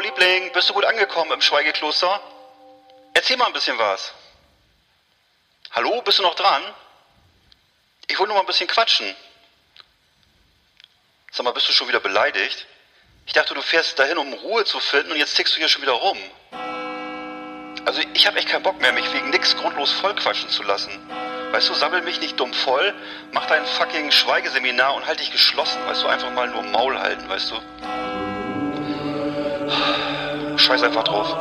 Liebling, 0.00 0.52
bist 0.52 0.68
du 0.68 0.74
gut 0.74 0.84
angekommen 0.84 1.32
im 1.32 1.40
Schweigekloster? 1.40 2.20
Erzähl 3.14 3.36
mal 3.36 3.46
ein 3.46 3.52
bisschen 3.52 3.78
was. 3.78 4.12
Hallo, 5.72 6.02
bist 6.02 6.18
du 6.18 6.22
noch 6.22 6.34
dran? 6.34 6.62
Ich 8.06 8.18
wollte 8.18 8.28
nur 8.28 8.36
mal 8.36 8.42
ein 8.42 8.46
bisschen 8.46 8.68
quatschen. 8.68 9.14
Sag 11.30 11.44
mal, 11.44 11.52
bist 11.52 11.68
du 11.68 11.72
schon 11.72 11.88
wieder 11.88 12.00
beleidigt? 12.00 12.66
Ich 13.26 13.32
dachte, 13.32 13.54
du 13.54 13.62
fährst 13.62 13.98
dahin, 13.98 14.18
um 14.18 14.32
Ruhe 14.32 14.64
zu 14.64 14.80
finden 14.80 15.12
und 15.12 15.18
jetzt 15.18 15.34
tickst 15.34 15.54
du 15.54 15.58
hier 15.58 15.68
schon 15.68 15.82
wieder 15.82 15.92
rum. 15.92 16.18
Also 17.84 18.00
ich 18.14 18.26
habe 18.26 18.38
echt 18.38 18.48
keinen 18.48 18.62
Bock 18.62 18.80
mehr, 18.80 18.92
mich 18.92 19.12
wegen 19.12 19.30
nix 19.30 19.56
grundlos 19.56 19.92
vollquatschen 19.92 20.50
zu 20.50 20.62
lassen. 20.62 20.92
Weißt 21.52 21.68
du, 21.68 21.74
sammel 21.74 22.02
mich 22.02 22.20
nicht 22.20 22.38
dumm 22.38 22.52
voll, 22.54 22.94
mach 23.32 23.46
dein 23.46 23.66
fucking 23.66 24.10
Schweigeseminar 24.10 24.94
und 24.94 25.06
halt 25.06 25.20
dich 25.20 25.32
geschlossen, 25.32 25.84
weißt 25.86 26.02
du, 26.02 26.06
einfach 26.06 26.30
mal 26.30 26.48
nur 26.48 26.62
Maul 26.62 26.98
halten, 26.98 27.28
weißt 27.28 27.50
du. 27.50 28.11
Scheiß 30.56 30.82
einfach 30.82 31.04
drauf. 31.04 31.36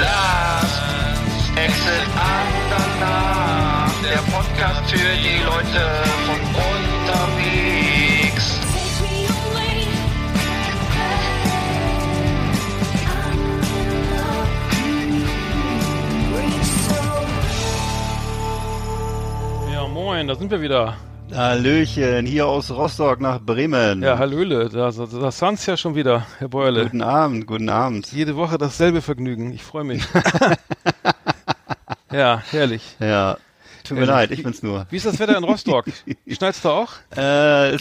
Last 0.00 0.82
Exit 1.56 2.06
Andernach. 2.16 3.92
Der 4.02 4.22
Podcast 4.32 4.90
für 4.90 5.16
die 5.16 5.42
Leute 5.44 5.82
moin, 20.10 20.26
da 20.26 20.34
sind 20.34 20.50
wir 20.50 20.60
wieder. 20.60 20.96
Hallöchen, 21.32 22.26
hier 22.26 22.48
aus 22.48 22.68
Rostock 22.72 23.20
nach 23.20 23.40
Bremen. 23.40 24.02
Ja, 24.02 24.18
Hallöle, 24.18 24.68
da, 24.68 24.90
da, 24.90 25.06
da 25.06 25.30
sind's 25.30 25.66
ja 25.66 25.76
schon 25.76 25.94
wieder, 25.94 26.26
Herr 26.38 26.48
Beule. 26.48 26.82
Guten 26.82 27.00
Abend, 27.00 27.46
guten 27.46 27.68
Abend. 27.68 28.10
Jede 28.10 28.34
Woche 28.34 28.58
dasselbe 28.58 29.02
Vergnügen, 29.02 29.52
ich 29.52 29.62
freue 29.62 29.84
mich. 29.84 30.02
ja, 32.12 32.42
herrlich. 32.50 32.96
Ja, 32.98 33.36
tut 33.84 33.98
mir 33.98 34.06
Herrlich. 34.06 34.08
leid, 34.08 34.30
ich 34.32 34.42
bin's 34.42 34.64
nur. 34.64 34.84
Wie 34.90 34.96
ist 34.96 35.06
das 35.06 35.20
Wetter 35.20 35.38
in 35.38 35.44
Rostock? 35.44 35.84
Schneit's 36.26 36.60
da 36.60 36.70
auch? 36.70 36.92
Äh, 37.16 37.76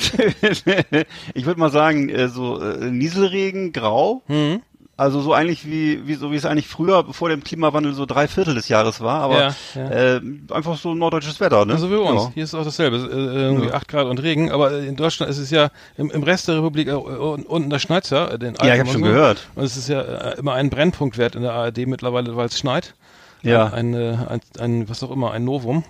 ich 1.34 1.46
würde 1.48 1.60
mal 1.60 1.72
sagen, 1.72 2.10
äh, 2.10 2.28
so 2.28 2.62
äh, 2.62 2.92
Nieselregen, 2.92 3.74
grau. 3.74 4.22
Hm? 4.28 4.62
Also 5.00 5.22
so 5.22 5.34
eigentlich 5.34 5.66
wie, 5.66 6.06
wie 6.08 6.16
so 6.16 6.32
wie 6.32 6.36
es 6.36 6.46
eigentlich 6.46 6.68
früher 6.68 7.06
vor 7.14 7.30
dem 7.30 7.44
Klimawandel 7.44 7.94
so 7.94 8.06
drei 8.06 8.28
Viertel 8.28 8.54
des 8.54 8.68
Jahres 8.68 9.00
war, 9.00 9.22
aber 9.22 9.40
Ja, 9.40 9.56
ja. 9.76 9.90
Äh, 10.18 10.22
einfach 10.52 10.78
so 10.78 10.94
norddeutsches 10.94 11.40
Wetter, 11.40 11.66
ne? 11.66 11.74
Also 11.74 11.90
wie 11.90 11.96
bei 11.96 12.02
uns. 12.02 12.24
Ja. 12.24 12.32
Hier 12.34 12.44
ist 12.44 12.54
auch 12.54 12.66
dasselbe. 12.66 12.98
Äh, 12.98 13.16
irgendwie. 13.46 13.72
8 13.72 13.88
Grad 13.88 14.06
und 14.08 14.22
Regen, 14.22 14.52
aber 14.52 14.78
in 14.80 14.96
Deutschland 14.98 15.32
ist 15.32 15.38
es 15.38 15.50
ja 15.52 15.70
im, 15.98 16.12
im 16.12 16.24
Rest 16.24 16.48
der 16.50 16.58
Republik 16.58 16.90
äh, 16.90 16.92
un- 16.94 17.44
unten 17.44 17.70
der 17.70 17.80
Schneit's 17.80 18.10
ja. 18.10 18.38
Den 18.38 18.56
Ja, 18.62 18.74
ich 18.74 18.80
habe 18.82 18.90
schon 18.92 19.02
gehört. 19.02 19.48
Und 19.56 19.64
es 19.64 19.78
ist 19.78 19.88
ja 19.88 20.02
äh, 20.02 20.38
immer 20.38 20.54
ein 20.54 20.70
Brennpunktwert 20.70 21.36
in 21.36 21.44
der 21.44 21.54
ARD 21.54 21.88
mittlerweile, 21.88 22.36
weil 22.36 22.48
es 22.48 22.60
schneit. 22.60 22.94
Ja. 23.42 23.68
Ein, 23.68 23.94
äh, 23.94 24.18
ein, 24.28 24.42
ein, 24.60 24.90
was 24.90 25.02
auch 25.02 25.12
immer, 25.12 25.32
ein 25.32 25.46
Novum. 25.46 25.86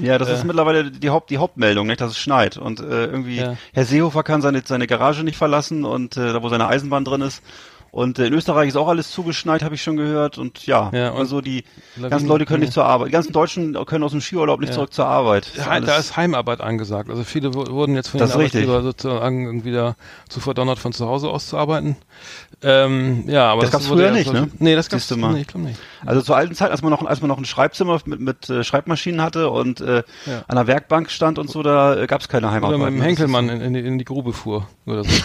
Ja, 0.00 0.16
das 0.18 0.28
Äh. 0.28 0.34
ist 0.34 0.44
mittlerweile 0.44 0.90
die 0.90 1.10
Haupt 1.10 1.28
die 1.30 1.38
Hauptmeldung, 1.38 1.86
nicht, 1.88 2.00
dass 2.00 2.12
es 2.12 2.18
schneit 2.18 2.56
und 2.56 2.80
äh, 2.80 3.06
irgendwie 3.06 3.36
Ja. 3.38 3.56
Herr 3.74 3.84
Seehofer 3.84 4.22
kann 4.22 4.40
seine 4.40 4.62
seine 4.64 4.86
Garage 4.86 5.24
nicht 5.24 5.36
verlassen 5.36 5.84
und 5.84 6.16
äh, 6.16 6.32
da 6.32 6.42
wo 6.42 6.48
seine 6.48 6.68
Eisenbahn 6.68 7.04
drin 7.04 7.20
ist 7.22 7.42
und 7.92 8.18
äh, 8.18 8.26
in 8.26 8.32
Österreich 8.32 8.68
ist 8.68 8.76
auch 8.76 8.88
alles 8.88 9.10
zugeschneit, 9.12 9.62
habe 9.62 9.74
ich 9.76 9.82
schon 9.82 9.96
gehört 9.96 10.38
und 10.38 10.66
ja, 10.66 10.90
Ja, 10.92 11.10
und 11.10 11.18
also 11.18 11.40
die 11.40 11.62
Lawinen- 11.96 12.10
ganzen 12.10 12.26
Leute 12.28 12.46
können 12.46 12.60
nicht 12.60 12.72
zur 12.72 12.84
Arbeit, 12.86 13.08
die 13.08 13.12
ganzen 13.12 13.32
Deutschen 13.32 13.74
können 13.86 14.02
aus 14.02 14.10
dem 14.10 14.20
Skiurlaub 14.20 14.58
nicht 14.60 14.70
Ja. 14.70 14.74
zurück 14.76 14.92
zur 14.92 15.06
Arbeit. 15.06 15.52
Das 15.56 15.66
ist 15.78 15.86
da 15.88 15.96
ist 15.98 16.16
Heimarbeit 16.16 16.60
angesagt. 16.62 17.08
Also 17.10 17.22
viele 17.22 17.54
wu- 17.54 17.70
wurden 17.70 17.94
jetzt 17.94 18.08
von 18.08 18.18
Das 18.18 18.30
den 18.32 18.40
ist 18.40 18.44
richtig. 18.46 18.62
Arbeitgeber 18.68 18.82
sozusagen 18.82 19.44
irgendwie 19.44 19.72
da 19.72 19.94
zu 20.28 20.40
verdonnert, 20.40 20.78
von 20.80 20.92
zu 20.92 21.06
Hause 21.06 21.28
aus 21.28 21.46
zu 21.48 21.56
arbeiten. 21.58 21.96
Ähm, 22.62 23.24
ja, 23.28 23.50
aber 23.52 23.62
Das 23.62 23.70
gab's 23.72 23.88
wurde 23.88 24.00
früher 24.02 24.06
ja 24.08 24.12
nicht, 24.14 24.26
so- 24.26 24.32
ne? 24.32 24.48
Nee, 24.58 24.74
das 24.74 24.88
gab's 24.88 25.10
mal. 25.16 25.34
nee, 25.34 25.42
ich 25.42 25.46
glaube 25.48 25.66
nicht. 25.66 25.78
Also 26.06 26.22
zur 26.22 26.36
alten 26.36 26.54
Zeit, 26.54 26.70
als 26.70 26.80
man 26.80 26.90
noch, 26.90 27.04
als 27.04 27.20
man 27.20 27.28
noch 27.28 27.38
ein 27.38 27.44
Schreibzimmer 27.44 28.00
mit, 28.06 28.20
mit 28.20 28.48
äh, 28.48 28.64
Schreibmaschinen 28.64 29.20
hatte 29.20 29.50
und 29.50 29.80
äh, 29.82 30.02
Ja. 30.26 30.44
an 30.48 30.56
der 30.56 30.66
Werkbank 30.66 31.10
stand 31.10 31.38
und 31.38 31.50
so, 31.50 31.62
da 31.62 31.96
äh, 31.96 32.06
gab 32.06 32.22
es 32.22 32.28
keine 32.28 32.46
Oder 32.46 32.54
Heimarbeit. 32.54 32.78
mit 32.78 32.86
dem? 32.88 32.98
Das 32.98 33.06
Henkelmann 33.06 33.48
in, 33.50 33.60
in, 33.60 33.74
die, 33.74 33.80
in 33.80 33.98
die 33.98 34.04
Grube 34.06 34.32
fuhr 34.32 34.66
oder 34.86 35.04
so. 35.04 35.10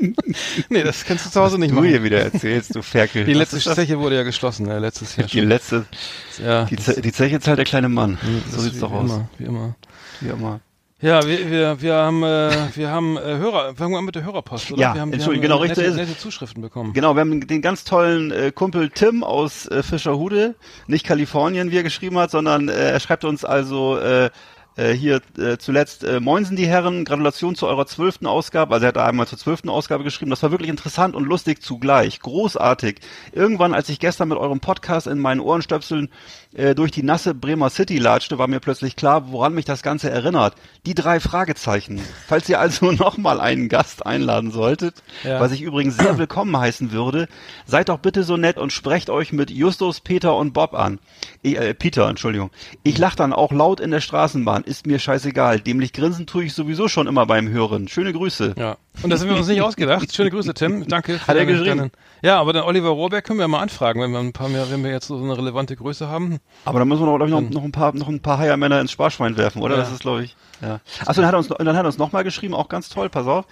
nee, 0.68 0.82
das 0.82 1.04
kannst 1.04 1.26
du 1.26 1.30
zu 1.30 1.40
Hause 1.40 1.58
nicht 1.58 1.70
Du 1.70 1.76
machen. 1.76 1.88
hier 1.88 2.02
wieder 2.02 2.20
erzählst, 2.20 2.74
du 2.74 2.82
Ferkel. 2.82 3.24
Die 3.24 3.34
letzte? 3.34 3.58
Zeche 3.58 3.98
wurde 3.98 4.16
ja 4.16 4.22
geschlossen, 4.22 4.66
ja, 4.66 4.78
letztes 4.78 5.16
Jahr 5.16 5.26
Die 5.26 5.38
schon. 5.40 5.48
letzte, 5.48 5.84
Ja, 6.42 6.64
die, 6.64 6.76
Ze 6.76 7.00
die 7.00 7.12
Zeche 7.12 7.40
zahlt 7.40 7.58
der 7.58 7.64
kleine 7.66 7.88
Mann. 7.88 8.18
das 8.46 8.54
So 8.54 8.60
sieht's 8.62 8.80
doch 8.80 8.92
aus. 8.92 9.10
Immer, 9.10 9.28
wie 9.38 9.44
immer. 9.44 9.74
Wie 10.20 10.28
immer. 10.28 10.60
Ja, 11.02 11.26
wir, 11.26 11.50
wir, 11.50 11.80
wir 11.80 11.94
haben, 11.94 12.22
äh, 12.22 12.50
wir 12.74 12.90
haben 12.90 13.16
äh, 13.16 13.20
Hörer, 13.22 13.74
fangen 13.74 13.92
wir 13.92 13.98
an 13.98 14.04
mit 14.04 14.14
der 14.16 14.22
Hörerpost, 14.24 14.72
oder? 14.72 14.82
Ja, 14.82 14.94
wir 14.94 15.00
haben, 15.00 15.12
Entschuldigung, 15.14 15.48
wir 15.48 15.54
haben 15.54 15.62
genau, 15.62 15.68
nette, 15.68 15.80
richtig 15.80 16.08
nette 16.08 16.18
Zuschriften 16.18 16.60
bekommen. 16.60 16.92
Genau, 16.92 17.14
wir 17.14 17.20
haben 17.20 17.46
den 17.46 17.62
ganz 17.62 17.84
tollen 17.84 18.30
äh, 18.30 18.52
Kumpel 18.54 18.90
Tim 18.90 19.24
aus 19.24 19.66
äh, 19.66 19.82
Fischerhude, 19.82 20.56
nicht 20.88 21.06
Kalifornien, 21.06 21.70
wie 21.70 21.76
er 21.78 21.82
geschrieben 21.84 22.18
hat, 22.18 22.30
sondern 22.30 22.68
äh, 22.68 22.90
er 22.90 23.00
schreibt 23.00 23.24
uns 23.24 23.46
also 23.46 23.96
äh, 23.98 24.28
äh, 24.76 24.92
hier 24.92 25.20
äh, 25.38 25.58
zuletzt 25.58 26.04
äh, 26.04 26.20
Moinsen 26.20 26.56
die 26.56 26.66
Herren, 26.66 27.04
Gratulation 27.04 27.54
zu 27.54 27.66
eurer 27.66 27.86
zwölften 27.86 28.26
Ausgabe. 28.26 28.74
Also 28.74 28.84
er 28.86 28.88
hat 28.88 28.98
einmal 28.98 29.26
zur 29.26 29.38
zwölften 29.38 29.68
Ausgabe 29.68 30.04
geschrieben. 30.04 30.30
Das 30.30 30.42
war 30.42 30.50
wirklich 30.50 30.70
interessant 30.70 31.14
und 31.14 31.24
lustig 31.24 31.62
zugleich. 31.62 32.20
Großartig. 32.20 33.00
Irgendwann, 33.32 33.74
als 33.74 33.88
ich 33.88 33.98
gestern 33.98 34.28
mit 34.28 34.38
eurem 34.38 34.60
Podcast 34.60 35.06
in 35.06 35.18
meinen 35.18 35.40
Ohrenstöpseln 35.40 36.08
äh, 36.54 36.74
durch 36.74 36.90
die 36.90 37.02
nasse 37.02 37.34
Bremer 37.34 37.70
City 37.70 37.98
latschte, 37.98 38.38
war 38.38 38.46
mir 38.48 38.60
plötzlich 38.60 38.96
klar, 38.96 39.30
woran 39.32 39.54
mich 39.54 39.64
das 39.64 39.82
Ganze 39.82 40.10
erinnert. 40.10 40.54
Die 40.86 40.94
drei 40.94 41.20
Fragezeichen. 41.20 42.00
Falls 42.26 42.48
ihr 42.48 42.60
also 42.60 42.92
nochmal 42.92 43.40
einen 43.40 43.68
Gast 43.68 44.06
einladen 44.06 44.50
solltet, 44.50 45.02
Ja. 45.24 45.40
was 45.40 45.52
ich 45.52 45.62
übrigens 45.62 45.96
sehr 45.96 46.18
willkommen 46.18 46.56
heißen 46.56 46.92
würde, 46.92 47.28
seid 47.66 47.88
doch 47.88 47.98
bitte 47.98 48.22
so 48.22 48.36
nett 48.36 48.56
und 48.56 48.72
sprecht 48.72 49.10
euch 49.10 49.32
mit 49.32 49.50
Justus, 49.50 50.00
Peter 50.00 50.36
und 50.36 50.52
Bob 50.52 50.74
an. 50.74 50.98
Ich, 51.42 51.56
äh, 51.58 51.74
Peter, 51.74 52.08
Entschuldigung. 52.08 52.50
Ich 52.82 52.98
lach 52.98 53.14
dann 53.14 53.32
auch 53.32 53.52
laut 53.52 53.80
in 53.80 53.90
der 53.90 54.00
Straßenbahn. 54.00 54.59
Ist 54.64 54.86
mir 54.86 54.98
scheißegal. 54.98 55.60
Dämlich 55.60 55.92
grinsen 55.92 56.26
tue 56.26 56.44
ich 56.44 56.54
sowieso 56.54 56.88
schon 56.88 57.06
immer 57.06 57.26
beim 57.26 57.48
Hören. 57.48 57.88
Schöne 57.88 58.12
Grüße. 58.12 58.54
Ja. 58.56 58.76
Und 59.02 59.10
das 59.10 59.20
haben 59.20 59.28
wir 59.30 59.36
uns 59.36 59.48
nicht 59.48 59.62
ausgedacht. 59.62 60.12
Schöne 60.14 60.30
Grüße, 60.30 60.54
Tim. 60.54 60.86
Danke. 60.88 61.18
für 61.18 61.26
Hat 61.26 61.36
er 61.36 61.46
geschrieben? 61.46 61.90
Ja, 62.22 62.40
aber 62.40 62.52
den 62.52 62.62
Oliver 62.62 62.90
Rohrberg 62.90 63.24
können 63.24 63.38
wir 63.38 63.48
mal 63.48 63.60
anfragen, 63.60 64.00
wenn 64.00 64.10
wir 64.10 64.18
ein 64.18 64.32
paar 64.32 64.48
mehr, 64.48 64.70
wenn 64.70 64.84
wir 64.84 64.90
jetzt 64.90 65.06
so 65.06 65.16
eine 65.16 65.36
relevante 65.36 65.76
Größe 65.76 66.08
haben. 66.08 66.38
Aber 66.64 66.78
da 66.78 66.84
müssen 66.84 67.02
wir 67.02 67.06
doch, 67.06 67.26
glaub 67.26 67.28
ich, 67.28 67.48
noch, 67.48 67.50
noch 67.50 67.64
ein 67.64 67.72
paar, 67.72 67.94
noch 67.94 68.08
ein 68.08 68.20
paar 68.20 68.38
Heiermänner 68.38 68.80
ins 68.80 68.92
Sparschwein 68.92 69.36
werfen, 69.36 69.62
oder? 69.62 69.76
Ja. 69.76 69.80
Das 69.80 69.92
ist, 69.92 70.00
glaube 70.00 70.24
ich, 70.24 70.36
ja. 70.60 70.80
Achso, 71.06 71.22
dann 71.22 71.26
hat 71.26 71.34
er 71.34 71.38
uns, 71.38 71.48
dann 71.48 71.76
hat 71.76 71.84
er 71.84 71.86
uns 71.86 71.98
nochmal 71.98 72.24
geschrieben, 72.24 72.54
auch 72.54 72.68
ganz 72.68 72.88
toll, 72.88 73.08
pass 73.08 73.26
auf. 73.26 73.46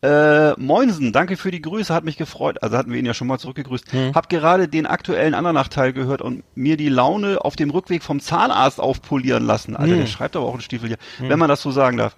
Äh, 0.00 0.52
Moinsen, 0.60 1.12
danke 1.12 1.36
für 1.36 1.50
die 1.50 1.60
Grüße, 1.60 1.92
hat 1.92 2.04
mich 2.04 2.16
gefreut. 2.16 2.62
Also 2.62 2.76
hatten 2.76 2.92
wir 2.92 2.98
ihn 3.00 3.04
ja 3.06 3.14
schon 3.14 3.26
mal 3.26 3.38
zurückgegrüßt. 3.38 3.92
Hm. 3.92 4.14
Hab 4.14 4.28
gerade 4.28 4.68
den 4.68 4.86
aktuellen 4.86 5.34
Andernach-Teil 5.34 5.92
gehört 5.92 6.22
und 6.22 6.44
mir 6.54 6.76
die 6.76 6.88
Laune 6.88 7.44
auf 7.44 7.56
dem 7.56 7.70
Rückweg 7.70 8.02
vom 8.04 8.20
Zahnarzt 8.20 8.80
aufpolieren 8.80 9.44
lassen. 9.44 9.74
Alter, 9.74 9.92
Hm. 9.94 9.98
der 10.00 10.06
schreibt 10.06 10.36
aber 10.36 10.46
auch 10.46 10.52
einen 10.52 10.60
Stiefel 10.60 10.88
hier, 10.88 10.98
wenn 11.18 11.38
man 11.38 11.48
das 11.48 11.62
so 11.62 11.72
sagen 11.72 11.96
darf. 11.96 12.14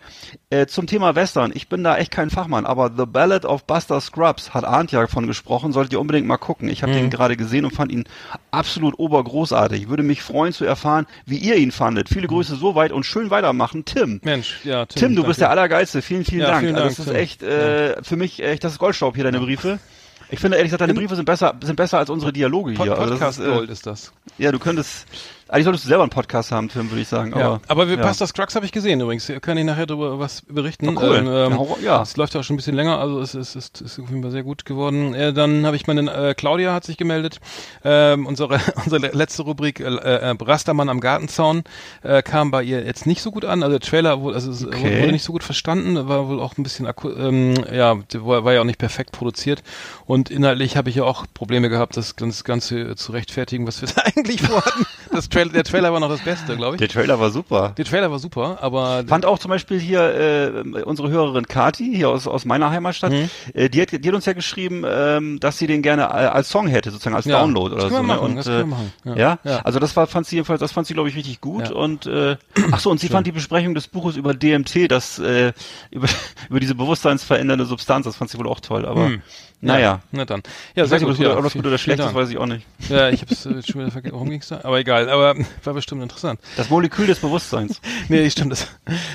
Äh, 0.51 0.67
zum 0.67 0.87
Thema 0.87 1.15
Western, 1.15 1.53
ich 1.55 1.69
bin 1.69 1.83
da 1.83 1.97
echt 1.97 2.11
kein 2.11 2.29
Fachmann 2.29 2.67
an, 2.67 2.71
aber 2.71 2.91
The 2.95 3.07
Ballad 3.07 3.47
of 3.47 3.65
Buster 3.65 4.01
Scrubs 4.01 4.53
hat 4.53 4.65
Arndt 4.65 4.93
ja 4.93 5.07
von 5.07 5.27
gesprochen, 5.27 5.73
solltet 5.73 5.95
ihr 5.95 6.01
unbedingt 6.01 6.27
mal 6.27 6.37
gucken. 6.37 6.69
Ich 6.69 6.83
habe 6.83 6.93
Mhm. 6.93 6.97
den 6.97 7.11
gerade 7.11 7.37
gesehen 7.39 7.65
und 7.65 7.71
fand 7.75 7.93
ihn 7.93 8.05
absolut 8.51 8.99
obergroßartig. 8.99 9.89
Würde 9.89 10.03
mich 10.03 10.23
freuen 10.23 10.53
zu 10.53 10.65
erfahren, 10.67 11.07
wie 11.25 11.39
ihr 11.39 11.57
ihn 11.57 11.71
fandet. 11.73 12.09
Viele 12.11 12.27
Grüße 12.27 12.57
soweit 12.57 12.93
und 12.93 13.05
schön 13.07 13.31
weitermachen. 13.31 13.85
Tim. 13.87 14.21
Mensch, 14.23 14.61
ja, 14.65 14.85
Tim. 14.87 15.01
Tim, 15.01 15.17
du 15.17 15.25
bist 15.25 15.41
der 15.41 15.49
danke. 15.49 15.61
Allergeilste. 15.63 16.03
Vielen, 16.03 16.25
vielen 16.25 16.41
Ja, 16.43 16.49
Dank. 16.49 16.61
vielen 16.61 16.75
also 16.75 16.87
Dank, 16.87 16.97
das 16.97 17.07
ist 17.07 17.13
Tim. 17.13 17.17
echt 17.23 17.43
äh, 17.43 17.70
für 18.03 18.17
mich 18.17 18.43
echt, 18.43 18.65
das 18.65 18.73
ist 18.73 18.79
Goldstaub 18.79 19.15
hier, 19.15 19.25
deine 19.25 19.41
Briefe. 19.41 19.79
Ich 20.33 20.39
finde 20.39 20.57
ehrlich 20.57 20.69
gesagt, 20.71 20.83
deine 20.83 20.95
Briefe 20.95 21.17
sind 21.17 21.25
besser, 21.25 21.55
sind 21.63 21.77
besser 21.77 21.99
als 21.99 22.09
unsere 22.09 22.33
Dialoge 22.33 22.75
Pod 22.75 22.87
hier. 22.87 22.97
Also 22.97 23.15
Podcast 23.15 23.41
ist, 23.41 23.47
äh, 23.47 23.51
Gold 23.51 23.71
ist 23.71 23.87
das. 23.87 24.13
Ja, 24.39 24.53
du 24.53 24.59
könntest, 24.59 25.07
eigentlich 25.51 25.65
solltest 25.65 25.85
du 25.85 25.89
selber 25.89 26.03
einen 26.05 26.11
Podcast 26.11 26.53
haben, 26.53 26.69
Tim, 26.69 26.91
würde 26.91 27.03
ich 27.03 27.09
sagen. 27.09 27.33
Ja, 27.37 27.47
Aber, 27.47 27.61
aber 27.69 27.89
wir 27.89 27.97
ja. 27.97 28.03
Pastor 28.03 28.27
Scruggs 28.27 28.55
habe 28.55 28.65
ich 28.67 28.73
gesehen 28.73 29.01
übrigens. 29.01 29.31
Kann 29.43 29.59
ich 29.59 29.65
nachher 29.65 29.87
darüber 29.87 30.19
was 30.19 30.43
berichten. 30.49 30.89
Oh, 30.89 31.01
cool. 31.03 31.17
Ähm, 31.17 31.27
ähm, 31.27 31.59
Ja, 31.83 31.97
ja. 31.97 32.03
Es 32.03 32.17
läuft 32.17 32.37
auch 32.37 32.45
schon 32.45 32.55
ein 32.55 32.57
bisschen 32.59 32.77
länger, 32.77 32.99
also 32.99 33.21
es 33.21 33.35
ist, 33.35 33.57
ist, 33.57 33.81
ist 33.81 33.99
auf 33.99 34.09
jeden 34.09 34.23
Fall 34.23 34.31
sehr 34.31 34.43
gut 34.45 34.65
geworden. 34.65 35.13
Äh, 35.15 35.33
dann 35.33 35.67
habe 35.67 35.77
ich 35.77 35.87
meine, 35.87 36.11
äh, 36.13 36.35
Claudia 36.35 36.73
hat 36.73 36.85
sich 36.85 36.97
gemeldet. 36.97 37.41
Ähm, 37.85 38.27
unsere, 38.27 38.61
unsere 38.85 39.09
letzte 39.15 39.43
Rubrik, 39.43 39.81
äh, 39.81 39.85
äh, 39.85 40.37
Rastermann 40.41 40.89
am 40.89 41.01
Gartenzaun, 41.01 41.65
äh, 42.03 42.23
kam 42.23 42.51
bei 42.51 42.63
ihr 42.63 42.85
jetzt 42.85 43.07
nicht 43.07 43.21
so 43.21 43.31
gut 43.33 43.45
an. 43.45 43.63
Also 43.65 43.79
der 43.79 43.87
Trailer 43.89 44.21
wurde, 44.21 44.37
also 44.37 44.51
es 44.51 44.65
Okay. 44.67 45.03
wurde 45.03 45.13
nicht 45.13 45.25
so 45.25 45.33
gut 45.33 45.43
verstanden, 45.43 46.09
war 46.09 46.29
wohl 46.29 46.39
auch 46.41 46.57
ein 46.57 46.63
bisschen, 46.63 46.87
akku- 46.87 47.17
ähm, 47.17 47.55
ja, 47.73 47.97
war, 48.15 48.53
ja 48.53 48.61
auch 48.61 48.65
nicht 48.65 48.79
perfekt 48.79 49.11
produziert. 49.13 49.63
Und 50.07 50.31
inhaltlich 50.31 50.77
habe 50.77 50.91
ich 50.91 50.97
ja 50.97 51.03
auch 51.05 51.27
Probleme 51.35 51.69
gehabt, 51.69 51.97
das, 51.97 52.15
das 52.15 52.45
Ganze 52.45 52.95
zu 52.95 53.11
rechtfertigen, 53.13 53.67
was 53.67 53.81
wir 53.83 53.89
da 53.95 54.03
eigentlich 54.03 54.43
vorhatten. 54.43 54.87
Das 55.13 55.29
Trailer, 55.29 55.40
der 55.49 55.65
Trailer 55.65 55.93
war 55.93 56.01
noch 56.01 56.09
das 56.09 56.21
Beste, 56.21 56.57
glaube 56.57 56.77
ich. 56.77 56.79
Der 56.81 56.89
Trailer 56.89 57.19
war 57.19 57.31
super. 57.31 57.73
Der 57.77 57.85
Trailer 57.85 58.11
war 58.11 58.19
super, 58.19 58.59
aber 58.61 59.05
Fand 59.07 59.25
auch 59.27 59.39
zum 59.39 59.49
Beispiel 59.51 59.79
hier 59.81 60.01
äh, 60.15 60.83
unsere 60.83 61.11
Hörerin 61.11 61.47
Kati 61.47 61.93
hier 61.95 62.09
aus, 62.11 62.27
aus 62.27 62.45
meiner 62.45 62.71
Heimatstadt, 62.71 63.13
Mhm. 63.13 63.31
äh, 63.55 63.69
die, 63.69 63.83
hat, 63.83 63.93
die 63.93 64.09
hat 64.09 64.15
uns 64.15 64.27
ja 64.27 64.33
geschrieben, 64.35 64.85
ähm, 64.87 65.41
dass 65.41 65.59
sie 65.59 65.67
den 65.67 65.83
gerne 65.83 66.03
äh, 66.03 66.07
als 66.07 66.49
Song 66.51 66.67
hätte, 66.69 66.91
sozusagen 66.91 67.17
als 67.17 67.25
Ja, 67.25 67.41
Download 67.41 67.75
das 67.75 67.85
oder 67.87 67.95
können 67.95 68.09
so. 68.09 68.13
ne? 68.15 68.19
machen, 68.21 68.29
Und, 68.31 68.37
das 68.37 68.47
äh, 68.47 68.65
machen, 68.65 68.93
ja. 69.05 69.15
Ja? 69.17 69.39
Ja. 69.45 69.59
also 69.61 69.79
das 69.79 69.97
war, 69.97 70.07
fand 70.07 70.27
sie 70.27 70.37
jedenfalls, 70.37 70.61
das 70.61 70.73
fand 70.73 70.87
sie 70.87 70.95
glaube 70.95 71.09
ich 71.09 71.17
richtig 71.17 71.41
gut 71.41 71.69
Ja. 71.71 71.75
und 71.75 72.07
äh, 72.07 72.37
ach 72.73 72.81
so 72.81 72.91
und 72.91 73.01
sie 73.01 73.09
fand 73.09 73.27
die 73.27 73.33
Besprechung 73.33 73.75
des 73.75 73.89
Buches 73.89 74.17
über 74.17 74.35
DMT, 74.35 74.91
das 74.91 75.19
äh, 75.19 75.53
über 75.91 76.09
über 76.51 76.61
diese 76.61 76.75
bewusstseinsverändernde 76.75 77.65
Substanz, 77.65 78.05
das 78.07 78.17
fand 78.17 78.31
sie 78.31 78.39
wohl 78.39 78.49
auch 78.49 78.61
toll. 78.61 78.85
Aber 78.87 79.07
Hm. 79.07 79.23
naja. 79.61 80.01
Na 80.13 80.25
dann. 80.25 80.43
Ja, 80.75 80.85
Ich 80.85 80.89
sehr 80.91 81.01
weiß 81.01 81.03
nicht, 81.03 81.03
ob 81.03 81.09
gut. 81.09 81.19
das 81.19 81.19
Ja, 81.21 81.29
gut, 81.31 81.39
ob 81.39 81.45
das 81.45 81.53
gut 81.55 81.67
oder 81.67 81.79
schlecht 81.79 82.01
ist, 82.01 82.15
weiß 82.15 82.31
ich 82.31 82.39
auch 82.39 82.47
nicht. 82.47 82.67
Ja, 82.89 83.09
ich 83.11 83.21
habe 83.23 83.33
es 83.33 83.47
äh, 83.47 83.63
schon 83.63 83.81
wieder 83.83 83.91
vergessen. 83.91 84.15
Worum 84.15 84.31
ging's 84.31 84.49
da? 84.49 84.61
Aber 84.63 84.79
egal. 84.79 85.09
Aber 85.11 85.30
war 85.65 85.75
bestimmt 85.75 86.03
interessant. 86.03 86.41
Das 86.57 86.71
Molekül 86.71 87.07
des 87.07 87.19
Bewusstseins. 87.21 87.81
Nee, 88.09 88.29
stimmt. 88.31 88.53
Das, 88.53 88.67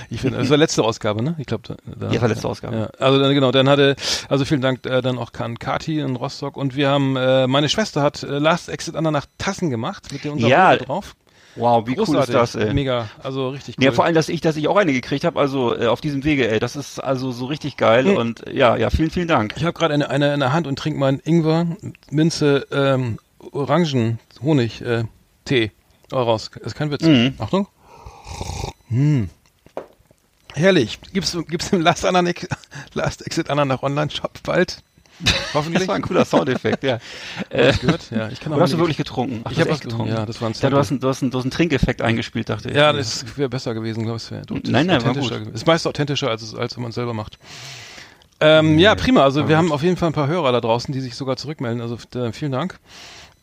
ich 0.10 0.22
finde, 0.22 0.38
das 0.38 0.50
war 0.50 0.58
letzte 0.58 0.84
Ausgabe, 0.84 1.22
ne? 1.24 1.36
Ich 1.38 1.46
glaube, 1.48 1.64
da, 1.68 1.76
da, 2.00 2.12
Ja, 2.12 2.22
war 2.22 2.28
letzte 2.30 2.48
Ausgabe. 2.48 2.76
Ja, 2.78 2.86
also 3.06 3.20
dann, 3.20 3.34
genau, 3.34 3.52
dann 3.52 3.68
hatte, 3.68 3.96
also 4.30 4.46
vielen 4.46 4.62
Dank 4.62 4.86
äh, 4.86 5.02
dann 5.02 5.18
auch 5.18 5.32
an 5.40 5.60
Kati 5.60 6.00
in 6.00 6.16
Rostock 6.16 6.56
und 6.58 6.76
wir 6.76 6.90
haben, 6.90 7.16
äh, 7.18 7.48
meine 7.48 7.68
Schwester 7.70 8.02
hat 8.02 8.24
äh, 8.24 8.40
Last 8.40 8.70
Exit 8.70 8.96
Anna 8.96 9.12
nach 9.12 9.26
Tassen 9.38 9.70
gemacht 9.70 10.12
mit 10.14 10.24
der 10.24 10.34
unser 10.34 10.48
Ja. 10.48 10.76
Drauf. 10.78 11.16
Wow, 11.58 11.88
wie 11.88 11.92
cool 11.92 12.04
ist 12.04 12.06
Großartig, 12.08 12.34
das, 12.36 12.56
ey. 12.56 12.74
Mega, 12.74 13.08
also 13.24 13.50
richtig 13.50 13.78
cool. 13.78 13.86
Ja, 13.86 13.92
vor 13.94 14.04
allem, 14.04 14.14
dass 14.14 14.28
ich, 14.28 14.42
dass 14.42 14.58
ich 14.58 14.68
auch 14.68 14.76
eine 14.76 14.92
gekriegt 14.92 15.24
habe, 15.24 15.40
also 15.40 15.74
äh, 15.78 15.88
auf 15.88 16.02
diesem 16.02 16.26
Wege, 16.26 16.50
ey, 16.52 16.60
das 16.60 16.76
ist 16.76 17.00
also 17.02 17.32
so 17.32 17.46
richtig 17.46 17.78
geil 17.78 18.04
Mhm. 18.06 18.18
und 18.18 18.44
ja, 18.52 18.76
ja, 18.76 18.90
vielen, 18.90 19.10
vielen 19.10 19.30
Dank. 19.30 19.54
Ich 19.56 19.64
habe 19.64 19.72
gerade 19.72 19.94
eine, 19.94 20.10
eine 20.10 20.34
in 20.34 20.42
der 20.42 20.52
Hand 20.52 20.68
und 20.68 20.78
trinke 20.78 21.00
meinen 21.00 21.20
Ingwer, 21.24 21.66
Minze, 22.12 22.68
ähm, 22.72 23.20
Orangen, 23.54 24.20
Honig, 24.42 24.82
äh, 24.82 25.06
Tee. 25.46 25.72
Oh, 26.12 26.18
raus. 26.22 26.52
ist 26.64 26.76
kein 26.76 26.92
Witz. 26.92 27.04
Mhm. 27.04 27.34
Achtung. 27.40 27.68
Hm. 28.90 29.30
Herrlich. 30.54 31.00
Gibt's, 31.14 31.38
gibt's 31.48 31.70
im 31.74 31.82
Last, 31.82 32.06
Ananek, 32.06 32.48
Last 32.94 33.26
Exit 33.26 33.50
Ananach 33.50 33.84
Online-Shop 33.84 34.44
bald? 34.44 34.84
Hoffentlich. 35.54 35.80
Das 35.80 35.88
war 35.88 35.96
ein 35.96 36.02
cooler 36.02 36.26
Soundeffekt, 36.26 36.84
ja. 36.84 37.00
Äh, 37.50 37.72
gehört? 37.74 38.12
Ja, 38.12 38.28
ich 38.30 38.40
kann 38.42 38.52
auch 38.52 38.58
Oder 38.58 38.64
hast 38.64 38.74
du 38.74 38.78
wirklich 38.78 38.98
getrunken? 38.98 39.42
Ach, 39.46 39.52
Ich 39.52 39.56
du 39.58 39.62
habe 39.62 39.72
was 39.72 39.80
getrunken. 39.80 40.14
Ja, 40.14 40.26
das 40.26 40.42
war 40.42 40.50
ein 40.50 40.54
Ja, 40.60 40.70
du 40.70 40.78
hast, 40.78 40.92
einen, 40.92 41.00
du, 41.00 41.08
hast 41.08 41.22
einen, 41.22 41.32
du 41.32 41.38
hast 41.38 41.46
einen 41.46 41.52
Trinkeffekt 41.52 42.02
eingespielt, 42.02 42.50
dachte 42.50 42.70
ich. 42.70 42.76
Ja, 42.76 42.92
das 42.92 43.38
wäre 43.38 43.48
besser 43.50 43.74
gewesen, 43.74 44.04
glaube 44.04 44.18
ich. 44.18 44.30
Wär, 44.32 44.42
Nein, 44.64 44.88
nein, 44.88 45.04
war 45.06 45.14
gut. 45.14 45.30
gewesen. 45.30 45.54
Ist 45.54 45.66
meist 45.66 45.88
authentischer, 45.88 46.30
als, 46.30 46.42
es, 46.42 46.54
als 46.54 46.76
wenn 46.76 46.82
man 46.84 46.90
es 46.90 46.96
selber 46.96 47.14
macht. 47.14 47.38
Ähm, 48.42 48.78
ja, 48.78 48.94
prima. 48.96 49.24
Also 49.24 49.48
wir 49.48 49.58
haben 49.58 49.72
auf 49.72 49.82
jeden 49.84 49.96
Fall 49.96 50.10
ein 50.10 50.14
paar 50.14 50.28
Hörer 50.28 50.52
da 50.52 50.60
draußen, 50.60 50.94
die 50.94 51.00
sich 51.00 51.16
sogar 51.16 51.38
zurückmelden. 51.38 51.82
Also 51.82 51.98
äh, 52.20 52.34
vielen 52.34 52.52
Dank. 52.52 52.78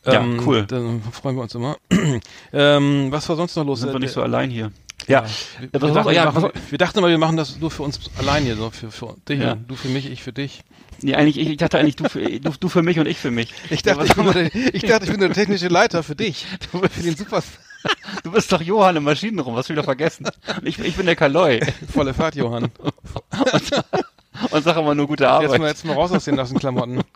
Ja, 0.05 0.21
Ähm, 0.21 0.41
cool. 0.45 0.65
Dann 0.65 1.01
freuen 1.11 1.35
wir 1.37 1.43
uns 1.43 1.55
immer. 1.55 1.77
ähm, 2.53 3.07
was 3.11 3.27
war 3.29 3.35
sonst 3.35 3.55
noch 3.55 3.65
los? 3.65 3.79
Sind 3.79 3.89
wir 3.89 3.95
Äh, 3.95 3.99
nicht 3.99 4.11
so 4.11 4.19
der- 4.21 4.25
allein 4.25 4.49
hier. 4.49 4.71
Ja, 5.07 5.25
wir, 5.59 5.69
was 5.73 5.81
wir, 5.81 5.93
dachten, 5.93 6.07
wir, 6.09 6.13
ja, 6.13 6.25
machen, 6.25 6.43
was- 6.43 6.51
wir 6.71 6.77
dachten 6.77 6.97
immer, 6.99 7.09
wir 7.09 7.17
machen 7.17 7.35
das 7.35 7.57
nur 7.59 7.69
für 7.71 7.83
uns 7.83 7.99
allein 8.17 8.43
hier, 8.43 8.55
so 8.55 8.69
für, 8.69 8.89
für 8.91 9.15
dich. 9.27 9.39
Ja. 9.39 9.55
Du 9.55 9.75
für 9.75 9.89
mich, 9.89 10.09
ich 10.09 10.23
für 10.23 10.31
dich. 10.31 10.63
nee, 11.01 11.13
eigentlich, 11.15 11.37
ich, 11.39 11.49
ich 11.49 11.57
dachte 11.57 11.77
eigentlich, 11.77 11.97
du 11.97 12.05
für, 12.07 12.21
du, 12.21 12.51
du 12.57 12.69
für 12.69 12.81
mich 12.83 12.99
und 12.99 13.07
ich 13.07 13.17
für 13.17 13.31
mich. 13.31 13.53
Ich 13.69 13.83
Ja, 13.85 13.95
dachte, 13.95 14.05
ich, 14.07 14.15
bin 14.15 14.31
der, 14.31 14.55
ich 14.75 14.83
dachte, 14.83 15.03
ich 15.05 15.11
bin 15.11 15.19
der 15.19 15.33
technische 15.33 15.67
Leiter 15.67 16.03
für 16.03 16.15
dich. 16.15 16.45
für 16.71 17.01
den 17.01 17.15
Du 18.23 18.31
bist 18.31 18.49
doch 18.53 18.61
Johann 18.61 18.95
im 18.95 19.03
Maschinenraum, 19.03 19.57
hast 19.57 19.67
du 19.67 19.73
wieder 19.73 19.83
vergessen. 19.83 20.25
Und 20.57 20.65
Ich, 20.67 20.79
ich 20.79 20.95
bin 20.95 21.05
der 21.05 21.17
Kaloi 21.17 21.59
volle 21.91 22.13
Fahrt, 22.13 22.35
Johann. 22.35 22.71
und 24.51 24.63
sag 24.63 24.77
immer 24.77 24.95
nur 24.95 25.07
gute 25.07 25.25
Jetzt 25.25 25.31
Arbeit. 25.33 25.59
mal, 25.59 25.67
jetzt 25.67 25.83
mal 25.83 25.93
raus 25.93 26.11
aus 26.13 26.23
den 26.23 26.35
nassen 26.35 26.57
Klamotten. 26.59 27.01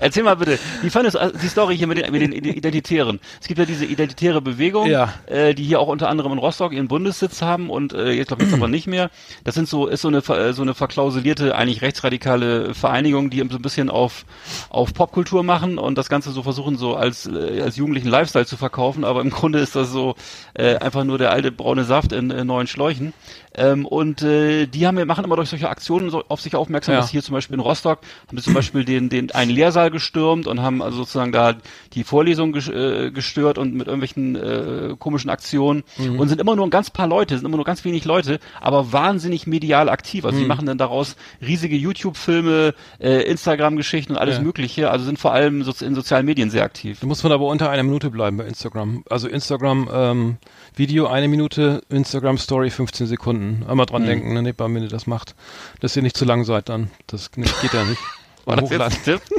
Erzähl 0.00 0.22
mal 0.22 0.36
bitte, 0.36 0.58
wie 0.82 0.90
fandest 0.90 1.16
du 1.16 1.20
äh, 1.20 1.32
die 1.42 1.48
Story 1.48 1.76
hier 1.76 1.86
mit 1.86 1.98
den, 1.98 2.10
mit 2.12 2.20
den 2.22 2.32
Identitären? 2.32 3.20
Es 3.40 3.46
gibt 3.48 3.58
ja 3.58 3.64
diese 3.66 3.84
identitäre 3.84 4.40
Bewegung, 4.40 4.88
Ja. 4.88 5.12
äh, 5.26 5.54
die 5.54 5.64
hier 5.64 5.80
auch 5.80 5.88
unter 5.88 6.08
anderem 6.08 6.32
in 6.32 6.38
Rostock 6.38 6.72
ihren 6.72 6.88
Bundessitz 6.88 7.42
haben 7.42 7.70
und 7.70 7.92
äh, 7.92 8.10
jetzt 8.12 8.28
glaube 8.28 8.42
ich 8.42 8.48
jetzt 8.50 8.58
aber 8.58 8.68
nicht 8.68 8.86
mehr. 8.86 9.10
Das 9.44 9.54
sind 9.54 9.68
so 9.68 9.86
ist 9.86 10.02
so 10.02 10.08
eine 10.08 10.18
äh, 10.18 10.52
so 10.52 10.62
eine 10.62 10.74
verklausulierte 10.74 11.54
eigentlich 11.54 11.82
rechtsradikale 11.82 12.74
Vereinigung, 12.74 13.30
die 13.30 13.38
so 13.38 13.56
ein 13.56 13.62
bisschen 13.62 13.90
auf 13.90 14.24
auf 14.70 14.94
Popkultur 14.94 15.42
machen 15.42 15.78
und 15.78 15.96
das 15.98 16.08
Ganze 16.08 16.30
so 16.32 16.42
versuchen 16.42 16.76
so 16.76 16.94
als 16.96 17.26
äh, 17.26 17.60
als 17.62 17.76
jugendlichen 17.76 18.08
Lifestyle 18.08 18.46
zu 18.46 18.56
verkaufen, 18.56 19.04
aber 19.04 19.20
im 19.20 19.30
Grunde 19.30 19.58
ist 19.58 19.76
das 19.76 19.90
so 19.90 20.14
äh, 20.54 20.76
einfach 20.76 21.04
nur 21.04 21.18
der 21.18 21.30
alte 21.32 21.52
braune 21.52 21.84
Saft 21.84 22.12
in 22.12 22.30
äh, 22.30 22.44
neuen 22.44 22.66
Schläuchen. 22.66 23.12
Ähm, 23.54 23.86
und 23.86 24.22
äh, 24.22 24.66
die 24.66 24.86
haben 24.86 25.04
machen 25.06 25.24
immer 25.24 25.36
durch 25.36 25.48
solche 25.48 25.68
Aktionen 25.68 26.10
so 26.10 26.22
auf 26.28 26.40
sich 26.40 26.54
aufmerksam, 26.54 26.94
Ja. 26.94 27.00
dass 27.00 27.10
hier 27.10 27.22
zum 27.22 27.32
Beispiel 27.34 27.54
in 27.54 27.60
Rostock 27.60 28.00
haben 28.28 28.36
sie 28.38 28.44
zum 28.44 28.54
Beispiel 28.54 28.84
den 28.84 29.08
den 29.08 29.30
einen 29.32 29.50
Lehrsaal 29.50 29.77
gestürmt 29.86 30.46
und 30.46 30.60
haben 30.60 30.82
also 30.82 30.98
sozusagen 30.98 31.32
da 31.32 31.54
die 31.94 32.04
Vorlesung 32.04 32.54
äh, 32.54 33.10
gestört 33.10 33.56
und 33.58 33.74
mit 33.74 33.86
irgendwelchen 33.86 34.34
äh, 34.36 34.96
komischen 34.98 35.30
Aktionen 35.30 35.84
Mhm. 35.96 36.18
und 36.18 36.28
sind 36.28 36.40
immer 36.40 36.56
nur 36.56 36.66
ein 36.66 36.70
ganz 36.70 36.90
paar 36.90 37.06
Leute, 37.06 37.36
sind 37.36 37.46
immer 37.46 37.56
nur 37.56 37.64
ganz 37.64 37.84
wenig 37.84 38.04
Leute, 38.04 38.40
aber 38.60 38.92
wahnsinnig 38.92 39.46
medial 39.46 39.88
aktiv. 39.88 40.24
Also 40.24 40.36
die 40.38 40.42
Mhm. 40.44 40.48
machen 40.48 40.66
dann 40.66 40.78
daraus 40.78 41.16
riesige 41.40 41.76
YouTube-Filme, 41.76 42.74
äh, 43.00 43.22
Instagram-Geschichten 43.30 44.12
und 44.12 44.18
alles 44.18 44.36
Ja. 44.36 44.42
Mögliche. 44.42 44.90
Also 44.90 45.04
sind 45.04 45.18
vor 45.18 45.32
allem 45.32 45.62
so 45.62 45.72
in 45.84 45.94
sozialen 45.94 46.26
Medien 46.26 46.50
sehr 46.50 46.64
aktiv. 46.64 46.98
Da 47.00 47.06
muss 47.06 47.22
man 47.22 47.32
aber 47.32 47.46
unter 47.46 47.70
einer 47.70 47.82
Minute 47.84 48.10
bleiben 48.10 48.36
bei 48.36 48.44
Instagram. 48.44 49.04
Also 49.08 49.28
Instagram 49.28 49.88
ähm, 49.92 50.36
Video 50.74 51.06
eine 51.06 51.28
Minute, 51.28 51.82
Instagram 51.88 52.38
Story 52.38 52.70
15 52.70 53.06
Sekunden. 53.06 53.64
Einmal 53.68 53.84
Mhm. 53.86 53.90
dran 53.90 54.06
denken, 54.06 54.32
ne, 54.34 54.54
wenn 54.58 54.82
ihr 54.82 54.88
das 54.88 55.06
macht, 55.06 55.34
dass 55.80 55.96
ihr 55.96 56.02
nicht 56.02 56.16
zu 56.16 56.24
lang 56.24 56.44
seid 56.44 56.68
dann. 56.68 56.90
Das 57.06 57.30
geht 57.30 57.72
ja 57.72 57.84
nicht. 57.84 58.00
War 58.48 58.56
das 58.56 58.70
jetzt 58.70 59.08
ein? 59.08 59.20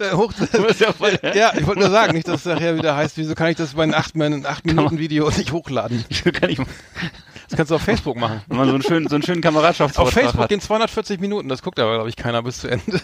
Äh, 0.00 0.12
hoch, 0.14 0.32
ja 1.34 1.52
ich 1.54 1.66
wollte 1.66 1.80
nur 1.80 1.90
sagen, 1.90 2.14
nicht, 2.14 2.26
dass 2.26 2.40
es 2.40 2.46
nachher 2.46 2.76
wieder 2.76 2.96
heißt, 2.96 3.16
wieso 3.18 3.34
kann 3.34 3.48
ich 3.48 3.56
das 3.56 3.74
bei 3.74 3.82
einem 3.82 3.94
8, 3.94 4.16
mein 4.16 4.44
8 4.46 4.64
Minuten 4.64 4.98
Video 4.98 5.28
nicht 5.28 5.52
hochladen? 5.52 6.04
Kann 6.32 6.50
ich, 6.50 6.58
Das 7.48 7.56
kannst 7.56 7.70
du 7.70 7.74
auf 7.74 7.82
Facebook 7.82 8.16
machen. 8.16 8.40
wenn 8.48 8.56
man 8.56 8.68
so 8.68 8.74
einen 8.74 8.82
schönen, 8.82 9.08
so 9.08 9.14
einen 9.14 9.22
schönen 9.22 9.38
Auf 9.38 9.44
Kameradschaftsvortrag 9.44 10.14
Facebook 10.14 10.40
hat. 10.42 10.48
gehen 10.48 10.60
240 10.60 11.20
Minuten, 11.20 11.48
das 11.48 11.62
guckt 11.62 11.78
aber, 11.78 11.94
glaube 11.94 12.08
ich, 12.08 12.16
keiner 12.16 12.42
bis 12.42 12.60
zu 12.60 12.68
Ende. 12.68 13.00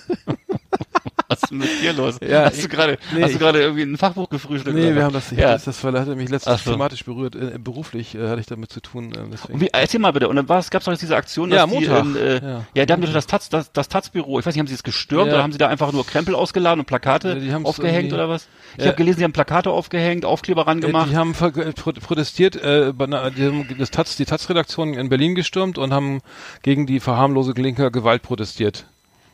Was 1.41 1.43
ist 1.45 1.51
denn 1.51 1.59
mit 1.59 1.83
dir 1.83 1.93
los? 1.93 2.17
Ja, 2.27 2.45
hast 2.47 2.63
du 2.65 2.69
gerade, 2.69 2.99
nee, 3.15 3.23
hast 3.23 3.31
du 3.31 3.35
ich- 3.35 3.39
gerade 3.39 3.61
irgendwie 3.61 3.83
ein 3.83 3.97
Fachbuch 3.97 4.29
gefrühstückt? 4.29 4.77
Nee, 4.77 4.87
oder 4.87 4.95
wir 4.97 5.05
haben 5.05 5.13
das 5.13 5.31
nicht. 5.31 5.41
Ja. 5.41 5.53
Das, 5.53 5.65
das 5.65 5.83
war, 5.85 5.93
hat 5.93 6.09
mich 6.09 6.29
letztens 6.29 6.65
so. 6.65 6.73
thematisch 6.73 7.05
berührt. 7.05 7.35
Äh, 7.37 7.59
beruflich 7.59 8.15
äh, 8.15 8.29
hatte 8.29 8.41
ich 8.41 8.47
damit 8.47 8.73
zu 8.73 8.81
tun. 8.81 9.13
Äh, 9.13 9.61
wie, 9.61 9.69
erzähl 9.73 10.01
mal 10.01 10.13
bitte, 10.13 10.29
und 10.29 10.37
dann 10.37 10.49
was, 10.49 10.71
gab's 10.71 10.85
doch 10.87 10.93
jetzt 10.93 11.03
diese 11.03 11.17
Aktion, 11.17 11.51
dass 11.51 11.59
Ja, 11.59 11.67
die, 11.67 11.75
Montag. 11.87 12.05
in, 12.05 12.17
äh, 12.17 12.35
Ja. 12.35 12.65
ja. 12.75 12.87
die 12.87 12.93
haben 12.93 13.13
das 13.13 13.27
Taz, 13.27 13.49
das, 13.49 13.73
das 13.73 13.89
Taz-Büro, 13.89 14.39
ich 14.41 14.47
weiß 14.47 14.55
nicht, 14.55 14.61
haben 14.61 14.67
sie 14.67 14.75
es 14.75 14.83
gestürmt 14.83 15.31
oder 15.33 15.43
haben 15.43 15.53
sie 15.53 15.59
da 15.59 15.69
einfach 15.69 15.93
nur 15.93 16.05
Krempel 16.07 16.35
ausgeladen 16.35 16.81
und 16.81 16.87
Plakate 16.87 17.37
die 17.41 17.53
aufgehängt 17.55 18.13
oder 18.13 18.29
was? 18.29 18.49
Ich 18.77 18.87
habe 18.87 18.97
gelesen, 18.97 19.19
sie 19.19 19.25
haben 19.25 19.33
Plakate 19.33 19.71
aufgehängt, 19.71 20.25
Aufkleber 20.25 20.67
ran 20.67 20.79
Äh, 20.79 20.87
gemacht. 20.87 21.09
Die 21.11 21.17
haben 21.17 21.35
äh, 21.35 21.73
pro 21.73 21.93
protestiert, 21.93 22.57
äh, 22.57 22.93
die 22.93 23.45
haben 23.47 23.67
das 23.79 23.91
Taz, 23.91 24.17
die 24.17 24.25
Taz-Redaktion 24.25 24.95
in 24.95 25.09
Berlin 25.09 25.35
gestürmt 25.35 25.79
und 25.79 25.93
haben 25.93 26.21
gegen 26.63 26.87
die 26.87 27.01
verharmlose 27.01 27.53
linker 27.53 27.91
Gewalt 27.91 28.23
protestiert. 28.23 28.87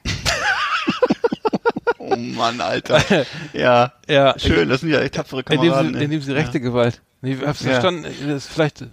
oh 2.15 2.37
Mann, 2.37 2.61
Alter. 2.61 3.01
ja. 3.53 3.93
Ja, 4.09 4.35
Schön, 4.39 4.69
das 4.69 4.81
sind 4.81 4.91
ja 4.91 5.01
echt 5.01 5.15
tapfere 5.15 5.41
Indem 5.41 5.59
Kameraden. 5.71 5.93
sie, 5.95 5.99
ey. 5.99 6.05
indem 6.05 6.21
sie 6.21 6.33
rechte 6.33 6.61
Gewalt. 6.61 7.01
Nee, 7.23 7.37
hab's 7.45 7.63
Ja. 7.63 7.71
verstanden. 7.73 8.05
Das 8.05 8.45
ist 8.45 8.49
vielleicht. 8.49 8.81
haben 8.83 8.91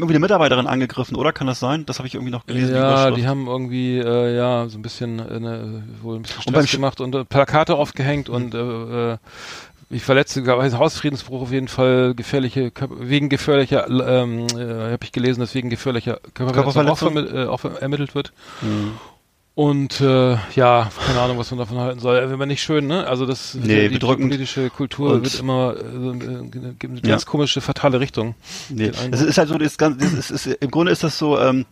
irgendwie 0.00 0.12
eine 0.12 0.18
Mitarbeiterin 0.20 0.66
angegriffen, 0.66 1.16
oder? 1.16 1.32
Kann 1.32 1.46
das 1.46 1.58
sein? 1.60 1.86
Das 1.86 1.98
habe 1.98 2.06
ich 2.08 2.14
irgendwie 2.14 2.32
noch 2.32 2.44
gelesen. 2.46 2.68
die 2.68 2.74
Ja, 2.74 2.90
Überschrift. 2.92 3.16
die 3.18 3.26
haben 3.28 3.46
irgendwie 3.46 3.98
äh, 3.98 4.36
ja 4.36 4.68
so 4.68 4.76
ein 4.78 4.82
bisschen 4.82 5.18
äh, 5.20 5.40
ne, 5.40 5.82
wohl 6.02 6.16
ein 6.16 6.22
bisschen 6.22 6.38
Und 6.46 6.52
Stress 6.52 6.66
Sch- 6.66 6.72
gemacht 6.72 7.00
und 7.00 7.14
äh, 7.14 7.24
Plakate 7.24 7.74
aufgehängt 7.76 8.28
und 8.28 8.54
äh, 8.54 9.12
äh, 9.12 9.16
ich 9.90 10.02
verletze, 10.02 10.42
also 10.52 10.78
Hausfriedensbruch 10.78 11.42
auf 11.42 11.52
jeden 11.52 11.68
Fall 11.68 12.14
gefährliche, 12.14 12.72
wegen 12.98 13.28
gefährlicher, 13.28 13.86
ähm, 13.88 14.46
äh, 14.56 14.92
habe 14.92 14.98
ich 15.04 15.12
gelesen, 15.12 15.40
dass 15.40 15.54
wegen 15.54 15.70
gefährlicher 15.70 16.18
Körperverletzung 16.34 16.88
auch, 16.88 16.98
Körperverletzung? 16.98 17.36
vermi- 17.38 17.44
äh, 17.44 17.46
auch 17.48 17.64
ermittelt 17.80 18.14
wird. 18.14 18.32
Und 19.56 20.00
äh, 20.00 20.36
ja, 20.56 20.90
keine 21.06 21.20
Ahnung, 21.20 21.38
was 21.38 21.50
man 21.52 21.58
davon 21.58 21.78
halten 21.78 22.00
soll. 22.00 22.16
Äh, 22.18 22.38
Wenn 22.38 22.48
nicht 22.48 22.62
schön, 22.62 22.88
ne? 22.88 23.06
Also 23.06 23.24
das 23.24 23.54
Nee, 23.54 23.88
die 23.88 23.94
bedrückend. 23.94 24.30
politische 24.30 24.68
Kultur 24.68 25.12
Und- 25.12 25.24
wird 25.24 25.38
immer 25.38 25.76
äh, 25.76 25.80
äh, 25.80 26.48
gibt 26.48 26.84
eine 26.84 26.94
Ja. 27.04 27.10
ganz 27.10 27.24
komische, 27.24 27.60
fatale 27.60 28.00
Richtung. 28.00 28.34
Nee, 28.68 28.90
es 29.12 29.22
ist 29.22 29.38
halt 29.38 29.48
so, 29.48 29.56
das 29.56 29.78
ganze, 29.78 29.98
das 30.00 30.12
ist, 30.30 30.46
ist, 30.46 30.46
im 30.60 30.70
Grunde 30.72 30.90
ist 30.90 31.04
das 31.04 31.18
so, 31.18 31.38
ähm, 31.38 31.66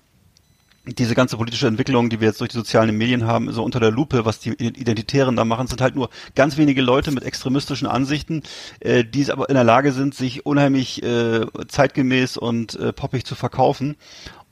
diese 0.84 1.14
ganze 1.14 1.36
politische 1.36 1.68
Entwicklung, 1.68 2.10
die 2.10 2.20
wir 2.20 2.26
jetzt 2.28 2.40
durch 2.40 2.50
die 2.50 2.56
sozialen 2.56 2.96
Medien 2.96 3.24
haben, 3.24 3.52
so 3.52 3.62
unter 3.62 3.78
der 3.78 3.92
Lupe, 3.92 4.24
was 4.24 4.40
die 4.40 4.50
Identitären 4.50 5.36
da 5.36 5.44
machen, 5.44 5.68
sind 5.68 5.80
halt 5.80 5.94
nur 5.94 6.08
ganz 6.34 6.56
wenige 6.56 6.82
Leute 6.82 7.10
mit 7.12 7.22
extremistischen 7.24 7.86
Ansichten, 7.88 8.42
äh, 8.80 9.04
die 9.04 9.22
es 9.22 9.30
aber 9.30 9.48
in 9.48 9.54
der 9.56 9.62
Lage 9.64 9.92
sind, 9.92 10.14
sich 10.14 10.46
unheimlich 10.46 11.02
äh, 11.02 11.46
zeitgemäß 11.68 12.36
und 12.36 12.74
äh, 12.76 12.92
poppig 12.92 13.24
zu 13.24 13.34
verkaufen 13.34 13.96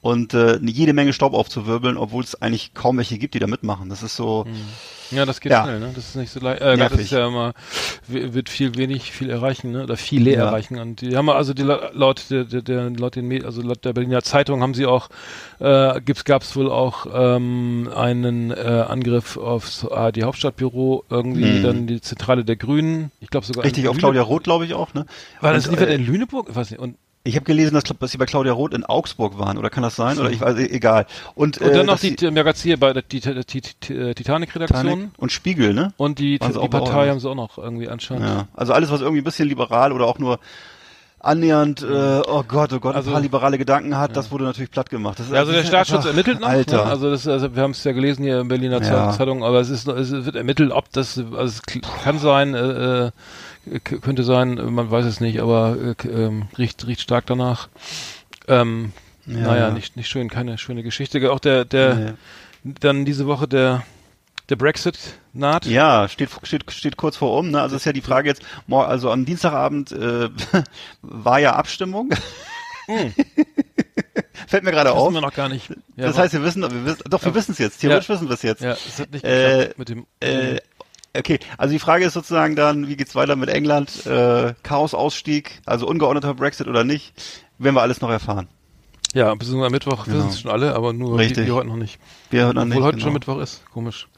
und 0.03 0.33
äh, 0.35 0.59
jede 0.63 0.93
Menge 0.93 1.13
Staub 1.13 1.35
aufzuwirbeln, 1.35 1.97
obwohl 1.97 2.25
es 2.25 2.41
eigentlich 2.41 2.73
kaum 2.75 2.97
welche 2.97 3.19
gibt, 3.19 3.35
die 3.35 3.39
da 3.39 3.47
mitmachen. 3.47 3.89
Das 3.91 4.03
ist 4.03 4.17
so, 4.17 4.47
Ja, 5.13 5.27
das 5.27 5.41
geht 5.41 5.51
Ja. 5.51 5.65
schnell, 5.65 5.81
ne? 5.81 5.91
Das 5.93 6.07
ist 6.09 6.15
nicht 6.15 6.31
so 6.31 6.39
leicht. 6.39 6.63
Äh, 6.63 6.77
das 6.77 6.93
ist 6.93 7.11
ja 7.11 7.27
immer, 7.27 7.53
wird 8.07 8.49
viel 8.49 8.77
wenig, 8.77 9.11
viel 9.11 9.29
erreichen, 9.29 9.73
ne? 9.73 9.83
Oder 9.83 9.97
viele 9.97 10.31
Ja. 10.33 10.45
erreichen. 10.47 10.79
Und 10.79 11.01
die 11.01 11.17
haben 11.17 11.29
also 11.29 11.53
die 11.53 11.65
la- 11.65 11.91
laut 11.93 12.31
der, 12.31 12.45
der, 12.45 12.63
der 12.63 12.91
laut 12.91 13.17
den 13.17 13.27
Med- 13.27 13.45
also 13.45 13.61
laut 13.61 13.85
der 13.85 13.93
Berliner 13.93 14.23
Zeitung 14.23 14.63
haben 14.63 14.73
sie 14.73 14.87
auch, 14.87 15.09
äh, 15.59 16.01
gibt's 16.01 16.25
gab's 16.25 16.55
wohl 16.55 16.71
auch 16.71 17.07
ähm, 17.13 17.91
einen 17.95 18.53
äh, 18.53 18.55
Angriff 18.89 19.37
aufs 19.37 19.85
ARD 19.85 20.23
Hauptstadtbüro, 20.23 21.03
irgendwie 21.11 21.59
Mhm. 21.59 21.63
dann 21.65 21.87
die 21.89 22.01
Zentrale 22.01 22.45
der 22.45 22.55
Grünen. 22.57 23.11
Ich 23.21 23.31
glaube 23.31 23.45
sogar 23.47 23.65
richtig 23.65 23.89
auf 23.89 23.99
Claudia 23.99 24.23
Roth, 24.23 24.45
glaube 24.45 24.65
ich 24.65 24.75
auch, 24.75 24.95
ne? 24.95 25.07
War 25.41 25.53
das 25.53 25.67
Und, 25.67 25.73
lieber 25.79 25.91
äh, 25.91 25.95
in 25.97 26.07
Lüneburg? 26.07 26.47
Ich 26.51 26.55
weiß 26.57 26.71
nicht. 26.71 26.79
Und, 26.81 26.95
Ich 27.23 27.37
habe 27.37 27.45
gelesen, 27.45 27.75
dass, 27.75 27.85
dass 27.85 28.11
sie 28.13 28.17
bei 28.17 28.25
Claudia 28.25 28.53
Roth 28.55 28.73
in 28.73 28.83
Augsburg 28.85 29.39
waren, 29.39 29.59
oder 29.59 29.69
kann 29.69 29.83
das 29.83 29.95
sein? 29.95 30.19
Oder 30.19 30.31
ich 30.31 30.41
weiß, 30.41 30.59
e- 30.59 30.71
egal. 30.71 31.05
Und, 31.35 31.59
und 31.59 31.75
dann 31.75 31.85
noch 31.85 31.95
dass 31.95 32.01
die, 32.01 32.17
die 32.17 32.31
Magazine 32.31 32.79
bei 32.79 32.95
der 32.95 33.03
die, 33.03 33.21
die, 33.21 33.43
die, 33.45 33.61
die 33.83 34.15
Titanic-Redaktion. 34.15 34.83
Titanic 34.85 35.11
und 35.19 35.31
Spiegel, 35.31 35.75
ne? 35.75 35.93
Und 35.99 36.19
die, 36.19 36.39
die 36.39 36.49
bei 36.49 36.69
Partei 36.69 37.11
haben 37.11 37.21
sie 37.21 37.29
auch 37.29 37.35
noch 37.35 37.59
irgendwie 37.59 37.89
anscheinend. 37.89 38.27
Ja. 38.27 38.49
Also 38.55 38.73
alles, 38.73 38.91
was 38.91 39.03
irgendwie 39.03 39.21
ein 39.21 39.25
bisschen 39.25 39.49
liberal 39.49 39.93
oder 39.93 40.07
auch 40.07 40.19
nur 40.19 40.39
annähernd, 41.23 41.83
äh, 41.83 42.23
oh 42.27 42.43
Gott, 42.49 42.73
oh 42.73 42.81
Gott, 42.81 42.95
Also- 42.97 43.11
ein 43.11 43.13
paar 43.13 43.21
liberale 43.21 43.59
Gedanken 43.59 43.99
hat, 43.99 44.17
das 44.17 44.31
wurde 44.31 44.45
natürlich 44.45 44.71
platt 44.71 44.89
gemacht. 44.89 45.19
Ja, 45.31 45.41
also 45.41 45.53
der 45.53 45.65
Staatsschutz 45.65 46.07
ermittelt 46.07 46.41
noch. 46.41 46.49
Alter. 46.49 46.79
Ne? 46.87 46.91
Also 46.91 47.11
das, 47.11 47.29
also 47.29 47.55
wir 47.55 47.63
haben 47.63 47.73
es 47.73 47.85
ja 47.85 47.93
gelesen 47.93 48.23
hier 48.25 48.41
in 48.41 48.49
Berliner 48.49 48.81
Ja. 48.83 49.11
Zeitung, 49.11 49.45
aber 49.45 49.61
es 49.61 49.69
ist, 49.69 49.87
noch- 49.87 49.97
es 49.97 50.11
wird 50.11 50.37
ermittelt, 50.37 50.73
ob 50.73 50.91
das, 50.93 51.19
also 51.19 51.43
es 51.43 51.61
kann 52.03 52.19
sein, 52.19 52.55
äh, 52.55 53.09
äh, 53.09 53.11
könnte 53.85 54.23
sein, 54.25 54.59
äh, 54.59 54.63
man 54.65 54.91
weiß 54.91 55.05
es 55.07 55.21
nicht, 55.21 55.41
aber 55.41 55.77
äh, 56.05 56.09
ähm, 56.09 56.49
riecht, 56.59 56.87
riecht 56.87 57.01
stark 57.03 57.27
danach. 57.27 57.69
Ähm, 58.49 58.93
Ja, 59.27 59.37
naja, 59.39 59.69
ja. 59.69 59.71
nicht, 59.71 59.97
nicht 59.97 60.09
schön, 60.09 60.29
keine 60.31 60.59
schöne 60.59 60.83
Geschichte. 60.83 61.31
Auch 61.33 61.41
der, 61.41 61.65
der, 61.65 61.95
Nee. 61.95 62.13
dann 62.81 63.05
diese 63.05 63.27
Woche 63.27 63.47
der, 63.47 63.85
der 64.49 64.57
Brexit 64.57 64.99
naht. 65.33 65.67
Ja, 65.67 66.09
steht, 66.09 66.31
steht, 66.43 66.71
steht 66.73 66.97
kurz 66.97 67.17
vor 67.17 67.39
um. 67.39 67.51
Ne? 67.51 67.61
Also 67.61 67.77
ist 67.77 67.85
ja 67.85 67.93
die 67.93 68.01
Frage 68.01 68.29
jetzt, 68.29 68.43
also 68.69 69.11
am 69.11 69.25
Dienstagabend 69.25 69.93
äh, 69.93 70.31
war 71.03 71.39
ja 71.39 71.55
Abstimmung. 71.55 72.11
Fällt 74.49 74.65
mir 74.65 74.73
gerade 74.73 74.91
Hm. 74.91 74.97
Das 74.97 75.05
wissen 75.05 75.07
auf. 75.09 75.13
wir 75.15 75.21
noch 75.21 75.35
gar 75.35 75.49
nicht. 75.49 75.71
Ja, 75.97 76.07
das 76.07 76.19
heißt, 76.19 76.33
wir 76.33 76.43
wissen, 76.43 76.63
wir 76.63 76.85
wissen 76.85 77.03
doch, 77.09 77.25
wir 77.25 77.35
wissen 77.35 77.53
es 77.53 77.59
jetzt. 77.59 77.79
Theoretisch 77.81 78.09
Ja. 78.09 78.15
wissen 78.17 78.29
wir 78.29 78.35
es 78.35 78.43
jetzt. 78.43 78.63
ja, 78.63 78.73
es 78.73 78.99
hat 78.99 79.11
nicht 79.13 79.25
Äh, 79.25 79.59
geklappt 79.59 79.79
mit 79.79 79.89
dem, 79.91 80.07
Äh, 80.21 80.59
okay, 81.17 81.39
also 81.59 81.73
die 81.73 81.79
Frage 81.79 82.05
ist 82.05 82.15
sozusagen 82.15 82.57
dann, 82.57 82.89
wie 82.89 82.97
geht's 82.97 83.15
weiter 83.15 83.37
mit 83.37 83.49
England? 83.49 84.07
Äh, 84.07 84.55
Chaos-Ausstieg, 84.63 85.61
also 85.67 85.87
ungeordneter 85.87 86.35
Brexit 86.35 86.67
oder 86.69 86.85
nicht? 86.85 87.13
Werden 87.59 87.75
wir 87.75 87.83
alles 87.83 88.01
noch 88.01 88.11
erfahren. 88.11 88.49
ja, 89.13 89.35
beziehungsweise 89.35 89.67
am 89.67 89.73
Mittwoch 89.73 90.05
Genau. 90.05 90.17
wissen 90.19 90.29
es 90.31 90.41
schon 90.41 90.51
alle, 90.51 90.75
aber 90.75 90.93
nur 90.93 91.19
Richtig. 91.19 91.47
die 91.47 91.53
heute 91.53 91.69
noch 91.69 91.77
nicht. 91.77 91.99
Wir 92.31 92.45
hören 92.45 92.57
dann 92.57 92.69
Obwohl 92.69 92.77
nicht. 92.81 92.87
heute 92.87 92.97
genau. 92.97 93.05
schon 93.07 93.13
Mittwoch 93.15 93.39
ist. 93.39 93.63
Komisch. 93.73 94.09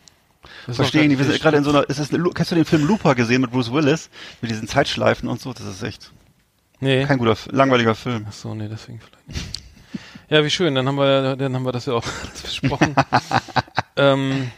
Das 0.67 0.77
Verstehen 0.77 1.09
die, 1.09 1.17
noch 1.17 1.25
wir 1.25 1.31
sind 1.31 1.41
gerade 1.41 1.57
in 1.57 1.65
so 1.65 1.71
einer, 1.71 1.89
ist 1.89 1.99
eine, 2.13 2.23
Lu- 2.23 2.33
hast 2.37 2.51
du 2.51 2.55
den 2.57 2.65
Film 2.65 2.85
Looper 2.87 3.15
gesehen 3.15 3.41
mit 3.43 3.53
Bruce 3.53 3.73
Willis? 3.73 4.11
Mit 4.41 4.51
diesen 4.51 4.67
Zeitschleifen 4.69 5.29
und 5.29 5.41
so, 5.41 5.53
das 5.53 5.65
ist 5.67 5.83
echt 5.83 6.11
Nee. 6.81 7.05
kein 7.05 7.19
guter, 7.19 7.37
langweiliger 7.51 7.95
Film. 7.95 8.27
Ach 8.29 8.33
so, 8.33 8.53
nee, 8.55 8.69
deswegen 8.69 8.99
vielleicht 9.01 9.29
nicht. 9.29 9.45
Ja, 10.29 10.45
wie 10.45 10.51
schön, 10.51 10.75
dann 10.75 10.87
haben 10.89 10.97
wir, 10.97 11.37
dann 11.37 11.55
haben 11.55 11.65
wir 11.65 11.73
das 11.73 11.87
ja 11.87 11.93
auch 11.93 12.05
besprochen. 12.43 12.95
ähm, 13.97 14.51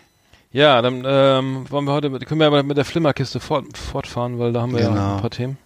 ja, 0.54 0.80
dann 0.80 1.02
ähm, 1.06 1.66
wollen 1.68 1.84
wir 1.84 1.92
heute, 1.92 2.08
mit, 2.08 2.24
können 2.26 2.40
wir 2.40 2.46
aber 2.46 2.62
mit 2.62 2.76
der 2.76 2.84
Flimmerkiste 2.84 3.40
fort, 3.40 3.76
fortfahren, 3.76 4.38
weil 4.38 4.52
da 4.52 4.62
haben 4.62 4.72
wir 4.72 4.80
ja 4.82 4.88
Genau. 4.88 5.14
ein 5.16 5.20
paar 5.20 5.30
Themen. 5.30 5.58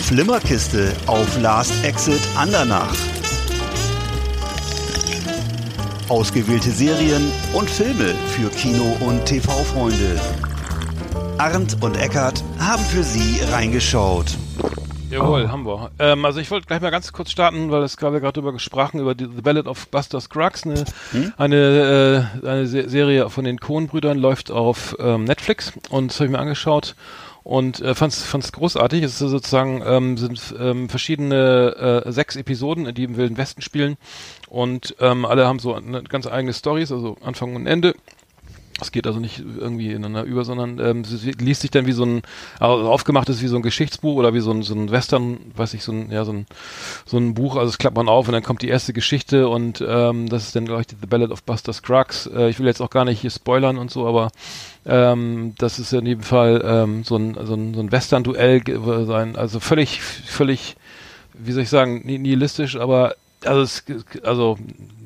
Flimmerkiste 0.00 0.92
auf 1.06 1.40
Last 1.42 1.84
Exit 1.84 2.20
Andernach. 2.36 2.94
Ausgewählte 6.08 6.70
Serien 6.70 7.30
und 7.52 7.68
Filme 7.68 8.14
für 8.28 8.48
Kino- 8.50 8.96
und 9.00 9.26
TV-Freunde. 9.26 10.18
Arndt 11.36 11.76
und 11.82 11.96
Eckart 11.98 12.42
haben 12.58 12.82
für 12.84 13.02
Sie 13.02 13.40
reingeschaut. 13.52 14.36
Jawohl, 15.10 15.48
haben 15.48 15.64
wir. 15.64 15.90
Ähm, 15.98 16.24
also 16.24 16.40
ich 16.40 16.50
wollte 16.50 16.66
gleich 16.66 16.80
mal 16.80 16.90
ganz 16.90 17.12
kurz 17.12 17.30
starten, 17.30 17.70
weil 17.70 17.82
es 17.82 17.96
gerade 17.96 18.20
gerade 18.20 18.34
darüber 18.34 18.52
gesprochen 18.52 19.00
über 19.00 19.14
die, 19.14 19.24
The 19.24 19.42
Ballad 19.42 19.66
of 19.66 19.88
Buster 19.88 20.20
Scruggs, 20.20 20.64
eine, 20.64 20.84
eine, 21.36 22.30
äh, 22.42 22.46
eine 22.46 22.66
Se 22.66 22.88
Serie 22.88 23.30
von 23.30 23.44
den 23.44 23.58
Coen-Brüdern, 23.58 24.18
läuft 24.18 24.50
auf 24.50 24.96
ähm, 24.98 25.24
Netflix 25.24 25.72
und 25.88 26.10
das 26.10 26.20
habe 26.20 26.26
ich 26.26 26.32
mir 26.32 26.38
angeschaut 26.38 26.94
und 27.42 27.80
äh, 27.80 27.94
fand's 27.94 28.22
fand's 28.22 28.52
großartig. 28.52 29.02
Es 29.02 29.20
ist 29.20 29.30
sozusagen 29.30 29.82
ähm, 29.86 30.18
sind 30.18 30.54
ähm, 30.58 30.88
verschiedene 30.88 32.04
äh, 32.04 32.12
sechs 32.12 32.36
Episoden, 32.36 32.94
die 32.94 33.04
im 33.04 33.16
Wilden 33.16 33.38
Westen 33.38 33.62
spielen 33.62 33.96
und 34.48 34.94
ähm, 35.00 35.24
alle 35.24 35.46
haben 35.46 35.58
so 35.58 35.74
eine 35.74 36.02
ganz 36.02 36.26
eigene 36.26 36.52
Stories, 36.52 36.92
also 36.92 37.16
Anfang 37.22 37.56
und 37.56 37.66
Ende. 37.66 37.94
Es 38.80 38.92
geht 38.92 39.06
also 39.06 39.18
nicht 39.18 39.42
irgendwie 39.58 39.90
ineinander 39.90 40.22
über, 40.22 40.44
sondern 40.44 40.78
ähm, 40.78 41.00
es 41.00 41.24
liest 41.24 41.62
sich 41.62 41.70
dann 41.70 41.86
wie 41.86 41.92
so 41.92 42.04
ein, 42.04 42.22
also 42.60 42.88
aufgemacht 42.88 43.28
ist 43.28 43.42
wie 43.42 43.48
so 43.48 43.56
ein 43.56 43.62
Geschichtsbuch 43.62 44.14
oder 44.14 44.34
wie 44.34 44.40
so 44.40 44.52
ein, 44.52 44.62
so 44.62 44.74
ein 44.74 44.90
Western, 44.90 45.38
weiß 45.56 45.74
ich, 45.74 45.82
so 45.82 45.90
ein, 45.92 46.12
ja, 46.12 46.24
so 46.24 46.32
ein, 46.32 46.46
so 47.04 47.16
ein 47.18 47.34
Buch, 47.34 47.56
also 47.56 47.70
es 47.70 47.78
klappt 47.78 47.96
man 47.96 48.08
auf 48.08 48.28
und 48.28 48.32
dann 48.34 48.44
kommt 48.44 48.62
die 48.62 48.68
erste 48.68 48.92
Geschichte 48.92 49.48
und 49.48 49.84
ähm, 49.86 50.28
das 50.28 50.44
ist 50.44 50.54
dann 50.54 50.66
gleich 50.66 50.86
die 50.86 50.96
The 51.00 51.06
Ballad 51.08 51.32
of 51.32 51.42
Buster 51.42 51.72
Scruggs. 51.72 52.26
Äh, 52.26 52.50
ich 52.50 52.60
will 52.60 52.66
jetzt 52.66 52.80
auch 52.80 52.90
gar 52.90 53.04
nicht 53.04 53.20
hier 53.20 53.30
spoilern 53.30 53.78
und 53.78 53.90
so, 53.90 54.06
aber 54.06 54.30
ähm, 54.86 55.54
das 55.58 55.78
ist 55.80 55.92
in 55.92 56.06
jedem 56.06 56.22
Fall 56.22 56.62
ähm, 56.64 57.02
so 57.02 57.16
ein, 57.16 57.36
so 57.44 57.54
ein, 57.54 57.74
so 57.74 57.80
ein 57.80 57.90
Western-Duell 57.90 58.62
sein, 59.06 59.34
also 59.36 59.58
völlig, 59.58 60.00
völlig, 60.00 60.76
wie 61.34 61.52
soll 61.52 61.64
ich 61.64 61.68
sagen, 61.68 62.02
ni- 62.04 62.18
nihilistisch, 62.18 62.76
aber 62.76 63.16
also 63.44 63.62
es, 63.62 63.84
also 64.22 64.56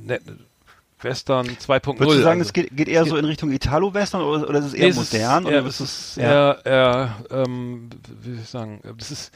ne, 0.07 0.21
Western 1.05 1.47
2.0. 1.47 1.99
Würdest 1.99 2.19
du 2.19 2.23
sagen, 2.23 2.41
also. 2.41 2.49
es 2.49 2.53
geht, 2.53 2.77
geht 2.77 2.89
eher 2.89 3.05
so 3.05 3.17
in 3.17 3.25
Richtung 3.25 3.51
Italo-Western 3.53 4.23
oder, 4.23 4.49
oder 4.49 4.59
ist 4.59 4.67
es 4.67 4.75
eher 4.75 4.89
es 4.89 4.97
modern? 4.97 5.43
Ist, 5.43 5.47
oder 5.49 5.57
eher, 5.57 5.67
ist 5.67 5.81
es 5.81 6.09
ist 6.09 6.17
ja. 6.17 6.53
eher, 6.53 6.67
eher 6.67 7.17
ähm, 7.31 7.91
wie 8.23 8.31
soll 8.35 8.41
ich 8.43 8.49
sagen, 8.49 8.81
das 8.99 9.11
ist 9.11 9.33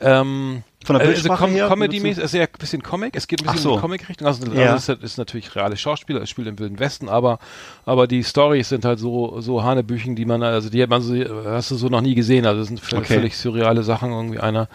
ähm, 0.00 0.62
Von 0.84 0.94
der 0.96 1.00
also 1.00 1.12
Bildsprache 1.12 1.44
Com 1.44 1.50
her, 1.52 1.68
Comedy-mäßig, 1.68 2.18
es 2.18 2.32
ist 2.32 2.34
eher 2.34 2.46
ein 2.46 2.58
bisschen 2.58 2.82
Comic, 2.82 3.16
es 3.16 3.26
geht 3.26 3.40
ein 3.40 3.44
bisschen 3.46 3.58
in 3.58 3.62
so. 3.62 3.74
die 3.76 3.80
Comic-Richtung, 3.80 4.26
also, 4.28 4.52
Ja. 4.52 4.72
also 4.72 4.92
es 4.92 4.98
ist, 4.98 5.04
ist 5.12 5.18
natürlich 5.18 5.56
reale 5.56 5.76
Schauspieler, 5.76 6.22
es 6.22 6.30
spielt 6.30 6.46
im 6.46 6.58
Wilden 6.58 6.78
Westen, 6.78 7.08
aber 7.08 7.38
aber 7.84 8.06
die 8.06 8.22
Stories 8.22 8.68
sind 8.68 8.84
halt 8.84 8.98
so 8.98 9.40
so 9.40 9.62
Hanebüchen, 9.64 10.14
die 10.14 10.26
man 10.26 10.42
also 10.42 10.68
die 10.68 10.82
hat 10.82 10.90
man 10.90 11.02
so 11.02 11.14
hast 11.46 11.70
du 11.70 11.76
so 11.76 11.88
noch 11.88 12.02
nie 12.02 12.14
gesehen, 12.14 12.46
also 12.46 12.60
das 12.60 12.68
sind 12.68 12.80
völlig, 12.80 13.04
Okay. 13.06 13.14
völlig 13.14 13.36
surreale 13.36 13.82
Sachen, 13.82 14.12
irgendwie 14.12 14.38
einer 14.40 14.68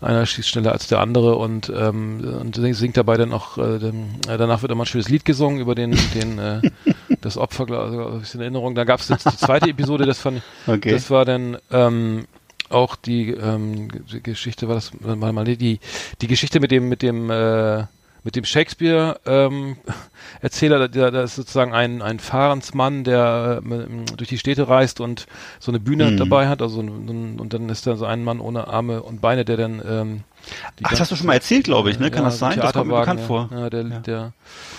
einer 0.00 0.24
schießt 0.24 0.48
schneller 0.48 0.72
als 0.72 0.86
der 0.86 1.00
andere 1.00 1.36
und 1.36 1.70
ähm, 1.76 2.20
und 2.40 2.54
singt 2.74 2.96
dabei 2.96 3.16
dann 3.16 3.32
auch 3.32 3.58
äh, 3.58 3.76
äh, 3.76 3.92
danach 4.38 4.62
wird 4.62 4.72
immer 4.72 4.84
ein 4.84 4.86
schönes 4.86 5.08
Lied 5.08 5.24
gesungen 5.24 5.60
über 5.60 5.74
den 5.74 5.81
den 5.90 6.38
äh, 6.38 6.62
das 7.20 7.36
Opfer, 7.36 7.68
also 7.70 8.06
ein 8.08 8.20
bisschen 8.20 8.40
Erinnerung. 8.40 8.74
Da 8.74 8.84
gab 8.84 9.00
es 9.00 9.08
jetzt 9.08 9.30
die 9.30 9.36
zweite 9.36 9.70
Episode, 9.70 10.06
das 10.06 10.18
fand 10.18 10.38
ich, 10.38 10.44
Okay. 10.68 10.90
das 10.90 11.10
war 11.10 11.24
dann 11.24 11.56
ähm, 11.70 12.26
auch 12.68 12.96
die, 12.96 13.30
ähm, 13.30 13.88
Geschichte, 14.22 14.68
war 14.68 14.74
das 14.74 14.92
mal, 15.00 15.32
mal 15.32 15.44
die, 15.44 15.78
die 16.20 16.26
Geschichte 16.26 16.58
mit 16.58 16.70
dem, 16.70 16.88
mit 16.88 17.02
dem, 17.02 17.30
äh, 17.30 17.84
mit 18.24 18.36
dem 18.36 18.44
Shakespeare 18.44 19.20
ähm, 19.26 19.76
der, 20.60 20.88
der 20.88 21.22
ist 21.24 21.34
sozusagen 21.36 21.74
ein, 21.74 22.02
ein 22.02 22.18
Fahrensmann, 22.18 23.04
der 23.04 23.62
äh, 23.68 24.16
durch 24.16 24.28
die 24.28 24.38
Städte 24.38 24.68
reist 24.68 25.00
und 25.00 25.26
so 25.60 25.70
eine 25.70 25.80
Bühne 25.80 26.10
Mhm. 26.10 26.16
dabei 26.16 26.48
hat, 26.48 26.62
also 26.62 26.80
ein, 26.80 27.38
und 27.38 27.52
dann 27.52 27.68
ist 27.68 27.86
da 27.86 27.96
so 27.96 28.04
ein 28.06 28.24
Mann 28.24 28.40
ohne 28.40 28.68
Arme 28.68 29.02
und 29.02 29.20
Beine, 29.20 29.44
der 29.44 29.56
dann 29.56 29.82
ähm, 29.86 30.20
Ach, 30.82 30.90
das 30.90 31.00
hast 31.00 31.12
du 31.12 31.16
schon 31.16 31.26
mal 31.26 31.34
erzählt, 31.34 31.64
glaube 31.64 31.90
ich, 31.90 31.98
ne? 31.98 32.10
Kann 32.10 32.24
ja, 32.24 32.30
das 32.30 32.38
sein? 32.38 32.58
Das 32.58 32.72
kommt 32.72 32.88
mir 32.88 32.98
bekannt 32.98 33.20
vor. 33.20 33.48
Ja, 33.52 33.70
der, 33.70 33.82
Ja. 33.82 33.98
der 34.00 34.32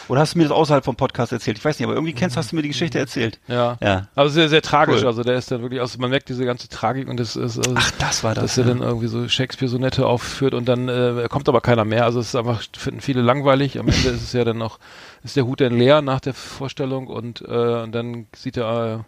Oder 0.08 0.22
hast 0.22 0.34
du 0.34 0.38
mir 0.38 0.43
das 0.43 0.51
außerhalb 0.51 0.84
vom 0.84 0.96
Podcast 0.96 1.32
erzählt? 1.32 1.58
Ich 1.58 1.65
weiß 1.65 1.79
nicht, 1.79 1.86
aber 1.86 1.96
irgendwie 1.96 2.13
kennst, 2.13 2.36
hast 2.36 2.51
du 2.51 2.55
mir 2.55 2.62
die 2.62 2.67
Geschichte 2.70 3.00
erzählt. 3.00 3.39
Ja. 3.48 3.77
Ja. 3.82 4.08
Also 4.15 4.34
sehr, 4.34 4.50
sehr 4.50 4.62
tragisch. 4.62 5.01
Cool. 5.01 5.08
Also 5.08 5.24
der 5.24 5.36
ist 5.36 5.51
dann 5.51 5.62
wirklich 5.62 5.82
aus, 5.82 5.98
man 5.98 6.10
merkt 6.10 6.29
diese 6.29 6.46
ganze 6.46 6.67
Tragik 6.67 7.08
und 7.08 7.20
das 7.20 7.36
ist, 7.36 7.58
also, 7.58 7.74
Ach, 7.75 7.91
das 8.00 8.24
war 8.24 8.34
das, 8.36 8.43
dass 8.43 8.58
er 8.58 8.65
ja. 8.65 8.74
dann 8.74 8.82
irgendwie 8.82 9.08
so 9.08 9.27
Shakespeare-Sonette 9.27 10.05
aufführt 10.05 10.53
und 10.53 10.67
dann 10.67 10.89
äh, 10.89 11.27
kommt 11.29 11.48
aber 11.48 11.62
keiner 11.62 11.86
mehr. 11.86 12.05
Also 12.05 12.20
es 12.20 12.27
ist 12.27 12.36
einfach, 12.36 12.62
finden 12.77 13.01
viele 13.01 13.22
langweilig. 13.22 13.79
Am 13.79 13.88
Ende 13.88 14.10
ist 14.10 14.24
es 14.24 14.34
ja 14.34 14.43
dann 14.43 14.58
noch, 14.58 14.79
ist 15.24 15.36
der 15.36 15.46
Hut 15.46 15.62
dann 15.62 15.77
leer 15.77 16.01
nach 16.01 16.20
der 16.20 16.34
Vorstellung 16.34 17.08
und, 17.08 17.41
äh, 17.41 17.84
und 17.84 17.93
dann 17.93 18.27
sieht 18.36 18.58
er, 18.58 19.05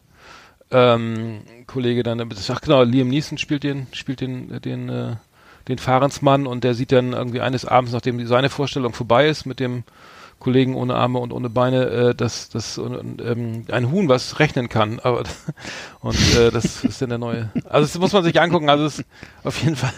ähm, 0.72 1.42
Kollege 1.68 2.04
dann, 2.04 2.22
ach 2.50 2.62
genau, 2.62 2.84
Liam 2.84 3.08
Neeson 3.08 3.38
spielt 3.38 3.64
den, 3.64 3.88
spielt 3.92 4.22
den, 4.22 4.62
den, 4.62 4.90
äh, 4.90 5.16
den 5.68 5.78
Fahrensmann 5.78 6.48
und 6.48 6.64
der 6.64 6.74
sieht 6.74 6.92
dann 6.92 7.14
irgendwie 7.14 7.42
eines 7.42 7.66
Abends, 7.66 7.92
nachdem 7.92 8.26
seine 8.28 8.50
Vorstellung 8.50 8.94
vorbei 8.94 9.28
ist 9.28 9.46
mit 9.46 9.60
dem 9.60 9.84
Kollegen 10.40 10.76
ohne 10.76 10.96
Arme 10.96 11.20
und 11.20 11.32
ohne 11.32 11.50
Beine, 11.50 11.86
äh, 11.88 12.16
dass 12.16 12.50
das 12.50 12.78
ähm, 12.78 13.66
ein 13.72 13.92
Huhn 13.92 14.10
was 14.10 14.40
rechnen 14.40 14.70
kann, 14.70 15.00
aber 15.04 15.24
und 16.02 16.36
äh, 16.36 16.52
das 16.52 16.84
ist 16.84 17.02
dann 17.02 17.10
der 17.10 17.18
neue. 17.18 17.50
Also 17.68 17.88
das 17.88 18.00
muss 18.00 18.14
man 18.14 18.24
sich 18.24 18.40
angucken. 18.40 18.70
Also 18.70 18.86
es 18.86 19.04
auf 19.44 19.62
jeden 19.64 19.76
Fall 19.76 19.94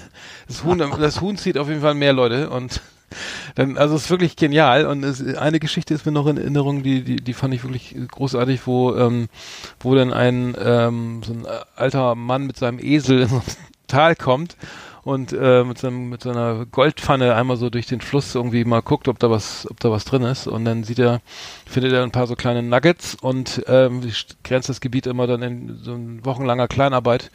das 0.48 0.64
Huhn, 0.64 0.78
das 0.78 1.22
Huhn 1.22 1.38
zieht 1.38 1.58
auf 1.58 1.68
jeden 1.68 1.82
Fall 1.82 1.96
mehr 1.96 2.14
Leute 2.14 2.50
und 2.50 2.82
dann, 3.56 3.78
also 3.78 3.96
es 3.96 4.04
ist 4.04 4.10
wirklich 4.10 4.36
genial 4.36 4.86
und 4.86 5.04
es, 5.04 5.24
eine 5.38 5.60
Geschichte 5.60 5.94
ist 5.94 6.06
mir 6.06 6.12
noch 6.12 6.28
in 6.28 6.38
Erinnerung, 6.38 6.84
die, 6.84 7.04
die, 7.04 7.16
die 7.18 7.34
fand 7.34 7.54
ich 7.54 7.64
wirklich 7.64 7.96
großartig, 8.10 8.68
wo, 8.68 8.96
ähm, 8.96 9.30
wo 9.80 9.96
dann 9.96 10.12
ein, 10.12 10.56
ähm, 10.60 11.22
so 11.26 11.34
ein 11.34 11.48
alter 11.76 12.16
Mann 12.16 12.46
mit 12.46 12.58
seinem 12.58 12.80
Esel 12.80 13.22
in 13.32 13.42
Tal 13.88 14.16
kommt 14.16 14.58
und 15.08 15.32
äh, 15.32 15.64
mit, 15.64 15.78
seinem, 15.78 16.10
mit 16.10 16.22
seiner 16.24 16.66
Goldpfanne 16.66 17.34
einmal 17.34 17.56
so 17.56 17.70
durch 17.70 17.86
den 17.86 18.02
Fluss 18.02 18.36
irgendwie 18.36 18.66
mal 18.66 18.82
guckt, 18.82 19.08
ob 19.08 19.20
da 19.20 19.30
was, 19.30 19.66
ob 19.72 19.80
da 19.80 19.90
was 19.90 20.04
drin 20.04 20.24
ist 20.24 20.48
und 20.48 20.66
dann 20.66 20.84
sieht 20.84 21.00
er, 21.00 21.22
findet 21.66 21.94
er 21.94 22.04
ein 22.04 22.12
paar 22.12 22.28
so 22.28 22.36
kleine 22.36 22.62
Nuggets 22.62 23.16
und 23.16 23.64
ähm, 23.68 24.02
grenzt 24.44 24.68
das 24.68 24.82
Gebiet 24.82 25.08
immer 25.08 25.26
dann 25.26 25.42
in 25.42 25.80
so 25.82 25.94
ein 25.94 26.26
wochenlanger 26.26 26.68
Kleinarbeit 26.68 27.32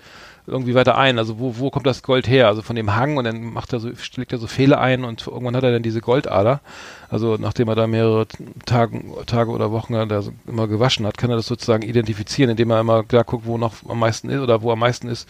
irgendwie 0.47 0.75
weiter 0.75 0.99
ein. 0.99 1.19
Also 1.19 1.38
wo, 1.38 1.57
wo 1.59 1.71
kommt 1.71 1.87
das 1.87 2.02
Gold 2.02 2.29
her? 2.29 2.49
Also 2.49 2.61
von 2.61 2.76
dem 2.76 2.95
Hang 2.95 3.17
und 3.17 3.25
dann 3.25 3.43
macht 3.43 3.73
er 3.73 3.81
so, 3.81 3.91
legt 4.17 4.33
er 4.33 4.38
so 4.38 4.49
Fehler 4.49 4.79
ein 4.79 5.05
und 5.05 5.26
irgendwann 5.26 5.57
hat 5.57 5.64
er 5.64 5.73
dann 5.73 5.83
diese 5.83 6.02
Goldader. 6.02 6.61
Also 7.09 7.37
nachdem 7.38 7.69
er 7.69 7.75
da 7.75 7.87
mehrere 7.87 8.26
Tage, 8.67 9.00
Tage 9.25 9.50
oder 9.50 9.71
Wochen 9.71 9.95
da 10.09 10.21
so 10.21 10.33
immer 10.47 10.69
gewaschen 10.69 11.07
hat, 11.07 11.17
kann 11.17 11.31
er 11.31 11.37
das 11.37 11.47
sozusagen 11.47 11.85
identifizieren, 11.85 12.50
indem 12.50 12.71
er 12.71 12.81
immer 12.81 13.02
da 13.05 13.23
guckt, 13.23 13.47
wo 13.47 13.57
noch 13.57 13.76
am 13.88 13.99
meisten 13.99 14.29
ist 14.29 14.41
oder 14.41 14.61
wo 14.61 14.73
am 14.73 14.81
meisten 14.81 15.09
ist. 15.09 15.26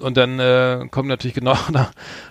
Und 0.00 0.16
dann 0.16 0.38
äh, 0.38 0.86
kommt 0.90 1.08
natürlich 1.08 1.34
genau 1.34 1.56
da, 1.72 1.90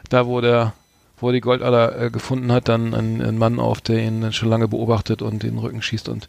da 0.10 0.28
wo 0.28 0.42
der 0.42 0.74
wo 1.18 1.30
er 1.30 1.34
die 1.34 1.42
Goldader 1.42 2.00
äh, 2.02 2.10
gefunden 2.10 2.52
hat, 2.52 2.68
dann 2.68 2.94
ein, 2.94 3.22
ein 3.22 3.38
Mann 3.38 3.60
auf, 3.60 3.80
der 3.82 4.00
ihn 4.00 4.22
dann 4.22 4.34
schon 4.34 4.50
lange 4.50 4.68
beobachtet 4.68 5.22
und 5.22 5.44
den 5.44 5.58
Rücken 5.58 5.82
schießt 5.82 6.10
und 6.10 6.28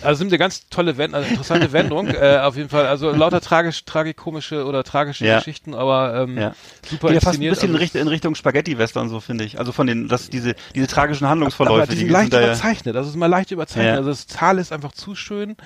also 0.00 0.12
es 0.12 0.18
sind 0.18 0.28
eine 0.28 0.38
ganz 0.38 0.68
tolle 0.70 0.96
Wend 0.96 1.14
also 1.14 1.28
interessante 1.28 1.72
Wendung 1.72 2.08
äh, 2.08 2.38
auf 2.42 2.56
jeden 2.56 2.68
Fall 2.68 2.86
also 2.86 3.10
lauter 3.10 3.40
tragisch 3.40 3.84
tragikomische 3.84 4.64
oder 4.64 4.82
tragische 4.84 5.26
Ja. 5.26 5.38
Geschichten 5.38 5.74
aber 5.74 6.14
ähm, 6.22 6.38
Ja. 6.38 6.54
super 6.88 7.12
ja 7.12 7.20
fast 7.20 7.38
ein 7.38 7.48
bisschen 7.48 7.68
in, 7.70 7.74
also, 7.74 7.82
Richt 7.82 7.94
in 7.94 8.08
Richtung 8.08 8.34
Spaghetti-Western, 8.34 9.08
so 9.08 9.20
finde 9.20 9.44
ich. 9.44 9.58
Also 9.58 9.72
von 9.72 9.86
den, 9.86 10.08
dass 10.08 10.30
diese, 10.30 10.54
diese 10.74 10.86
tragischen 10.86 11.28
Handlungsverläufe, 11.28 11.82
aber 11.82 11.86
die 11.86 11.96
sind 11.96 12.06
sind 12.06 12.12
leicht 12.12 12.32
ja- 12.32 12.40
überzeichnet, 12.44 12.96
also 12.96 13.08
es 13.08 13.14
ist 13.14 13.18
mal 13.18 13.26
leicht 13.26 13.50
überzeichnet. 13.50 13.92
Ja. 13.92 13.96
Also 13.98 14.10
das 14.10 14.26
Tal 14.26 14.58
ist 14.58 14.72
einfach 14.72 14.92
zu 14.92 15.14
schön. 15.14 15.56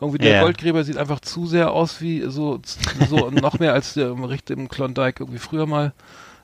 Irgendwie 0.00 0.18
der 0.18 0.32
Ja. 0.36 0.42
Goldgräber 0.42 0.84
sieht 0.84 0.96
einfach 0.96 1.20
zu 1.20 1.46
sehr 1.46 1.72
aus 1.72 2.00
wie 2.00 2.22
so, 2.28 2.60
so 3.08 3.30
noch 3.30 3.58
mehr 3.58 3.72
als 3.72 3.94
der 3.94 4.08
im 4.10 4.24
Richt 4.24 4.50
im 4.50 4.68
Klondike 4.68 5.20
irgendwie 5.22 5.38
früher 5.38 5.66
mal 5.66 5.92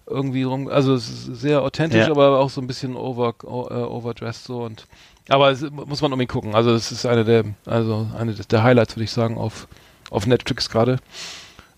irgendwie 0.06 0.42
rum. 0.42 0.68
Also 0.68 0.94
es 0.94 1.08
ist 1.08 1.40
sehr 1.40 1.62
authentisch, 1.62 2.06
Ja. 2.06 2.11
aber 2.11 2.38
auch 2.38 2.50
so 2.50 2.61
ein 2.61 2.66
bisschen 2.66 2.96
over, 2.96 3.34
äh, 3.42 3.46
overdressed 3.46 4.44
so 4.44 4.62
und 4.62 4.87
aber 5.28 5.50
es, 5.50 5.62
muss 5.62 6.02
man 6.02 6.12
unbedingt 6.12 6.32
gucken. 6.32 6.54
Also 6.54 6.73
es 6.75 6.92
ist 6.92 7.06
eine 7.06 7.25
der, 7.25 7.44
also 7.64 8.06
eine 8.18 8.34
der 8.34 8.62
Highlights, 8.62 8.94
würde 8.94 9.04
ich 9.04 9.11
sagen, 9.11 9.38
auf, 9.38 9.66
auf 10.11 10.26
Netflix 10.26 10.68
gerade. 10.68 10.99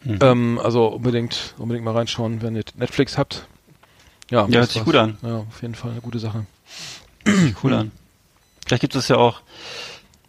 Mhm. 0.02 0.18
Ähm, 0.20 0.60
also 0.62 0.86
unbedingt, 0.88 1.54
unbedingt 1.58 1.84
mal 1.84 1.94
reinschauen, 1.94 2.42
wenn 2.42 2.56
ihr 2.56 2.64
Netflix 2.76 3.16
habt. 3.16 3.46
Ja, 4.30 4.46
Ja, 4.48 4.58
hört 4.60 4.70
sich 4.70 4.84
gut 4.84 4.96
an. 4.96 5.16
Ja, 5.22 5.38
auf 5.48 5.62
jeden 5.62 5.76
Fall 5.76 5.92
eine 5.92 6.00
gute 6.00 6.18
Sache. 6.18 6.44
cool 7.62 7.72
an. 7.74 7.92
Vielleicht 8.66 8.80
gibt 8.80 8.96
es 8.96 9.06
ja 9.06 9.16
auch, 9.16 9.40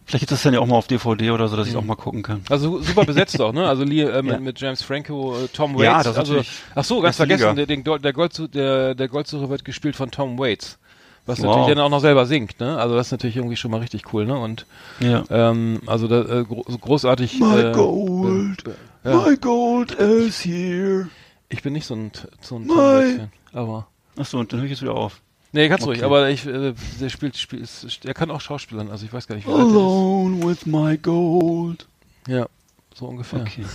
vielleicht 0.07 0.21
gibt 0.21 0.31
es 0.31 0.41
dann 0.41 0.53
ja 0.55 0.59
auch 0.59 0.65
mal 0.65 0.75
auf 0.77 0.87
DVD 0.87 1.29
oder 1.31 1.47
so, 1.47 1.55
dass 1.55 1.67
ich 1.67 1.73
Mhm. 1.73 1.79
auch 1.79 1.83
mal 1.85 1.95
gucken 1.95 2.23
kann. 2.23 2.41
Also 2.49 2.81
super 2.81 3.05
besetzt 3.05 3.39
auch, 3.41 3.53
ne? 3.53 3.67
Also 3.67 3.83
Lee, 3.83 4.01
äh, 4.01 4.23
mit, 4.23 4.33
Ja. 4.33 4.39
mit 4.39 4.59
James 4.59 4.81
Franco, 4.81 5.35
äh, 5.37 5.47
Tom 5.49 5.75
Waits. 5.75 5.83
Ja, 5.83 6.01
das 6.03 6.17
also, 6.17 6.41
ach 6.73 6.83
so, 6.83 7.01
ganz 7.01 7.17
vergessen, 7.17 7.55
der, 7.55 7.67
der, 7.67 8.13
Goldsu 8.13 8.47
der, 8.47 8.95
der 8.95 9.07
Goldsucher 9.07 9.49
wird 9.49 9.63
gespielt 9.63 9.95
von 9.95 10.09
Tom 10.09 10.39
Waits. 10.39 10.79
Was 11.25 11.39
Wow. 11.39 11.47
natürlich 11.57 11.75
dann 11.75 11.79
auch 11.83 11.89
noch 11.89 11.99
selber 11.99 12.25
singt, 12.25 12.59
ne? 12.61 12.77
Also 12.79 12.95
das 12.95 13.07
ist 13.07 13.11
natürlich 13.11 13.35
irgendwie 13.35 13.57
schon 13.57 13.69
mal 13.69 13.81
richtig 13.81 14.13
cool, 14.13 14.25
ne? 14.25 14.39
Und 14.39 14.65
Ja. 15.01 15.25
ähm, 15.29 15.81
also 15.85 16.07
da, 16.07 16.21
äh, 16.21 16.43
gro 16.45 16.63
großartig. 16.63 17.39
My 17.41 17.59
äh, 17.59 17.71
gold, 17.73 18.63
ja. 19.03 19.35
gold 19.41 19.91
is 19.91 20.45
here. 20.45 21.09
Ich 21.49 21.61
bin 21.63 21.73
nicht 21.73 21.85
so 21.85 21.95
ein, 21.95 22.11
so 22.39 22.55
ein 22.55 22.67
Tom 22.67 22.77
My- 22.77 22.81
Waits-Fan, 22.81 23.31
aber. 23.51 23.87
Achso, 24.17 24.39
und 24.39 24.51
dann 24.53 24.59
höre 24.61 24.65
ich 24.67 24.71
jetzt 24.71 24.81
wieder 24.81 24.95
auf. 24.95 25.19
Nee, 25.57 25.69
ganz 25.69 25.81
Okay. 25.81 25.89
ruhig, 25.89 26.03
aber 26.03 26.29
ich, 26.29 26.45
äh, 26.45 26.75
der 27.01 27.09
spielt, 27.09 27.35
spielt 27.35 27.63
ist, 27.63 28.05
er 28.05 28.13
kann 28.13 28.29
auch 28.29 28.41
Schauspielern, 28.41 28.91
also 28.91 29.07
ich 29.07 29.11
weiß 29.11 29.25
gar 29.25 29.35
nicht, 29.35 29.47
wie 29.47 29.51
alt 29.51 29.61
er 29.61 29.65
ist. 29.65 29.73
Alone 29.73 30.45
with 30.45 30.65
my 30.67 30.95
gold. 30.99 31.87
Ja, 32.27 32.45
so 32.93 33.07
ungefähr. 33.07 33.41
Okay. 33.41 33.65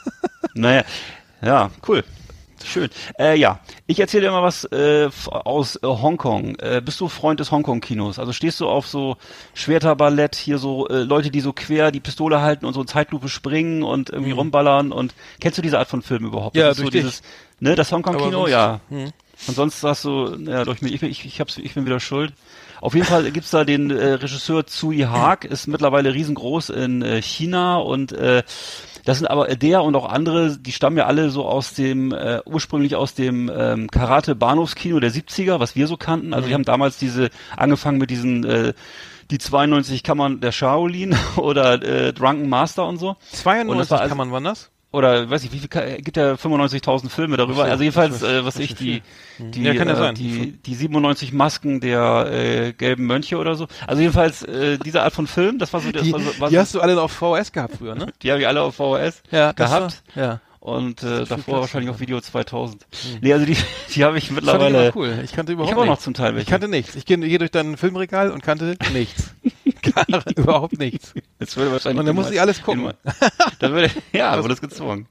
naja, 0.54 0.82
ja, 1.42 1.70
cool. 1.86 2.02
Schön. 2.64 2.88
Äh, 3.18 3.36
ja, 3.36 3.60
ich 3.86 4.00
erzähle 4.00 4.24
dir 4.24 4.30
mal 4.30 4.42
was 4.42 4.64
äh, 4.64 5.10
aus 5.28 5.76
äh, 5.76 5.80
Hongkong. 5.86 6.56
Äh, 6.56 6.80
bist 6.82 6.98
du 7.02 7.08
Freund 7.08 7.38
des 7.38 7.50
Hongkong-Kinos? 7.52 8.18
Also 8.18 8.32
stehst 8.32 8.58
du 8.60 8.66
auf 8.66 8.88
so 8.88 9.18
Schwerterballett, 9.52 10.34
hier 10.36 10.56
so 10.56 10.88
äh, 10.88 11.02
Leute, 11.02 11.30
die 11.30 11.42
so 11.42 11.52
quer 11.52 11.92
die 11.92 12.00
Pistole 12.00 12.40
halten 12.40 12.64
und 12.64 12.72
so 12.72 12.80
in 12.80 12.86
Zeitlupe 12.86 13.28
springen 13.28 13.82
und 13.82 14.08
irgendwie 14.08 14.32
rumballern 14.32 14.90
und 14.90 15.12
kennst 15.38 15.58
du 15.58 15.62
diese 15.62 15.78
Art 15.78 15.88
von 15.88 16.00
Film 16.00 16.24
überhaupt? 16.24 16.56
Mhm. 16.56 16.60
Ja, 16.62 16.68
das 16.68 16.78
ist 16.78 16.84
so 16.84 16.90
dieses, 16.90 17.22
ne, 17.60 17.74
das 17.74 17.92
Hongkong-Kino, 17.92 18.46
ja. 18.48 18.80
Hm. 18.88 19.12
Und 19.46 19.54
sonst 19.54 19.80
sagst 19.80 20.04
du, 20.04 20.34
ja, 20.46 20.64
durch 20.64 20.82
mich, 20.82 20.94
ich, 20.94 21.00
bin- 21.00 21.10
ich, 21.10 21.24
ich, 21.24 21.40
hab's, 21.40 21.58
ich 21.58 21.74
bin 21.74 21.84
wieder 21.86 22.00
schuld. 22.00 22.32
Auf 22.80 22.94
jeden 22.94 23.06
Fall 23.06 23.30
gibt's 23.30 23.50
da 23.50 23.64
den 23.64 23.90
äh, 23.90 24.12
Regisseur 24.14 24.66
Tsui 24.66 24.98
Haag, 25.00 25.44
ist 25.44 25.66
mittlerweile 25.66 26.12
riesengroß 26.14 26.70
in 26.70 27.02
äh, 27.02 27.22
China 27.22 27.76
und 27.76 28.12
äh, 28.12 28.42
das 29.04 29.18
sind 29.18 29.28
aber 29.28 29.46
der 29.54 29.82
und 29.82 29.94
auch 29.94 30.08
andere, 30.08 30.56
die 30.58 30.72
stammen 30.72 30.96
ja 30.96 31.06
alle 31.06 31.30
so 31.30 31.46
aus 31.46 31.74
dem, 31.74 32.12
äh, 32.12 32.40
ursprünglich 32.44 32.96
aus 32.96 33.14
dem 33.14 33.50
ähm, 33.54 33.88
Karate-Bahnhofskino 33.90 34.98
der 35.00 35.12
70er, 35.12 35.60
was 35.60 35.76
wir 35.76 35.86
so 35.86 35.96
kannten. 35.96 36.34
Also 36.34 36.48
die 36.48 36.54
haben 36.54 36.64
damals 36.64 36.98
diese, 36.98 37.30
angefangen 37.56 37.98
mit 37.98 38.10
diesen, 38.10 38.44
äh, 38.44 38.72
die 39.30 39.38
92 39.38 40.02
Kammern 40.02 40.40
der 40.40 40.50
Shaolin 40.52 41.14
oder 41.36 41.80
äh, 41.82 42.12
Drunken 42.12 42.48
Master 42.48 42.86
und 42.86 42.98
so. 42.98 43.10
Und 43.10 43.16
das 43.30 43.40
92 43.42 43.90
war 43.90 44.00
also- 44.00 44.08
kann 44.08 44.18
man, 44.18 44.32
wann 44.32 44.44
das? 44.44 44.70
Oder 44.96 45.28
weiß 45.28 45.44
ich, 45.44 45.52
wie 45.52 45.58
viel 45.58 45.68
ka- 45.68 45.96
gibt 45.98 46.16
ja 46.16 46.32
95.000 46.34 47.10
Filme 47.10 47.36
darüber. 47.36 47.56
So, 47.56 47.62
also 47.62 47.82
jedenfalls, 47.82 48.22
äh, 48.22 48.44
was 48.46 48.58
ich 48.58 48.70
ist 48.70 48.80
die 48.80 49.02
viel. 49.36 49.50
die 49.50 49.62
Ja, 49.62 49.72
ja 49.74 50.08
äh, 50.10 50.14
die 50.14 50.52
die 50.64 50.74
97 50.74 51.32
Masken 51.34 51.80
der 51.80 52.30
äh, 52.32 52.72
gelben 52.72 53.04
Mönche 53.06 53.36
oder 53.36 53.56
so. 53.56 53.66
Also 53.86 54.00
jedenfalls 54.00 54.42
äh, 54.42 54.78
diese 54.78 55.02
Art 55.02 55.12
von 55.12 55.26
Film, 55.26 55.58
das 55.58 55.72
war 55.74 55.80
so 55.80 55.92
das 55.92 56.02
Die, 56.02 56.12
war 56.12 56.20
so, 56.20 56.40
war 56.40 56.48
die 56.48 56.58
hast 56.58 56.74
du 56.74 56.80
alle 56.80 56.98
auf 57.00 57.12
VHS 57.12 57.52
gehabt 57.52 57.74
früher, 57.76 57.94
ne? 57.94 58.06
die 58.22 58.30
habe 58.30 58.40
ich 58.40 58.46
alle 58.48 58.62
auf 58.62 58.74
VHS 58.76 59.22
das 59.30 59.54
gehabt 59.56 60.02
War, 60.14 60.22
ja. 60.24 60.40
und 60.60 61.02
äh, 61.02 61.24
davor 61.26 61.36
Platz 61.44 61.60
wahrscheinlich 61.60 61.90
auf 61.90 62.00
Video 62.00 62.18
2000. 62.20 62.86
Nee, 63.20 63.32
also 63.34 63.44
die 63.44 63.56
die 63.94 64.02
habe 64.04 64.16
ich 64.16 64.24
ich 64.24 64.30
mittlerweile 64.30 64.86
immer 64.88 64.96
cool. 64.96 65.18
Ich 65.24 65.32
kannte 65.32 65.52
überhaupt 65.52 65.72
Ich 65.72 65.76
auch 65.76 65.84
noch 65.84 65.90
nichts. 65.90 66.04
zum 66.04 66.14
Teil 66.14 66.30
Ich 66.30 66.36
welche. 66.36 66.50
kannte 66.50 66.68
nichts. 66.68 66.94
Ich 66.96 67.04
gehe 67.04 67.18
gehe 67.18 67.38
durch 67.38 67.50
dein 67.50 67.76
Filmregal 67.76 68.30
und 68.30 68.42
kannte 68.42 68.76
nichts. 68.94 69.34
Gar, 69.94 70.06
überhaupt 70.36 70.78
nichts. 70.78 71.12
Jetzt 71.38 71.56
würde 71.56 71.72
wahrscheinlich 71.72 72.00
Und 72.00 72.06
dann 72.06 72.14
muss 72.16 72.30
ich 72.30 72.40
alles 72.40 72.62
gucken. 72.62 72.84
mein- 72.84 72.94
Da 73.58 73.70
würde 73.70 73.90
ja, 74.12 74.42
wurde 74.42 74.54
es 74.54 74.60
gezwungen. 74.60 75.06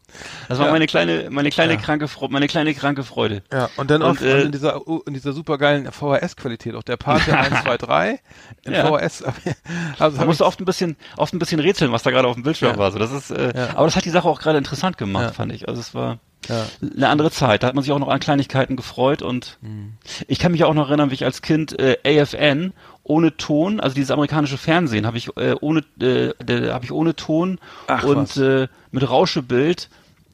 Das 0.48 0.60
war 0.60 0.68
Ja. 0.68 0.72
meine 0.72 0.88
kleine 0.88 1.30
meine 1.30 1.50
kleine 1.50 1.74
Ja. 1.74 1.80
kranke 1.80 2.08
Freude, 2.08 2.34
meine 2.34 2.48
kleine 2.48 2.74
kranke 2.74 3.04
Freude. 3.04 3.44
Ja, 3.52 3.70
und 3.78 3.90
dann 3.92 4.02
auch 4.02 4.20
äh, 4.22 4.42
in 4.44 4.52
dieser 4.52 4.82
in 5.06 5.14
dieser 5.14 5.34
supergeilen 5.34 5.92
VHS-Qualität, 5.92 6.76
auch 6.76 6.84
der 6.84 6.98
Pate 6.98 7.38
1, 7.38 7.64
2, 7.64 7.78
3 7.78 8.20
in 8.64 8.74
Ja. 8.74 8.86
VHS. 8.88 9.24
Also 10.00 10.18
Da 10.18 10.26
musst 10.26 10.40
du 10.42 10.46
oft 10.46 10.60
ein 10.60 10.66
bisschen, 10.66 10.96
oft 11.18 11.34
ein 11.34 11.40
bisschen 11.40 11.60
rätseln, 11.60 11.92
was 11.92 12.04
da 12.04 12.12
gerade 12.12 12.28
auf 12.28 12.36
dem 12.36 12.44
Bildschirm 12.44 12.78
war. 12.78 12.92
So, 12.92 13.00
das 13.00 13.12
ist, 13.12 13.32
äh, 13.32 13.54
aber 13.76 13.86
das 13.86 13.96
hat 13.96 14.06
die 14.06 14.10
Sache 14.10 14.28
auch 14.28 14.40
gerade 14.40 14.58
interessant 14.58 14.98
gemacht, 14.98 15.36
fand 15.36 15.52
ich. 15.54 15.68
Also 15.68 15.80
es 15.80 15.94
war 15.94 16.20
ja. 16.48 16.66
eine 16.96 17.10
andere 17.10 17.32
Zeit. 17.32 17.64
Da 17.64 17.68
hat 17.68 17.76
man 17.76 17.84
sich 17.84 17.92
auch 17.92 18.00
noch 18.00 18.08
an 18.10 18.20
Kleinigkeiten 18.20 18.76
gefreut 18.76 19.22
und 19.22 19.58
Mhm. 19.62 19.94
ich 20.28 20.40
kann 20.40 20.52
mich 20.52 20.64
auch 20.64 20.74
noch 20.74 20.90
erinnern, 20.90 21.10
wie 21.10 21.16
ich 21.16 21.26
als 21.26 21.42
Kind 21.42 21.78
äh, 21.80 21.98
AFN 22.06 22.74
ohne 23.06 23.38
Ton, 23.38 23.80
also 23.80 23.94
dieses 23.94 24.12
amerikanische 24.12 24.58
Fernsehen, 24.58 25.06
habe 25.06 25.18
ich 25.18 25.30
äh, 25.38 25.56
ohne, 25.62 25.84
äh, 26.02 26.34
habe 26.72 26.86
ich 26.86 26.91
ohne 26.91 27.15
Ton 27.15 27.60
Ach, 27.88 28.04
und 28.04 28.36
äh, 28.38 28.68
mit 28.91 29.08
Rauschebild 29.08 29.89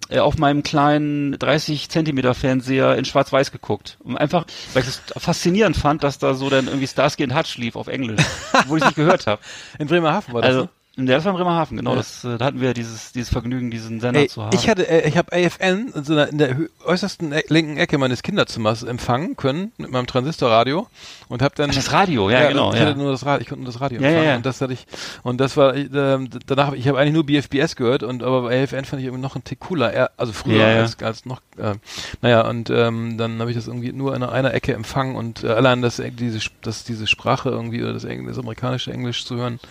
äh, 0.09 0.19
auf 0.19 0.37
meinem 0.37 0.63
kleinen 0.63 1.37
30 1.37 1.89
Zentimeter 1.89 2.33
Fernseher 2.33 2.95
in 2.95 3.03
Schwarz-Weiß 3.03 3.51
geguckt. 3.51 3.97
Und 4.03 4.15
einfach, 4.15 4.45
weil 4.73 4.83
ich 4.83 4.89
es 4.89 5.01
faszinierend 5.17 5.75
fand, 5.75 6.03
dass 6.03 6.17
da 6.17 6.33
so 6.33 6.49
dann 6.49 6.67
irgendwie 6.67 6.87
Starsky 6.87 7.23
and 7.23 7.35
Hutch 7.35 7.57
lief 7.57 7.75
auf 7.75 7.87
Englisch, 7.87 8.21
wo 8.67 8.77
ich 8.77 8.81
es 8.81 8.87
nicht 8.87 8.95
gehört 8.95 9.27
habe. 9.27 9.41
In 9.77 9.87
Bremerhaven 9.87 10.33
war 10.33 10.41
das. 10.41 10.49
Also, 10.49 10.61
ne? 10.61 10.69
Der 10.97 11.17
ist 11.19 11.25
in 11.25 11.31
Bremerhaven, 11.31 11.77
genau. 11.77 11.91
Ja. 11.91 11.95
Das, 11.97 12.25
äh, 12.25 12.37
da 12.37 12.45
hatten 12.45 12.59
wir 12.59 12.73
dieses, 12.73 13.13
dieses 13.13 13.29
Vergnügen, 13.29 13.71
diesen 13.71 14.01
Sender 14.01 14.19
Ey, 14.19 14.27
zu 14.27 14.43
haben. 14.43 14.53
ich 14.53 14.67
hatte, 14.67 14.87
äh, 14.89 15.07
ich 15.07 15.17
habe 15.17 15.31
AFN 15.31 15.93
in, 15.95 16.03
so 16.03 16.11
einer, 16.11 16.27
in 16.27 16.37
der 16.37 16.57
äußersten 16.85 17.31
e 17.31 17.43
linken 17.47 17.77
Ecke 17.77 17.97
meines 17.97 18.23
Kinderzimmers 18.23 18.83
empfangen 18.83 19.37
können 19.37 19.71
mit 19.77 19.89
meinem 19.89 20.05
Transistorradio 20.05 20.87
und 21.29 21.41
habe 21.41 21.55
dann 21.55 21.69
Ach, 21.69 21.75
das 21.75 21.93
Radio, 21.93 22.29
ja, 22.29 22.49
genau. 22.49 22.73
Ich 22.73 22.79
Ja. 22.79 22.87
hatte 22.87 22.99
nur 22.99 23.09
das 23.11 23.25
Radio, 23.25 23.41
ich 23.41 23.47
konnte 23.47 23.63
nur 23.63 23.71
das 23.71 23.79
Radio 23.79 24.01
Ja, 24.01 24.09
ja, 24.09 24.09
empfangen 24.09 24.29
ja. 24.29 24.35
und 24.35 24.45
das 24.45 24.59
hatte 24.59 24.73
ich 24.73 24.85
und 25.23 25.37
das 25.39 25.55
war 25.55 25.75
ähm, 25.75 26.29
danach 26.45 26.67
hab 26.67 26.75
ich 26.75 26.87
habe 26.89 26.99
eigentlich 26.99 27.13
nur 27.13 27.25
BFBS 27.25 27.77
gehört 27.77 28.03
und 28.03 28.21
aber 28.21 28.41
bei 28.41 28.61
AFN 28.63 28.83
fand 28.83 28.99
ich 28.99 29.05
irgendwie 29.05 29.21
noch 29.23 29.35
einen 29.35 29.45
Tick 29.45 29.61
cooler, 29.61 30.11
also 30.17 30.33
früher 30.33 30.57
Ja, 30.57 30.71
ja. 30.71 30.81
als 30.81 31.01
als 31.01 31.25
noch 31.25 31.39
äh, 31.57 31.75
naja 32.21 32.41
und 32.49 32.69
ähm, 32.69 33.17
dann 33.17 33.39
habe 33.39 33.49
ich 33.49 33.55
das 33.55 33.67
irgendwie 33.67 33.93
nur 33.93 34.13
in 34.13 34.23
einer 34.23 34.53
Ecke 34.53 34.73
empfangen 34.73 35.15
und 35.15 35.45
äh, 35.45 35.47
allein 35.47 35.81
das 35.81 36.01
diese 36.19 36.39
das 36.63 36.83
diese 36.83 37.07
Sprache 37.07 37.47
irgendwie 37.49 37.81
oder 37.81 37.93
das, 37.93 38.03
Engl 38.03 38.27
das 38.27 38.37
amerikanische 38.39 38.91
Englisch 38.91 39.23
zu 39.25 39.37
hören 39.37 39.61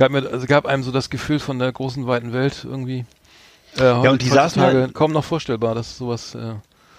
gab 0.00 0.10
mir 0.10 0.28
also 0.28 0.46
gab 0.48 0.66
einem 0.66 0.82
so 0.82 0.90
das 0.90 1.10
Gefühl 1.10 1.38
von 1.38 1.58
der 1.60 1.70
großen 1.70 2.06
weiten 2.08 2.32
Welt 2.32 2.64
irgendwie 2.64 3.04
Äh, 3.78 3.92
und 3.92 4.20
die 4.22 4.28
saßen 4.28 4.60
halt- 4.60 4.94
kaum 4.94 5.12
noch 5.12 5.22
vorstellbar, 5.24 5.76
dass 5.76 5.96
sowas. 5.96 6.34
Äh, 6.34 6.54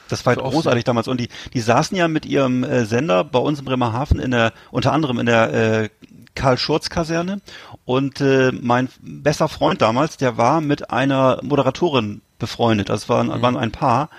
Das 0.08 0.26
war 0.26 0.36
halt 0.36 0.46
großartig 0.46 0.84
damals. 0.86 1.08
Und 1.10 1.20
die, 1.20 1.28
die 1.54 1.60
saßen 1.60 1.98
ja 1.98 2.08
mit 2.08 2.26
ihrem 2.26 2.64
äh, 2.64 2.86
Sender 2.86 3.24
bei 3.26 3.40
uns 3.40 3.60
in 3.60 3.66
Bremerhaven 3.66 4.20
in 4.20 4.32
der, 4.32 4.54
unter 4.72 4.94
anderem 4.94 5.20
in 5.20 5.26
der 5.26 5.54
äh, 5.84 5.90
Karl-Schurz-Kaserne. 6.36 7.42
Und 7.86 8.22
äh, 8.22 8.52
mein 8.54 8.88
bester 9.02 9.48
Freund 9.50 9.82
damals, 9.82 10.18
der 10.18 10.38
war 10.38 10.62
mit 10.62 10.90
einer 10.92 11.40
Moderatorin 11.44 12.22
befreundet. 12.40 12.90
Das 12.90 13.08
waren, 13.10 13.30
waren 13.42 13.58
ein 13.58 13.72
Paar. 13.72 14.10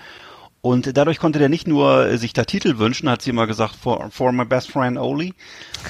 Und 0.65 0.95
dadurch 0.95 1.19
konnte 1.19 1.39
der 1.39 1.49
nicht 1.49 1.67
nur 1.67 2.05
äh, 2.07 2.17
sich 2.17 2.31
da 2.31 2.45
Titel 2.45 2.77
wünschen, 2.77 3.09
hat 3.09 3.21
sie 3.21 3.31
immer 3.31 3.47
gesagt, 3.47 3.75
for, 3.75 4.09
for 4.11 4.31
my 4.31 4.45
best 4.45 4.71
friend 4.71 4.97
only, 4.97 5.33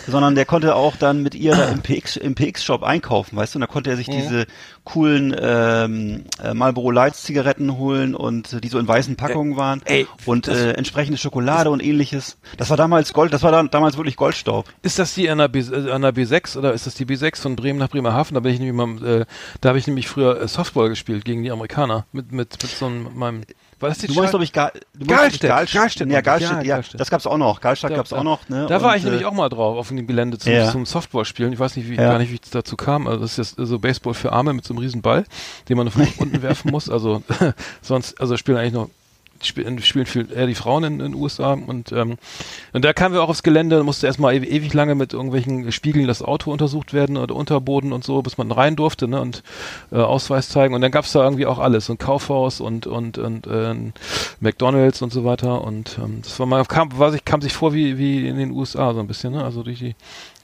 sondern 0.08 0.34
der 0.34 0.46
konnte 0.46 0.74
auch 0.76 0.96
dann 0.96 1.22
mit 1.22 1.36
ihr 1.36 1.56
da 1.56 1.66
im 1.70 1.82
PX, 1.84 2.18
im 2.18 2.34
PX-Shop 2.34 2.82
einkaufen, 2.82 3.36
weißt 3.38 3.54
du, 3.54 3.58
und 3.58 3.62
da 3.62 3.68
konnte 3.68 3.92
er 3.92 3.98
sich 3.98 4.08
diese 4.08 4.48
coolen 4.84 5.36
ähm, 5.40 6.24
äh, 6.44 6.56
Marlboro 6.56 6.90
Lights 6.90 7.22
Zigaretten 7.22 7.78
holen 7.78 8.16
und 8.16 8.52
äh, 8.52 8.62
die 8.62 8.68
so 8.68 8.80
in 8.80 8.88
weißen 8.88 9.16
Packungen 9.16 9.58
waren 9.58 9.84
ey, 9.86 10.08
und 10.26 10.48
das- 10.48 10.58
äh, 10.58 10.72
entsprechende 10.72 11.20
Schokolade 11.20 11.70
und 11.70 11.84
ähnliches. 11.84 12.38
Das 12.58 12.72
war 12.72 12.78
damals 12.78 13.14
Gold, 13.14 13.32
das 13.32 13.44
war 13.44 13.52
dann, 13.52 13.70
damals 13.70 13.96
wirklich 13.98 14.16
Goldstaub. 14.16 14.66
Ist 14.82 14.98
das 14.98 15.14
die 15.14 15.30
an 15.30 15.38
der, 15.38 15.50
B, 15.50 15.60
an 15.62 16.02
der 16.02 16.16
B6 16.16 16.58
oder 16.58 16.74
ist 16.74 16.88
das 16.88 16.96
die 16.96 17.06
B6 17.06 17.40
von 17.40 17.56
Bremen 17.56 17.78
nach 17.78 17.90
Bremerhaven? 17.90 18.34
Da 18.34 18.40
bin 18.40 18.52
ich 18.52 18.60
nämlich 18.60 18.76
mal, 18.76 19.22
äh, 19.22 19.26
da 19.62 19.70
habe 19.70 19.78
ich 19.78 19.86
nämlich 19.86 20.08
früher 20.08 20.48
Softball 20.48 20.90
gespielt 20.90 21.26
gegen 21.26 21.44
die 21.44 21.52
Amerikaner 21.52 22.08
mit 22.12 22.32
mit 22.32 22.58
mit 22.64 22.72
so 22.72 22.88
einem 22.88 23.10
meinem 23.16 23.42
war 23.84 23.90
das 23.90 24.00
die 24.00 24.08
Du 24.08 24.16
meinst, 24.16 24.32
glaube 24.32 24.44
ich, 24.46 24.52
Ga 24.52 24.72
du 24.96 25.06
Galstedt, 25.06 25.50
Galstedt, 25.52 25.80
Galstedt, 25.80 26.12
ja, 26.12 26.22
Galstedt, 26.22 26.52
ja, 26.52 26.62
ja, 26.64 26.76
Galstedt. 26.78 27.00
das 27.00 27.12
gab's 27.12 27.28
auch 27.28 27.38
noch. 27.38 27.62
Galstadt 27.62 27.92
Da- 27.92 27.96
gab's 27.98 28.10
da- 28.10 28.18
auch 28.18 28.24
noch, 28.24 28.50
ne? 28.50 28.66
Da 28.68 28.82
war 28.82 28.92
Und, 28.94 28.98
ich 28.98 29.04
nämlich 29.04 29.22
äh, 29.22 29.26
auch 29.26 29.34
mal 29.34 29.50
drauf 29.50 29.78
auf 29.78 29.90
dem 29.90 30.08
Gelände 30.08 30.40
zum, 30.40 30.52
Ja. 30.52 30.72
zum 30.72 30.88
Softball 30.88 31.26
spielen. 31.26 31.54
Ich 31.54 31.60
weiß 31.60 31.76
nicht, 31.76 31.88
wie 31.88 31.96
Ja. 31.96 32.10
gar 32.10 32.18
nicht, 32.18 32.32
wie 32.32 32.40
es 32.44 32.50
dazu 32.50 32.76
kam. 32.76 33.06
Also 33.08 33.20
das 33.22 33.38
ist 33.38 33.58
jetzt 33.58 33.68
so 33.70 33.78
Baseball 33.78 34.16
für 34.16 34.32
Arme 34.34 34.54
mit 34.54 34.66
so 34.66 34.74
einem 34.74 34.80
riesen 34.80 35.04
Ball, 35.04 35.26
den 35.70 35.78
man 35.78 35.92
von 35.92 36.08
unten 36.18 36.42
werfen 36.42 36.72
muss. 36.72 36.90
Also 36.90 37.22
sonst, 37.84 38.20
also 38.20 38.36
spielen 38.38 38.58
eigentlich 38.58 38.74
noch 38.74 38.90
spielen, 39.48 39.82
spielen 39.82 40.06
viel 40.06 40.32
eher 40.32 40.48
die 40.48 40.56
Frauen 40.56 40.84
in 40.84 41.00
den 41.00 41.16
USA 41.16 41.54
und 41.54 41.92
ähm, 41.92 42.18
und 42.74 42.86
da 42.86 42.94
kamen 42.94 43.14
wir 43.14 43.24
auch 43.24 43.30
aufs 43.30 43.44
Gelände, 43.44 43.84
musste 43.84 44.08
erstmal 44.08 44.36
ew 44.36 44.44
ewig 44.44 44.74
lange 44.74 44.96
mit 44.96 45.14
irgendwelchen 45.14 45.72
Spiegeln 45.72 46.08
das 46.08 46.22
Auto 46.22 46.52
untersucht 46.52 46.94
werden 46.94 47.18
oder 47.18 47.36
Unterboden 47.36 47.94
und 47.94 48.04
so, 48.04 48.22
bis 48.22 48.38
man 48.38 48.52
rein 48.52 48.76
durfte, 48.76 49.08
ne, 49.08 49.22
und 49.22 49.44
äh, 49.92 49.98
Ausweis 49.98 50.50
zeigen. 50.50 50.74
Und 50.74 50.82
dann 50.82 50.92
gab's 50.92 51.12
da 51.12 51.24
irgendwie 51.24 51.46
auch 51.46 51.60
alles, 51.60 51.90
ein 51.90 51.98
Kaufhaus 51.98 52.62
und 52.62 52.88
und 52.88 53.18
und 53.18 53.48
äh, 53.48 53.74
McDonald's 54.40 55.02
und 55.02 55.12
so 55.12 55.26
weiter. 55.26 55.64
Und 55.64 55.98
ähm, 56.04 56.22
das 56.24 56.40
war 56.40 56.46
mal 56.46 56.64
kam, 56.66 56.98
war 56.98 57.12
sich 57.12 57.26
kam 57.26 57.42
sich 57.42 57.54
vor 57.54 57.74
wie 57.74 57.98
wie 57.98 58.28
in 58.28 58.38
den 58.38 58.52
USA 58.52 58.94
so 58.94 59.00
ein 59.00 59.08
bisschen, 59.08 59.34
ne, 59.34 59.44
also 59.44 59.64
durch 59.64 59.80
die 59.80 59.96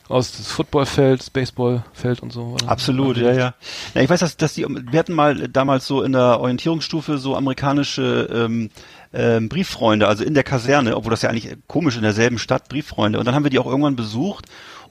aus 0.10 0.32
das 0.36 0.48
Footballfeld, 0.52 1.20
das 1.22 1.30
Baseballfeld 1.30 2.22
und 2.22 2.34
so. 2.34 2.56
oder? 2.56 2.70
Absolut, 2.70 3.18
ja, 3.18 3.32
ja. 3.32 3.54
ja 3.94 4.02
ich 4.02 4.10
weiß, 4.10 4.20
dass, 4.20 4.36
dass 4.38 4.54
die, 4.54 4.66
wir 4.68 5.00
hatten 5.00 5.14
mal 5.14 5.48
damals 5.48 5.86
so 5.88 6.02
in 6.04 6.12
der 6.12 6.40
Orientierungsstufe 6.40 7.18
so 7.20 7.36
amerikanische 7.36 8.28
ähm, 8.34 8.70
ähm, 9.14 9.50
Brieffreunde, 9.50 10.08
also 10.08 10.24
in 10.24 10.34
der 10.34 10.44
Kaserne, 10.44 10.96
obwohl 10.98 11.12
das 11.12 11.22
ja 11.22 11.30
eigentlich 11.30 11.56
komisch 11.68 11.96
in 11.96 12.04
derselben 12.04 12.38
Stadt 12.40 12.70
Brieffreunde. 12.70 13.20
Und 13.20 13.26
dann 13.26 13.36
haben 13.36 13.44
wir 13.44 13.50
die 13.52 13.60
auch 13.60 13.66
irgendwann 13.68 13.96
besucht. 13.96 14.46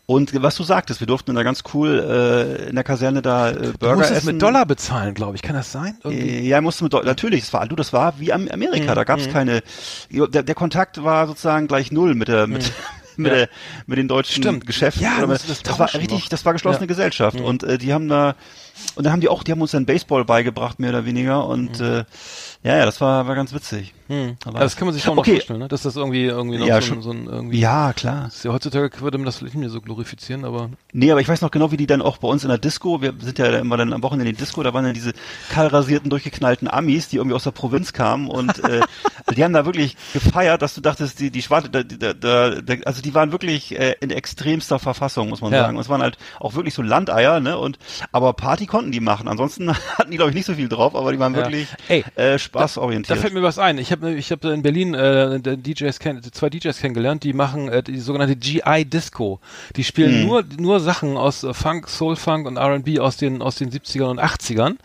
Und 0.06 0.42
was 0.42 0.54
du 0.56 0.62
sagtest, 0.62 1.00
wir 1.00 1.06
durften 1.06 1.34
da 1.34 1.42
ganz 1.42 1.62
cool 1.74 1.98
äh, 2.64 2.68
in 2.70 2.76
der 2.76 2.82
Kaserne 2.84 3.20
da 3.20 3.50
äh, 3.50 3.54
Du 3.54 3.72
Burger 3.78 3.96
musstest 3.96 4.20
essen. 4.22 4.32
mit 4.34 4.40
Dollar 4.42 4.64
bezahlen, 4.64 5.12
glaube 5.12 5.36
ich. 5.36 5.42
Kann 5.42 5.54
das 5.54 5.70
sein? 5.70 5.98
Irgendwie? 6.02 6.28
Äh, 6.30 6.48
Ja, 6.48 6.62
musste 6.62 6.84
mit 6.84 6.94
Deu- 6.94 7.04
natürlich, 7.04 7.42
das 7.42 7.52
war 7.52 7.66
du, 7.68 7.76
das 7.76 7.92
war 7.92 8.18
wie 8.18 8.32
am 8.32 8.48
Amerika, 8.48 8.94
da 8.94 9.04
gab's 9.04 9.28
keine 9.28 9.62
der, 10.10 10.42
der 10.44 10.54
Kontakt 10.54 11.04
war 11.04 11.26
sozusagen 11.26 11.66
gleich 11.68 11.92
null 11.92 12.14
mit 12.14 12.28
der 12.28 12.46
mit, 12.46 12.72
mit, 13.18 13.30
Ja. 13.32 13.38
der, 13.38 13.48
mit 13.86 13.98
den 13.98 14.08
deutschen 14.08 14.42
Stimmt. 14.42 14.66
Geschäften. 14.66 15.02
Ja, 15.02 15.26
musst 15.26 15.48
das 15.48 15.62
das 15.62 15.78
war 15.78 15.92
richtig, 15.94 16.10
noch. 16.22 16.28
das 16.28 16.44
war 16.44 16.52
geschlossene 16.52 16.84
Ja. 16.84 16.88
Gesellschaft 16.88 17.40
und 17.40 17.62
äh, 17.64 17.78
die 17.78 17.92
haben 17.92 18.08
da 18.08 18.34
und 18.94 19.04
dann 19.04 19.12
haben 19.12 19.20
die 19.20 19.28
auch, 19.28 19.42
die 19.42 19.50
haben 19.52 19.60
uns 19.60 19.72
dann 19.72 19.86
Baseball 19.86 20.24
beigebracht 20.24 20.78
mehr 20.78 20.90
oder 20.90 21.04
weniger 21.04 21.46
und 21.48 21.80
äh, 21.80 22.04
ja, 22.62 22.76
ja, 22.76 22.84
das 22.84 23.00
war 23.00 23.26
war 23.26 23.34
ganz 23.34 23.52
witzig. 23.54 23.94
Hm. 24.08 24.36
Aber- 24.44 24.56
Also 24.56 24.64
das 24.66 24.76
kann 24.76 24.86
man 24.86 24.94
sich 24.94 25.02
schon 25.04 25.14
mal 25.16 25.20
Okay. 25.20 25.32
vorstellen, 25.34 25.60
ne? 25.60 25.68
dass 25.68 25.82
das 25.82 25.94
irgendwie 25.96 26.24
irgendwie 26.24 26.56
noch 26.58 26.66
Ja, 26.66 26.80
so, 26.80 26.94
ein, 26.94 27.02
so 27.02 27.10
ein 27.10 27.26
irgendwie. 27.26 27.60
Ja, 27.60 27.92
klar. 27.92 28.30
Ja, 28.42 28.52
heutzutage 28.52 29.00
würde 29.00 29.18
man 29.18 29.26
das 29.26 29.36
vielleicht 29.36 29.54
nicht 29.54 29.60
mehr 29.60 29.68
so 29.70 29.80
glorifizieren, 29.82 30.44
aber 30.46 30.70
Nee, 30.94 31.10
aber 31.12 31.20
ich 31.20 31.28
weiß 31.28 31.42
noch 31.42 31.50
genau, 31.50 31.70
wie 31.72 31.76
die 31.76 31.86
dann 31.86 32.00
auch 32.00 32.16
bei 32.16 32.26
uns 32.28 32.42
in 32.42 32.48
der 32.48 32.56
Disco, 32.58 33.02
wir 33.02 33.12
sind 33.20 33.38
ja 33.38 33.46
immer 33.58 33.76
dann 33.76 33.92
am 33.92 34.02
Wochenende 34.02 34.30
in 34.30 34.34
die 34.36 34.40
Disco, 34.40 34.62
da 34.62 34.72
waren 34.72 34.84
dann 34.84 34.94
diese 34.94 35.12
kahlrasierten, 35.50 36.08
durchgeknallten 36.10 36.68
Amis, 36.68 37.08
die 37.08 37.16
irgendwie 37.16 37.34
aus 37.36 37.44
der 37.44 37.50
Provinz 37.50 37.92
kamen 37.92 38.28
und 38.28 38.58
äh, 38.64 38.80
die 39.36 39.44
haben 39.44 39.52
da 39.52 39.66
wirklich 39.66 39.96
gefeiert, 40.14 40.62
dass 40.62 40.74
du 40.74 40.80
dachtest, 40.80 41.20
die, 41.20 41.30
die 41.30 41.42
Schwarte, 41.42 41.68
da, 41.68 41.82
da, 41.82 42.14
da, 42.60 42.74
also 42.86 43.02
die 43.02 43.14
waren 43.14 43.30
wirklich 43.32 43.78
äh, 43.78 43.94
in 44.00 44.10
extremster 44.10 44.78
Verfassung, 44.78 45.28
muss 45.28 45.42
man 45.42 45.52
Ja. 45.52 45.60
sagen. 45.62 45.76
Und 45.76 45.82
es 45.82 45.88
waren 45.90 46.00
halt 46.02 46.16
auch 46.40 46.54
wirklich 46.54 46.72
so 46.74 46.80
Landeier, 46.82 47.40
ne? 47.40 47.58
Und 47.58 47.78
aber 48.12 48.32
Party 48.32 48.64
konnten 48.66 48.90
die 48.92 49.00
machen. 49.00 49.28
Ansonsten 49.28 49.70
hatten 49.98 50.10
die, 50.10 50.16
glaube 50.16 50.30
ich, 50.30 50.34
nicht 50.36 50.46
so 50.46 50.54
viel 50.54 50.68
drauf, 50.70 50.94
aber 50.96 51.12
die 51.12 51.18
waren 51.18 51.34
Ja. 51.34 51.40
wirklich 51.42 51.68
Ey, 51.88 52.04
äh, 52.16 52.38
Da 52.52 52.60
spaßorientiert. 52.60 53.18
fällt 53.18 53.34
mir 53.34 53.42
was 53.42 53.58
ein. 53.58 53.78
Ich 53.78 53.92
habe 53.92 54.12
ich 54.14 54.30
hab 54.32 54.44
in 54.44 54.62
Berlin 54.62 54.94
äh, 54.94 55.40
DJs 55.40 55.98
kenn, 55.98 56.22
zwei 56.32 56.50
DJs 56.50 56.78
kennengelernt, 56.78 57.22
die 57.24 57.32
machen 57.32 57.68
äh, 57.68 57.82
die 57.82 57.98
sogenannte 58.00 58.36
GI 58.36 58.84
Disco. 58.84 59.40
Die 59.76 59.84
spielen 59.84 60.20
Mhm. 60.22 60.26
nur 60.26 60.44
nur 60.58 60.80
Sachen 60.80 61.16
aus 61.16 61.44
äh, 61.44 61.52
Funk, 61.54 61.88
Soul 61.88 62.16
Funk 62.16 62.46
und 62.46 62.56
R&B 62.56 62.98
aus 63.00 63.16
den 63.16 63.42
aus 63.42 63.56
den 63.56 63.70
70ern 63.70 64.10
und 64.10 64.20
80ern. 64.20 64.76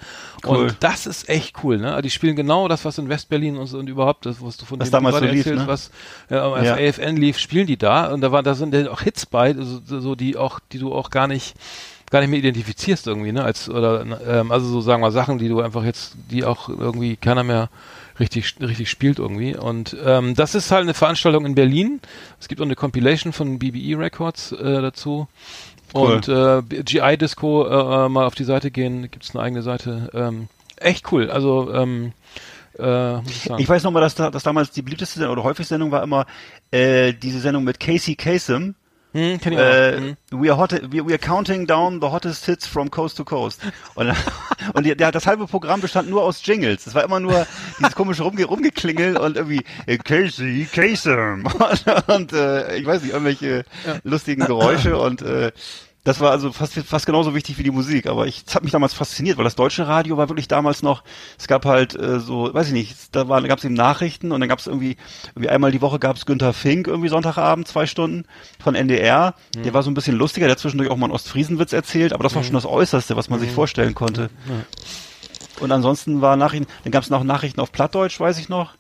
Cool. 0.46 0.58
Und 0.58 0.78
das 0.82 1.08
ist 1.08 1.30
echt 1.30 1.56
cool, 1.64 1.78
ne? 1.78 2.02
Die 2.02 2.10
spielen 2.10 2.36
genau 2.36 2.68
das, 2.68 2.84
was 2.84 2.98
in 2.98 3.08
Westberlin 3.08 3.56
und, 3.58 3.74
und 3.74 3.88
überhaupt 3.88 4.26
das, 4.26 4.42
was 4.42 4.58
du 4.58 4.66
von 4.66 4.80
Was 4.80 4.90
dem 4.90 4.92
damals 4.94 5.18
so 5.20 5.26
lief, 5.26 5.38
erzählst, 5.46 5.62
ne? 5.62 5.68
was 5.68 5.92
äh, 6.30 6.38
auf 6.38 6.62
Ja. 6.62 6.74
AFN 6.76 7.16
lief, 7.16 7.38
spielen 7.40 7.66
die 7.68 7.78
da 7.78 8.08
und 8.14 8.20
da 8.22 8.32
war 8.34 8.44
da 8.44 8.54
sind 8.54 8.76
auch 8.90 9.02
Hits 9.02 9.26
bei, 9.26 9.54
so, 9.54 9.80
so 10.00 10.16
die 10.16 10.36
auch 10.36 10.60
die 10.72 10.80
du 10.80 10.94
auch 10.94 11.10
gar 11.12 11.28
nicht 11.28 11.56
gar 12.14 12.20
nicht 12.22 12.30
mehr 12.30 12.38
identifizierst 12.38 13.08
irgendwie, 13.08 13.32
ne? 13.32 13.44
Als 13.44 13.68
oder 13.68 14.06
ähm, 14.28 14.52
also 14.52 14.68
so 14.68 14.82
sagen 14.82 15.02
wir 15.02 15.12
Sachen, 15.12 15.40
die 15.40 15.50
du 15.50 15.62
einfach 15.62 15.84
jetzt, 15.84 16.14
die 16.30 16.46
auch 16.46 16.70
irgendwie 16.70 17.16
keiner 17.16 17.44
mehr 17.44 17.70
richtig 18.20 18.56
richtig 18.62 18.92
spielt 18.92 19.18
irgendwie. 19.18 19.58
Und 19.58 19.98
ähm, 20.06 20.36
das 20.36 20.54
ist 20.54 20.70
halt 20.70 20.84
eine 20.84 20.94
Veranstaltung 20.94 21.44
in 21.48 21.56
Berlin. 21.56 22.02
Es 22.40 22.48
gibt 22.48 22.62
auch 22.62 22.66
eine 22.66 22.76
Compilation 22.76 23.34
von 23.34 23.58
BBE 23.58 23.98
Records 23.98 24.52
äh, 24.52 24.82
dazu. 24.84 25.28
Cool. 25.96 26.14
Und 26.14 26.28
äh, 26.28 26.84
GI 26.84 27.18
Disco 27.18 27.66
äh, 27.66 28.10
mal 28.10 28.28
auf 28.28 28.36
die 28.36 28.44
Seite 28.44 28.70
gehen, 28.70 29.10
gibt 29.10 29.24
es 29.24 29.34
eine 29.34 29.44
eigene 29.44 29.64
Seite. 29.64 30.12
Ähm, 30.14 30.50
echt 30.78 31.12
cool. 31.12 31.32
Also 31.32 31.74
ähm, 31.74 32.14
äh, 32.78 33.14
muss 33.16 33.32
ich 33.32 33.42
sagen. 33.42 33.60
Ich 33.60 33.68
weiß 33.68 33.82
noch 33.82 33.92
mal, 33.92 34.02
dass, 34.02 34.14
da, 34.14 34.30
dass 34.30 34.44
damals 34.44 34.70
die 34.70 34.84
beliebteste 34.84 35.18
Sendung 35.18 35.34
oder 35.34 35.44
häufigste 35.44 35.74
Sendung 35.74 35.90
war 35.90 36.04
immer 36.04 36.28
äh, 36.70 37.12
diese 37.14 37.40
Sendung 37.40 37.64
mit 37.64 37.80
Casey 37.80 38.14
Kasem. 38.14 38.76
Hm, 39.14 39.40
kenn 39.40 39.54
ich. 39.54 39.60
Äh, 39.60 39.98
Hm. 39.98 40.18
we, 40.32 40.52
are 40.52 40.58
hot, 40.58 40.72
we, 40.92 41.06
we 41.06 41.14
are 41.14 41.20
counting 41.20 41.66
down 41.66 42.02
the 42.02 42.10
hottest 42.10 42.46
hits 42.46 42.68
from 42.68 42.90
coast 42.90 43.18
to 43.18 43.24
coast. 43.24 43.62
Und, 43.96 44.14
und 44.74 44.86
die, 44.86 44.96
der, 44.96 45.12
das 45.12 45.28
halbe 45.28 45.48
Programm 45.48 45.82
bestand 45.82 46.10
nur 46.10 46.24
aus 46.24 46.46
Jingles. 46.46 46.88
Es 46.88 46.96
war 46.96 47.04
immer 47.04 47.20
nur 47.20 47.46
dieses 47.80 47.96
komische 47.96 48.24
Rumge 48.24 48.46
Rumgeklingel 48.46 49.18
und 49.18 49.38
irgendwie 49.38 49.64
äh, 49.86 49.98
Casey 49.98 50.68
Kasem. 50.72 51.46
Und, 51.46 52.08
und 52.08 52.34
äh, 52.34 52.76
ich 52.76 52.86
weiß 52.86 53.02
nicht, 53.04 53.14
irgendwelche 53.14 53.66
lustigen 54.04 54.46
Geräusche 54.46 54.98
und 54.98 55.22
äh, 55.22 55.52
das 56.04 56.20
war 56.20 56.32
also 56.32 56.52
fast, 56.52 56.74
fast 56.74 57.06
genauso 57.06 57.34
wichtig 57.34 57.58
wie 57.58 57.64
die 57.64 57.72
Musik, 57.72 58.08
aber 58.08 58.28
ich, 58.28 58.44
das 58.44 58.56
hat 58.56 58.64
mich 58.64 58.74
damals 58.74 58.94
fasziniert, 58.94 59.38
weil 59.38 59.46
das 59.46 59.56
deutsche 59.56 59.88
Radio 59.88 60.18
war 60.18 60.28
wirklich 60.30 60.50
damals 60.50 60.84
noch, 60.84 61.04
es 61.40 61.48
gab 61.48 61.66
halt 61.66 61.96
äh, 61.96 62.20
so, 62.20 62.54
weiß 62.54 62.68
ich 62.68 62.74
nicht, 62.74 63.16
da 63.16 63.24
gab 63.24 63.60
es 63.60 63.64
eben 63.64 63.74
Nachrichten 63.74 64.34
und 64.34 64.42
dann 64.42 64.50
gab 64.50 64.60
es 64.60 64.68
irgendwie, 64.68 64.98
irgendwie 65.30 65.50
einmal 65.50 65.72
die 65.72 65.82
Woche 65.82 66.00
gab 66.00 66.18
es 66.18 66.26
Günther 66.26 66.52
Fink, 66.52 66.88
irgendwie 66.88 67.08
Sonntagabend, 67.08 67.68
zwei 67.68 67.86
Stunden 67.86 68.26
von 68.62 68.76
NDR, 68.76 69.34
der 69.64 69.74
war 69.74 69.82
so 69.82 69.90
ein 69.90 69.94
bisschen 69.94 70.18
lustiger, 70.18 70.48
der 70.48 70.54
hat 70.54 70.60
zwischendurch 70.60 70.90
auch 70.92 70.98
mal 70.98 71.06
einen 71.06 71.14
Ostfriesenwitz 71.14 71.72
erzählt, 71.72 72.12
aber 72.12 72.24
das 72.24 72.36
war 72.36 72.44
schon 72.44 72.54
das 72.54 72.66
Äußerste, 72.66 73.16
was 73.16 73.30
man 73.30 73.40
sich 73.40 73.52
vorstellen 73.52 73.96
konnte. 73.96 74.30
Und 75.62 75.72
ansonsten 75.72 76.20
war 76.22 76.36
Nachrichten, 76.36 76.68
dann 76.84 76.92
gab 76.92 77.04
es 77.04 77.10
noch 77.10 77.24
Nachrichten 77.24 77.62
auf 77.62 77.72
Plattdeutsch, 77.72 78.20
weiß 78.20 78.40
ich 78.40 78.50
noch, 78.50 78.74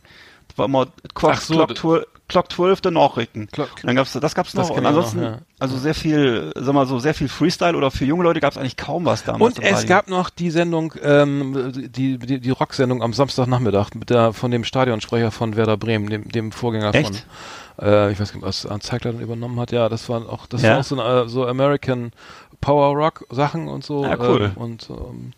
war 0.56 0.66
immer 0.66 0.88
Clock, 1.16 1.36
so, 1.38 1.54
Clock, 1.56 1.68
das- 1.70 1.78
12, 1.80 2.06
Clock 2.30 2.52
12 2.52 2.82
der 2.82 2.92
Nachrichten. 2.92 3.48
Clock- 3.52 3.70
Und 3.76 3.88
dann 3.88 3.96
gab's 3.96 4.14
das 4.14 4.34
gab's 4.36 4.54
Das 4.54 4.70
noch 4.70 4.76
kenn 4.76 4.84
und 4.86 4.88
ansonsten 4.88 5.22
noch, 5.22 5.30
ja. 5.32 5.38
also 5.60 5.78
sehr 5.78 5.94
viel, 5.94 6.52
sag 6.56 6.74
mal 6.74 6.86
so 6.88 6.98
sehr 7.00 7.14
viel 7.14 7.28
Freestyle 7.28 7.76
oder 7.78 7.92
für 7.92 8.06
junge 8.06 8.24
Leute 8.24 8.40
gab's 8.40 8.58
eigentlich 8.58 8.78
kaum 8.78 9.06
was 9.06 9.24
damals. 9.24 9.58
Und 9.58 9.64
es 9.64 9.74
Radio. 9.76 9.88
gab 9.90 10.08
noch 10.10 10.30
die 10.30 10.50
Sendung, 10.50 10.94
ähm, 11.04 11.72
die, 11.76 12.18
die, 12.18 12.40
die 12.40 12.50
Rocksendung 12.50 13.04
am 13.04 13.14
Samstagnachmittag 13.14 13.90
mit 13.96 14.10
der 14.10 14.34
von 14.34 14.52
dem 14.52 14.64
Stadionsprecher 14.64 15.32
von 15.32 15.56
Werder 15.56 15.78
Bremen, 15.78 16.10
dem, 16.10 16.30
dem 16.30 16.52
Vorgänger 16.52 16.96
Echt? 16.96 17.26
von 17.78 17.86
äh, 17.88 18.12
ich 18.12 18.20
weiß 18.20 18.34
nicht, 18.36 18.44
was 18.46 18.66
Arndt 18.66 18.84
Zeigler 18.84 19.12
dann 19.14 19.22
übernommen 19.22 19.60
hat. 19.60 19.72
Ja, 19.72 19.90
das 19.90 20.08
war 20.10 20.30
auch, 20.30 20.46
das 20.48 20.62
Ja? 20.62 20.72
war 20.74 20.80
auch 20.80 20.84
so, 20.84 21.00
ein, 21.02 21.26
äh, 21.26 21.28
so 21.30 21.46
American 21.48 22.12
Power 22.62 22.96
Rock 22.96 23.26
Sachen 23.30 23.68
und 23.68 23.84
so. 23.84 24.06
Ja, 24.06 24.16
cool. 24.20 24.52
ähm, 24.56 24.62
und 24.62 24.90
ähm, 24.90 25.34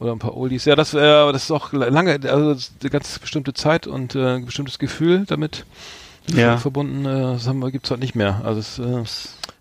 oder 0.00 0.12
ein 0.12 0.18
paar 0.18 0.36
Oldies. 0.36 0.64
Ja, 0.64 0.74
das, 0.74 0.94
äh, 0.94 0.98
das 0.98 1.44
ist 1.44 1.50
auch 1.50 1.72
lange, 1.72 2.18
also 2.28 2.56
eine 2.80 2.90
ganz 2.90 3.18
bestimmte 3.18 3.52
Zeit 3.54 3.86
und 3.86 4.14
äh, 4.16 4.36
ein 4.36 4.46
bestimmtes 4.46 4.78
Gefühl 4.78 5.24
damit 5.26 5.64
Ja. 6.26 6.56
verbunden. 6.56 7.04
Äh, 7.04 7.34
das 7.34 7.46
haben 7.46 7.60
wir, 7.60 7.70
gibt's 7.70 7.90
halt 7.90 8.00
nicht 8.00 8.14
mehr. 8.14 8.40
Also 8.44 8.60
es, 8.60 8.78
äh, 8.78 9.04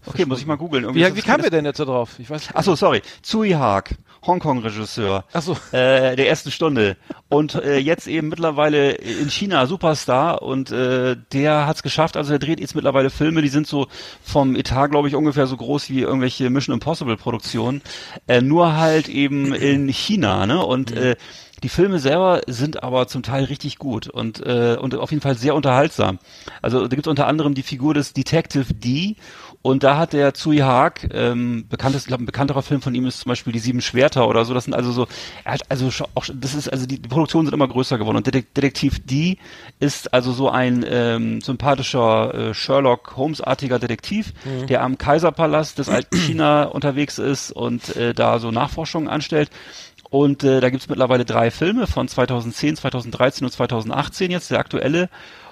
Okay, 0.05 0.25
muss 0.25 0.39
ich 0.39 0.45
mal 0.47 0.55
googeln. 0.57 0.85
Irgendwie 0.85 1.05
Wie, 1.05 1.15
wie 1.17 1.21
kamen 1.21 1.43
wir 1.43 1.51
denn 1.51 1.65
jetzt 1.65 1.79
da 1.79 1.85
drauf? 1.85 2.11
Ich 2.19 2.29
weiß. 2.29 2.49
Ach 2.53 2.63
so, 2.63 2.73
sorry. 2.75 3.01
Tsui 3.21 3.51
Haag, 3.51 3.95
Hongkong-Regisseur. 4.25 5.23
So. 5.39 5.53
Äh, 5.71 6.15
der 6.15 6.29
ersten 6.29 6.51
Stunde. 6.51 6.97
Und 7.29 7.55
äh, 7.55 7.77
jetzt 7.77 8.07
eben 8.07 8.29
mittlerweile 8.29 8.91
in 8.91 9.29
China 9.29 9.65
Superstar 9.65 10.41
und 10.41 10.71
äh, 10.71 11.15
der 11.31 11.67
hat's 11.67 11.83
geschafft. 11.83 12.17
Also 12.17 12.31
der 12.31 12.39
dreht 12.39 12.59
jetzt 12.59 12.75
mittlerweile 12.75 13.09
Filme, 13.09 13.41
die 13.41 13.49
sind 13.49 13.67
so 13.67 13.87
vom 14.23 14.55
Etat, 14.55 14.87
glaube 14.87 15.07
ich, 15.07 15.15
ungefähr 15.15 15.47
so 15.47 15.57
groß 15.57 15.89
wie 15.89 16.01
irgendwelche 16.01 16.49
Mission 16.49 16.73
Impossible 16.73 17.17
Produktionen. 17.17 17.81
Äh, 18.27 18.41
nur 18.41 18.75
halt 18.75 19.07
eben 19.09 19.53
in 19.53 19.87
China, 19.87 20.45
ne? 20.45 20.65
Und 20.65 20.91
äh, 20.91 21.15
die 21.63 21.69
Filme 21.69 21.99
selber 21.99 22.41
sind 22.47 22.83
aber 22.83 23.07
zum 23.07 23.21
Teil 23.21 23.43
richtig 23.43 23.79
gut 23.79 24.07
und, 24.07 24.39
äh, 24.45 24.77
und 24.79 24.95
auf 24.95 25.11
jeden 25.11 25.21
Fall 25.21 25.37
sehr 25.37 25.55
unterhaltsam. 25.55 26.19
Also 26.61 26.87
da 26.87 26.95
gibt's 26.95 27.07
unter 27.07 27.27
anderem 27.27 27.53
die 27.53 27.63
Figur 27.63 27.93
des 27.93 28.13
Detective 28.13 28.73
D 28.73 29.17
und 29.61 29.83
da 29.83 29.97
hat 29.97 30.13
der 30.13 30.33
Tsui 30.33 30.59
Haag, 30.59 31.09
ähm, 31.13 31.65
bekanntes, 31.67 32.03
ich 32.03 32.07
glaube, 32.07 32.23
ein 32.23 32.25
bekannterer 32.25 32.61
Film 32.61 32.81
von 32.81 32.95
ihm 32.95 33.05
ist 33.05 33.19
zum 33.19 33.29
Beispiel 33.29 33.51
Die 33.51 33.59
Sieben 33.59 33.81
Schwerter 33.81 34.27
oder 34.29 34.45
so. 34.45 34.53
Das 34.53 34.63
sind 34.63 34.73
also 34.73 34.93
so, 34.93 35.07
er 35.43 35.53
hat 35.53 35.61
also 35.69 35.89
auch, 36.15 36.25
das 36.33 36.53
ist 36.55 36.69
also 36.69 36.85
die, 36.85 37.01
die 37.01 37.09
Produktionen 37.09 37.47
sind 37.47 37.53
immer 37.53 37.67
größer 37.67 37.97
geworden. 37.97 38.15
Und 38.17 38.27
Detek- 38.27 38.53
Detektiv 38.55 38.99
D 39.05 39.37
ist 39.79 40.13
also 40.13 40.31
so 40.31 40.49
ein 40.49 40.85
ähm, 40.87 41.41
sympathischer 41.41 42.33
äh, 42.33 42.53
Sherlock 42.53 43.17
Holmes-artiger 43.17 43.79
Detektiv, 43.79 44.33
der 44.69 44.81
am 44.81 44.97
Kaiserpalast 44.97 45.77
des 45.77 45.89
alten 45.89 46.15
China 46.25 46.63
unterwegs 46.63 47.17
ist 47.17 47.51
und 47.51 47.95
äh, 47.97 48.13
da 48.13 48.39
so 48.39 48.51
Nachforschungen 48.51 49.09
anstellt. 49.09 49.49
Und 50.09 50.43
äh, 50.45 50.61
da 50.61 50.69
gibt's 50.69 50.87
mittlerweile 50.87 51.25
drei 51.25 51.51
Filme 51.51 51.85
von 51.85 52.07
2010, 52.07 52.77
2013 52.77 53.45
und 53.45 53.51
2018 53.51 54.31
jetzt, 54.31 54.51
der 54.51 54.59
aktuelle. 54.59 55.09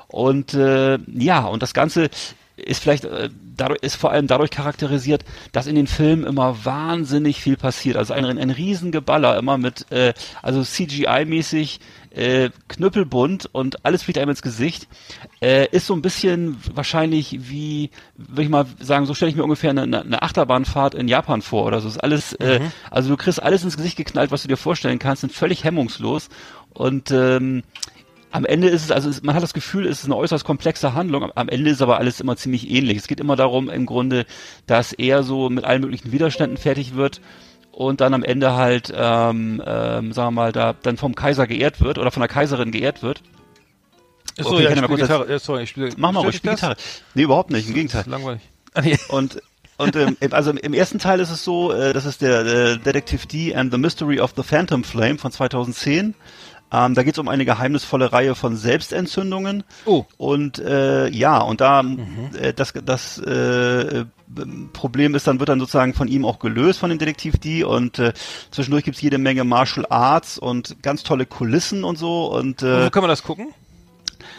Und 0.07 0.53
äh, 0.53 0.97
ja, 1.13 1.45
und 1.45 1.61
das 1.61 1.73
Ganze 1.73 2.09
ist 2.57 2.81
vielleicht 2.81 3.05
äh, 3.05 3.29
dadurch 3.55 3.81
ist 3.81 3.95
vor 3.95 4.11
allem 4.11 4.27
dadurch 4.27 4.51
charakterisiert, 4.51 5.23
dass 5.51 5.67
in 5.67 5.75
den 5.75 5.87
Filmen 5.87 6.25
immer 6.25 6.65
wahnsinnig 6.65 7.41
viel 7.41 7.57
passiert. 7.57 7.97
Also 7.97 8.13
ein, 8.13 8.25
ein 8.25 8.49
Riesengeballer 8.49 9.37
immer 9.37 9.57
mit 9.57 9.91
äh, 9.91 10.13
also 10.41 10.61
CGI-mäßig 10.61 11.79
äh, 12.11 12.49
knüppelbunt 12.67 13.47
und 13.51 13.85
alles 13.85 14.03
fliegt 14.03 14.17
einem 14.17 14.31
ins 14.31 14.41
Gesicht. 14.41 14.87
Äh, 15.39 15.67
ist 15.69 15.85
so 15.85 15.93
ein 15.93 16.01
bisschen 16.01 16.57
wahrscheinlich 16.73 17.37
wie, 17.49 17.91
würde 18.15 18.43
ich 18.43 18.49
mal 18.49 18.65
sagen, 18.79 19.05
so 19.05 19.13
stelle 19.13 19.29
ich 19.29 19.37
mir 19.37 19.43
ungefähr 19.43 19.69
eine, 19.69 19.83
eine 19.83 20.21
Achterbahnfahrt 20.21 20.95
in 20.95 21.07
Japan 21.07 21.41
vor 21.41 21.65
oder 21.65 21.79
so. 21.79 21.87
Ist 21.87 22.03
alles, 22.03 22.33
äh, 22.33 22.59
also 22.89 23.09
du 23.09 23.17
kriegst 23.17 23.41
alles 23.41 23.63
ins 23.63 23.77
Gesicht 23.77 23.97
geknallt, 23.97 24.31
was 24.31 24.41
du 24.41 24.47
dir 24.47 24.57
vorstellen 24.57 24.99
kannst, 24.99 25.21
sind 25.21 25.33
völlig 25.33 25.63
hemmungslos 25.63 26.29
und 26.73 27.11
ähm, 27.11 27.63
am 28.31 28.45
Ende 28.45 28.67
ist 28.67 28.83
es, 28.83 28.91
also 28.91 29.09
man 29.23 29.35
hat 29.35 29.43
das 29.43 29.53
Gefühl, 29.53 29.85
es 29.87 29.99
ist 29.99 30.05
eine 30.05 30.15
äußerst 30.15 30.43
komplexe 30.43 30.93
Handlung. 30.93 31.31
Am- 31.35 31.49
Ende 31.49 31.69
ist 31.71 31.81
aber 31.81 31.97
alles 31.97 32.19
immer 32.19 32.35
ziemlich 32.35 32.69
ähnlich. 32.69 32.97
Es 32.97 33.07
geht 33.07 33.19
immer 33.19 33.35
darum, 33.35 33.69
im 33.69 33.85
Grunde, 33.85 34.25
dass 34.65 34.93
er 34.93 35.23
so 35.23 35.49
mit 35.49 35.63
allen 35.63 35.81
möglichen 35.81 36.11
Widerständen 36.11 36.57
fertig 36.57 36.95
wird 36.95 37.21
und 37.71 38.01
dann 38.01 38.13
am 38.13 38.23
Ende 38.23 38.53
halt, 38.53 38.91
ähm, 38.95 39.61
ähm, 39.65 40.11
sagen 40.13 40.27
wir 40.27 40.31
mal, 40.31 40.51
da 40.51 40.73
dann 40.81 40.97
vom 40.97 41.15
Kaiser 41.15 41.47
geehrt 41.47 41.79
wird 41.81 41.97
oder 41.97 42.11
von 42.11 42.21
der 42.21 42.27
Kaiserin 42.27 42.71
geehrt 42.71 43.01
wird. 43.03 43.21
Achso, 44.39 44.51
Okay, 44.55 44.63
ja, 44.65 44.69
ich 44.71 44.75
ich 44.77 44.83
spiele 44.83 45.01
Gitarre. 45.01 45.31
Ja, 45.31 45.39
sorry, 45.39 45.63
ich 45.63 45.69
spiele. 45.69 45.89
Mach 45.97 46.11
mal 46.11 46.19
ruhig, 46.19 46.31
dich 46.31 46.37
spiel? 46.39 46.51
Gitarre. 46.51 46.75
Nee, 47.15 47.23
überhaupt 47.23 47.49
nicht, 47.51 47.63
im 47.67 47.69
Das 47.69 47.75
Gegenteil. 47.75 48.01
ist 48.01 48.07
langweilig. 48.07 48.41
Ah. 48.73 48.83
Und 49.09 49.41
und 49.77 49.95
ähm, 49.95 50.17
also 50.31 50.51
im 50.51 50.73
ersten 50.73 50.99
Teil 50.99 51.19
ist 51.19 51.29
es 51.31 51.43
so, 51.43 51.71
äh, 51.71 51.93
das 51.93 52.05
ist 52.05 52.21
der 52.21 52.41
äh, 52.45 52.77
Detective 52.77 53.25
D 53.27 53.55
and 53.55 53.71
the 53.71 53.77
Mystery 53.79 54.19
of 54.19 54.33
the 54.35 54.43
Phantom 54.43 54.83
Flame 54.83 55.17
von 55.17 55.31
2010. 55.31 56.13
Ähm, 56.71 56.95
da 56.95 57.03
geht 57.03 57.13
es 57.13 57.19
um 57.19 57.27
eine 57.27 57.45
geheimnisvolle 57.45 58.12
Reihe 58.12 58.36
von 58.36 58.58
Selbstentzündungen. 58.58 59.63
Oh. 59.86 60.06
Und 60.17 60.60
äh, 60.60 61.08
ja, 61.10 61.39
und 61.39 61.62
da 61.62 61.84
äh, 62.39 62.53
das, 62.53 62.73
das 62.84 63.17
äh, 63.19 64.06
Problem 64.73 65.15
ist, 65.15 65.27
dann 65.27 65.39
wird 65.39 65.49
dann 65.49 65.60
sozusagen 65.60 65.93
von 65.93 66.10
ihm 66.10 66.25
auch 66.25 66.39
gelöst 66.39 66.80
von 66.80 66.89
dem 66.89 66.99
Detektiv 66.99 67.38
D 67.38 67.63
und 67.63 67.99
äh, 67.99 68.13
zwischendurch 68.51 68.84
gibt's 68.84 69.01
jede 69.01 69.17
Menge 69.17 69.45
Martial 69.45 69.86
Arts 69.89 70.38
und 70.38 70.84
ganz 70.84 71.03
tolle 71.03 71.25
Kulissen 71.25 71.86
und 71.86 71.97
so 71.97 72.27
und 72.34 72.62
äh, 72.62 72.86
Wo 72.86 72.89
kann 72.89 73.03
man 73.03 73.10
das 73.10 73.23
gucken? 73.23 73.53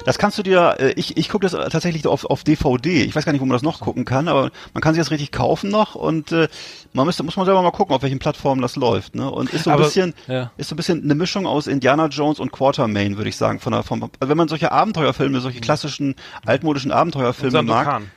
Das 0.05 0.19
kannst 0.19 0.39
du 0.39 0.43
dir, 0.43 0.77
äh, 0.79 0.93
ich, 0.93 1.17
ich 1.17 1.29
gucke 1.29 1.47
das 1.49 1.53
tatsächlich 1.71 2.07
auf, 2.07 2.25
auf 2.25 2.45
DVD. 2.45 3.03
Ich 3.05 3.15
weiß 3.15 3.25
gar 3.25 3.33
nicht, 3.33 3.41
wo 3.41 3.47
man 3.47 3.55
das 3.55 3.63
noch 3.63 3.81
gucken 3.81 4.05
kann, 4.05 4.29
aber 4.29 4.51
man 4.75 4.81
kann 4.81 4.95
sich 4.95 5.01
das 5.01 5.11
richtig 5.11 5.33
kaufen 5.33 5.71
noch 5.71 5.95
und 5.95 6.33
äh, 6.33 6.49
man 6.93 7.07
müsste, 7.07 7.23
muss 7.23 7.37
man 7.37 7.45
selber 7.47 7.63
mal 7.63 7.71
gucken, 7.71 7.95
auf 7.95 8.03
welchen 8.03 8.19
Plattformen 8.19 8.63
das 8.63 8.77
läuft. 8.77 9.15
Ne? 9.15 9.31
Und 9.31 9.53
ist 9.53 9.65
so 9.65 9.71
ein 9.71 9.75
Aber- 9.75 9.85
bisschen, 9.85 10.15
ja. 10.27 10.51
ist 10.57 10.69
so 10.69 10.75
ein 10.75 10.77
bisschen 10.77 11.03
eine 11.03 11.15
Mischung 11.15 11.47
aus 11.47 11.67
Indiana 11.67 12.07
Jones 12.07 12.41
und 12.41 12.53
Quartermain, 12.53 13.17
würde 13.17 13.29
ich 13.29 13.37
sagen. 13.37 13.61
Von 13.61 13.73
der, 13.73 13.83
vom, 13.83 14.03
also 14.03 14.29
wenn 14.31 14.37
man 14.37 14.49
solche 14.49 14.73
Abenteuerfilme, 14.73 15.41
solche 15.41 15.61
klassischen 15.61 16.15
altmodischen 16.47 16.91
Abenteuerfilme 16.93 17.63
mag, 17.63 17.85
Sandokan. 17.87 18.11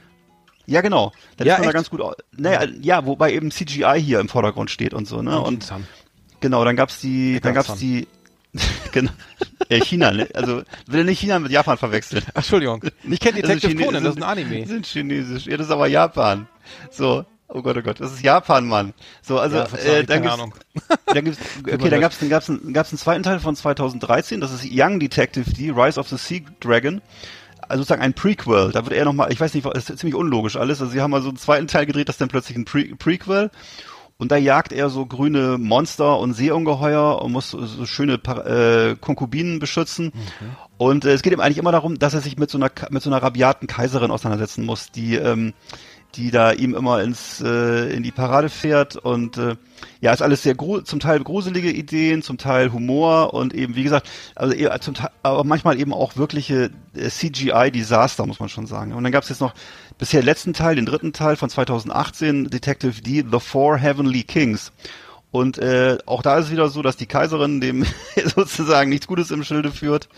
ja 0.68 0.82
genau, 0.82 1.12
dann 1.38 1.48
Ja, 1.48 1.54
ist 1.56 1.60
man 1.60 1.64
da 1.64 1.70
echt? 1.70 1.76
ganz 1.76 1.90
gut. 1.90 2.02
Naja, 2.38 2.68
ja, 2.82 3.06
wobei 3.06 3.34
eben 3.34 3.52
CGI 3.52 4.00
hier 4.02 4.20
im 4.20 4.30
Vordergrund 4.30 4.70
steht 4.72 4.94
und 4.94 5.08
so. 5.08 5.22
Ne? 5.22 5.40
Und. 5.40 5.72
Genau, 6.40 6.66
dann 6.66 6.76
gab's 6.76 7.00
die, 7.00 7.40
dann 7.40 7.54
gab's 7.54 7.76
die, 7.76 8.08
genau, 8.92 9.12
ja, 9.78 9.84
China, 9.84 10.12
ne? 10.12 10.28
also 10.34 10.64
will 10.88 11.04
nicht 11.04 11.20
China 11.20 11.40
mit 11.40 11.52
Japan 11.52 11.78
verwechseln. 11.78 12.24
Ach, 12.30 12.38
Entschuldigung. 12.38 12.84
Ich 13.10 13.20
kenne 13.20 13.42
Detective 13.42 13.72
Chine- 13.72 13.86
Conan, 13.86 14.04
das 14.04 14.16
ist 14.16 14.22
ein 14.22 14.30
Anime. 14.30 14.66
Sind 14.68 14.86
chinesisch. 14.86 15.46
Ja, 15.48 15.58
das 15.58 15.68
ist 15.68 15.72
aber 15.72 15.88
Japan. 15.88 16.48
So. 16.90 17.26
Oh 17.54 17.62
Gott, 17.62 17.76
oh 17.76 17.82
Gott, 17.82 18.00
das 18.00 18.14
ist 18.14 18.22
Japan, 18.24 18.66
Mann. 18.66 18.94
So, 19.22 19.38
also 19.38 19.58
Ja, 19.58 19.64
äh, 19.84 20.06
dann 20.06 20.08
keine 20.08 20.22
gibt's, 20.22 20.34
Ahnung. 20.34 20.54
dann 21.08 21.26
gibt's, 21.26 21.40
okay, 21.68 21.90
dann 21.90 22.00
gab's, 22.00 22.18
dann 22.20 22.30
gab's, 22.30 22.50
einen, 22.50 22.72
gab's 22.72 22.92
einen 22.92 22.98
zweiten 22.98 23.24
Teil 23.24 23.42
von 23.42 23.58
2013. 23.58 24.40
Das 24.40 24.54
ist 24.54 24.66
Young 24.72 25.02
Detective 25.02 25.52
D, 25.52 25.70
Rise 25.72 26.00
of 26.00 26.08
the 26.08 26.16
Sea 26.16 26.40
Dragon. 26.62 27.02
Also 27.68 27.82
sozusagen 27.84 28.02
ein 28.02 28.14
Prequel. 28.14 28.72
Da 28.72 28.86
wird 28.86 28.94
er 28.94 29.04
nochmal, 29.04 29.34
ich 29.34 29.40
weiß 29.42 29.54
nicht, 29.54 29.66
das 29.66 29.90
ist 29.90 30.00
ziemlich 30.00 30.16
unlogisch 30.16 30.56
alles. 30.56 30.80
Also 30.82 30.94
sie 30.94 31.02
haben 31.02 31.14
also 31.14 31.28
einen 31.28 31.38
zweiten 31.38 31.68
Teil 31.68 31.86
gedreht, 31.86 32.08
das 32.08 32.16
ist 32.16 32.22
dann 32.22 32.30
plötzlich 32.30 32.58
ein 32.58 32.64
Pre 32.66 32.86
Prequel. 32.98 33.52
Und 34.22 34.32
da 34.32 34.38
jagt 34.38 34.72
er 34.72 34.92
so 34.92 35.08
grüne 35.08 35.58
Monster 35.58 36.20
und 36.20 36.36
Seeungeheuer 36.36 37.24
und 37.24 37.32
muss 37.32 37.50
so, 37.50 37.88
schöne 37.88 38.20
äh, 38.24 38.96
Konkubinen 39.02 39.58
beschützen. 39.58 40.12
Und 40.78 41.06
äh, 41.06 41.14
es 41.14 41.24
geht 41.24 41.34
ihm 41.34 41.40
eigentlich 41.40 41.58
immer 41.58 41.72
darum, 41.72 41.98
dass 41.98 42.14
er 42.14 42.22
sich 42.22 42.38
mit 42.38 42.52
so 42.52 42.60
einer 42.60 42.70
mit 42.92 43.02
so 43.02 43.10
einer 43.10 43.24
rabiaten 43.24 43.66
Kaiserin 43.66 44.12
auseinandersetzen 44.12 44.64
muss, 44.64 44.92
die 44.92 45.16
ähm, 45.16 45.54
die 46.16 46.32
da 46.32 46.52
ihm 46.52 46.76
immer 46.76 47.02
ins 47.02 47.42
äh, 47.42 47.94
in 47.94 48.04
die 48.04 48.12
Parade 48.12 48.50
fährt 48.50 48.96
und 48.96 49.38
äh, 49.38 49.56
ja 50.02 50.12
ist 50.12 50.22
alles 50.22 50.44
sehr 50.44 50.56
zum 50.58 51.00
Teil 51.00 51.24
gruselige 51.24 51.72
Ideen, 51.72 52.22
zum 52.22 52.38
Teil 52.38 52.72
Humor 52.72 53.34
und 53.34 53.54
eben 53.54 53.76
wie 53.76 53.84
gesagt 53.84 54.10
also 54.36 54.54
eher 54.54 54.80
zum 54.82 54.94
Teil, 54.94 55.12
aber 55.24 55.44
manchmal 55.44 55.80
eben 55.80 55.94
auch 55.94 56.18
wirkliche 56.18 56.72
äh, 56.96 57.10
CGI 57.10 57.72
Desaster 57.72 58.26
muss 58.26 58.40
man 58.40 58.50
schon 58.50 58.68
sagen. 58.68 58.94
Und 58.94 59.04
dann 59.04 59.12
gab 59.12 59.24
es 59.24 59.30
jetzt 59.30 59.42
noch 59.42 59.54
bisher 59.98 60.24
letzten 60.24 60.54
Teil, 60.54 60.76
den 60.76 60.86
dritten 60.86 61.14
Teil 61.14 61.36
von 61.36 61.50
2018 61.50 62.50
Detective 62.50 63.02
D 63.02 63.24
The 63.30 63.40
Four 63.40 63.78
Heavenly 63.78 64.24
Kings. 64.24 64.72
Und 65.32 65.60
äh, 65.60 65.98
auch 66.06 66.22
da 66.22 66.38
ist 66.38 66.48
es 66.48 66.52
wieder 66.52 66.68
so, 66.68 66.82
dass 66.82 66.98
die 66.98 67.06
Kaiserin 67.06 67.62
dem 67.62 67.86
sozusagen 68.36 68.90
nichts 68.90 69.08
Gutes 69.08 69.32
im 69.32 69.44
Schilde 69.44 69.72
führt 69.72 70.10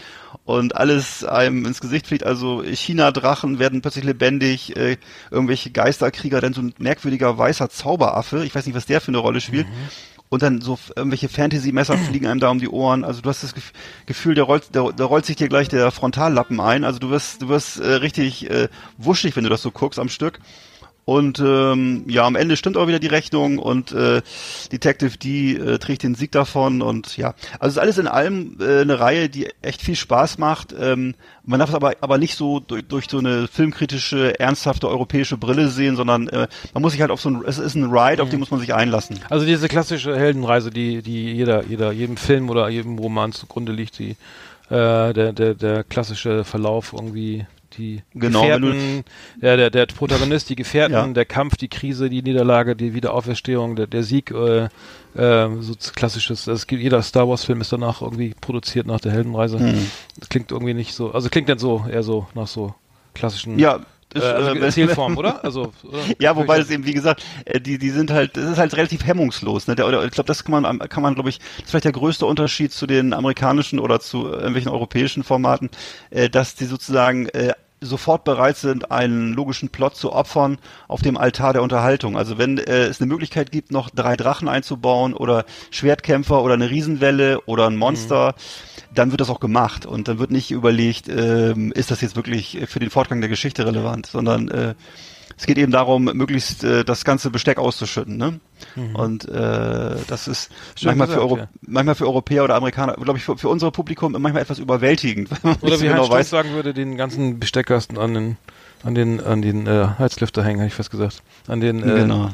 und 0.45 0.75
alles 0.75 1.23
einem 1.23 1.65
ins 1.65 1.79
Gesicht 1.79 2.07
fliegt. 2.07 2.25
Also 2.25 2.63
China-Drachen 2.63 3.59
werden 3.59 3.81
plötzlich 3.81 4.03
lebendig, 4.03 4.75
äh, 4.75 4.97
irgendwelche 5.31 5.71
Geisterkrieger, 5.71 6.41
dann 6.41 6.53
so 6.53 6.61
ein 6.61 6.73
merkwürdiger 6.79 7.37
weißer 7.37 7.69
Zauberaffe, 7.69 8.43
ich 8.45 8.53
weiß 8.53 8.65
nicht, 8.65 8.75
was 8.75 8.85
der 8.85 9.01
für 9.01 9.09
eine 9.09 9.19
Rolle 9.19 9.39
spielt. 9.41 9.67
Und 10.29 10.41
dann 10.41 10.61
so 10.61 10.79
irgendwelche 10.95 11.29
Fantasy-Messer 11.29 11.95
fliegen 12.09 12.25
einem 12.27 12.39
da 12.39 12.49
um 12.49 12.59
die 12.59 12.67
Ohren. 12.67 13.03
Also 13.03 13.21
du 13.21 13.29
hast 13.29 13.43
das 13.43 13.55
Gef- 13.55 13.71
Gefühl, 14.07 14.33
der 14.35 14.45
rollt, 14.45 14.73
der, 14.73 14.91
der 14.91 15.05
rollt 15.05 15.25
sich 15.27 15.35
dir 15.35 15.47
gleich 15.47 15.69
der 15.69 15.91
Frontallappen 15.91 16.59
ein. 16.59 16.83
Also 16.83 16.97
du 16.99 17.09
wirst, 17.11 17.41
du 17.43 17.49
wirst 17.49 17.79
äh, 17.79 17.85
richtig 17.93 18.49
äh, 18.49 18.67
wuschig, 18.97 19.35
wenn 19.35 19.43
du 19.43 19.49
das 19.51 19.61
so 19.61 19.69
guckst 19.71 19.99
am 19.99 20.09
Stück. 20.09 20.39
Und 21.05 21.39
ähm, 21.39 22.05
ja, 22.07 22.25
am 22.25 22.35
Ende 22.35 22.55
stimmt 22.55 22.77
auch 22.77 22.87
wieder 22.87 22.99
die 22.99 23.07
Rechnung 23.07 23.59
und 23.59 23.91
äh, 23.91 24.21
Detective 24.71 25.17
D 25.17 25.55
äh, 25.55 25.77
trägt 25.77 26.03
den 26.03 26.15
Sieg 26.15 26.31
davon 26.31 26.81
und 26.81 27.17
ja, 27.17 27.33
also 27.59 27.67
es 27.67 27.73
ist 27.73 27.77
alles 27.77 27.97
in 27.97 28.07
allem 28.07 28.57
äh, 28.61 28.81
eine 28.81 28.99
Reihe, 28.99 29.27
die 29.27 29.49
echt 29.61 29.81
viel 29.81 29.97
Spaß 29.97 30.37
macht. 30.37 30.73
Ähm, 30.79 31.15
man 31.43 31.59
darf 31.59 31.69
es 31.69 31.75
aber 31.75 31.93
aber 31.99 32.17
nicht 32.17 32.35
so 32.35 32.61
durch, 32.61 32.85
durch 32.87 33.07
so 33.09 33.17
eine 33.17 33.49
filmkritische, 33.49 34.39
ernsthafte 34.39 34.87
europäische 34.87 35.35
Brille 35.35 35.67
sehen, 35.67 35.97
sondern 35.97 36.29
äh, 36.29 36.47
man 36.73 36.81
muss 36.81 36.93
sich 36.93 37.01
halt 37.01 37.11
auf 37.11 37.19
so 37.19 37.29
ein, 37.29 37.43
es 37.45 37.57
ist 37.57 37.75
ein 37.75 37.91
Ride, 37.91 38.23
auf 38.23 38.29
den 38.29 38.39
muss 38.39 38.51
man 38.51 38.61
sich 38.61 38.73
einlassen. 38.73 39.19
Also 39.29 39.45
diese 39.45 39.67
klassische 39.67 40.15
Heldenreise, 40.17 40.69
die, 40.69 41.01
die 41.01 41.33
jeder, 41.33 41.65
jeder, 41.65 41.91
jedem 41.91 42.15
Film 42.15 42.49
oder 42.49 42.69
jedem 42.69 42.97
Roman 42.97 43.33
zugrunde 43.33 43.73
liegt, 43.73 43.99
die, 43.99 44.11
äh, 44.69 45.13
der, 45.13 45.33
der, 45.33 45.53
der 45.53 45.83
klassische 45.83 46.45
Verlauf 46.45 46.93
irgendwie, 46.93 47.45
die 47.77 48.03
Genau, 48.13 48.41
Gefährten, 48.41 49.03
der, 49.41 49.57
der, 49.57 49.69
der 49.69 49.85
Protagonist, 49.87 50.49
die 50.49 50.55
Gefährten, 50.55 50.93
Ja. 50.93 51.07
der 51.07 51.25
Kampf, 51.25 51.57
die 51.57 51.67
Krise, 51.67 52.09
die 52.09 52.21
Niederlage, 52.21 52.75
die 52.75 52.93
Wiederauferstehung, 52.93 53.75
der, 53.75 53.87
der 53.87 54.03
Sieg, 54.03 54.31
äh, 54.31 54.65
äh, 55.15 55.49
so 55.59 55.73
klassisches, 55.95 56.47
es 56.47 56.67
gibt, 56.67 56.81
jeder 56.81 57.01
Star 57.01 57.27
Wars 57.27 57.43
Film 57.45 57.61
ist 57.61 57.71
danach 57.71 58.01
irgendwie 58.01 58.33
produziert 58.39 58.87
nach 58.87 58.99
der 58.99 59.11
Heldenreise. 59.11 59.59
Hm. 59.59 59.87
Das 60.19 60.29
klingt 60.29 60.51
irgendwie 60.51 60.73
nicht 60.73 60.93
so, 60.93 61.11
also 61.11 61.29
klingt 61.29 61.49
dann 61.49 61.59
so, 61.59 61.85
eher 61.89 62.03
so, 62.03 62.27
nach 62.33 62.47
so 62.47 62.73
klassischen, 63.13 63.59
Ja, 63.59 63.75
äh, 63.77 64.19
ist, 64.19 64.23
also 64.25 64.53
äh, 64.53 64.59
Erzählform, 64.59 65.17
oder? 65.17 65.43
Also, 65.43 65.73
oder? 65.83 65.99
Ja, 66.19 66.35
wobei 66.35 66.57
das 66.59 66.69
eben, 66.69 66.85
wie 66.85 66.93
gesagt, 66.93 67.23
äh, 67.45 67.59
die, 67.59 67.77
die 67.77 67.89
sind 67.89 68.11
halt, 68.11 68.37
das 68.37 68.51
ist 68.51 68.57
halt 68.57 68.75
relativ 68.75 69.05
hemmungslos. 69.05 69.67
Ne? 69.67 69.75
Der, 69.75 69.87
ich 70.03 70.11
glaube, 70.11 70.27
das 70.27 70.43
kann 70.43 70.61
man, 70.61 70.79
kann 70.79 71.03
man, 71.03 71.15
glaube 71.15 71.29
ich, 71.29 71.39
das 71.39 71.65
ist 71.65 71.69
vielleicht 71.71 71.85
der 71.85 71.91
größte 71.93 72.25
Unterschied 72.25 72.71
zu 72.71 72.85
den 72.85 73.13
amerikanischen 73.13 73.79
oder 73.79 73.99
zu 73.99 74.27
irgendwelchen 74.27 74.71
europäischen 74.71 75.23
Formaten, 75.23 75.69
äh, 76.11 76.29
dass 76.29 76.55
die 76.55 76.65
sozusagen 76.65 77.27
äh, 77.29 77.53
sofort 77.83 78.23
bereit 78.23 78.57
sind, 78.57 78.91
einen 78.91 79.33
logischen 79.33 79.69
Plot 79.69 79.95
zu 79.95 80.11
opfern 80.11 80.57
auf 80.87 81.01
dem 81.01 81.17
Altar 81.17 81.53
der 81.53 81.61
Unterhaltung. 81.61 82.17
Also 82.17 82.37
wenn 82.37 82.57
äh, 82.57 82.85
es 82.85 82.99
eine 82.99 83.07
Möglichkeit 83.07 83.51
gibt, 83.51 83.71
noch 83.71 83.89
drei 83.89 84.15
Drachen 84.15 84.47
einzubauen 84.47 85.13
oder 85.13 85.45
Schwertkämpfer 85.71 86.41
oder 86.41 86.55
eine 86.55 86.69
Riesenwelle 86.69 87.41
oder 87.41 87.67
ein 87.67 87.77
Monster, 87.77 88.35
dann 88.93 89.11
wird 89.11 89.21
das 89.21 89.29
auch 89.29 89.39
gemacht 89.39 89.85
und 89.85 90.07
dann 90.07 90.19
wird 90.19 90.31
nicht 90.31 90.51
überlegt, 90.51 91.09
ähm, 91.09 91.71
ist 91.71 91.91
das 91.91 92.01
jetzt 92.01 92.15
wirklich 92.15 92.59
für 92.67 92.79
den 92.79 92.89
Fortgang 92.89 93.21
der 93.21 93.29
Geschichte 93.29 93.65
relevant, 93.65 94.05
sondern 94.05 94.49
äh, 94.49 94.75
es 95.43 95.47
geht 95.47 95.57
eben 95.57 95.73
darum, 95.73 96.05
möglichst 96.05 96.63
äh, 96.63 96.85
das 96.85 97.03
ganze 97.03 97.29
Besteck 97.29 97.57
auszuschütten. 97.57 98.15
Ne? 98.15 98.39
Und 98.93 99.27
äh, 99.27 99.97
das 100.07 100.29
ist 100.29 100.49
Schön 100.75 100.87
manchmal, 100.97 101.07
gesagt, 101.07 101.11
für 101.11 101.19
Euro 101.21 101.37
ja. 101.39 101.47
manchmal 101.67 101.95
für 101.95 102.05
Europäer 102.07 102.45
oder 102.45 102.55
Amerikaner, 102.55 102.93
glaube 102.93 103.17
ich, 103.19 103.25
für, 103.25 103.37
für 103.37 103.49
unser 103.49 103.69
Publikum 103.69 104.13
manchmal 104.13 104.41
etwas 104.41 104.59
überwältigend. 104.59 105.27
Oder 105.61 105.81
wie 105.81 105.89
Heinz 105.89 106.03
genau 106.03 106.09
weiß. 106.09 106.29
sagen 106.29 106.51
würde, 106.53 106.73
den 106.73 106.95
ganzen 106.95 107.39
Besteckkasten 107.39 107.97
an 107.97 108.13
den 108.13 108.37
an 108.83 108.95
den 108.95 109.19
an 109.21 109.41
den 109.41 109.67
äh, 109.67 109.87
Heizlüfter 109.99 110.45
hängen, 110.45 110.59
hätte 110.59 110.69
ich 110.69 110.75
fast 110.75 110.91
gesagt. 110.91 111.21
An 111.49 111.59
den 111.59 111.79
äh, 111.83 111.93
Genau. 111.99 112.29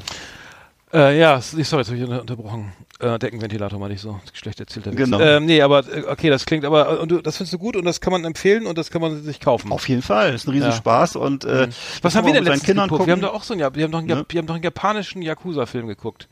Äh, 0.94 1.20
ja, 1.20 1.42
sorry, 1.42 1.62
jetzt 1.62 1.74
habe 1.74 1.98
ich 1.98 2.04
unter- 2.04 2.22
unterbrochen. 2.22 2.74
Äh, 3.02 3.18
Deckenventilator 3.18 3.80
meine 3.80 3.94
ich 3.94 4.02
so. 4.02 4.20
Schlecht 4.34 4.60
erzählt. 4.60 4.86
Witz. 4.86 4.96
Genau. 4.96 5.20
Ähm, 5.22 5.46
nee, 5.46 5.62
aber 5.62 5.80
äh, 5.88 6.04
okay, 6.10 6.30
das 6.30 6.46
klingt 6.46 6.66
aber, 6.66 7.00
und 7.00 7.10
du, 7.10 7.22
das 7.22 7.38
findest 7.38 7.54
du 7.54 7.58
gut 7.58 7.78
und 7.78 7.86
das 7.86 8.02
kann 8.02 8.12
man 8.12 8.26
empfehlen 8.26 8.66
und 8.68 8.78
das 8.78 8.92
kann 8.92 9.02
man 9.02 9.24
sich 9.24 9.40
kaufen. 9.40 9.72
Auf 9.72 9.88
jeden 9.88 10.02
Fall, 10.02 10.34
ist 10.34 10.48
ein 10.48 10.52
Riesenspaß 10.52 11.16
und 11.16 11.46
äh, 11.46 11.68
Was 11.70 12.02
das 12.02 12.16
haben 12.16 12.28
wir 12.28 12.34
denn 12.34 12.44
letztens 12.44 12.64
Kindern 12.66 12.90
geguckt? 12.90 13.08
Wir 13.08 13.14
haben 13.14 13.22
gucken. 13.22 13.34
doch 13.34 13.40
auch 13.40 13.44
so 13.46 13.54
einen, 13.54 13.62
Ja- 13.62 13.74
wir 13.74 13.86
haben 13.86 13.92
doch 13.92 14.00
einen, 14.00 14.08
Ne? 14.08 14.14
Ja- 14.16 14.26
wir 14.28 14.38
haben 14.40 14.48
doch 14.48 14.56
einen 14.56 14.64
japanischen 14.66 15.22
Yakuza-Film 15.22 15.88
geguckt. 15.88 16.28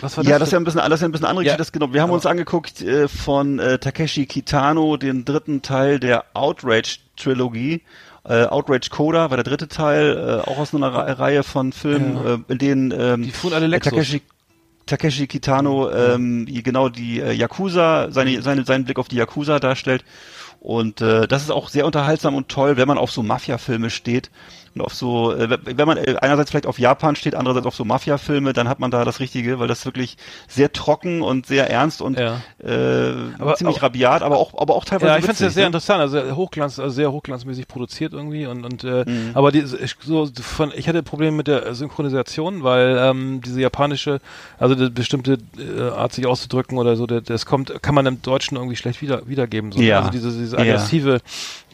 Was 0.00 0.16
war 0.16 0.24
Ja, 0.24 0.30
das? 0.32 0.40
das 0.40 0.48
ist 0.48 0.52
ja 0.54 0.58
ein 0.58 0.64
bisschen, 0.64 0.80
das 0.80 0.90
ist 0.94 1.00
ja 1.02 1.08
ein 1.08 1.12
bisschen 1.12 1.26
andere 1.26 1.44
Ja. 1.44 1.52
Geschichte. 1.54 1.58
Das, 1.58 1.72
genau. 1.72 1.92
Wir 1.94 2.02
haben 2.02 2.08
Aber- 2.10 2.16
uns 2.16 2.26
angeguckt 2.26 2.82
äh, 2.82 3.06
von 3.06 3.60
äh, 3.60 3.78
Takeshi 3.78 4.26
Kitano, 4.26 4.96
den 4.96 5.24
dritten 5.24 5.62
Teil 5.62 6.00
der 6.00 6.24
Outrage-Trilogie. 6.34 7.82
Äh, 8.26 8.46
Outrage 8.46 8.88
Coda 8.90 9.30
war 9.30 9.36
der 9.36 9.44
dritte 9.44 9.68
Teil, 9.68 10.40
äh, 10.44 10.50
auch 10.50 10.58
aus 10.58 10.74
einer 10.74 10.92
Re 10.92 11.18
Reihe 11.18 11.42
von 11.42 11.72
Filmen, 11.72 12.16
Ja. 12.16 12.34
äh, 12.34 12.38
in 12.48 12.58
denen 12.58 12.90
ähm, 12.90 13.22
Die 13.22 13.30
fuhren 13.30 13.52
alle 13.54 13.66
Lexus. 13.66 13.92
Takeshi, 13.92 14.22
Takeshi 14.86 15.26
Kitano 15.26 15.90
ähm, 15.90 16.46
genau 16.46 16.88
die 16.88 17.20
äh, 17.20 17.32
Yakuza, 17.32 18.10
seine, 18.10 18.42
seine, 18.42 18.64
seinen 18.64 18.84
Blick 18.84 18.98
auf 18.98 19.08
die 19.08 19.16
Yakuza 19.16 19.58
darstellt. 19.58 20.04
Und 20.60 21.00
äh, 21.00 21.28
das 21.28 21.42
ist 21.42 21.50
auch 21.50 21.68
sehr 21.68 21.86
unterhaltsam 21.86 22.34
und 22.34 22.48
toll, 22.48 22.76
wenn 22.76 22.88
man 22.88 22.98
auf 22.98 23.12
so 23.12 23.22
Mafia-Filme 23.22 23.90
steht 23.90 24.30
und 24.74 24.80
auf 24.80 24.94
so, 24.94 25.32
äh, 25.32 25.58
wenn 25.64 25.86
man 25.86 25.96
äh, 25.98 26.16
einerseits 26.20 26.50
vielleicht 26.50 26.66
auf 26.66 26.78
Japan 26.78 27.14
steht, 27.16 27.34
andererseits 27.34 27.66
auf 27.66 27.74
so 27.76 27.84
Mafia-Filme, 27.84 28.52
dann 28.52 28.68
hat 28.68 28.80
man 28.80 28.90
da 28.90 29.04
das 29.04 29.20
Richtige, 29.20 29.58
weil 29.58 29.68
das 29.68 29.84
wirklich 29.84 30.16
sehr 30.48 30.72
trocken 30.72 31.22
und 31.22 31.46
sehr 31.46 31.70
ernst 31.70 32.02
und 32.02 32.18
Ja. 32.18 32.40
äh, 32.62 33.14
Aber- 33.38 33.54
ziemlich 33.54 33.76
aber- 33.76 33.86
rabiat, 33.86 34.22
aber 34.22 34.38
auch, 34.38 34.52
aber 34.60 34.74
auch 34.74 34.84
teilweise 34.84 35.12
Ja, 35.12 35.16
ich 35.18 35.24
finde 35.24 35.34
es 35.34 35.40
ja 35.40 35.50
sehr 35.50 35.62
ne? 35.64 35.66
interessant, 35.68 36.00
also 36.00 36.34
Hochglanz, 36.36 36.78
also 36.78 36.90
sehr 36.94 37.12
hochglanzmäßig 37.12 37.68
produziert 37.68 38.12
irgendwie 38.12 38.46
und 38.46 38.64
und 38.64 38.82
äh, 38.84 39.04
Mhm. 39.06 39.30
aber 39.34 39.52
die, 39.52 39.60
ich- 39.60 39.96
so 40.04 40.28
von 40.42 40.72
ich 40.74 40.88
hatte 40.88 41.02
Probleme 41.02 41.36
mit 41.36 41.46
der 41.46 41.74
Synchronisation, 41.74 42.62
weil 42.64 42.96
ähm, 42.98 43.40
diese 43.44 43.60
japanische, 43.60 44.20
also 44.58 44.74
die 44.74 44.90
bestimmte 44.90 45.38
äh, 45.58 45.82
Art 45.90 46.12
sich 46.12 46.26
auszudrücken 46.26 46.78
oder 46.78 46.96
so, 46.96 47.06
das 47.06 47.46
kommt, 47.46 47.82
kann 47.82 47.94
man 47.94 48.06
im 48.06 48.22
Deutschen 48.22 48.56
irgendwie 48.56 48.76
schlecht 48.76 49.02
wieder 49.02 49.28
wiedergeben. 49.28 49.70
So. 49.72 49.80
Ja. 49.80 49.98
Also 49.98 50.10
diese 50.10 50.32
diese 50.32 50.56
Ja. 50.56 50.62
aggressive, 50.62 51.20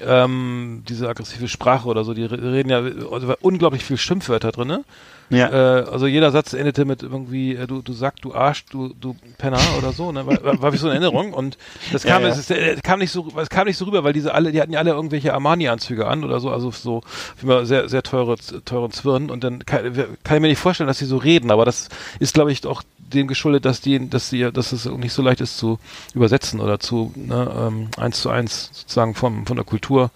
ähm, 0.01 0.83
diese 0.89 1.09
aggressive 1.09 1.49
Sprache 1.49 1.87
oder 1.89 2.05
so, 2.05 2.15
die 2.15 2.25
re- 2.25 2.53
reden 2.53 2.71
ja 2.71 2.81
also 3.11 3.29
war 3.29 3.39
unglaublich 3.41 3.85
viel 3.85 3.97
Schimpfwörter 3.97 4.53
drin, 4.53 4.69
ne? 4.69 4.85
Ja. 5.31 5.49
Äh, 5.49 5.85
also 5.85 6.07
jeder 6.09 6.33
Satz 6.33 6.53
endete 6.55 6.85
mit 6.85 7.05
irgendwie, 7.05 7.55
äh, 7.55 7.67
du, 7.67 7.83
du 7.83 7.93
sagst, 7.93 8.25
du 8.25 8.35
Arsch, 8.35 8.65
du, 8.67 8.93
du 9.01 9.15
Penner 9.39 9.61
oder 9.79 9.93
so, 9.93 10.11
ne? 10.11 10.27
War, 10.27 10.43
war, 10.43 10.61
war 10.61 10.73
wie 10.73 10.77
so 10.77 10.87
eine 10.89 10.95
Erinnerung 10.95 11.33
und 11.33 11.57
das 11.93 12.03
kam, 12.05 12.23
Ja, 12.23 12.29
ja. 12.29 12.35
Es, 12.35 12.39
ist, 12.39 12.51
äh, 12.51 12.77
kam 12.83 12.99
nicht 12.99 13.13
so, 13.13 13.29
es 13.37 13.49
kam 13.49 13.67
nicht 13.67 13.77
so 13.77 13.85
rüber, 13.85 14.03
weil 14.03 14.13
diese 14.13 14.35
alle, 14.35 14.51
die 14.51 14.61
hatten 14.61 14.73
ja 14.73 14.81
alle 14.81 14.91
irgendwelche 14.91 15.33
Armani-Anzüge 15.33 16.07
an 16.07 16.25
oder 16.25 16.41
so, 16.41 16.51
also 16.51 16.73
so 16.73 17.03
wie 17.39 17.47
immer 17.47 17.65
sehr, 17.65 17.89
sehr 17.89 18.03
teure, 18.03 18.37
teuren 18.65 18.91
Zwirn 18.91 19.31
und 19.31 19.45
dann 19.45 19.65
kann, 19.65 19.95
kann 20.25 20.37
ich 20.37 20.43
mir 20.43 20.49
nicht 20.49 20.59
vorstellen, 20.59 20.89
dass 20.89 20.99
sie 20.99 21.07
so 21.07 21.17
reden, 21.17 21.53
aber 21.53 21.65
das 21.65 21.89
ist, 22.19 22.35
glaube 22.35 22.51
ich, 22.51 22.67
auch 22.67 22.83
dem 22.99 23.29
geschuldet, 23.29 23.65
dass 23.65 23.81
die, 23.81 24.09
dass 24.09 24.31
die, 24.31 24.51
dass 24.53 24.73
es 24.73 24.85
nicht 24.87 25.13
so 25.13 25.23
leicht 25.23 25.41
ist 25.41 25.59
zu 25.59 25.79
übersetzen 26.15 26.61
oder 26.61 26.81
zu 26.81 27.13
ne, 27.15 27.51
ähm, 27.57 27.89
eins 27.97 28.21
zu 28.21 28.31
eins 28.31 28.71
sozusagen 28.73 29.15
vom, 29.15 29.47
von 29.47 29.57
der 29.57 29.65
Kultur, 29.65 30.11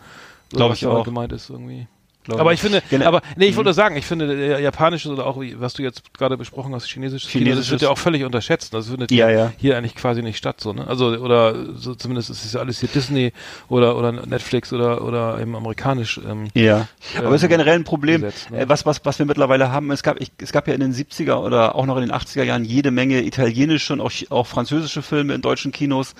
so 0.50 0.56
Glaub 0.56 0.70
was 0.70 0.78
ich 0.78 0.86
auch. 0.86 1.04
gemeint 1.04 1.32
ist 1.32 1.50
irgendwie. 1.50 1.86
Glaub 2.24 2.40
Aber 2.40 2.52
ich 2.52 2.60
finde, 2.60 2.82
Gene- 2.90 3.06
aber 3.06 3.22
nee, 3.36 3.46
ich 3.46 3.56
wollte 3.56 3.72
sagen, 3.74 3.96
ich 3.96 4.06
finde 4.06 4.34
der 4.36 4.58
japanische 4.60 5.10
oder 5.10 5.26
auch 5.26 5.36
was 5.56 5.74
du 5.74 5.82
jetzt 5.82 6.14
gerade 6.14 6.36
besprochen 6.36 6.74
hast, 6.74 6.86
chinesisches, 6.88 7.30
Chinesisches- 7.30 7.70
wird 7.72 7.82
ja 7.82 7.90
auch 7.90 7.98
völlig 7.98 8.24
unterschätzt. 8.24 8.72
Das 8.74 8.88
findet 8.88 9.10
Ja, 9.10 9.28
hier, 9.28 9.36
ja. 9.36 9.52
hier 9.58 9.76
eigentlich 9.78 9.94
quasi 9.94 10.22
nicht 10.22 10.38
statt, 10.38 10.60
so 10.60 10.72
ne? 10.72 10.86
Also 10.86 11.08
oder 11.18 11.54
so 11.76 11.94
zumindest 11.94 12.30
ist 12.30 12.44
es 12.44 12.52
ja 12.54 12.60
alles 12.60 12.80
hier 12.80 12.88
Disney 12.88 13.32
oder 13.68 13.96
oder 13.96 14.12
Netflix 14.12 14.72
oder 14.72 15.04
oder 15.04 15.38
eben 15.40 15.54
amerikanisch. 15.54 16.18
Ähm, 16.26 16.48
Ja, 16.54 16.88
aber 17.18 17.28
ähm, 17.28 17.34
ist 17.34 17.42
ja 17.42 17.48
generell 17.48 17.74
ein 17.76 17.84
Problem, 17.84 18.22
gesetzt, 18.22 18.50
ne? 18.50 18.60
äh, 18.60 18.68
was, 18.68 18.86
was, 18.86 19.04
was 19.04 19.18
wir 19.18 19.26
mittlerweile 19.26 19.70
haben. 19.70 19.90
Es 19.90 20.02
gab, 20.02 20.20
ich, 20.20 20.32
es 20.38 20.52
gab 20.52 20.66
ja 20.66 20.74
in 20.74 20.80
den 20.80 20.94
70er 20.94 21.36
oder 21.36 21.74
auch 21.74 21.84
noch 21.86 21.96
in 21.96 22.02
den 22.02 22.12
80er 22.12 22.42
Jahren 22.42 22.64
jede 22.64 22.90
Menge 22.90 23.22
italienische 23.22 23.92
und 23.92 24.00
auch, 24.00 24.12
auch 24.30 24.46
französische 24.46 25.02
Filme 25.02 25.34
in 25.34 25.42
deutschen 25.42 25.72
Kinos. 25.72 26.14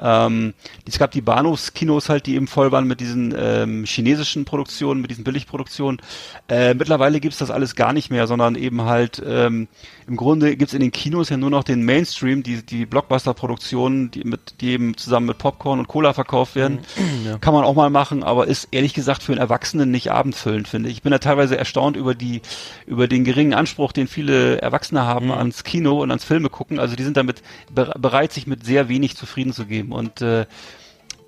Ähm, 0.00 0.52
es 0.86 0.98
gab 0.98 1.10
die 1.12 1.20
Bahnhofskinos 1.22 2.08
halt, 2.08 2.26
die 2.26 2.34
eben 2.34 2.46
voll 2.46 2.72
waren 2.72 2.86
mit 2.86 3.00
diesen 3.00 3.34
ähm, 3.38 3.84
chinesischen 3.84 4.44
Produktionen, 4.44 5.00
mit 5.00 5.10
diesen 5.10 5.24
Billigproduktionen. 5.46 6.00
Äh, 6.48 6.74
mittlerweile 6.74 7.20
gibt's 7.20 7.38
das 7.38 7.50
alles 7.50 7.74
gar 7.74 7.92
nicht 7.92 8.10
mehr, 8.10 8.26
sondern 8.26 8.54
eben 8.56 8.82
halt 8.82 9.22
ähm, 9.24 9.68
im 10.06 10.16
Grunde 10.16 10.56
gibt's 10.56 10.74
in 10.74 10.80
den 10.80 10.92
Kinos 10.92 11.28
ja 11.28 11.36
nur 11.36 11.50
noch 11.50 11.64
den 11.64 11.84
Mainstream, 11.84 12.42
die, 12.42 12.64
die 12.64 12.86
Blockbuster-Produktionen, 12.86 14.10
die 14.10 14.24
mit, 14.24 14.60
die 14.60 14.70
eben 14.70 14.96
zusammen 14.96 15.26
mit 15.26 15.38
Popcorn 15.38 15.78
und 15.78 15.88
Cola 15.88 16.12
verkauft 16.12 16.54
werden. 16.54 16.80
ja. 17.24 17.38
Kann 17.38 17.54
man 17.54 17.64
auch 17.64 17.74
mal 17.74 17.90
machen, 17.90 18.22
aber 18.22 18.46
ist 18.46 18.68
ehrlich 18.70 18.94
gesagt 18.94 19.22
für 19.22 19.32
einen 19.32 19.40
Erwachsenen 19.40 19.90
nicht 19.90 20.12
abendfüllend, 20.12 20.68
finde 20.68 20.88
ich. 20.88 20.96
Ich 20.96 21.02
bin 21.02 21.12
da 21.12 21.18
teilweise 21.18 21.56
erstaunt 21.56 21.96
über 21.96 22.14
die, 22.14 22.42
über 22.86 23.08
den 23.08 23.24
geringen 23.24 23.54
Anspruch, 23.54 23.92
den 23.92 24.08
viele 24.08 24.60
Erwachsene 24.60 25.02
haben 25.02 25.30
ans 25.32 25.64
Kino 25.64 26.02
und 26.02 26.10
ans 26.10 26.24
Filme 26.24 26.48
gucken. 26.48 26.78
Also 26.78 26.96
die 26.96 27.04
sind 27.04 27.16
damit 27.16 27.42
be 27.72 27.92
bereit, 27.98 28.32
sich 28.32 28.46
mit 28.46 28.64
sehr 28.64 28.88
wenig 28.88 29.16
zufrieden 29.16 29.52
zu 29.52 29.66
geben. 29.66 29.92
Und 29.92 30.20
äh, 30.20 30.46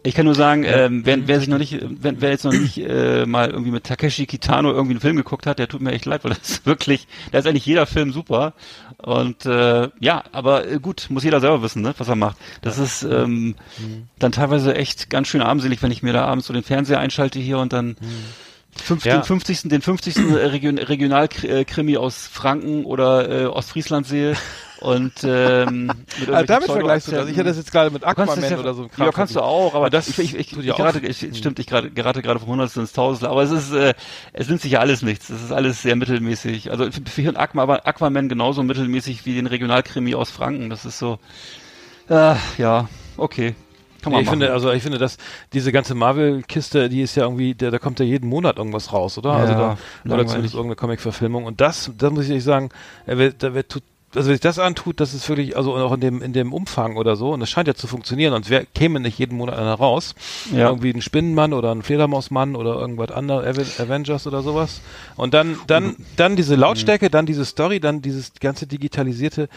ich 0.04 0.14
kann 0.14 0.24
nur 0.26 0.34
sagen, 0.34 0.64
ähm, 0.64 1.04
wer, 1.04 1.26
wer 1.26 1.40
sich 1.40 1.48
noch 1.48 1.58
nicht, 1.58 1.78
wer, 1.82 2.20
wer 2.20 2.30
jetzt 2.30 2.44
noch 2.44 2.52
nicht 2.52 2.78
äh, 2.78 3.26
mal 3.26 3.50
irgendwie 3.50 3.72
mit 3.72 3.84
Takeshi 3.84 4.26
Kitano 4.26 4.70
irgendwie 4.70 4.92
einen 4.92 5.00
Film 5.00 5.16
geguckt 5.16 5.44
hat, 5.46 5.58
der 5.58 5.68
tut 5.68 5.80
mir 5.80 5.92
echt 5.92 6.06
leid, 6.06 6.24
weil 6.24 6.30
das 6.30 6.48
ist 6.48 6.66
wirklich, 6.66 7.06
da 7.32 7.38
ist 7.38 7.46
eigentlich 7.46 7.66
jeder 7.66 7.87
Film 7.87 8.12
super. 8.12 8.54
Und 8.98 9.44
äh, 9.46 9.88
ja, 10.00 10.24
aber 10.32 10.68
äh, 10.70 10.78
gut, 10.80 11.06
muss 11.11 11.24
jeder 11.24 11.40
selber 11.40 11.62
wissen, 11.62 11.82
ne, 11.82 11.94
was 11.98 12.08
er 12.08 12.16
macht. 12.16 12.37
Das 12.62 12.78
ist 12.78 13.02
ähm, 13.02 13.54
dann 14.18 14.32
teilweise 14.32 14.74
echt 14.74 15.11
ganz 15.11 15.28
schön 15.28 15.42
armselig, 15.42 15.82
wenn 15.82 15.90
ich 15.90 16.02
mir 16.02 16.12
da 16.12 16.24
abends 16.26 16.46
so 16.46 16.52
den 16.52 16.62
Fernseher 16.62 17.00
einschalte 17.00 17.38
hier 17.38 17.58
und 17.58 17.72
dann 17.72 17.96
fünf, 18.76 19.04
Ja. 19.04 19.16
den 19.18 19.24
50. 19.24 19.62
den 19.68 19.82
50. 19.82 20.16
Region, 20.34 20.78
Regionalkrimi 20.78 21.96
aus 21.96 22.26
Franken 22.28 22.84
oder 22.84 23.28
äh, 23.42 23.46
Ostfriesland 23.46 24.06
sehe 24.06 24.37
und 24.80 25.12
ähm, 25.24 25.90
irgendwelchen 26.20 26.46
damit 26.46 26.70
vergleichst 26.70 27.08
du 27.08 27.12
das. 27.12 27.28
Ich 27.28 27.36
hätte 27.36 27.48
das 27.48 27.56
jetzt 27.56 27.72
gerade 27.72 27.90
mit 27.90 28.04
Aquaman 28.04 28.40
das 28.40 28.50
ja, 28.50 28.58
oder 28.58 28.74
so 28.74 28.82
ein 28.84 28.90
Ja, 28.96 29.10
kannst 29.10 29.34
du 29.34 29.40
auch, 29.40 29.74
aber 29.74 29.90
das 29.90 30.08
ich, 30.08 30.18
ich, 30.18 30.34
ich, 30.34 30.56
ich 30.56 30.76
gerate, 30.76 31.00
ich, 31.00 31.18
stimmt, 31.36 31.58
ich 31.58 31.66
gerade, 31.66 31.90
gerate 31.90 32.22
gerade 32.22 32.38
vom 32.38 32.50
Hundertstel 32.50 32.82
ins 32.82 32.92
Tausendste, 32.92 33.28
aber 33.28 33.42
es 33.42 33.50
ist, 33.50 33.72
äh, 33.72 33.94
es 34.32 34.48
nimmt 34.48 34.60
sich 34.60 34.72
ja 34.72 34.80
alles 34.80 35.02
nichts. 35.02 35.30
Es 35.30 35.42
ist 35.42 35.52
alles 35.52 35.82
sehr 35.82 35.96
mittelmäßig. 35.96 36.70
Also 36.70 36.90
für, 36.90 37.20
hier 37.20 37.30
ein 37.30 37.36
Aqua, 37.36 37.62
aber 37.62 37.86
Aquaman 37.86 38.28
genauso 38.28 38.62
mittelmäßig 38.62 39.26
wie 39.26 39.34
den 39.34 39.46
Regionalkrimi 39.46 40.14
aus 40.14 40.30
Franken. 40.30 40.70
Das 40.70 40.84
ist 40.84 40.98
so, 40.98 41.18
äh, 42.08 42.34
ja, 42.56 42.88
okay. 43.16 43.54
Kann 44.00 44.12
man 44.12 44.18
Nee, 44.18 44.22
ich 44.22 44.26
machen. 44.26 44.40
finde, 44.40 44.52
also 44.52 44.70
ich 44.70 44.82
finde, 44.82 44.98
dass 44.98 45.16
diese 45.52 45.72
ganze 45.72 45.96
Marvel-Kiste, 45.96 46.88
die 46.88 47.02
ist 47.02 47.16
ja 47.16 47.24
irgendwie, 47.24 47.54
da, 47.56 47.72
da 47.72 47.80
kommt 47.80 47.98
ja 47.98 48.04
jeden 48.06 48.28
Monat 48.28 48.58
irgendwas 48.58 48.92
raus, 48.92 49.18
oder? 49.18 49.32
also 49.32 49.52
Ja, 49.54 49.76
da, 50.04 50.14
oder 50.14 50.24
zumindest 50.26 50.54
irgendeine 50.54 50.76
Comic-Verfilmung. 50.76 51.44
Und 51.44 51.60
das, 51.60 51.90
da 51.98 52.10
muss 52.10 52.24
ich 52.24 52.30
ehrlich 52.30 52.44
sagen, 52.44 52.70
er 53.06 53.18
wird, 53.18 53.42
da 53.42 53.54
wird 53.54 53.68
also 54.14 54.28
wenn 54.28 54.34
sich 54.34 54.40
das 54.40 54.58
antut, 54.58 55.00
das 55.00 55.14
ist 55.14 55.28
wirklich, 55.28 55.56
also 55.56 55.74
auch 55.74 55.92
in 55.94 56.00
dem, 56.00 56.22
in 56.22 56.32
dem 56.32 56.52
Umfang 56.52 56.96
oder 56.96 57.14
so, 57.16 57.30
und 57.32 57.40
das 57.40 57.50
scheint 57.50 57.68
ja 57.68 57.74
zu 57.74 57.86
funktionieren, 57.86 58.32
sonst 58.32 58.50
wär, 58.50 58.64
käme 58.64 59.00
nicht 59.00 59.18
jeden 59.18 59.36
Monat 59.36 59.56
einer 59.58 59.74
raus. 59.74 60.14
Ja. 60.52 60.68
Irgendwie 60.68 60.90
ein 60.90 61.02
Spinnenmann 61.02 61.52
oder 61.52 61.70
ein 61.72 61.82
Fledermausmann 61.82 62.56
oder 62.56 62.76
irgendwas 62.76 63.10
anderes, 63.10 63.46
Aven- 63.46 63.84
Avengers 63.86 64.26
oder 64.26 64.42
sowas. 64.42 64.80
Und 65.16 65.34
dann, 65.34 65.56
dann, 65.66 65.96
dann 66.16 66.36
diese 66.36 66.54
Lautstärke, 66.54 67.10
dann 67.10 67.26
diese 67.26 67.44
Story, 67.44 67.80
dann 67.80 68.00
dieses 68.02 68.32
ganze 68.40 68.66
digitalisierte, 68.66 69.48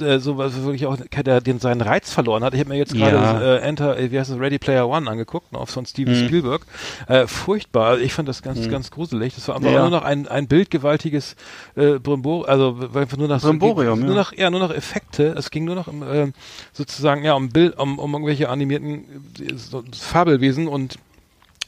äh, 0.00 0.18
so 0.18 0.36
was 0.38 0.60
wirklich 0.62 0.86
auch 0.86 0.96
der 0.96 1.40
den 1.40 1.60
seinen 1.60 1.80
Reiz 1.80 2.12
verloren 2.12 2.42
hat. 2.44 2.52
Ich 2.54 2.60
habe 2.60 2.70
mir 2.70 2.76
jetzt 2.78 2.92
gerade 2.94 3.14
Ja. 3.16 3.40
äh, 3.40 3.58
Enter, 3.60 3.96
äh, 3.98 4.10
wie 4.10 4.18
heißt 4.18 4.30
es, 4.30 4.38
Ready 4.38 4.58
Player 4.58 4.88
One 4.88 5.08
angeguckt, 5.08 5.52
ne, 5.52 5.64
von 5.66 5.86
Steven 5.86 6.12
Mhm. 6.20 6.26
Spielberg. 6.26 6.66
Äh, 7.06 7.26
furchtbar. 7.26 7.86
Also 7.86 8.04
Ich 8.04 8.12
fand 8.12 8.28
das 8.28 8.42
ganz, 8.42 8.68
ganz 8.68 8.90
gruselig. 8.90 9.34
Das 9.36 9.46
war 9.48 9.56
einfach 9.56 9.70
Ja. 9.70 9.80
nur 9.82 9.90
noch 9.90 10.02
ein, 10.04 10.26
ein 10.28 10.46
bildgewaltiges 10.48 11.36
äh, 11.76 11.98
Brimbor, 12.00 12.48
also 12.48 12.76
einfach 12.94 13.16
nur 13.16 13.28
nach 13.28 13.40
Brimborium, 13.40 13.93
nur 14.00 14.10
ja. 14.10 14.14
nach, 14.14 14.32
ja, 14.32 14.50
nur 14.50 14.60
noch 14.60 14.72
Effekte. 14.72 15.34
Es 15.36 15.50
ging 15.50 15.64
nur 15.64 15.74
noch 15.74 15.88
um, 15.88 16.02
ähm, 16.02 16.34
sozusagen, 16.72 17.24
ja, 17.24 17.34
um 17.34 17.48
Bild, 17.48 17.78
um, 17.78 17.98
um 17.98 18.12
irgendwelche 18.12 18.48
animierten 18.48 19.04
äh, 19.40 19.54
so 19.56 19.82
Fabelwesen 19.92 20.68
und 20.68 20.98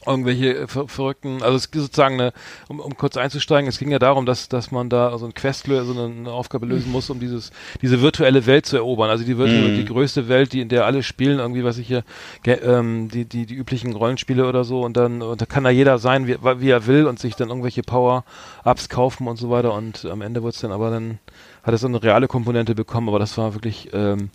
irgendwelche 0.07 0.55
äh, 0.55 0.67
ver 0.67 0.87
verrückten, 0.87 1.43
also 1.43 1.55
es 1.57 1.69
sozusagen 1.71 2.19
eine, 2.19 2.33
um, 2.67 2.79
um 2.79 2.95
kurz 2.97 3.17
einzusteigen, 3.17 3.67
es 3.67 3.77
ging 3.77 3.91
ja 3.91 3.99
darum, 3.99 4.25
dass 4.25 4.49
dass 4.49 4.71
man 4.71 4.89
da 4.89 5.17
so 5.17 5.25
ein 5.25 5.33
Quest, 5.33 5.65
so 5.65 5.73
eine, 5.73 6.05
eine 6.05 6.31
Aufgabe 6.31 6.65
lösen 6.65 6.91
muss, 6.91 7.09
um 7.09 7.19
dieses 7.19 7.51
diese 7.81 8.01
virtuelle 8.01 8.45
Welt 8.45 8.65
zu 8.65 8.77
erobern. 8.77 9.09
Also 9.09 9.25
die 9.25 9.37
virtuelle, 9.37 9.75
die 9.75 9.85
größte 9.85 10.27
Welt, 10.27 10.53
die 10.53 10.61
in 10.61 10.69
der 10.69 10.85
alle 10.85 11.03
spielen, 11.03 11.39
irgendwie 11.39 11.63
was 11.63 11.77
ich 11.77 11.87
hier, 11.87 12.03
ähm, 12.45 13.09
die 13.09 13.25
die 13.25 13.45
die 13.45 13.55
üblichen 13.55 13.93
Rollenspiele 13.93 14.47
oder 14.47 14.63
so 14.63 14.81
und 14.81 14.95
dann 14.97 15.21
und 15.21 15.41
da 15.41 15.45
kann 15.45 15.63
da 15.63 15.69
jeder 15.69 15.97
sein, 15.99 16.27
wie, 16.27 16.37
wie 16.41 16.69
er 16.69 16.87
will 16.87 17.05
und 17.05 17.19
sich 17.19 17.35
dann 17.35 17.49
irgendwelche 17.49 17.83
Power-Ups 17.83 18.89
kaufen 18.89 19.27
und 19.27 19.37
so 19.37 19.49
weiter 19.49 19.73
und 19.73 20.05
am 20.05 20.21
Ende 20.21 20.43
wird's 20.43 20.61
dann 20.61 20.71
aber 20.71 20.89
dann 20.89 21.19
hat 21.67 21.73
es 21.73 21.85
eine 21.85 22.01
reale 22.01 22.27
Komponente 22.27 22.73
bekommen, 22.73 23.09
aber 23.09 23.19
das 23.19 23.37
war 23.37 23.53
wirklich 23.53 23.89
ähm, 23.93 24.31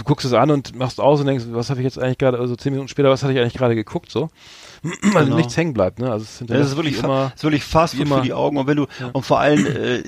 du 0.00 0.04
guckst 0.04 0.26
es 0.26 0.32
an 0.32 0.50
und 0.50 0.74
machst 0.74 1.00
aus 1.00 1.20
und 1.20 1.26
denkst, 1.26 1.44
was 1.50 1.70
habe 1.70 1.80
ich 1.80 1.84
jetzt 1.84 1.98
eigentlich 1.98 2.18
gerade, 2.18 2.38
also 2.38 2.56
zehn 2.56 2.72
Minuten 2.72 2.88
später, 2.88 3.10
was 3.10 3.22
hatte 3.22 3.32
ich 3.32 3.38
eigentlich 3.38 3.54
gerade 3.54 3.74
geguckt, 3.74 4.10
so. 4.10 4.30
Weil 4.82 5.24
Genau. 5.24 5.36
nichts 5.36 5.56
hängen 5.56 5.74
bleibt, 5.74 5.98
ne? 5.98 6.10
Also 6.10 6.24
es 6.24 6.40
Ja, 6.48 6.56
das 6.58 6.68
ist 6.68 6.76
wirklich, 6.76 6.98
immer, 7.02 7.32
ist 7.34 7.42
wirklich 7.44 7.64
Fast 7.64 7.94
immer. 7.94 8.16
für 8.18 8.22
die 8.22 8.32
Augen. 8.32 8.56
Und 8.56 8.66
wenn 8.66 8.76
du, 8.78 8.86
und 9.12 9.24
vor 9.26 9.38
allem, 9.40 9.66
äh, 9.66 9.98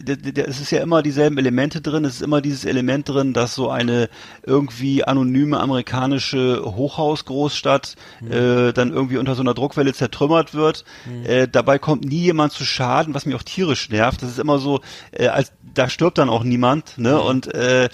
es 0.41 0.61
ist 0.61 0.71
ja 0.71 0.81
immer 0.81 1.03
dieselben 1.03 1.37
Elemente 1.39 1.81
drin. 1.81 2.05
Es 2.05 2.15
ist 2.17 2.23
immer 2.23 2.41
dieses 2.41 2.65
Element 2.65 3.09
drin, 3.09 3.33
dass 3.35 3.55
so 3.55 3.71
eine 3.71 4.09
irgendwie 4.45 5.05
anonyme 5.05 5.61
amerikanische 5.61 6.63
Hochhausgroßstadt 6.65 7.97
Mhm. 8.21 8.33
äh, 8.33 8.73
dann 8.73 8.93
irgendwie 8.93 9.19
unter 9.19 9.35
so 9.35 9.43
einer 9.43 9.55
Druckwelle 9.55 9.93
zertrümmert 9.93 10.55
wird. 10.55 10.85
Äh, 11.25 11.49
dabei 11.49 11.79
kommt 11.79 12.05
nie 12.05 12.21
jemand 12.23 12.53
zu 12.53 12.65
Schaden, 12.65 13.15
was 13.15 13.27
mich 13.27 13.35
auch 13.35 13.43
tierisch 13.43 13.91
nervt. 13.91 14.23
Das 14.23 14.31
ist 14.31 14.39
immer 14.39 14.59
so, 14.59 14.81
äh, 15.13 15.29
als 15.29 15.53
da 15.75 15.89
stirbt 15.89 16.19
dann 16.19 16.29
auch 16.29 16.45
niemand, 16.45 16.99
ne? 16.99 17.13
Mhm. 17.15 17.21
Und 17.21 17.55
äh, 17.55 17.89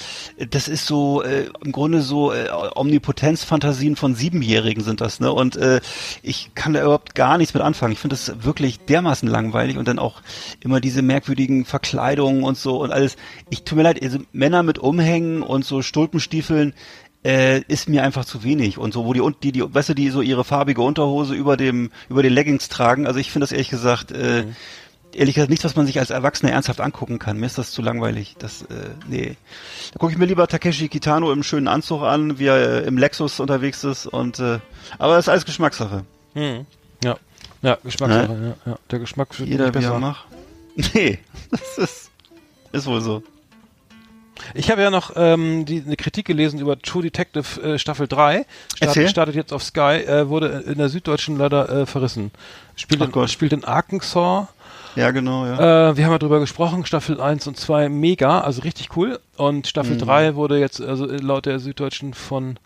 das 0.51 0.67
ist 0.69 0.87
so 0.87 1.23
äh, 1.23 1.47
im 1.65 1.71
Grunde 1.73 2.03
so 2.03 2.33
äh, 2.33 2.49
Omnipotenzfantasien 2.75 3.95
von 3.97 4.15
Siebenjährigen 4.15 4.83
sind 4.83 5.01
das, 5.01 5.21
ne? 5.21 5.33
Und 5.33 5.57
äh, 5.57 5.81
ich 6.23 6.51
kann 6.55 6.68
da 6.75 6.83
überhaupt 6.83 7.15
gar 7.15 7.39
nichts 7.39 7.55
mit 7.55 7.63
anfangen. 7.63 7.93
Ich 7.93 7.99
finde 7.99 8.15
das 8.15 8.45
wirklich 8.45 8.79
dermaßen 8.81 9.29
langweilig 9.29 9.77
und 9.79 9.89
dann 9.89 9.99
auch 9.99 10.23
immer 10.61 10.81
diese 10.81 11.03
merkwürdigen 11.03 11.65
Verkleidungen 11.65 12.43
und 12.43 12.57
so 12.57 12.81
und 12.81 12.93
alles. 12.93 13.17
Ich 13.51 13.65
tut 13.65 13.77
mir 13.77 13.85
leid, 13.85 14.03
also 14.03 14.19
Männer 14.33 14.63
mit 14.63 14.79
Umhängen 14.79 15.43
und 15.43 15.65
so 15.65 15.83
Stulpenstiefeln 15.83 16.75
äh, 17.25 17.61
ist 17.63 17.89
mir 17.89 18.03
einfach 18.03 18.25
zu 18.25 18.45
wenig 18.45 18.79
und 18.79 18.93
so, 18.93 19.05
wo 19.05 19.13
die 19.13 19.21
und 19.21 19.43
die, 19.43 19.53
die, 19.53 19.63
weißt 19.63 19.91
du, 19.91 19.95
die 19.95 20.11
so 20.11 20.23
ihre 20.23 20.45
farbige 20.45 20.83
Unterhose 20.83 21.35
über 21.35 21.57
dem, 21.57 21.91
über 22.09 22.23
den 22.23 22.33
Leggings 22.33 22.69
tragen. 22.69 23.07
Also 23.07 23.19
ich 23.19 23.31
finde 23.31 23.45
das 23.45 23.53
ehrlich 23.53 23.71
gesagt, 23.71 24.13
äh, 24.13 24.45
ehrlich 25.13 25.35
gesagt 25.35 25.51
nichts, 25.51 25.65
was 25.65 25.77
man 25.77 25.87
sich 25.87 25.99
als 25.99 26.11
Erwachsener 26.11 26.53
ernsthaft 26.53 26.81
angucken 26.81 27.19
kann. 27.19 27.39
Mir 27.39 27.47
ist 27.47 27.59
das 27.59 27.71
zu 27.71 27.83
langweilig. 27.83 28.37
Das, 28.39 28.63
äh, 28.63 28.91
nee. 29.09 29.37
Da 29.93 29.99
gucke 29.99 30.13
ich 30.13 30.19
mir 30.19 30.27
lieber 30.27 30.47
Takeshi 30.47 30.89
Kitano 30.89 31.33
im 31.33 31.43
schönen 31.43 31.69
Anzug 31.69 32.03
an, 32.03 32.39
wie 32.39 32.47
er 32.47 32.85
äh, 32.85 32.87
im 32.87 32.99
Lexus 32.99 33.41
unterwegs 33.41 33.85
ist 33.85 34.07
und 34.07 34.39
äh, 34.39 34.61
aber 34.99 35.17
das 35.17 35.25
ist 35.25 35.29
alles 35.29 35.45
Geschmackssache. 35.45 36.05
Hm. 36.35 36.67
ja, 37.05 37.17
ja, 37.63 37.79
Geschmackssache, 37.83 38.55
ja, 38.65 38.71
ja, 38.73 38.79
der 38.91 38.99
Geschmack 38.99 39.39
wird 39.39 39.49
Jeder 39.49 39.67
nicht 39.67 39.75
wie 39.75 39.79
er 39.79 39.83
besser. 39.83 39.99
macht. 40.01 40.27
Nee, 40.95 41.19
das 41.51 41.77
ist, 41.79 42.11
ist 42.71 42.87
wohl 42.87 43.01
so. 43.01 43.23
Ich 44.55 44.71
habe 44.71 44.81
ja 44.81 44.91
noch 44.91 45.13
ähm, 45.17 45.65
die, 45.65 45.83
eine 45.85 45.97
Kritik 45.97 46.27
gelesen 46.27 46.61
über 46.61 46.79
True 46.79 47.03
Detective 47.03 47.61
äh, 47.61 47.79
Staffel 47.81 48.07
3. 48.07 48.37
Erzähl. 48.37 48.47
Startet, 48.77 49.11
startet 49.11 49.35
jetzt 49.35 49.53
auf 49.53 49.65
Sky, 49.65 50.05
äh, 50.07 50.29
wurde 50.29 50.63
in 50.67 50.79
der 50.79 50.89
Süddeutschen 50.89 51.37
leider 51.37 51.69
äh, 51.69 51.87
verrissen. 51.87 52.31
Spielt, 52.77 53.03
Ach 53.03 53.07
in, 53.07 53.13
Gott. 53.13 53.31
spielt 53.31 53.53
in 53.53 53.65
Arkansas. 53.65 54.47
Ja, 54.95 55.11
genau, 55.11 55.45
ja. 55.45 55.91
Äh, 55.91 55.97
wir 55.97 56.05
haben 56.05 56.13
ja 56.13 56.19
drüber 56.19 56.39
gesprochen, 56.39 56.87
Staffel 56.87 57.21
1 57.21 57.49
und 57.49 57.57
2 57.57 57.89
mega, 57.89 58.41
also 58.41 58.63
richtig 58.63 58.97
cool. 58.97 59.19
Und 59.37 59.67
Staffel 59.67 59.95
Mhm. 59.97 59.99
3 60.01 60.35
wurde 60.37 60.61
jetzt, 60.61 60.81
also 60.81 61.09
äh, 61.11 61.17
laut 61.17 61.47
der 61.47 61.59
Süddeutschen 61.59 62.15
von 62.15 62.59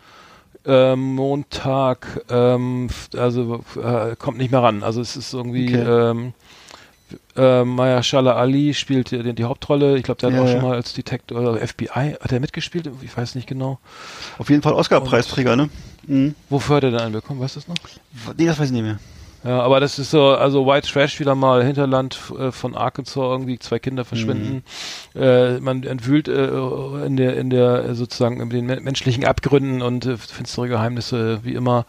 ähm, 0.67 1.15
Montag, 1.15 2.23
ähm, 2.31 2.89
also 3.17 3.65
äh, 3.83 4.17
kommt 4.17 4.39
nicht 4.39 4.51
mehr 4.51 4.63
ran. 4.63 4.83
Also 4.83 5.01
es 5.01 5.17
ist 5.17 5.33
irgendwie, 5.35 5.77
Okay. 5.79 6.11
ähm, 6.11 6.33
äh, 7.37 7.65
Maya 7.65 8.03
Shala 8.03 8.37
Ali 8.37 8.73
spielt 8.75 9.11
die, 9.11 9.35
die 9.35 9.45
Hauptrolle. 9.45 9.97
Ich 9.99 10.05
glaube, 10.05 10.21
der 10.21 10.31
hat 10.31 10.37
Ja, 10.37 10.43
auch 10.43 10.47
ja. 10.47 10.53
schon 10.53 10.63
mal 10.63 10.75
als 10.77 10.93
Detective 10.95 11.39
oder 11.39 11.67
FBI, 11.67 12.17
hat 12.21 12.33
er 12.33 12.41
mitgespielt? 12.41 12.89
Ich 13.03 13.17
weiß 13.17 13.35
nicht 13.35 13.47
genau. 13.47 13.79
Auf 14.39 14.49
jeden 14.51 14.63
Fall 14.63 14.73
Oscar-Preisträger, 14.73 15.57
ne? 15.57 15.69
Mhm. 16.07 16.35
Wofür 16.49 16.77
hat 16.77 16.85
er 16.85 16.91
denn 16.93 17.01
einen 17.01 17.13
bekommen? 17.13 17.41
Weißt 17.41 17.57
du 17.57 17.61
das 17.61 17.69
noch? 17.69 17.77
Nee, 18.37 18.47
das 18.47 18.59
weiß 18.59 18.67
ich 18.67 18.73
nicht 18.73 18.83
mehr. 18.83 18.99
Ja, 19.45 19.61
aber 19.61 19.81
das 19.81 19.99
ist 19.99 20.11
so, 20.13 20.29
also 20.29 20.67
White 20.67 20.89
Trash 20.89 21.19
wieder 21.19 21.35
mal, 21.35 21.65
Hinterland 21.65 22.19
äh, 22.39 22.53
von 22.53 22.77
Arkansas, 22.77 23.17
irgendwie 23.17 23.59
zwei 23.59 23.79
Kinder 23.81 24.05
verschwinden. 24.05 24.63
Äh, 25.17 25.59
man 25.59 25.83
entwühlt 25.83 26.29
äh, 26.29 26.47
in 27.07 27.17
der, 27.17 27.37
in 27.37 27.51
der 27.51 27.85
äh, 27.87 27.95
sozusagen 27.97 28.41
in 28.41 28.51
den 28.51 28.67
me- 28.67 28.81
menschlichen 28.81 29.25
Abgründen 29.25 29.83
und 29.83 30.07
äh, 30.07 30.17
finstere 30.17 30.69
Geheimnisse, 30.69 31.41
wie 31.43 31.55
immer. 31.55 31.87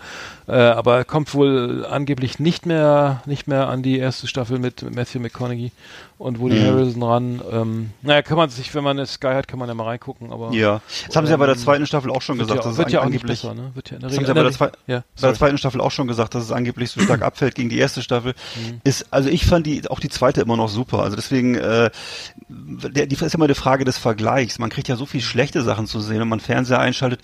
Äh, 0.48 0.54
aber 0.54 0.98
er 0.98 1.06
kommt 1.06 1.34
wohl 1.36 1.86
angeblich 1.90 2.40
nicht 2.40 2.66
mehr, 2.66 3.22
nicht 3.28 3.48
mehr 3.48 3.68
an 3.70 3.84
die 3.84 4.00
erste 4.00 4.28
Staffel 4.28 4.58
mit 4.60 4.84
Matthew 4.94 5.20
McConaughey 5.20 5.72
und 6.18 6.40
Woody 6.40 6.56
Mhm. 6.60 6.66
Harrelson 6.66 7.04
ran. 7.04 7.42
Ähm, 7.52 7.90
naja, 8.02 8.22
kann 8.24 8.38
man 8.38 8.50
sich, 8.50 8.74
wenn 8.74 8.84
man 8.84 8.98
eine 8.98 9.06
Sky 9.06 9.28
hat, 9.28 9.48
kann 9.48 9.60
man 9.60 9.68
ja 9.68 9.74
mal 9.76 9.84
reingucken, 9.86 10.32
aber 10.32 10.52
Ja. 10.54 10.82
Das 11.08 11.16
haben 11.16 11.26
sie 11.28 11.32
ja 11.32 11.38
bei 11.38 11.46
der 11.46 11.56
Ähm, 11.56 11.62
zweiten 11.62 11.86
Staffel 11.86 12.10
auch 12.12 12.22
schon 12.22 12.38
gesagt, 12.38 12.64
ja, 12.64 12.70
dass 12.70 12.78
wird 12.78 12.88
es 12.88 12.94
ja 12.94 13.02
angeblich 13.02 13.42
besser, 13.42 13.54
ne? 13.54 13.72
Wird 13.74 13.90
ja 13.92 13.96
in 13.98 14.02
der 14.02 14.10
Das 14.10 14.18
haben 14.18 14.26
Regel. 14.26 14.26
sie 14.26 14.30
ja 14.30 14.34
bei 14.34 14.42
der, 14.42 14.48
in 14.50 14.54
zwei, 14.56 14.66
ja, 14.66 14.72
bei 14.88 14.94
der 14.94 15.04
sorry. 15.16 15.34
zweiten 15.36 15.58
Staffel 15.58 15.82
auch 15.82 15.92
schon 15.92 16.08
gesagt, 16.08 16.34
dass 16.36 16.44
es 16.44 16.52
angeblich 16.52 16.90
so 16.92 17.00
stark 17.02 17.22
abfällt 17.24 17.43
gegen 17.52 17.70
die 17.70 17.78
erste 17.78 18.02
Staffel. 18.02 18.34
Mhm. 18.56 18.82
Ist, 18.84 19.08
also 19.12 19.30
ich 19.30 19.46
fand 19.46 19.66
die, 19.66 19.90
auch 19.90 20.00
die 20.00 20.10
zweite 20.10 20.42
immer 20.42 20.58
noch 20.58 20.70
super. 20.70 21.00
Also 21.00 21.16
deswegen, 21.16 21.56
äh, 21.56 21.90
der, 22.48 23.08
die 23.08 23.16
ist 23.16 23.36
immer 23.36 23.46
eine 23.46 23.56
Frage 23.56 23.86
des 23.86 23.98
Vergleichs. 23.98 24.60
Man 24.60 24.70
kriegt 24.70 24.88
ja 24.88 24.96
so 24.96 25.06
viel 25.06 25.22
schlechte 25.22 25.62
Sachen 25.64 25.88
zu 25.88 26.00
sehen, 26.02 26.20
wenn 26.20 26.28
man 26.28 26.40
Fernseher 26.40 26.80
einschaltet. 26.80 27.22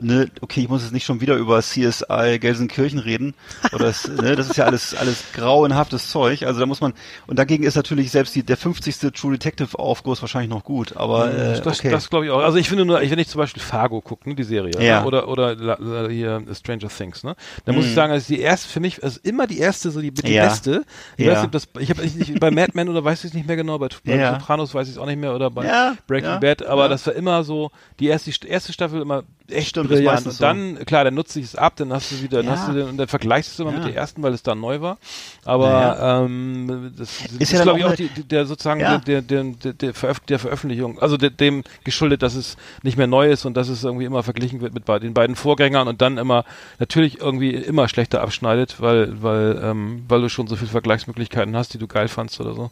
Ne, 0.00 0.30
okay, 0.42 0.60
ich 0.60 0.68
muss 0.68 0.82
jetzt 0.82 0.92
nicht 0.92 1.04
schon 1.04 1.20
wieder 1.20 1.34
über 1.34 1.60
CSI 1.60 2.38
Gelsenkirchen 2.40 3.00
reden. 3.00 3.34
Oder 3.72 3.88
es, 3.88 4.06
ne, 4.06 4.36
das 4.36 4.46
ist 4.46 4.56
ja 4.56 4.64
alles, 4.64 4.94
alles 4.94 5.24
grauenhaftes 5.32 6.08
Zeug. 6.10 6.44
Also 6.44 6.60
da 6.60 6.66
muss 6.66 6.80
man, 6.80 6.92
und 7.26 7.36
dagegen 7.36 7.64
ist 7.64 7.74
natürlich 7.74 8.12
selbst 8.12 8.34
die, 8.36 8.44
der 8.44 8.56
50. 8.56 9.12
True 9.12 9.32
Detective 9.32 9.76
Aufguss 9.76 10.20
wahrscheinlich 10.22 10.50
noch 10.50 10.62
gut. 10.62 10.96
Aber, 10.96 11.32
äh, 11.32 11.60
das, 11.60 11.80
okay. 11.80 11.90
das 11.90 12.08
glaube 12.10 12.26
ich 12.26 12.30
auch. 12.30 12.38
Also 12.38 12.58
ich 12.58 12.68
finde 12.68 12.84
nur, 12.84 13.00
wenn 13.00 13.18
ich 13.18 13.26
zum 13.28 13.40
Beispiel 13.40 13.60
Fargo 13.60 14.00
gucke, 14.00 14.28
ne, 14.28 14.36
die 14.36 14.44
Serie, 14.44 14.80
Ja. 14.80 15.00
ne, 15.00 15.06
oder 15.06 15.26
oder 15.28 16.08
hier 16.08 16.44
Stranger 16.54 16.88
Things, 16.88 17.24
ne, 17.24 17.34
da 17.64 17.72
muss 17.72 17.84
Mhm. 17.86 17.88
ich 17.88 17.94
sagen, 17.96 18.12
also 18.12 18.26
die 18.32 18.40
erste 18.40 18.68
für 18.68 18.78
mich, 18.80 19.02
also 19.02 19.18
immer 19.24 19.48
die 19.48 19.58
erste, 19.58 19.90
so 19.90 20.00
die, 20.00 20.12
die 20.12 20.32
Ja. 20.32 20.44
beste. 20.44 20.84
Ich 21.16 21.24
Ja. 21.26 21.32
weiß 21.32 21.42
nicht, 21.42 21.54
das, 21.54 21.66
ich 21.80 21.90
habe 21.90 22.02
nicht 22.02 22.38
bei 22.38 22.52
Mad 22.52 22.70
Men 22.74 22.88
oder 22.88 23.02
weiß 23.02 23.18
ich 23.24 23.30
es 23.30 23.34
nicht 23.34 23.48
mehr 23.48 23.56
genau, 23.56 23.78
bei, 23.78 23.88
bei 24.04 24.14
Ja. 24.16 24.38
Sopranos 24.38 24.72
weiß 24.74 24.86
ich 24.86 24.92
es 24.94 24.98
auch 24.98 25.06
nicht 25.06 25.18
mehr 25.18 25.34
oder 25.34 25.50
bei 25.50 25.64
Breaking 26.06 26.38
Bad, 26.38 26.64
aber 26.64 26.88
das 26.88 27.04
war 27.06 27.14
immer 27.14 27.42
so 27.42 27.72
die 27.98 28.06
erste 28.06 28.30
erste 28.46 28.72
Staffel 28.72 29.00
immer 29.02 29.24
echt 29.50 29.70
Stimmt, 29.70 29.87
brillant 29.96 30.26
meistens 30.26 30.34
und 30.34 30.42
dann 30.42 30.84
klar, 30.86 31.04
dann 31.04 31.14
nutze 31.14 31.38
ich 31.40 31.46
es 31.46 31.54
ab, 31.56 31.74
dann 31.76 31.92
hast 31.92 32.10
du 32.10 32.22
wieder, 32.22 32.38
dann 32.38 32.46
Ja. 32.46 32.52
hast 32.52 32.68
du 32.68 32.72
den, 32.72 32.86
und 32.88 32.96
dann 32.98 33.08
vergleichst 33.08 33.50
du 33.50 33.54
es 33.54 33.58
immer 33.60 33.70
Ja. 33.70 33.76
mit 33.76 33.84
der 33.84 33.94
ersten, 33.96 34.22
weil 34.22 34.32
es 34.34 34.42
dann 34.42 34.60
neu 34.60 34.80
war. 34.80 34.98
Aber 35.44 35.70
Ja, 35.70 36.24
ähm, 36.24 36.92
das 36.98 37.20
Ist 37.20 37.40
ist, 37.40 37.52
ja 37.52 37.58
dann 37.58 37.64
glaube 37.64 37.78
ich 37.80 37.84
auch 37.84 37.94
die, 37.94 38.08
der 38.08 38.46
sozusagen 38.46 38.80
der, 38.80 38.98
der, 38.98 39.22
der, 39.22 39.44
der, 39.72 39.94
Veröf 39.94 40.20
der 40.20 40.38
Veröffentlichung, 40.38 40.98
also 41.00 41.16
der, 41.16 41.30
dem 41.30 41.64
geschuldet, 41.84 42.22
dass 42.22 42.34
es 42.34 42.56
nicht 42.82 42.96
mehr 42.96 43.06
neu 43.06 43.30
ist 43.30 43.44
und 43.44 43.56
dass 43.56 43.68
es 43.68 43.84
irgendwie 43.84 44.04
immer 44.04 44.22
verglichen 44.22 44.60
wird 44.60 44.74
mit 44.74 44.84
bei 44.84 44.98
den 44.98 45.14
beiden 45.14 45.36
Vorgängern 45.36 45.88
und 45.88 46.00
dann 46.02 46.18
immer 46.18 46.44
natürlich 46.78 47.20
irgendwie 47.20 47.54
immer 47.54 47.88
schlechter 47.88 48.20
abschneidet, 48.20 48.80
weil 48.80 49.22
weil 49.22 49.60
ähm, 49.62 50.04
weil 50.08 50.20
du 50.20 50.28
schon 50.28 50.46
so 50.46 50.56
viele 50.56 50.70
Vergleichsmöglichkeiten 50.70 51.56
hast, 51.56 51.74
die 51.74 51.78
du 51.78 51.86
geil 51.86 52.08
fandst 52.08 52.40
oder 52.40 52.54
so. 52.54 52.70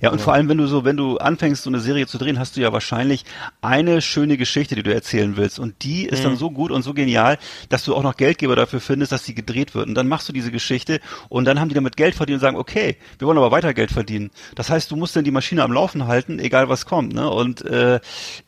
Ja, 0.00 0.10
und 0.10 0.20
vor 0.20 0.32
allem, 0.32 0.48
wenn 0.48 0.58
du 0.58 0.66
so, 0.66 0.84
wenn 0.84 0.96
du 0.96 1.18
anfängst, 1.18 1.62
so 1.62 1.70
eine 1.70 1.80
Serie 1.80 2.06
zu 2.06 2.18
drehen, 2.18 2.38
hast 2.38 2.56
du 2.56 2.60
ja 2.60 2.72
wahrscheinlich 2.72 3.24
eine 3.60 4.00
schöne 4.02 4.36
Geschichte, 4.36 4.74
die 4.74 4.82
du 4.82 4.92
erzählen 4.94 5.36
willst. 5.36 5.58
Und 5.58 5.82
die 5.82 6.04
ist 6.06 6.24
dann 6.24 6.36
so 6.36 6.50
gut 6.50 6.70
und 6.70 6.82
so 6.82 6.94
genial, 6.94 7.38
dass 7.68 7.84
du 7.84 7.94
auch 7.94 8.02
noch 8.02 8.16
Geldgeber 8.16 8.56
dafür 8.56 8.80
findest, 8.80 9.12
dass 9.12 9.24
sie 9.24 9.34
gedreht 9.34 9.74
wird. 9.74 9.88
Und 9.88 9.94
dann 9.94 10.08
machst 10.08 10.28
du 10.28 10.32
diese 10.32 10.50
Geschichte 10.50 11.00
und 11.28 11.44
dann 11.44 11.60
haben 11.60 11.68
die 11.68 11.74
damit 11.74 11.96
Geld 11.96 12.14
verdient 12.14 12.36
und 12.36 12.40
sagen, 12.40 12.56
okay, 12.56 12.96
wir 13.18 13.26
wollen 13.28 13.38
aber 13.38 13.50
weiter 13.50 13.74
Geld 13.74 13.90
verdienen. 13.90 14.30
Das 14.54 14.70
heißt, 14.70 14.90
du 14.90 14.96
musst 14.96 15.16
dann 15.16 15.24
die 15.24 15.30
Maschine 15.30 15.62
am 15.62 15.72
Laufen 15.72 16.06
halten, 16.06 16.38
egal 16.38 16.68
was 16.68 16.86
kommt. 16.86 17.12
Ne? 17.14 17.28
Und 17.30 17.64
äh, 17.64 18.00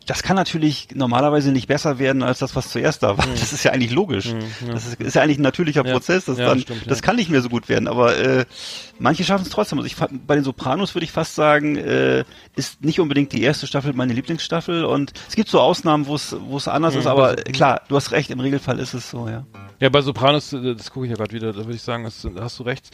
das 0.07 0.23
kann 0.23 0.37
natürlich 0.37 0.89
normalerweise 0.95 1.53
nicht 1.53 1.69
besser 1.69 1.99
werden 1.99 2.23
als 2.23 2.39
das, 2.41 2.57
was 2.57 2.71
zuerst 2.71 3.03
da 3.03 3.17
war. 3.19 3.27
Das 3.27 3.53
ist 3.53 3.65
ja 3.65 3.73
eigentlich 3.73 3.93
logisch. 3.93 4.35
Das 4.67 4.87
ist, 4.87 5.01
ist 5.01 5.15
ja 5.15 5.23
eigentlich 5.23 5.39
ein 5.39 5.43
natürlicher 5.43 5.85
Ja. 5.87 5.93
Prozess. 5.93 6.25
Das, 6.25 6.39
Ja, 6.39 6.47
dann, 6.47 6.61
stimmt, 6.61 6.91
das 6.91 6.99
ja. 6.99 7.05
kann 7.05 7.17
nicht 7.17 7.31
mehr 7.31 7.43
so 7.43 7.49
gut 7.49 7.69
werden. 7.69 7.89
Aber 7.89 8.17
äh, 8.17 8.45
manche 8.99 9.25
schaffen 9.25 9.43
es 9.43 9.51
trotzdem. 9.51 9.79
Also 9.79 9.87
ich 9.87 9.97
bei 10.27 10.35
den 10.35 10.45
Sopranos 10.45 10.95
würde 10.95 11.05
ich 11.05 11.13
fast 11.21 11.35
sagen, 11.35 11.77
äh, 11.77 12.25
ist 12.57 12.83
nicht 12.83 12.99
unbedingt 12.99 13.33
die 13.33 13.43
erste 13.43 13.67
Staffel 13.67 13.93
meine 13.93 14.15
Lieblingsstaffel. 14.15 14.85
Und 14.87 15.13
es 15.29 15.37
gibt 15.37 15.51
so 15.51 15.61
Ausnahmen, 15.61 16.07
wo 16.07 16.15
es 16.15 16.35
wo 16.47 16.57
es 16.57 16.67
anders 16.67 16.95
ist. 16.95 17.07
Aber 17.07 17.37
klar, 17.37 17.83
du 17.89 17.97
hast 17.97 18.13
recht. 18.13 18.31
Im 18.31 18.41
Regelfall 18.41 18.79
ist 18.79 18.95
es 18.95 19.11
so. 19.11 19.29
Ja. 19.29 19.45
Ja, 19.81 19.91
bei 19.91 20.01
Sopranos, 20.01 20.53
äh, 20.55 20.75
das 20.75 20.91
gucke 20.91 21.07
ich 21.07 21.11
ja 21.11 21.17
gerade 21.17 21.35
wieder, 21.35 21.53
da 21.53 21.59
würde 21.59 21.75
ich 21.75 21.83
sagen, 21.83 22.09
da 22.35 22.43
hast 22.43 22.59
du 22.59 22.63
recht. 22.63 22.89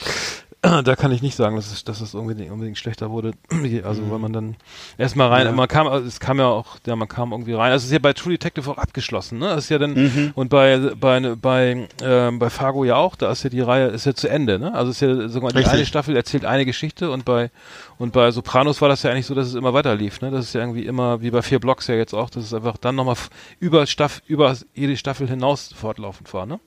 Da 0.84 0.96
kann 0.96 1.12
ich 1.12 1.22
nicht 1.22 1.36
sagen, 1.36 1.54
dass 1.56 1.70
es, 1.70 1.84
dass 1.84 2.00
es 2.00 2.14
unbedingt, 2.14 2.50
unbedingt 2.50 2.76
schlechter 2.78 3.10
wurde. 3.10 3.32
Also 3.84 4.10
weil 4.10 4.18
man 4.18 4.32
dann 4.32 4.56
erstmal 4.98 5.28
rein, 5.28 5.46
Ja. 5.46 5.52
man 5.52 5.68
kam, 5.68 5.86
also 5.86 6.06
es 6.06 6.18
kam 6.20 6.38
ja 6.38 6.46
auch, 6.46 6.78
ja, 6.86 6.96
man 6.96 7.08
kam 7.08 7.32
irgendwie 7.32 7.52
rein. 7.52 7.70
Also 7.72 7.82
es 7.84 7.86
ist 7.86 7.92
ja 7.92 7.98
bei 7.98 8.12
True 8.12 8.32
Detective 8.32 8.70
auch 8.70 8.78
abgeschlossen, 8.78 9.38
ne? 9.38 9.48
Das 9.48 9.64
ist 9.64 9.70
ja 9.70 9.78
dann 9.78 9.94
Mhm. 9.94 10.32
und 10.34 10.48
bei 10.48 10.78
bei 10.98 11.20
bei 11.36 11.88
ähm, 12.02 12.38
bei 12.38 12.50
Fargo 12.50 12.84
ja 12.84 12.96
auch, 12.96 13.16
da 13.16 13.30
ist 13.30 13.42
ja 13.44 13.50
die 13.50 13.60
Reihe 13.60 13.86
ist 13.88 14.06
ja 14.06 14.14
zu 14.14 14.28
Ende, 14.28 14.58
ne? 14.58 14.74
Also 14.74 14.90
es 14.90 15.02
ist 15.02 15.08
ja 15.08 15.28
sogar 15.28 15.52
die 15.52 15.64
eine 15.64 15.86
Staffel 15.86 16.16
erzählt 16.16 16.44
eine 16.44 16.64
Geschichte 16.64 17.10
und 17.10 17.24
bei 17.24 17.50
und 17.98 18.12
bei 18.12 18.30
Sopranos 18.30 18.80
war 18.80 18.88
das 18.88 19.02
ja 19.02 19.10
eigentlich 19.10 19.26
so, 19.26 19.34
dass 19.34 19.48
es 19.48 19.54
immer 19.54 19.72
weiter 19.74 19.94
lief, 19.94 20.20
ne? 20.20 20.30
Das 20.30 20.46
ist 20.46 20.54
ja 20.54 20.60
irgendwie 20.60 20.86
immer 20.86 21.20
wie 21.22 21.30
bei 21.30 21.42
vier 21.42 21.58
Blocks 21.60 21.86
ja 21.86 21.94
jetzt 21.94 22.14
auch, 22.14 22.30
dass 22.30 22.44
es 22.44 22.54
einfach 22.54 22.76
dann 22.76 22.94
nochmal 22.96 23.16
über 23.60 23.86
Staff 23.86 24.22
über 24.26 24.56
jede 24.74 24.96
Staffel 24.96 25.28
hinaus 25.28 25.72
fortlaufend 25.74 26.32
war, 26.34 26.46
ne? 26.46 26.58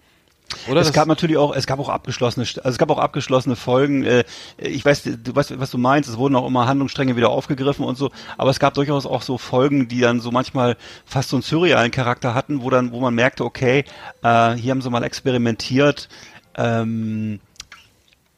Oder? 0.67 0.81
es 0.81 0.93
gab 0.93 1.07
natürlich 1.07 1.37
auch, 1.37 1.55
es 1.55 1.67
gab 1.67 1.79
auch 1.79 1.89
abgeschlossene, 1.89 2.45
also 2.45 2.69
es 2.69 2.77
gab 2.77 2.89
auch 2.89 2.97
abgeschlossene 2.97 3.55
Folgen. 3.55 4.03
Äh, 4.03 4.23
ich 4.57 4.83
weiß, 4.83 5.03
du 5.03 5.35
weißt, 5.35 5.59
was 5.59 5.71
du 5.71 5.77
meinst. 5.77 6.09
Es 6.09 6.17
wurden 6.17 6.35
auch 6.35 6.47
immer 6.47 6.67
Handlungsstränge 6.67 7.15
wieder 7.15 7.29
aufgegriffen 7.29 7.85
und 7.85 7.97
so. 7.97 8.11
Aber 8.37 8.49
es 8.49 8.59
gab 8.59 8.73
durchaus 8.73 9.05
auch 9.05 9.21
so 9.21 9.37
Folgen, 9.37 9.87
die 9.87 9.99
dann 9.99 10.19
so 10.19 10.31
manchmal 10.31 10.77
fast 11.05 11.29
so 11.29 11.35
einen 11.35 11.43
surrealen 11.43 11.91
Charakter 11.91 12.33
hatten, 12.33 12.61
wo 12.61 12.69
dann, 12.69 12.91
wo 12.91 12.99
man 12.99 13.13
merkte, 13.13 13.45
okay, 13.45 13.85
äh, 14.23 14.53
hier 14.53 14.71
haben 14.71 14.81
sie 14.81 14.89
mal 14.89 15.03
experimentiert. 15.03 16.09
Ähm, 16.57 17.39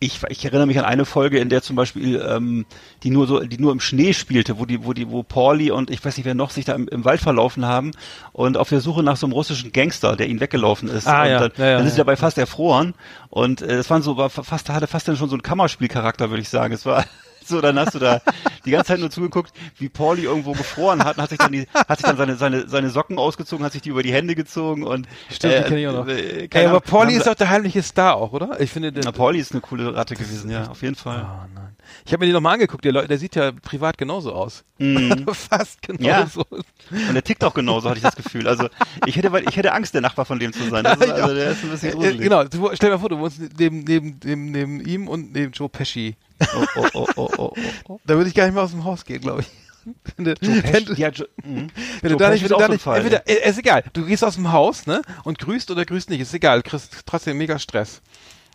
ich, 0.02 0.20
ich 0.30 0.44
erinnere 0.44 0.66
mich 0.66 0.80
an 0.80 0.86
eine 0.86 1.06
Folge, 1.06 1.38
in 1.38 1.50
der 1.50 1.62
zum 1.62 1.76
Beispiel 1.76 2.20
ähm, 2.28 2.66
die 3.04 3.12
nur 3.12 3.28
so, 3.28 3.40
die 3.40 3.60
nur 3.60 3.72
im 3.72 3.80
Schnee 3.80 4.14
spielte, 4.14 4.58
wo 4.58 4.66
die, 4.66 4.84
wo 4.84 4.94
die, 4.94 5.12
wo 5.12 5.22
Pauli 5.22 5.70
und 5.70 5.92
ich 5.92 6.04
weiß 6.04 6.18
nicht 6.18 6.26
wer 6.26 6.34
noch 6.34 6.50
sich 6.50 6.66
da 6.66 6.74
im, 6.74 6.88
im 6.88 7.06
Wald 7.06 7.22
verlaufen 7.22 7.66
haben 7.66 7.92
und 8.34 8.58
auf 8.58 8.70
der 8.70 8.82
Suche 8.82 9.04
nach 9.04 9.16
so 9.16 9.28
einem 9.28 9.34
russischen 9.34 9.72
Gangster, 9.72 10.16
der 10.16 10.28
ihnen 10.28 10.40
weggelaufen 10.40 10.90
ist. 10.90 11.08
Ah, 11.08 11.22
und 11.22 11.30
ja. 11.30 11.40
dann, 11.40 11.52
Ja, 11.56 11.66
ja, 11.66 11.78
dann 11.78 11.86
ist 11.86 11.94
sie 11.94 12.00
dabei 12.00 12.16
fast 12.16 12.40
erfroren 12.40 12.96
und 13.30 13.62
äh, 13.62 13.76
es 13.76 13.92
waren 13.92 14.02
so, 14.02 14.18
war 14.18 14.32
fast, 14.32 14.70
hatte 14.70 14.88
fast 14.88 15.08
dann 15.08 15.18
schon 15.18 15.30
so 15.30 15.36
einen 15.36 15.44
Kammerspielcharakter, 15.44 16.32
würde 16.32 16.42
ich 16.42 16.50
sagen. 16.50 16.74
Es 16.74 16.84
war 16.84 17.06
so, 17.46 17.62
dann 17.62 17.78
hast 17.80 17.96
du 17.96 18.00
da 18.00 18.22
die 18.66 18.72
ganze 18.72 18.90
Zeit 18.90 19.00
nur 19.00 19.10
zugeguckt, 19.10 19.52
wie 19.78 19.90
Pauli 19.90 20.24
irgendwo 20.24 20.52
gefroren 20.54 21.04
hat 21.04 21.18
und 21.18 21.24
hat 21.24 21.30
sich 21.30 21.40
dann 21.40 21.52
die, 21.52 21.68
hat 21.74 21.98
sich 21.98 22.06
dann 22.06 22.18
seine, 22.18 22.36
seine, 22.36 22.68
seine 22.68 22.90
Socken 22.90 23.18
ausgezogen, 23.18 23.66
hat 23.66 23.74
sich 23.74 23.82
die 23.82 23.90
über 23.90 24.04
die 24.04 24.14
Hände 24.14 24.36
gezogen 24.36 24.84
und 24.84 25.08
Stimmt, 25.30 25.54
die 25.54 25.62
kenn 25.64 25.78
ich 25.78 25.88
auch 25.88 25.94
noch. 25.94 26.08
Äh, 26.08 26.48
Ey, 26.52 26.66
aber 26.66 26.80
Pauli 26.82 27.16
ist 27.16 27.28
doch 27.28 27.36
der 27.36 27.50
heimliche 27.50 27.82
Star 27.84 28.16
auch, 28.16 28.34
oder? 28.34 28.60
Ich 28.60 28.70
finde, 28.72 28.92
der, 28.92 29.04
na, 29.06 29.12
Pauli 29.12 29.40
ist 29.40 29.52
eine 29.52 29.62
coole 29.62 29.94
Ratte 29.96 30.16
gewesen, 30.16 30.50
ja, 30.52 30.68
auf 30.70 30.82
jeden 30.82 30.96
Fall. 30.96 31.26
Oh 31.26 31.48
nein. 31.54 31.76
Ich 32.06 32.14
habe 32.14 32.22
mir 32.22 32.28
den 32.28 32.34
nochmal 32.34 32.54
angeguckt, 32.54 32.86
der, 32.86 32.94
der 33.08 33.18
sieht 33.18 33.36
ja 33.36 33.52
privat 33.52 33.98
genauso 33.98 34.34
aus. 34.34 34.64
Fast 35.34 35.80
Mhm. 35.88 35.98
Ja. 36.04 36.18
genauso. 36.22 36.46
Und 36.50 37.14
der 37.14 37.24
tickt 37.24 37.44
auch 37.44 37.54
genauso, 37.54 37.90
hatte 37.90 37.98
ich 37.98 38.04
das 38.04 38.16
Gefühl. 38.16 38.48
Also 38.48 38.68
ich 39.06 39.16
hätte, 39.16 39.32
weil 39.32 39.48
ich 39.48 39.56
hätte 39.58 39.74
Angst, 39.74 39.94
der 39.94 40.02
Nachbar 40.02 40.26
von 40.26 40.40
dem 40.40 40.54
zu 40.54 40.70
sein. 40.70 40.84
Das 40.92 40.98
ist, 41.00 41.10
also, 41.12 41.36
der 41.36 41.52
ist 41.52 41.64
ein 41.64 41.70
bisschen 41.70 41.90
Äh, 41.90 41.94
gruselig. 41.94 42.22
genau, 42.22 42.44
stell 42.74 42.90
dir 42.90 42.96
mal 42.96 43.00
vor, 43.00 43.10
du 43.10 43.20
wohnst 43.20 43.40
neben, 43.58 43.84
neben, 43.84 44.20
neben, 44.24 44.52
neben 44.52 44.82
ihm 44.86 45.08
und 45.08 45.34
neben 45.34 45.52
Joe 45.52 45.70
Pesci. 45.70 46.16
Oh, 46.56 46.66
oh, 46.76 46.88
oh, 46.94 47.08
oh, 47.16 47.30
oh, 47.38 47.54
oh. 47.88 48.00
Da 48.06 48.16
würde 48.16 48.30
ich 48.30 48.36
gar 48.36 48.46
nicht 48.46 48.54
mehr 48.54 48.64
aus 48.64 48.72
dem 48.72 48.84
Haus 48.84 49.06
gehen, 49.06 49.22
glaube 49.22 49.42
ich. 49.42 49.48
Wenn 50.16 50.26
du, 50.26 50.36
wenn 50.40 50.96
Ja, 50.96 51.10
da 51.10 52.30
nicht, 52.30 52.44
wenn 52.44 52.46
ist 52.46 52.52
du 52.52 52.56
auch 52.56 52.60
da 52.60 52.68
nicht, 52.68 52.84
Fall, 52.84 52.98
entweder, 52.98 53.28
äh, 53.28 53.50
ist 53.50 53.58
egal, 53.58 53.84
du 53.94 54.06
gehst 54.06 54.24
aus 54.24 54.36
dem 54.36 54.52
Haus, 54.52 54.86
ne, 54.86 55.02
und 55.24 55.40
grüßt 55.40 55.72
oder 55.72 55.86
grüßt 55.86 56.12
nicht, 56.12 56.20
ist 56.20 56.36
egal, 56.36 56.62
du 56.62 56.70
kriegst 56.70 56.92
trotzdem 57.08 57.38
mega 57.38 57.58
Stress. 57.58 58.00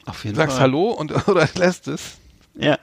Auf 0.05 0.23
jeden 0.23 0.37
Du 0.37 0.41
sagst 0.41 0.57
Fall. 0.57 0.63
Hallo 0.63 0.91
und, 0.91 1.11
oder 1.29 1.49
lässt 1.57 1.89
es. 1.89 2.19
Ja. 2.55 2.79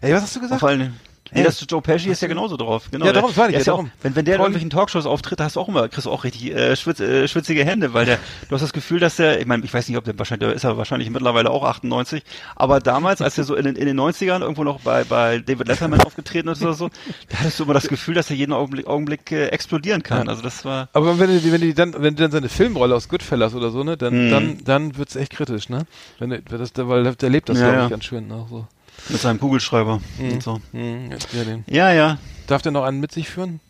Ey, 0.00 0.12
was 0.12 0.22
hast 0.22 0.34
du 0.34 0.40
Vor 0.40 0.48
gesagt? 0.48 0.62
allem, 0.64 0.96
nee, 1.32 1.42
das 1.42 1.64
Joe 1.68 1.80
Pesci 1.82 2.08
ist 2.10 2.20
ja 2.22 2.28
genauso 2.28 2.56
drauf. 2.56 2.88
Genau. 2.90 3.06
Ja, 3.06 3.12
darum, 3.12 3.36
war 3.36 3.48
ich 3.48 3.54
ja, 3.54 3.58
ja 3.60 3.62
auch, 3.72 3.76
darum. 3.78 3.90
wenn, 4.02 4.16
wenn 4.16 4.24
der 4.24 4.34
in 4.34 4.40
irgendwelchen 4.40 4.70
Talkshows 4.70 5.06
auftritt, 5.06 5.40
hast 5.40 5.56
du 5.56 5.60
auch 5.60 5.68
immer, 5.68 5.88
kriegst 5.88 6.06
du 6.06 6.10
auch 6.10 6.24
richtig 6.24 6.52
äh, 6.54 6.76
schwitz, 6.76 7.00
äh, 7.00 7.26
schwitzige 7.28 7.64
Hände, 7.64 7.94
weil 7.94 8.04
der, 8.06 8.18
du 8.48 8.54
hast 8.54 8.62
das 8.62 8.72
Gefühl, 8.72 9.00
dass 9.00 9.16
der, 9.16 9.40
ich 9.40 9.46
meine, 9.46 9.64
ich 9.64 9.72
weiß 9.72 9.88
nicht, 9.88 9.96
ob 9.96 10.04
der 10.04 10.18
wahrscheinlich, 10.18 10.46
der 10.48 10.54
ist 10.56 10.64
ja 10.64 10.76
wahrscheinlich 10.76 11.08
mittlerweile 11.10 11.50
auch 11.50 11.64
98, 11.64 12.22
aber 12.56 12.80
damals, 12.80 13.22
als 13.22 13.38
er 13.38 13.44
so 13.44 13.54
in 13.54 13.64
den, 13.64 13.76
in 13.76 13.86
den 13.86 13.98
90ern 13.98 14.40
irgendwo 14.42 14.64
noch 14.64 14.80
bei, 14.80 15.04
bei 15.04 15.38
David 15.38 15.68
Letterman 15.68 16.00
aufgetreten 16.02 16.48
ist 16.48 16.62
oder 16.62 16.74
so, 16.74 16.88
da 17.28 17.38
hattest 17.38 17.58
du 17.60 17.64
immer 17.64 17.74
das 17.74 17.88
Gefühl, 17.88 18.14
dass 18.14 18.30
er 18.30 18.36
jeden 18.36 18.52
Augenblick, 18.52 18.86
Augenblick 18.86 19.30
äh, 19.32 19.46
explodieren 19.48 20.02
kann. 20.02 20.28
Also 20.28 20.42
das 20.42 20.64
war, 20.64 20.88
Aber 20.92 21.18
wenn 21.18 21.28
du, 21.30 21.52
wenn 21.52 21.60
du 21.60 21.74
dann, 21.74 21.94
wenn 21.94 22.16
du 22.16 22.22
dann 22.22 22.30
seine 22.32 22.48
Filmrolle 22.48 22.94
aus 22.94 23.08
Goodfellas 23.08 23.54
oder 23.54 23.70
so, 23.70 23.82
ne, 23.84 23.96
dann, 23.96 24.26
Mhm. 24.26 24.30
dann, 24.30 24.58
dann 24.64 24.96
wird's 24.96 25.16
echt 25.16 25.32
kritisch, 25.32 25.68
ne? 25.68 25.86
Wenn 26.18 26.30
du, 26.30 26.42
wenn 26.48 26.58
das, 26.58 26.70
weil 26.76 27.14
der 27.14 27.30
lebt 27.30 27.48
das, 27.48 27.58
Ja, 27.58 27.64
glaube 27.64 27.76
ich, 27.78 27.82
ja. 27.84 27.88
ganz 27.88 28.04
schön 28.04 28.30
auch 28.30 28.48
so. 28.48 28.66
Mit 29.08 29.20
seinem 29.20 29.38
Kugelschreiber 29.40 30.00
und 30.18 30.42
so. 30.42 30.60
Mhm, 30.72 31.10
ja, 31.32 31.44
den. 31.44 31.64
Ja, 31.68 31.92
ja. 31.92 32.18
Darf 32.46 32.62
der 32.62 32.72
noch 32.72 32.84
einen 32.84 33.00
mit 33.00 33.12
sich 33.12 33.28
führen? 33.28 33.60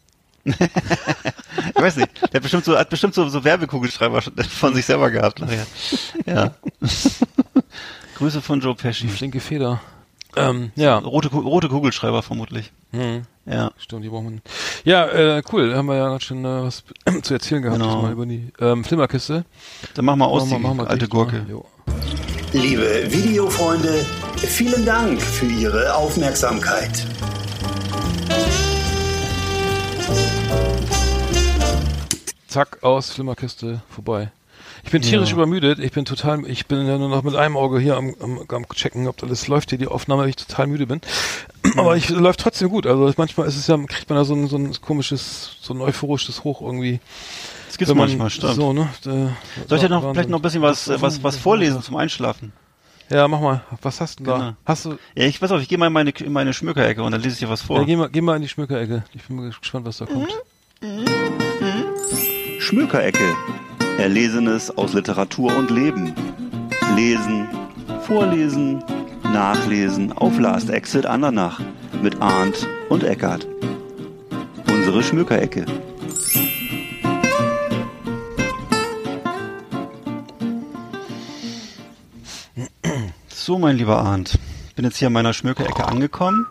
Ich 1.76 1.82
weiß 1.82 1.97
nicht. 1.97 2.11
Der 2.22 2.35
hat 2.35 2.43
bestimmt 2.43 2.64
so, 2.64 2.76
hat 2.78 2.91
bestimmt 2.91 3.14
so, 3.14 3.28
so 3.28 3.43
Werbekugelschreiber 3.45 4.22
von 4.22 4.74
sich 4.74 4.85
selber 4.85 5.11
gehabt 5.11 5.41
nachher. 5.41 5.66
Ja. 6.26 6.55
Grüße 8.16 8.41
von 8.43 8.61
Joe 8.61 8.74
Pesci. 8.74 9.09
Flinke 9.09 9.41
Feder. 9.41 9.80
Ähm, 10.37 10.72
ja. 10.76 10.99
Rote, 10.99 11.28
rote 11.28 11.68
Kugelschreiber 11.68 12.22
vermutlich. 12.22 12.72
Mhm. 12.93 13.22
Ja. 13.47 13.70
Stimmt, 13.78 14.05
die 14.05 14.09
brauchen 14.09 14.43
wir. 14.85 14.93
Ja, 14.93 15.07
äh, 15.07 15.43
cool. 15.53 15.74
Haben 15.74 15.87
wir 15.87 15.97
ja 15.97 16.20
schon 16.20 16.45
äh, 16.45 16.62
was 16.64 16.85
zu 17.22 17.35
erzählen 17.35 17.62
gehabt, 17.62 17.78
Genau. 17.80 17.95
diesmal 17.95 18.12
über 18.12 18.26
die 18.26 18.53
ähm, 18.61 18.85
Flimmerkiste. 18.85 19.45
Dann 19.95 20.05
mach 20.05 20.16
mal 20.16 20.26
aus, 20.26 20.43
Machen 20.43 20.51
wir- 20.51 20.57
die 20.59 20.62
machen 20.62 20.76
wir 20.78 20.87
alte 20.91 20.99
dicht, 21.01 21.11
Gurke. 21.11 21.37
ne? 21.43 21.61
Liebe 22.55 23.11
Videofreunde, 23.11 24.07
vielen 24.37 24.87
Dank 24.87 25.21
für 25.21 25.47
Ihre 25.47 25.93
Aufmerksamkeit. 25.95 27.05
Zack, 32.47 32.79
aus, 32.83 33.11
Flimmerkiste, 33.11 33.83
vorbei. 33.91 34.31
Ich 34.85 34.91
bin 34.93 35.03
tierisch 35.03 35.31
Ja. 35.31 35.35
übermüdet. 35.37 35.81
Ich 35.81 35.91
bin 35.93 36.05
total, 36.05 36.47
ich 36.47 36.67
bin 36.67 36.87
ja 36.87 36.97
nur 36.97 37.09
noch 37.09 37.23
mit 37.25 37.35
einem 37.35 37.57
Auge 37.57 37.81
hier 37.81 37.97
am, 37.97 38.15
am, 38.21 38.45
am 38.47 38.69
checken, 38.69 39.09
ob 39.09 39.23
alles 39.23 39.49
läuft 39.49 39.71
hier, 39.71 39.79
die 39.79 39.89
Aufnahme, 39.89 40.23
weil 40.23 40.29
ich 40.29 40.37
total 40.37 40.69
müde 40.69 40.87
bin. 40.87 41.01
Aber 41.77 41.97
ich 41.97 42.09
läuft 42.11 42.41
trotzdem 42.41 42.69
gut. 42.69 42.87
Also 42.87 43.13
manchmal 43.17 43.49
ist 43.49 43.57
es 43.57 43.67
ja, 43.67 43.77
kriegt 43.89 44.09
man 44.09 44.19
da 44.19 44.25
so 44.25 44.35
ein, 44.35 44.47
so 44.47 44.57
ein 44.57 44.73
komisches, 44.81 45.57
so 45.61 45.75
ein 45.75 45.81
euphorisches 45.81 46.45
Hoch 46.45 46.61
irgendwie. 46.61 47.01
Das 47.75 47.79
gibt's 47.79 47.89
man 47.93 47.99
manchmal, 48.07 48.31
stimmt. 48.31 48.55
So, 48.55 48.72
ne? 48.72 48.83
Äh, 49.05 49.66
Soll 49.68 49.79
ich 49.79 49.81
dir 49.81 49.89
noch, 49.89 49.97
Wahnsinn. 49.97 50.14
vielleicht 50.14 50.29
noch 50.29 50.39
ein 50.39 50.43
bisschen 50.43 50.62
was, 50.62 50.89
was, 51.01 51.25
was 51.25 51.37
vorlesen 51.37 51.83
zum 51.83 51.97
Einschlafen? 51.97 52.53
Ja, 53.11 53.27
mach 53.27 53.41
mal. 53.41 53.62
Was 53.83 54.01
hast 54.01 54.20
du 54.20 54.25
denn 54.25 54.33
Genau. 54.33 54.45
da? 54.51 54.57
Hast 54.64 54.85
du, 54.85 54.91
Ja, 55.16 55.25
ich 55.25 55.43
weiß 55.43 55.51
auch, 55.51 55.59
ich 55.59 55.68
gehe 55.68 55.77
mal 55.77 55.89
in 55.89 55.93
meine, 55.93 56.11
in 56.11 56.33
meine 56.33 56.53
Schmückerecke 56.55 57.03
und 57.03 57.11
dann 57.11 57.20
lese 57.20 57.33
ich 57.35 57.41
dir 57.41 57.49
was 57.49 57.62
vor. 57.62 57.79
ja, 57.79 57.85
geh 57.85 57.97
mal, 57.97 58.09
geh 58.09 58.20
mal 58.20 58.37
in 58.37 58.43
die 58.43 58.49
Schmückerecke. 58.49 59.03
Ich 59.12 59.25
bin 59.25 59.37
mal 59.39 59.47
gespannt, 59.49 59.87
was 59.87 59.99
da 59.99 60.07
kommt. 60.07 60.33
Schmökerecke. 62.61 63.35
Erlesenes 63.99 64.70
aus 64.79 64.93
Literatur 64.93 65.55
und 65.57 65.70
Leben. 65.72 66.14
Lesen, 66.95 67.49
vorlesen, 68.03 68.85
nachlesen 69.25 70.12
auf 70.12 70.39
Last 70.39 70.70
Exit 70.70 71.07
Andernach 71.07 71.61
mit 72.03 72.22
Arndt 72.22 72.68
und 72.89 73.03
Eckart. 73.03 73.47
Unsere 74.68 75.03
Schmökerecke. 75.03 75.66
So, 83.45 83.59
mein 83.59 83.77
lieber 83.77 83.99
Arndt. 83.99 84.39
Ich 84.69 84.75
bin 84.75 84.87
jetzt 84.87 84.97
hier 84.97 85.09
an 85.09 85.13
meiner 85.13 85.35
Schmökerecke 85.35 85.87
angekommen. 85.87 86.47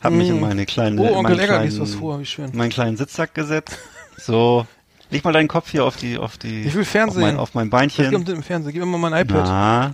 Hab 0.00 0.12
mich 0.12 0.28
in 0.28 0.38
meine 0.40 0.64
kleine, 0.64 1.00
Oh, 1.00 1.06
Onkel 1.16 1.34
meinen 1.34 1.46
kleinen, 1.48 1.80
was 1.80 1.94
vor, 1.96 2.20
wie 2.20 2.24
schön. 2.24 2.50
meinen 2.54 2.70
kleinen 2.70 2.96
Sitzsack 2.96 3.34
gesetzt. 3.34 3.76
So. 4.16 4.64
Leg 5.10 5.24
mal 5.24 5.32
deinen 5.32 5.48
Kopf 5.48 5.68
hier 5.72 5.84
auf 5.84 5.96
die, 5.96 6.18
auf 6.18 6.38
die, 6.38 6.62
Ich 6.62 6.74
will 6.76 6.84
Fernsehen. 6.84 7.24
auf 7.24 7.26
mein, 7.26 7.36
auf 7.36 7.54
mein 7.54 7.66
Was 7.72 7.96
Beinchen. 7.96 8.24
denn 8.24 8.36
im 8.36 8.42
Fernsehen? 8.44 8.72
Gib 8.72 8.80
mir 8.84 8.86
mal 8.86 9.10
mein 9.10 9.26
iPad. 9.26 9.44
Na, 9.44 9.90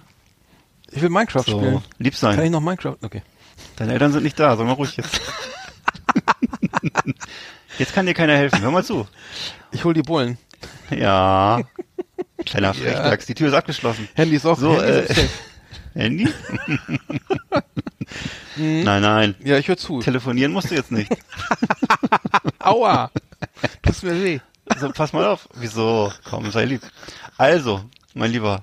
Ich 0.91 1.01
will 1.01 1.09
Minecraft 1.09 1.45
so. 1.47 1.59
spielen. 1.59 1.83
Lieb 1.99 2.12
Kann 2.21 2.33
ich 2.33 2.37
sein. 2.37 2.53
noch 2.53 2.61
Minecraft? 2.61 2.97
Okay. 3.01 3.23
Deine 3.77 3.95
Eltern 3.95 4.12
sind 4.12 4.25
nicht 4.25 4.39
da, 4.39 4.55
sag 4.59 4.66
mal 4.66 4.75
ruhig 4.75 4.95
jetzt. 4.99 5.23
jetzt 7.79 7.95
kann 7.95 8.05
dir 8.05 8.12
keiner 8.12 8.37
helfen. 8.37 8.61
Hör 8.61 8.71
mal 8.71 8.85
zu. 8.85 9.09
Ich 9.73 9.85
hol 9.85 9.95
die 9.95 10.03
Bullen. 10.03 10.37
Ja. 10.91 11.62
Kleiner 12.45 12.75
Frechdachs, 12.75 13.25
die 13.25 13.35
Tür 13.35 13.49
ist 13.49 13.55
abgeschlossen. 13.55 14.07
Handy 14.14 14.37
ist 14.37 14.45
auch 14.45 14.59
So, 14.59 14.75
Handy 14.75 14.87
äh, 14.87 15.01
ist 15.05 15.09
safe. 15.16 15.29
Handy? 15.95 16.28
nein, 18.57 19.03
nein. 19.03 19.34
Ja, 19.43 19.59
ich 19.59 19.68
höre 19.68 19.76
zu. 19.76 20.01
Telefonieren 20.01 20.53
musst 20.53 20.70
du 20.70 20.74
jetzt 20.74 20.93
nicht. 20.93 21.11
Aua! 22.59 23.11
Tut 23.82 24.03
mir 24.03 24.22
weh. 24.22 24.41
So, 24.78 24.91
pass 24.91 25.12
mal 25.12 25.26
auf. 25.26 25.49
Wieso? 25.55 26.12
Komm, 26.28 26.51
sei 26.51 26.64
lieb. 26.64 26.82
Also, 27.38 27.84
mein 28.14 28.30
Lieber. 28.30 28.62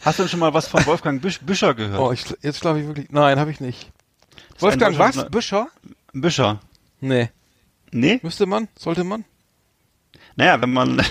Hast 0.00 0.18
du 0.18 0.24
denn 0.24 0.30
schon 0.30 0.40
mal 0.40 0.54
was 0.54 0.66
von 0.68 0.84
Wolfgang 0.86 1.20
Büsch, 1.22 1.40
Büscher 1.40 1.74
gehört? 1.74 2.00
Oh, 2.00 2.12
ich, 2.12 2.24
jetzt 2.42 2.58
schlafe 2.58 2.80
ich 2.80 2.86
wirklich. 2.86 3.10
Nein, 3.10 3.38
habe 3.38 3.50
ich 3.50 3.60
nicht. 3.60 3.90
Wolfgang, 4.58 4.98
was? 4.98 5.28
Büscher? 5.30 5.68
Büscher. 6.12 6.60
Nee. 7.00 7.30
Nee? 7.90 8.20
Müsste 8.22 8.46
man? 8.46 8.68
Sollte 8.76 9.04
man? 9.04 9.24
Naja, 10.36 10.60
wenn 10.60 10.72
man 10.72 11.02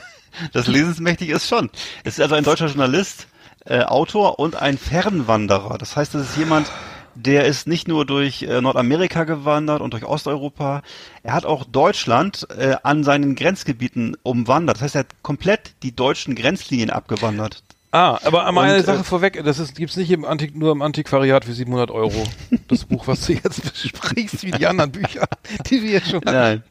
das 0.52 0.66
lesensmächtig 0.66 1.28
ist 1.28 1.48
schon. 1.48 1.70
Es 2.04 2.14
ist 2.14 2.20
also 2.20 2.34
ein 2.34 2.44
deutscher 2.44 2.66
Journalist, 2.66 3.26
äh, 3.64 3.82
Autor 3.82 4.38
und 4.38 4.56
ein 4.56 4.78
Fernwanderer. 4.78 5.78
Das 5.78 5.96
heißt, 5.96 6.14
es 6.14 6.30
ist 6.30 6.36
jemand, 6.36 6.70
der 7.14 7.44
ist 7.44 7.66
nicht 7.66 7.88
nur 7.88 8.06
durch 8.06 8.42
äh, 8.42 8.60
Nordamerika 8.60 9.24
gewandert 9.24 9.80
und 9.80 9.92
durch 9.92 10.04
Osteuropa, 10.04 10.82
er 11.22 11.32
hat 11.32 11.44
auch 11.44 11.64
Deutschland 11.64 12.46
äh, 12.56 12.76
an 12.82 13.04
seinen 13.04 13.34
Grenzgebieten 13.34 14.16
umwandert. 14.22 14.76
Das 14.76 14.82
heißt, 14.82 14.94
er 14.96 15.00
hat 15.00 15.22
komplett 15.22 15.74
die 15.82 15.94
deutschen 15.94 16.34
Grenzlinien 16.34 16.90
abgewandert. 16.90 17.62
Ah, 17.92 18.20
aber 18.24 18.46
einmal 18.46 18.64
Und, 18.64 18.70
eine 18.70 18.80
äh, 18.80 18.84
Sache 18.84 19.02
vorweg, 19.02 19.42
das 19.44 19.58
ist, 19.58 19.74
gibt's 19.74 19.96
nicht 19.96 20.10
im 20.12 20.24
Antik, 20.24 20.54
nur 20.54 20.70
im 20.70 20.80
Antiquariat 20.80 21.44
für 21.44 21.52
700 21.52 21.90
Euro. 21.90 22.24
Das 22.68 22.84
Buch, 22.84 23.08
was 23.08 23.26
du 23.26 23.32
jetzt 23.32 23.62
besprichst, 23.72 24.44
wie 24.44 24.52
die 24.52 24.66
anderen 24.66 24.92
Bücher, 24.92 25.26
die 25.66 25.82
wir 25.82 25.90
jetzt 25.90 26.10
schon 26.10 26.20
hatten. 26.20 26.32
Nein. 26.32 26.62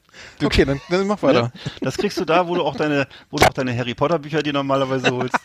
Okay, 0.44 0.66
dann, 0.66 0.82
dann 0.90 1.08
mach 1.08 1.22
weiter. 1.22 1.52
Das 1.82 1.98
kriegst 1.98 2.20
du 2.20 2.26
da, 2.26 2.48
wo 2.48 2.56
du 2.56 2.64
auch 2.64 2.76
deine, 2.76 3.08
wo 3.30 3.38
du 3.38 3.46
auch 3.46 3.54
deine 3.54 3.78
Harry 3.78 3.94
Potter 3.94 4.20
Bücher 4.20 4.42
dir 4.42 4.54
normalerweise 4.54 5.12
holst. 5.12 5.36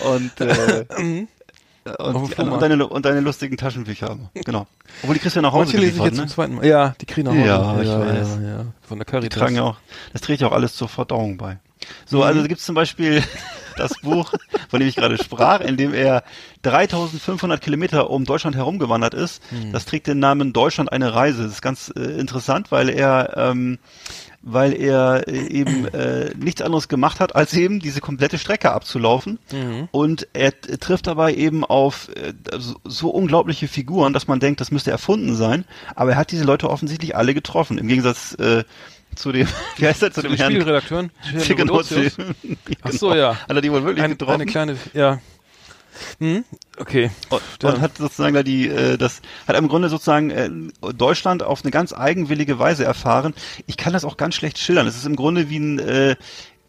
Und, 0.00 0.40
äh, 0.40 0.84
und, 1.98 2.30
die, 2.30 2.42
und, 2.42 2.62
deine, 2.62 2.86
und 2.86 3.04
deine 3.04 3.20
lustigen 3.20 3.56
Taschenbücher. 3.56 4.18
Genau. 4.34 4.66
Obwohl 5.02 5.14
die 5.14 5.20
kriegst 5.20 5.36
du 5.36 5.40
ja 5.40 5.42
nach 5.42 5.52
Hause 5.52 5.72
Manche 5.72 5.78
lese 5.78 5.98
ich 5.98 6.04
jetzt 6.04 6.14
ne? 6.14 6.20
zum 6.20 6.28
zweiten 6.28 6.54
Mal. 6.56 6.66
Ja, 6.66 6.94
die 7.00 7.06
kriegen 7.06 7.26
nach 7.26 7.34
Hause. 7.34 7.46
Ja, 7.46 7.80
ich 7.80 7.88
ja, 7.88 8.00
weiß. 8.00 8.38
ja, 8.42 8.48
ja. 8.48 8.64
Von 8.82 8.98
der 8.98 9.06
Die 9.06 9.10
Caritas. 9.10 9.38
tragen 9.38 9.56
ja 9.56 9.62
auch, 9.62 9.76
das 10.12 10.20
trägt 10.22 10.40
ja 10.40 10.48
auch 10.48 10.52
alles 10.52 10.74
zur 10.74 10.88
Verdauung 10.88 11.36
bei. 11.36 11.58
So, 12.06 12.22
also 12.22 12.42
da 12.42 12.46
gibt's 12.46 12.64
zum 12.64 12.74
Beispiel, 12.74 13.22
das 13.76 13.92
Buch, 14.02 14.32
von 14.68 14.80
dem 14.80 14.88
ich 14.88 14.96
gerade 14.96 15.16
sprach, 15.16 15.60
in 15.60 15.76
dem 15.76 15.94
er 15.94 16.22
3500 16.62 17.60
Kilometer 17.60 18.10
um 18.10 18.24
Deutschland 18.24 18.56
herumgewandert 18.56 19.14
ist. 19.14 19.42
Das 19.72 19.86
trägt 19.86 20.06
den 20.06 20.18
Namen 20.18 20.52
Deutschland 20.52 20.92
eine 20.92 21.14
Reise. 21.14 21.44
Das 21.44 21.52
ist 21.52 21.62
ganz 21.62 21.92
äh, 21.96 22.00
interessant, 22.00 22.70
weil 22.70 22.90
er 22.90 23.34
ähm, 23.36 23.78
weil 24.42 24.72
er 24.72 25.28
äh, 25.28 25.48
eben 25.48 25.86
äh, 25.88 26.30
nichts 26.36 26.62
anderes 26.62 26.88
gemacht 26.88 27.20
hat, 27.20 27.36
als 27.36 27.52
eben 27.54 27.78
diese 27.80 28.00
komplette 28.00 28.38
Strecke 28.38 28.72
abzulaufen. 28.72 29.38
Und 29.90 30.26
er 30.32 30.58
trifft 30.60 31.06
dabei 31.06 31.34
eben 31.34 31.64
auf 31.64 32.08
äh, 32.16 32.32
so, 32.58 32.76
so 32.84 33.10
unglaubliche 33.10 33.68
Figuren, 33.68 34.12
dass 34.12 34.28
man 34.28 34.40
denkt, 34.40 34.60
das 34.60 34.70
müsste 34.70 34.90
erfunden 34.90 35.36
sein. 35.36 35.64
Aber 35.94 36.12
er 36.12 36.16
hat 36.16 36.30
diese 36.30 36.44
Leute 36.44 36.70
offensichtlich 36.70 37.16
alle 37.16 37.34
getroffen. 37.34 37.76
Im 37.78 37.88
Gegensatz 37.88 38.34
äh, 38.34 38.64
zu 39.14 39.32
dem, 39.32 39.46
wie 39.76 39.86
heißt 39.86 40.02
er, 40.02 40.10
zu, 40.12 40.22
Zu 40.22 40.28
dem 40.28 40.36
den 40.36 40.44
Spielredakteuren. 40.46 41.10
Genau, 41.56 41.82
dem- 41.82 42.10
Ach 42.82 42.92
so, 42.92 43.14
ja. 43.14 43.34
Hat 43.36 43.50
er 43.50 43.60
die 43.60 43.70
wohl 43.72 43.84
wirklich 43.84 44.04
Ein, 44.04 44.12
getroffen? 44.12 44.34
eine 44.34 44.46
kleine, 44.46 44.76
ja. 44.94 45.18
Hm? 46.18 46.44
Okay. 46.78 47.10
und, 47.28 47.42
und 47.64 47.80
hat 47.80 47.98
sozusagen 47.98 48.34
da 48.34 48.42
die, 48.42 48.68
äh, 48.68 48.96
das 48.96 49.20
hat 49.46 49.56
im 49.56 49.68
Grunde 49.68 49.88
sozusagen 49.88 50.30
äh, 50.30 50.50
Deutschland 50.92 51.42
auf 51.42 51.62
eine 51.62 51.70
ganz 51.70 51.92
eigenwillige 51.92 52.58
Weise 52.58 52.84
erfahren. 52.84 53.34
Ich 53.66 53.76
kann 53.76 53.92
das 53.92 54.04
auch 54.04 54.16
ganz 54.16 54.34
schlecht 54.34 54.58
schildern. 54.58 54.86
Es 54.86 54.96
ist 54.96 55.06
im 55.06 55.16
Grunde 55.16 55.50
wie 55.50 55.58
ein 55.58 55.78
äh, 55.78 56.16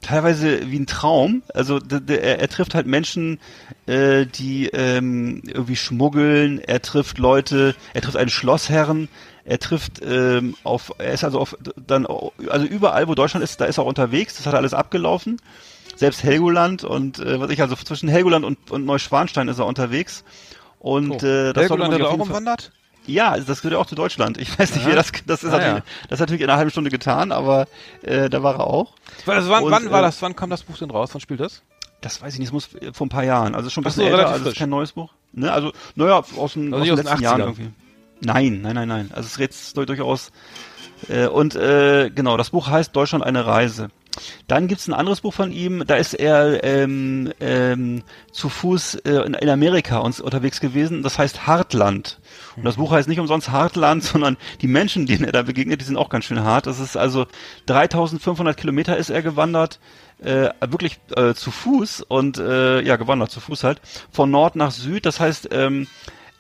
teilweise 0.01 0.71
wie 0.71 0.79
ein 0.79 0.87
Traum. 0.87 1.43
Also 1.53 1.79
er, 2.07 2.39
er 2.39 2.49
trifft 2.49 2.75
halt 2.75 2.87
Menschen, 2.87 3.39
äh, 3.85 4.25
die 4.25 4.67
ähm, 4.67 5.41
irgendwie 5.45 5.75
schmuggeln. 5.75 6.59
Er 6.59 6.81
trifft 6.81 7.17
Leute. 7.17 7.75
Er 7.93 8.01
trifft 8.01 8.17
einen 8.17 8.29
Schlossherren. 8.29 9.07
Er 9.43 9.59
trifft 9.59 10.01
ähm, 10.03 10.55
auf, 10.63 10.93
er 10.97 11.13
ist 11.13 11.23
also 11.23 11.39
auf 11.39 11.57
dann 11.75 12.05
also 12.49 12.65
überall, 12.65 13.07
wo 13.07 13.15
Deutschland 13.15 13.43
ist, 13.43 13.59
da 13.59 13.65
ist 13.65 13.77
er 13.77 13.85
unterwegs. 13.85 14.35
Das 14.37 14.45
hat 14.45 14.53
er 14.53 14.59
alles 14.59 14.73
abgelaufen. 14.73 15.37
Selbst 16.01 16.23
Helgoland 16.23 16.83
und 16.83 17.19
äh, 17.19 17.39
was 17.39 17.49
ich 17.51 17.61
also 17.61 17.75
zwischen 17.75 18.09
Helgoland 18.09 18.43
und, 18.43 18.71
und 18.71 18.85
Neuschwanstein 18.85 19.47
ist 19.47 19.59
er 19.59 19.65
unterwegs. 19.67 20.23
Und 20.79 21.21
äh, 21.23 21.53
das 21.53 21.63
Helgoland 21.63 21.93
hat 21.93 22.01
er 22.01 22.09
auch 22.09 22.13
umwandert? 22.17 22.71
ja, 23.07 23.37
das 23.37 23.61
gehört 23.61 23.73
ja 23.73 23.79
auch 23.79 23.85
zu 23.87 23.95
Deutschland. 23.95 24.37
Ich 24.39 24.57
weiß 24.59 24.73
nicht, 24.75 24.83
Aha. 24.85 24.91
wie 24.91 24.95
das, 24.95 25.11
das 25.25 25.43
ist, 25.43 25.49
Ah, 25.53 25.57
natürlich, 25.57 25.75
ja. 25.77 25.83
das 26.09 26.17
ist 26.17 26.19
natürlich 26.21 26.41
in 26.41 26.49
einer 26.49 26.57
halben 26.57 26.71
Stunde 26.71 26.89
getan, 26.91 27.31
aber 27.31 27.67
äh, 28.03 28.29
da 28.29 28.41
war 28.43 28.55
er 28.55 28.67
auch. 28.67 28.93
Also 29.25 29.49
wann, 29.51 29.63
Und, 29.63 29.71
wann 29.71 29.89
war 29.91 29.99
äh, 29.99 30.03
das, 30.03 30.21
wann 30.21 30.35
kam 30.35 30.49
das 30.49 30.63
Buch 30.63 30.77
denn 30.77 30.89
raus? 30.91 31.09
Wann 31.13 31.21
spielt 31.21 31.39
das? 31.39 31.61
Das 32.01 32.19
weiß 32.21 32.33
ich 32.33 32.39
nicht, 32.39 32.47
es 32.49 32.53
muss 32.53 32.69
vor 32.93 33.05
ein 33.05 33.09
paar 33.09 33.23
Jahren, 33.23 33.53
also 33.55 33.69
schon 33.69 33.83
ein 33.83 33.87
Ach 33.87 33.91
so, 33.91 34.01
bisschen 34.01 34.13
älter, 34.17 34.27
also 34.29 34.35
es 34.35 34.41
ist 34.41 34.47
frisch. 34.49 34.57
kein 34.59 34.69
neues 34.69 34.91
Buch. 34.93 35.11
Ne? 35.33 35.51
Also, 35.51 35.71
naja, 35.95 36.23
aus, 36.37 36.53
dem, 36.53 36.73
Also 36.73 36.81
aus 36.83 36.87
den 36.87 36.95
den 36.95 37.05
letzten 37.05 37.23
Jahren 37.23 37.41
80ern. 37.41 37.45
irgendwie. 37.45 37.69
Nein, 38.21 38.61
nein, 38.63 38.73
nein, 38.75 38.87
nein. 38.87 39.11
Also 39.13 39.27
es 39.27 39.37
redet 39.39 39.77
durch- 39.77 39.85
durchaus. 39.87 40.31
Äh, 41.09 41.27
und 41.27 41.55
äh, 41.55 42.09
genau, 42.09 42.37
das 42.37 42.49
Buch 42.51 42.67
heißt 42.67 42.95
Deutschland 42.95 43.23
eine 43.23 43.45
Reise. 43.45 43.89
Dann 44.47 44.67
gibt's 44.67 44.87
ein 44.87 44.93
anderes 44.93 45.21
Buch 45.21 45.33
von 45.33 45.51
ihm, 45.51 45.83
da 45.85 45.95
ist 45.95 46.13
er 46.13 46.63
ähm, 46.63 47.31
ähm, 47.39 48.03
zu 48.31 48.49
Fuß 48.49 48.95
äh, 48.95 49.25
in, 49.25 49.33
in 49.33 49.49
Amerika 49.49 49.99
uns 49.99 50.19
unterwegs 50.19 50.59
gewesen, 50.59 51.03
das 51.03 51.17
heißt 51.17 51.47
Hartland. 51.47 52.19
Und 52.55 52.65
das 52.65 52.75
Buch 52.75 52.91
heißt 52.91 53.07
nicht 53.07 53.19
umsonst 53.19 53.51
Hartland, 53.51 54.03
sondern 54.03 54.37
die 54.61 54.67
Menschen, 54.67 55.05
denen 55.05 55.23
er 55.23 55.31
da 55.31 55.43
begegnet, 55.43 55.81
die 55.81 55.85
sind 55.85 55.97
auch 55.97 56.09
ganz 56.09 56.25
schön 56.25 56.43
hart. 56.43 56.67
Das 56.67 56.79
ist 56.79 56.97
also 56.97 57.25
3500 57.67 58.57
Kilometer 58.57 58.97
ist 58.97 59.09
er 59.09 59.21
gewandert, 59.21 59.79
äh, 60.19 60.49
wirklich 60.61 60.99
äh, 61.15 61.33
zu 61.33 61.51
Fuß 61.51 62.01
und 62.01 62.37
äh, 62.37 62.81
ja, 62.81 62.95
gewandert 62.95 63.31
zu 63.31 63.39
Fuß 63.39 63.63
halt, 63.63 63.81
von 64.11 64.29
Nord 64.29 64.55
nach 64.55 64.71
Süd, 64.71 65.05
das 65.05 65.19
heißt, 65.19 65.49
ähm, 65.51 65.87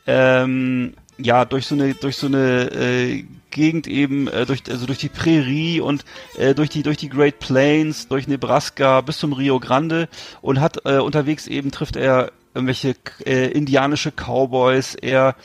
ähm, 0.05 0.93
ja, 1.17 1.45
durch 1.45 1.67
so 1.67 1.75
eine, 1.75 1.93
durch 1.93 2.17
so 2.17 2.27
eine 2.27 2.71
äh, 2.71 3.25
Gegend 3.51 3.87
eben, 3.87 4.27
äh, 4.27 4.45
durch, 4.45 4.63
also 4.69 4.85
durch 4.85 4.99
die 4.99 5.09
Prärie 5.09 5.81
und 5.81 6.05
äh, 6.37 6.55
durch 6.55 6.69
die, 6.69 6.83
durch 6.83 6.97
die 6.97 7.09
Great 7.09 7.39
Plains, 7.39 8.07
durch 8.07 8.27
Nebraska 8.27 9.01
bis 9.01 9.17
zum 9.17 9.33
Rio 9.33 9.59
Grande 9.59 10.09
und 10.41 10.59
hat 10.59 10.85
äh, 10.85 10.97
unterwegs 10.97 11.47
eben 11.47 11.71
trifft 11.71 11.95
er 11.95 12.31
irgendwelche 12.53 12.95
äh, 13.25 13.51
indianische 13.51 14.11
Cowboys, 14.11 14.95
er 14.95 15.35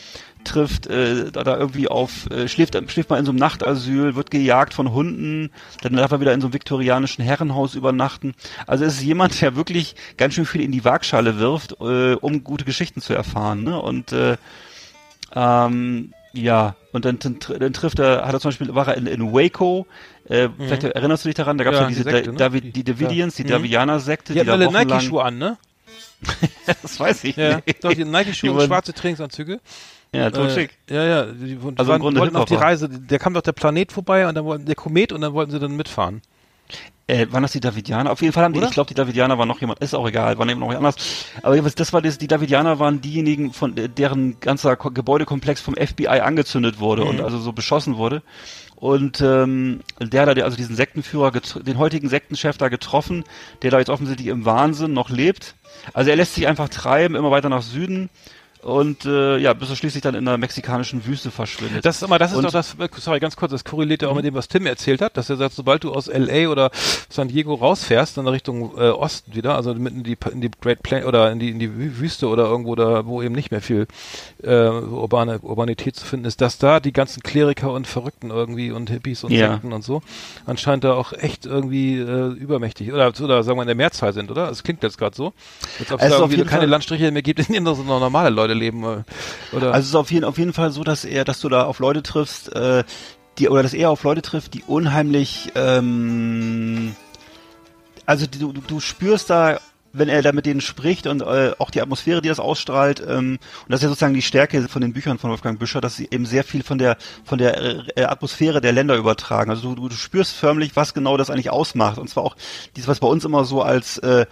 trifft 0.47 0.87
äh, 0.87 1.31
da, 1.31 1.45
da 1.45 1.59
irgendwie 1.59 1.89
auf, 1.89 2.31
äh, 2.31 2.49
schläft, 2.49 2.77
schläft 2.91 3.11
mal 3.11 3.19
in 3.19 3.25
so 3.25 3.33
einem 3.33 3.39
Nachtasyl, 3.39 4.15
wird 4.15 4.31
gejagt 4.31 4.75
von 4.75 4.93
Hunden, 4.93 5.51
dann 5.83 5.95
darf 5.95 6.13
er 6.13 6.21
wieder 6.21 6.33
in 6.33 6.41
so 6.41 6.47
einem 6.47 6.55
viktorianischen 6.55 7.25
Herrenhaus 7.25 7.75
übernachten. 7.75 8.35
Also 8.67 8.85
es 8.85 8.95
ist 8.95 9.03
jemand, 9.03 9.41
der 9.41 9.57
wirklich 9.57 9.97
ganz 10.17 10.35
schön 10.35 10.47
viel 10.47 10.63
in 10.63 10.73
die 10.73 10.85
Waagschale 10.85 11.39
wirft, 11.39 11.73
äh, 11.81 12.15
um 12.15 12.45
gute 12.45 12.65
Geschichten 12.65 13.01
zu 13.01 13.13
erfahren. 13.13 13.65
Ne? 13.65 13.81
Und 13.81 14.13
äh, 14.13 14.37
ähm, 15.35 16.13
ja, 16.33 16.75
und 16.93 17.05
dann, 17.05 17.19
dann, 17.19 17.39
dann 17.59 17.73
trifft 17.73 17.99
er, 17.99 18.27
hat 18.27 18.33
er 18.35 18.41
zum 18.41 18.49
Beispiel, 18.51 18.75
war 18.75 18.89
er 18.89 18.97
in, 18.97 19.07
in 19.07 19.33
Waco, 19.33 19.87
äh, 20.29 20.49
vielleicht 20.59 20.85
erinnerst 20.85 21.25
du 21.25 21.29
dich 21.29 21.35
daran, 21.37 21.57
da 21.59 21.65
gab 21.65 21.75
es 21.75 21.81
Mhm. 21.81 21.83
Ja, 21.85 21.89
ja, 21.89 21.89
diese 21.89 22.05
die 22.05 22.11
Sekte, 22.11 22.25
Da- 22.27 22.33
ne? 22.33 22.39
David, 22.39 22.65
Die- 22.65 22.73
die 22.73 22.85
Davidians, 22.85 23.35
die 23.37 23.43
ja. 23.43 23.49
Mhm. 23.49 23.53
Davidianer-Sekte, 23.53 24.33
Die 24.33 24.41
hatten 24.41 24.49
da 24.49 24.53
alle 24.55 24.71
Nike-Schuhe 24.85 25.23
an, 25.25 25.39
ne? 25.39 25.57
Das 26.83 26.99
weiß 26.99 27.25
ich 27.25 27.37
Ja, 27.37 27.61
nicht. 27.67 27.85
doch, 27.85 27.93
die 27.93 28.05
Nike-Schuhe 28.05 28.51
Die 28.51 28.57
und 28.57 28.63
schwarze 28.67 28.93
Trainingsanzüge. 28.93 29.61
Ja, 30.13 30.31
tot 30.31 30.49
Äh, 30.49 30.55
schick. 30.55 30.71
Ja, 30.89 31.05
ja, 31.05 31.27
die, 31.27 31.57
die 31.57 31.59
Also 31.63 31.83
im 31.83 31.89
waren, 31.89 32.01
Grunde 32.01 32.21
wollten 32.21 32.37
auf 32.37 32.47
die. 32.47 32.55
Reise, 32.55 32.89
da 32.89 33.19
kam 33.19 33.35
doch 33.35 33.43
der 33.43 33.53
Planet 33.53 33.93
vorbei 33.93 34.27
und 34.29 34.35
dann 34.35 34.45
wollten, 34.45 34.65
der 34.67 34.75
Komet 34.75 35.13
und 35.13 35.21
dann 35.21 35.33
wollten 35.35 35.51
sie 35.51 35.59
dann 35.59 35.77
mitfahren. 35.77 36.23
Äh, 37.09 37.29
waren 37.31 37.43
das 37.43 37.53
die 37.53 37.61
Davidianer? 37.61 38.11
Auf 38.11 38.21
jeden 38.21 38.33
Fall 38.33 38.43
haben 38.43 38.53
die, 38.53 38.59
Oder? 38.59 38.67
ich 38.67 38.75
glaube, 38.75 38.89
die 38.89 38.95
Davidianer 38.95 39.39
waren 39.39 39.47
noch 39.47 39.61
jemand, 39.61 39.79
ist 39.79 39.95
auch 39.95 40.09
egal, 40.09 40.39
waren 40.39 40.49
eben 40.49 40.59
noch 40.59 40.75
anders. 40.75 40.97
Aber 41.43 41.57
das 41.57 41.93
war 41.93 42.03
das, 42.03 42.19
die 42.19 42.27
Davidianer 42.27 42.81
waren 42.81 43.01
diejenigen, 43.01 43.53
von 43.53 43.77
äh, 43.77 43.89
deren 43.89 44.41
ganzer 44.41 44.75
Ko- 44.77 44.91
Gebäudekomplex 44.91 45.61
vom 45.61 45.75
FBI 45.77 46.09
angezündet 46.09 46.81
wurde 46.81 47.03
Mhm. 47.03 47.09
und 47.11 47.21
also 47.21 47.39
so 47.39 47.53
beschossen 47.53 47.97
wurde. 47.97 48.23
Und 48.75 49.21
ähm, 49.21 49.81
der 50.01 50.27
da, 50.35 50.43
also 50.43 50.57
diesen 50.57 50.75
Sektenführer, 50.77 51.31
den 51.31 51.79
heutigen 51.79 52.09
Sektenchef 52.09 52.59
da 52.59 52.69
getroffen, 52.69 53.23
der 53.63 53.71
da 53.71 53.79
jetzt 53.79 53.89
offensichtlich 53.89 54.27
im 54.29 54.45
Wahnsinn 54.45 54.93
noch 54.93 55.09
lebt. 55.09 55.55
Also 55.95 56.11
er 56.11 56.17
lässt 56.17 56.35
sich 56.35 56.47
einfach 56.49 56.69
treiben, 56.69 57.15
immer 57.15 57.31
weiter 57.31 57.49
nach 57.49 57.63
Süden 57.63 58.11
und 58.67 59.05
äh, 59.05 59.39
ja, 59.39 59.53
bis 59.53 59.71
er 59.71 59.77
schließlich 59.77 60.03
dann 60.03 60.15
in 60.15 60.25
der 60.25 60.39
mexikanischen 60.39 61.07
Wüste 61.07 61.31
verschwindet. 61.31 61.85
Das, 61.85 62.03
aber 62.03 62.19
das 62.19 62.33
ist 62.33 62.39
Und- 62.39 62.45
doch 62.47 62.51
das, 62.53 62.77
sorry, 62.97 63.21
ganz 63.21 63.37
kurz, 63.37 63.53
das 63.53 63.65
korreliert 63.65 64.03
ja 64.03 64.09
auch 64.09 64.15
mit 64.15 64.25
dem, 64.25 64.35
was 64.35 64.49
Tim 64.49 64.67
erzählt 64.67 65.01
hat, 65.01 65.17
dass 65.17 65.31
er 65.31 65.37
sagt, 65.37 65.55
sobald 65.55 65.85
du 65.85 65.93
aus 65.93 66.09
LA 66.09 66.49
oder 66.49 66.71
San 67.09 67.29
Diego 67.29 67.55
rausfährst, 67.55 68.17
dann 68.17 68.27
Richtung 68.27 68.73
äh, 68.77 68.89
Osten 68.91 69.35
wieder, 69.35 69.55
also 69.55 69.73
mitten 69.75 69.99
in 69.99 70.05
die, 70.05 70.17
in 70.33 70.41
die 70.41 70.51
Great 70.61 70.83
Plain 70.83 71.05
oder 71.05 71.31
in 71.31 71.39
die, 71.39 71.51
in 71.51 71.59
die 71.59 71.69
Wü- 71.69 71.99
Wüste 72.01 72.27
oder 72.29 72.45
irgendwo 72.47 72.75
da, 72.75 73.07
wo 73.07 73.23
eben 73.23 73.35
nicht 73.35 73.51
mehr 73.53 73.61
viel 73.63 73.87
äh, 74.43 74.69
urbane 74.69 75.39
Urbanität 75.41 75.95
zu 75.97 76.05
finden 76.05 76.27
ist, 76.27 76.41
dass 76.41 76.59
da 76.59 76.81
die 76.81 76.93
ganzen 76.93 77.23
Kleriker 77.23 77.73
und 77.73 77.87
Verrückten 77.87 78.31
irgendwie 78.31 78.73
und 78.73 78.91
Hippies 78.91 79.23
und 79.25 79.31
Ja. 79.33 79.53
Sekten 79.53 79.73
und 79.73 79.85
so 79.85 80.03
anscheinend 80.45 80.85
da 80.85 80.95
auch 80.95 81.13
echt 81.13 81.47
irgendwie 81.47 81.99
äh, 81.99 82.33
übermächtig 82.33 82.93
oder, 82.93 83.13
oder 83.21 83.43
sagen 83.43 83.59
wir 83.59 83.63
in 83.63 83.69
der 83.69 83.77
Mehrzahl 83.77 84.13
sind, 84.13 84.31
oder? 84.31 84.51
Es 84.51 84.63
klingt 84.63 84.83
jetzt 84.83 84.99
gerade 84.99 85.15
so. 85.15 85.33
Als 85.79 85.93
ob 85.93 86.01
es 86.03 86.09
da 86.11 86.17
irgendwie 86.19 86.37
keine 86.45 86.63
Fall- 86.63 86.69
Landstriche 86.69 87.11
mehr 87.13 87.23
gibt, 87.23 87.39
in 87.47 87.53
denen 87.53 87.67
so 87.67 87.83
noch 87.83 88.01
normale 88.01 88.31
Leute 88.31 88.55
leben. 88.57 88.83
äh, 88.85 89.03
Oder? 89.57 89.73
Also 89.73 89.81
es 89.85 89.89
ist 89.91 89.95
auf 89.95 90.11
jeden, 90.11 90.25
auf 90.25 90.39
jeden 90.39 90.53
Fall 90.53 90.71
so, 90.71 90.83
dass 90.85 91.05
er, 91.05 91.25
dass 91.25 91.41
du 91.41 91.49
da 91.49 91.65
auf 91.65 91.79
Leute 91.79 92.03
triffst, 92.03 92.53
äh, 92.55 92.85
die 93.39 93.49
oder 93.49 93.63
dass 93.63 93.75
er 93.75 93.91
auf 93.91 94.03
Leute 94.03 94.23
trifft, 94.23 94.55
die 94.55 94.63
unheimlich, 94.67 95.53
ähm, 95.55 96.97
also 98.07 98.27
die, 98.27 98.39
du, 98.39 98.53
du- 98.53 98.81
spürst 98.81 99.31
da, 99.31 99.59
wenn 99.93 100.09
er 100.09 100.21
da 100.23 100.33
mit 100.33 100.45
denen 100.47 100.61
spricht 100.61 101.07
und 101.07 101.23
äh, 101.23 101.53
auch 101.59 101.71
die 101.71 101.81
Atmosphäre, 101.81 102.21
die 102.21 102.29
das 102.29 102.39
ausstrahlt, 102.39 103.01
ähm, 103.01 103.39
und 103.65 103.71
das 103.71 103.79
ist 103.81 103.83
ja 103.85 103.89
sozusagen 103.89 104.15
die 104.15 104.23
Stärke 104.23 104.69
von 104.69 104.83
den 104.83 104.93
Büchern 104.93 105.19
von 105.19 105.31
Wolfgang 105.31 105.59
Büscher, 105.59 105.81
dass 105.81 105.97
sie 105.97 106.09
eben 106.11 106.27
sehr 106.27 106.45
viel 106.45 106.63
von 106.63 106.79
der 106.79 106.99
von 107.25 107.39
der 107.39 107.97
äh, 107.97 108.05
Atmosphäre 108.05 108.61
der 108.61 108.73
Länder 108.73 108.97
übertragen. 108.97 109.51
Also 109.51 109.71
du, 109.71 109.75
du, 109.75 109.89
du 109.89 109.95
spürst 109.97 110.35
förmlich, 110.35 110.77
was 110.77 110.93
genau 110.95 111.17
das 111.17 111.31
eigentlich 111.31 111.51
ausmacht. 111.51 111.99
Und 111.99 112.09
zwar 112.09 112.25
auch 112.25 112.37
dieses, 112.77 112.89
was 112.89 113.01
bei 113.01 113.07
uns 113.07 113.25
immer 113.25 113.45
so 113.45 113.63
als 113.63 113.97
äh, 113.99 114.27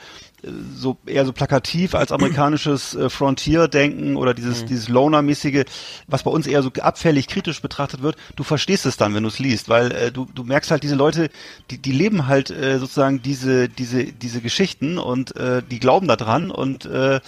so 0.74 0.96
eher 1.06 1.24
so 1.24 1.32
plakativ 1.32 1.94
als 1.94 2.12
amerikanisches 2.12 2.94
äh, 2.94 3.08
Frontier-Denken 3.08 4.16
oder 4.16 4.34
dieses 4.34 4.64
dieses 4.64 4.88
Loner-mäßige, 4.88 5.64
was 6.06 6.22
bei 6.22 6.30
uns 6.30 6.46
eher 6.46 6.62
so 6.62 6.70
abfällig 6.80 7.28
kritisch 7.28 7.62
betrachtet 7.62 8.02
wird. 8.02 8.16
Du 8.36 8.44
verstehst 8.44 8.86
es 8.86 8.96
dann, 8.96 9.14
wenn 9.14 9.22
du 9.22 9.28
es 9.28 9.38
liest, 9.38 9.68
weil 9.68 9.92
äh, 9.92 10.12
du 10.12 10.26
du 10.34 10.44
merkst 10.44 10.70
halt 10.70 10.82
diese 10.82 10.96
Leute, 10.96 11.30
die 11.70 11.78
die 11.78 11.92
leben 11.92 12.26
halt 12.26 12.50
äh, 12.50 12.78
sozusagen 12.78 13.22
diese 13.22 13.68
diese 13.68 14.04
diese 14.04 14.40
Geschichten 14.40 14.98
und 14.98 15.36
äh, 15.36 15.62
die 15.62 15.80
glauben 15.80 16.08
da 16.08 16.16
dran 16.16 16.50
und 16.50 16.84
äh, 16.86 17.20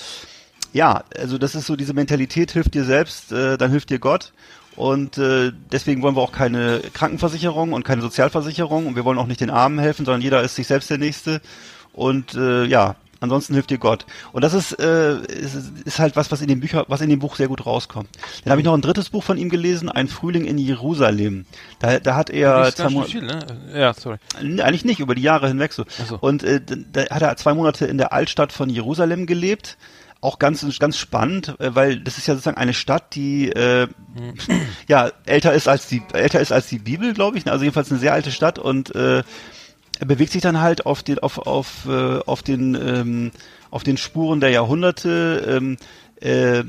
ja, 0.72 1.04
also 1.16 1.38
das 1.38 1.54
ist 1.54 1.66
so 1.66 1.76
diese 1.76 1.94
Mentalität, 1.94 2.50
hilft 2.50 2.74
dir 2.74 2.84
selbst, 2.84 3.32
äh, 3.32 3.56
dann 3.56 3.70
hilft 3.70 3.90
dir 3.90 3.98
Gott. 3.98 4.32
Und 4.76 5.16
äh, 5.16 5.52
deswegen 5.72 6.02
wollen 6.02 6.16
wir 6.16 6.20
auch 6.20 6.32
keine 6.32 6.82
Krankenversicherung 6.92 7.72
und 7.72 7.82
keine 7.82 8.02
Sozialversicherung 8.02 8.86
und 8.86 8.94
wir 8.94 9.06
wollen 9.06 9.18
auch 9.18 9.26
nicht 9.26 9.40
den 9.40 9.48
Armen 9.48 9.78
helfen, 9.78 10.04
sondern 10.04 10.20
jeder 10.20 10.42
ist 10.42 10.54
sich 10.54 10.66
selbst 10.66 10.90
der 10.90 10.98
Nächste. 10.98 11.40
Und 11.94 12.34
äh, 12.34 12.64
ja, 12.66 12.94
ansonsten 13.20 13.54
hilft 13.54 13.70
dir 13.70 13.78
Gott. 13.78 14.06
Und 14.32 14.42
das 14.42 14.54
ist, 14.54 14.72
äh, 14.80 15.16
ist, 15.26 15.56
ist 15.84 15.98
halt 15.98 16.16
was, 16.16 16.30
was 16.30 16.40
in 16.40 16.48
dem 16.48 16.60
Bücher, 16.60 16.84
was 16.88 17.00
in 17.00 17.08
dem 17.08 17.18
Buch 17.18 17.36
sehr 17.36 17.48
gut 17.48 17.66
rauskommt. 17.66 18.08
Dann 18.44 18.50
habe 18.50 18.60
ich 18.60 18.64
noch 18.64 18.74
ein 18.74 18.82
drittes 18.82 19.10
Buch 19.10 19.22
von 19.22 19.38
ihm 19.38 19.48
gelesen, 19.48 19.88
Ein 19.88 20.08
Frühling 20.08 20.44
in 20.44 20.58
Jerusalem. 20.58 21.46
Da, 21.78 21.98
da 21.98 22.16
hat 22.16 22.30
er 22.30 22.74
zwei 22.74 22.90
Monate. 22.90 23.10
viel, 23.10 23.22
ne? 23.22 23.46
Ja, 23.74 23.94
sorry. 23.94 24.18
Eigentlich 24.36 24.84
nicht, 24.84 25.00
über 25.00 25.14
die 25.14 25.22
Jahre 25.22 25.48
hinweg 25.48 25.72
so. 25.72 25.84
So. 26.08 26.18
Und 26.20 26.42
äh, 26.42 26.60
da 26.92 27.06
hat 27.10 27.22
er 27.22 27.36
zwei 27.36 27.54
Monate 27.54 27.86
in 27.86 27.98
der 27.98 28.12
Altstadt 28.12 28.52
von 28.52 28.68
Jerusalem 28.70 29.26
gelebt. 29.26 29.76
Auch 30.22 30.38
ganz, 30.38 30.66
ganz 30.78 30.96
spannend, 30.96 31.54
äh, 31.60 31.74
weil 31.74 32.00
das 32.00 32.18
ist 32.18 32.26
ja 32.26 32.34
sozusagen 32.34 32.56
eine 32.56 32.74
Stadt, 32.74 33.14
die 33.14 33.50
äh, 33.50 33.86
ja 34.88 35.10
älter 35.26 35.52
ist 35.52 35.68
als 35.68 35.88
die 35.88 36.02
älter 36.12 36.40
ist 36.40 36.52
als 36.52 36.68
die 36.68 36.78
Bibel, 36.78 37.12
glaube 37.14 37.38
ich. 37.38 37.46
Also 37.46 37.64
jedenfalls 37.64 37.90
eine 37.90 38.00
sehr 38.00 38.12
alte 38.12 38.32
Stadt 38.32 38.58
und 38.58 38.94
äh, 38.94 39.22
er 39.98 40.06
bewegt 40.06 40.32
sich 40.32 40.42
dann 40.42 40.60
halt 40.60 40.86
auf 40.86 41.02
den, 41.02 41.18
auf, 41.18 41.38
auf, 41.38 41.86
äh, 41.88 42.18
auf 42.26 42.42
den, 42.42 42.74
ähm, 42.74 43.30
auf 43.70 43.82
den 43.82 43.96
Spuren 43.96 44.40
der 44.40 44.50
Jahrhunderte. 44.50 45.44
Ähm, 45.48 45.76
äh, 46.20 46.64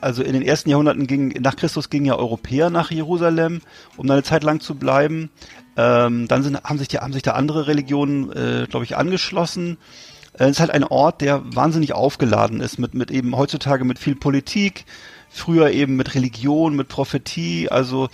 also 0.00 0.22
in 0.22 0.32
den 0.32 0.42
ersten 0.42 0.70
Jahrhunderten 0.70 1.06
ging, 1.06 1.28
nach 1.40 1.56
Christus 1.56 1.90
gingen 1.90 2.06
ja 2.06 2.16
Europäer 2.16 2.70
nach 2.70 2.90
Jerusalem, 2.90 3.60
um 3.96 4.10
eine 4.10 4.22
Zeit 4.22 4.42
lang 4.42 4.60
zu 4.60 4.74
bleiben. 4.74 5.30
Ähm, 5.76 6.28
dann 6.28 6.42
sind, 6.42 6.62
haben 6.64 6.78
sich 6.78 6.88
die, 6.88 6.98
haben 6.98 7.12
sich 7.12 7.22
da 7.22 7.32
andere 7.32 7.66
Religionen, 7.66 8.30
äh, 8.32 8.66
glaube 8.68 8.84
ich, 8.84 8.96
angeschlossen. 8.96 9.78
Äh, 10.38 10.44
Es 10.44 10.52
ist 10.52 10.60
halt 10.60 10.70
ein 10.70 10.84
Ort, 10.84 11.20
der 11.20 11.42
wahnsinnig 11.54 11.92
aufgeladen 11.92 12.60
ist 12.60 12.78
mit, 12.78 12.94
mit 12.94 13.10
eben 13.10 13.36
heutzutage 13.36 13.84
mit 13.84 13.98
viel 13.98 14.14
Politik, 14.16 14.84
früher 15.30 15.70
eben 15.70 15.96
mit 15.96 16.14
Religion, 16.14 16.76
mit 16.76 16.88
Prophetie, 16.88 17.68
also 17.70 18.08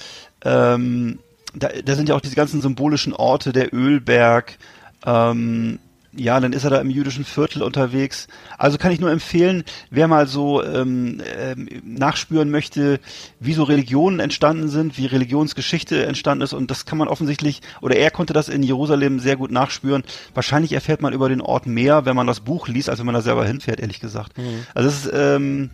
ähm, 0.44 1.18
da, 1.58 1.68
da 1.84 1.94
sind 1.94 2.08
ja 2.08 2.14
auch 2.14 2.20
diese 2.20 2.36
ganzen 2.36 2.60
symbolischen 2.60 3.12
Orte, 3.12 3.52
der 3.52 3.72
Ölberg, 3.74 4.58
ähm, 5.06 5.78
ja, 6.12 6.40
dann 6.40 6.52
ist 6.52 6.64
er 6.64 6.70
da 6.70 6.80
im 6.80 6.90
jüdischen 6.90 7.24
Viertel 7.24 7.62
unterwegs. 7.62 8.28
Also 8.56 8.78
kann 8.78 8.92
ich 8.92 9.00
nur 9.00 9.10
empfehlen, 9.10 9.64
wer 9.90 10.08
mal 10.08 10.26
so 10.26 10.64
ähm, 10.64 11.20
ähm, 11.38 11.68
nachspüren 11.84 12.50
möchte, 12.50 12.98
wie 13.40 13.52
so 13.52 13.62
Religionen 13.62 14.18
entstanden 14.18 14.68
sind, 14.68 14.98
wie 14.98 15.06
Religionsgeschichte 15.06 16.06
entstanden 16.06 16.42
ist. 16.42 16.54
Und 16.54 16.70
das 16.70 16.86
kann 16.86 16.98
man 16.98 17.08
offensichtlich, 17.08 17.60
oder 17.80 17.96
er 17.96 18.10
konnte 18.10 18.32
das 18.32 18.48
in 18.48 18.62
Jerusalem 18.62 19.20
sehr 19.20 19.36
gut 19.36 19.50
nachspüren. 19.50 20.02
Wahrscheinlich 20.34 20.72
erfährt 20.72 21.02
man 21.02 21.12
über 21.12 21.28
den 21.28 21.40
Ort 21.40 21.66
mehr, 21.66 22.04
wenn 22.04 22.16
man 22.16 22.26
das 22.26 22.40
Buch 22.40 22.68
liest, 22.68 22.88
als 22.88 22.98
wenn 22.98 23.06
man 23.06 23.14
da 23.14 23.22
selber 23.22 23.44
hinfährt, 23.44 23.80
ehrlich 23.80 24.00
gesagt. 24.00 24.32
Also 24.74 24.88
es 24.88 25.04
ist, 25.04 25.12
ähm, 25.14 25.70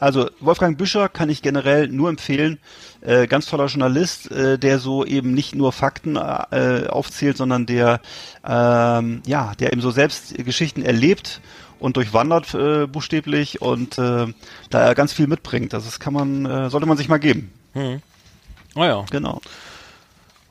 also 0.00 0.28
Wolfgang 0.40 0.76
Büscher 0.76 1.08
kann 1.08 1.30
ich 1.30 1.42
generell 1.42 1.88
nur 1.88 2.08
empfehlen. 2.08 2.58
Äh, 3.06 3.26
ganz 3.28 3.46
toller 3.46 3.66
Journalist, 3.66 4.30
äh, 4.32 4.58
der 4.58 4.78
so 4.80 5.04
eben 5.04 5.32
nicht 5.32 5.54
nur 5.54 5.70
Fakten 5.72 6.16
äh, 6.16 6.86
aufzählt, 6.88 7.36
sondern 7.36 7.64
der 7.64 8.00
ähm, 8.44 9.22
ja, 9.26 9.52
der 9.60 9.72
eben 9.72 9.80
so 9.80 9.90
selbst 9.92 10.34
Geschichten 10.44 10.82
erlebt 10.82 11.40
und 11.78 11.96
durchwandert 11.96 12.52
äh, 12.54 12.86
buchstäblich 12.86 13.62
und 13.62 13.96
äh, 13.98 14.26
da 14.70 14.80
er 14.80 14.94
ganz 14.96 15.12
viel 15.12 15.26
mitbringt. 15.28 15.72
Also 15.72 15.86
das 15.86 16.00
kann 16.00 16.14
man, 16.14 16.46
äh, 16.46 16.68
sollte 16.70 16.86
man 16.86 16.96
sich 16.96 17.08
mal 17.08 17.18
geben. 17.18 17.52
Ah 17.74 18.86
ja, 18.86 19.04
Genau. 19.10 19.40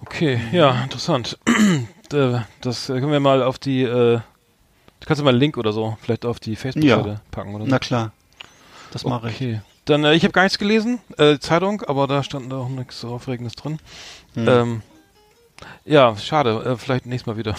okay, 0.01 0.39
ja, 0.51 0.81
interessant. 0.83 1.37
Äh, 2.13 2.41
das 2.61 2.85
können 2.85 3.11
wir 3.11 3.19
mal 3.19 3.41
auf 3.41 3.57
die, 3.57 3.81
äh, 3.81 4.19
kannst 5.03 5.19
du 5.19 5.23
mal 5.23 5.31
einen 5.31 5.39
Link 5.39 5.57
oder 5.57 5.73
so 5.73 5.97
vielleicht 6.03 6.23
auf 6.23 6.39
die 6.39 6.55
Facebook-Seite 6.55 7.09
Ja. 7.09 7.21
packen 7.31 7.55
oder 7.55 7.65
so. 7.65 7.71
Na 7.71 7.79
klar. 7.79 8.11
Das 8.91 9.03
mache 9.05 9.31
ich. 9.31 9.57
Dann, 9.85 10.03
äh, 10.03 10.13
ich 10.15 10.23
habe 10.23 10.31
gar 10.33 10.43
nichts 10.43 10.57
gelesen, 10.57 10.99
äh, 11.17 11.37
Zeitung, 11.39 11.81
aber 11.83 12.07
da 12.07 12.23
stand 12.23 12.51
auch 12.53 12.69
nichts 12.69 12.99
so 13.01 13.09
Aufregendes 13.09 13.53
drin. 13.53 13.77
Ähm, 14.35 14.81
ja, 15.85 16.17
schade, 16.17 16.63
äh, 16.65 16.75
vielleicht 16.75 17.05
nächstes 17.05 17.27
Mal 17.27 17.37
wieder. 17.37 17.55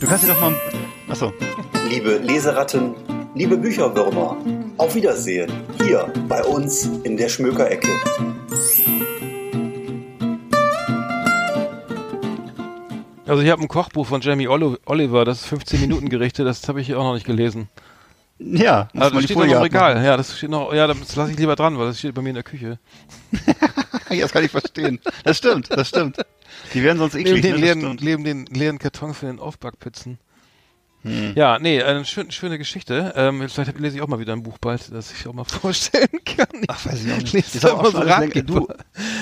Du 0.00 0.06
kannst 0.06 0.24
dir 0.24 0.28
doch 0.28 0.40
mal. 0.40 0.54
Achso. 1.08 1.32
Liebe 1.88 2.18
Leseratten, 2.18 2.94
liebe 3.34 3.56
Bücherwürmer, 3.56 4.36
auf 4.76 4.94
Wiedersehen 4.94 5.50
hier 5.82 6.12
bei 6.28 6.42
uns 6.44 6.86
in 7.04 7.16
der 7.16 7.28
Schmökerecke. 7.28 7.88
Also 13.26 13.42
ich 13.42 13.50
habe 13.50 13.62
ein 13.62 13.68
Kochbuch 13.68 14.06
von 14.06 14.20
Jamie 14.20 14.48
Oli- 14.48 14.78
Oliver, 14.86 15.24
das 15.24 15.42
ist 15.42 15.46
15 15.46 15.80
Minuten 15.80 16.08
Gerichte, 16.08 16.42
das 16.44 16.66
habe 16.68 16.80
ich 16.80 16.86
hier 16.88 16.98
auch 16.98 17.04
noch 17.04 17.14
nicht 17.14 17.26
gelesen. 17.26 17.68
Ja, 18.42 18.88
muss 18.94 19.02
Also 19.02 19.14
man 19.14 19.22
das 19.22 19.24
steht 19.24 19.36
noch 19.36 19.44
im 19.44 19.50
Folie 19.50 19.62
Regal. 19.62 20.04
Ja, 20.04 20.16
das 20.16 20.36
steht 20.36 20.50
noch, 20.50 20.72
ja, 20.72 20.86
das 20.86 21.14
lasse 21.14 21.32
ich 21.32 21.38
lieber 21.38 21.56
dran, 21.56 21.78
weil 21.78 21.88
das 21.88 21.98
steht 21.98 22.14
bei 22.14 22.22
mir 22.22 22.30
in 22.30 22.34
der 22.36 22.44
Küche. 22.44 22.78
Ja, 24.10 24.22
das 24.22 24.32
kann 24.32 24.44
ich 24.44 24.50
verstehen. 24.50 24.98
Das 25.22 25.38
stimmt, 25.38 25.70
das 25.70 25.88
stimmt. 25.88 26.16
Die 26.74 26.82
werden 26.82 26.98
sonst 26.98 27.14
Neben 27.14 27.28
eklig. 27.28 27.42
den, 27.42 27.52
ne? 27.54 27.60
Leeren, 27.60 27.80
stimmt. 27.80 28.02
neben 28.02 28.24
den 28.24 28.46
leeren 28.46 28.80
Karton 28.80 29.14
für 29.14 29.26
den 29.26 29.38
Aufbackpizzen. 29.38 30.18
Hm. 31.02 31.32
Ja, 31.36 31.60
nee, 31.60 31.80
eine 31.80 32.04
schön, 32.04 32.28
schöne 32.32 32.58
Geschichte. 32.58 33.12
Ähm, 33.14 33.48
vielleicht 33.48 33.78
lese 33.78 33.96
ich 33.96 34.02
auch 34.02 34.08
mal 34.08 34.18
wieder 34.18 34.32
ein 34.32 34.42
Buch 34.42 34.58
bald, 34.58 34.92
das 34.92 35.12
ich 35.12 35.28
auch 35.28 35.32
mal 35.32 35.44
vorstellen 35.46 36.08
kann. 36.24 36.48
Ach, 36.66 36.84
weiß 36.84 37.04
ich 37.04 37.12
auch 37.12 37.18
nicht. 37.18 37.54
Ist 37.54 37.64
aber 37.64 37.80
auch 37.86 37.92
so 37.92 37.98
alles 37.98 38.18
länger, 38.18 38.42
du, 38.42 38.66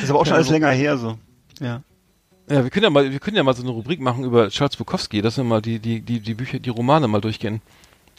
ist 0.03 0.09
aber 0.09 0.21
auch 0.21 0.25
schon 0.25 0.37
alles 0.37 0.49
länger 0.49 0.71
her, 0.71 0.97
so. 0.97 1.19
Ja. 1.61 1.83
Ja, 2.49 2.63
wir 2.65 2.71
können 2.71 2.85
ja 2.85 2.91
mal, 2.91 3.13
wir 3.13 3.21
können 3.21 3.37
ja 3.37 3.43
mal 3.43 3.55
so 3.55 3.63
eine 3.63 3.73
Rubrik 3.73 4.01
machen 4.01 4.25
über 4.25 4.49
Charles 4.49 4.77
Bukowski, 4.79 5.21
dass 5.21 5.37
wir 5.37 5.45
mal 5.45 5.61
die, 5.61 5.79
die, 5.81 6.01
die, 6.01 6.21
die 6.21 6.35
Bücher, 6.35 6.59
die 6.59 6.71
Romane 6.71 7.07
mal 7.07 7.21
durchgehen. 7.21 7.61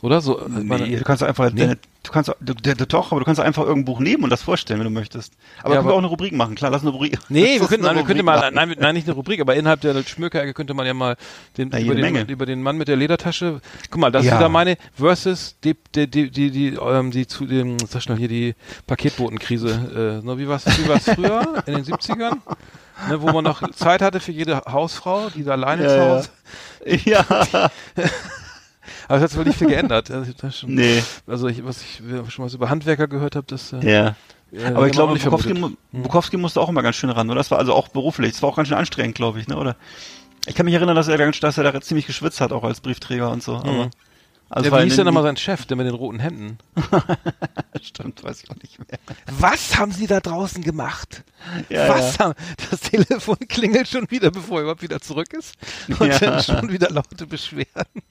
Oder? 0.02 0.22
So, 0.22 0.40
äh, 0.40 0.50
meine- 0.50 0.88
Nee, 0.88 0.96
du 0.98 1.04
kannst 1.04 1.24
einfach, 1.24 1.52
Nee? 1.52 1.76
du 2.04 2.12
kannst, 2.12 2.30
du, 2.40 2.54
du, 2.54 2.76
du, 2.76 2.88
doch, 2.88 3.12
aber 3.12 3.20
du 3.20 3.26
kannst 3.26 3.42
einfach 3.42 3.64
irgendein 3.64 3.86
Buch 3.86 4.00
nehmen 4.00 4.24
und 4.24 4.30
das 4.30 4.42
vorstellen, 4.42 4.80
wenn 4.80 4.86
du 4.86 4.92
möchtest. 4.92 5.34
Aber 5.62 5.74
Ja, 5.74 5.80
können 5.82 5.90
wir 5.90 5.94
auch 5.94 5.98
eine 6.00 6.08
Rubrik 6.08 6.32
machen, 6.34 6.56
klar, 6.56 6.72
lass 6.72 6.82
eine 6.84 6.92
Rubrik. 6.92 7.20
Nee, 7.28 7.60
wir 7.60 7.68
könnten, 7.68 7.86
eine 7.86 8.00
wir 8.00 8.06
könnten 8.06 8.24
mal, 8.24 8.50
nein, 8.52 8.74
nein, 8.80 8.96
nicht 8.96 9.08
eine 9.08 9.16
Rubrik, 9.16 9.42
aber 9.42 9.56
innerhalb 9.56 9.82
der 9.82 10.02
Schmökerecke 10.04 10.54
könnte 10.54 10.74
man 10.74 10.86
ja 10.86 10.94
mal 10.94 11.18
den, 11.58 11.70
Na, 11.72 11.80
über, 11.82 11.96
den, 11.96 12.02
Menge. 12.02 12.22
über 12.30 12.46
den 12.46 12.62
Mann 12.64 12.78
mit 12.78 12.88
der 12.88 12.96
Ledertasche. 12.96 13.60
Guck 13.92 14.00
mal, 14.00 14.12
das 14.12 14.24
Ja. 14.26 14.34
ist 14.34 14.40
wieder 14.40 14.50
meine 14.50 14.78
versus 14.96 15.58
die, 15.64 15.76
die, 15.94 16.10
die, 16.10 16.32
die, 16.32 16.52
die, 16.52 16.68
ähm, 16.76 17.12
die 17.12 17.28
zu 17.28 17.46
dem, 17.46 17.78
sag 17.88 18.02
schnell 18.02 18.18
hier, 18.18 18.30
die 18.30 18.56
Paketbotenkrise. 18.88 20.22
Äh, 20.24 20.26
ne, 20.26 20.38
wie 20.38 20.48
war's, 20.48 20.66
wie 20.66 20.88
war's 20.88 21.04
früher, 21.04 21.62
in 21.66 21.74
den 21.76 21.84
70ern? 21.84 22.38
Ne, 23.10 23.22
wo 23.22 23.32
man 23.32 23.44
noch 23.44 23.70
Zeit 23.72 24.02
hatte 24.02 24.20
für 24.20 24.32
jede 24.32 24.62
Hausfrau, 24.66 25.30
die 25.30 25.44
da 25.44 25.52
alleine 25.52 25.84
Ja, 25.84 25.90
zu. 25.90 26.00
Hause. 26.02 26.30
Ja, 27.06 27.70
Aber 29.08 29.18
es 29.18 29.24
hat 29.24 29.30
sich 29.32 29.38
wohl 29.40 29.46
nicht 29.46 29.58
viel 29.58 29.68
geändert. 29.68 30.10
Also, 30.12 30.32
schon, 30.52 30.74
nee, 30.76 31.04
also 31.28 31.48
ich, 31.48 31.64
was 31.66 31.82
ich 31.82 32.02
schon 32.30 32.46
was 32.46 32.54
über 32.54 32.70
Handwerker 32.70 33.08
gehört 33.08 33.36
habe, 33.36 33.48
das. 33.48 33.74
Äh, 33.74 33.92
ja. 33.92 34.16
äh, 34.52 34.66
Aber 34.74 34.88
ich 34.88 34.96
man 34.98 35.10
auch 35.10 35.14
glaube, 35.14 35.20
Bukowski, 35.20 35.54
mu- 35.54 35.72
Bukowski 35.92 36.38
musste 36.38 36.62
auch 36.62 36.70
immer 36.70 36.82
ganz 36.84 36.96
schön 36.96 37.10
ran, 37.10 37.28
oder? 37.30 37.38
Das 37.38 37.52
war 37.52 37.60
also 37.60 37.74
auch 37.74 37.88
beruflich. 37.90 38.32
Das 38.34 38.42
war 38.42 38.50
auch 38.50 38.56
ganz 38.56 38.68
schön 38.68 38.78
anstrengend, 38.78 39.16
glaube 39.16 39.40
ich, 39.40 39.48
ne? 39.48 39.58
Oder? 39.58 39.76
Ich 40.48 40.56
kann 40.56 40.66
mich 40.66 40.74
erinnern, 40.76 40.96
dass 40.96 41.08
er, 41.08 41.18
ganz- 41.18 41.40
dass 41.40 41.58
er 41.58 41.72
da 41.72 41.82
ziemlich 41.82 42.08
geschwitzt 42.08 42.42
hat, 42.42 42.52
auch 42.52 42.64
als 42.64 42.80
Briefträger 42.82 43.30
und 43.30 43.44
so. 43.44 43.56
Aber, 43.58 43.72
Mhm. 43.86 43.90
also 44.50 44.66
Ja, 44.66 44.72
war 44.72 44.80
wie 44.80 44.86
hieß 44.86 44.96
denn 44.96 45.06
den- 45.06 45.14
nochmal 45.14 45.24
sein 45.24 45.38
Chef, 45.38 45.66
der 45.66 45.78
mit 45.78 45.86
den 45.86 45.94
roten 45.96 46.20
Händen? 46.20 46.58
Stimmt, 47.82 48.24
weiß 48.24 48.44
ich 48.44 48.50
auch 48.50 48.56
nicht 48.56 48.80
mehr. 48.80 49.00
Was 49.40 49.78
haben 49.78 49.92
Sie 49.92 50.08
da 50.08 50.20
draußen 50.20 50.64
gemacht? 50.64 51.24
Ja, 51.70 51.88
Was 51.90 52.18
ja. 52.18 52.26
haben, 52.26 52.34
das 52.72 52.80
Telefon 52.82 53.38
klingelt 53.48 53.88
schon 53.88 54.10
wieder, 54.10 54.32
bevor 54.32 54.58
er 54.58 54.62
überhaupt 54.64 54.82
wieder 54.82 55.00
zurück 55.00 55.34
ist. 55.34 55.56
Und 56.00 56.08
Ja. 56.08 56.20
dann 56.20 56.42
schon 56.44 56.72
wieder 56.72 56.90
laute 56.90 57.28
Beschwerden. 57.28 58.02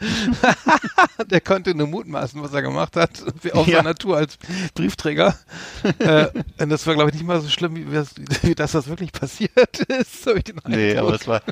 Der 1.30 1.40
konnte 1.40 1.74
nur 1.74 1.86
mutmaßen, 1.86 2.42
was 2.42 2.52
er 2.52 2.62
gemacht 2.62 2.96
hat, 2.96 3.22
auf 3.52 3.66
Ja. 3.66 3.78
seiner 3.78 3.94
Tour 3.94 4.16
als 4.16 4.38
Briefträger. 4.74 5.34
äh, 5.98 6.26
und 6.58 6.70
das 6.70 6.86
war, 6.86 6.94
glaube 6.94 7.10
ich, 7.10 7.14
nicht 7.16 7.26
mal 7.26 7.40
so 7.40 7.48
schlimm, 7.48 7.74
wie, 7.76 7.84
das- 7.94 8.14
wie 8.42 8.54
das, 8.54 8.72
das 8.72 8.88
wirklich 8.88 9.12
passiert 9.12 9.78
ist. 9.88 10.26
Hab 10.26 10.36
ich 10.36 10.44
den 10.44 10.60
Nee, 10.66 10.96
aber 10.96 11.12
das 11.12 11.26
war. 11.28 11.42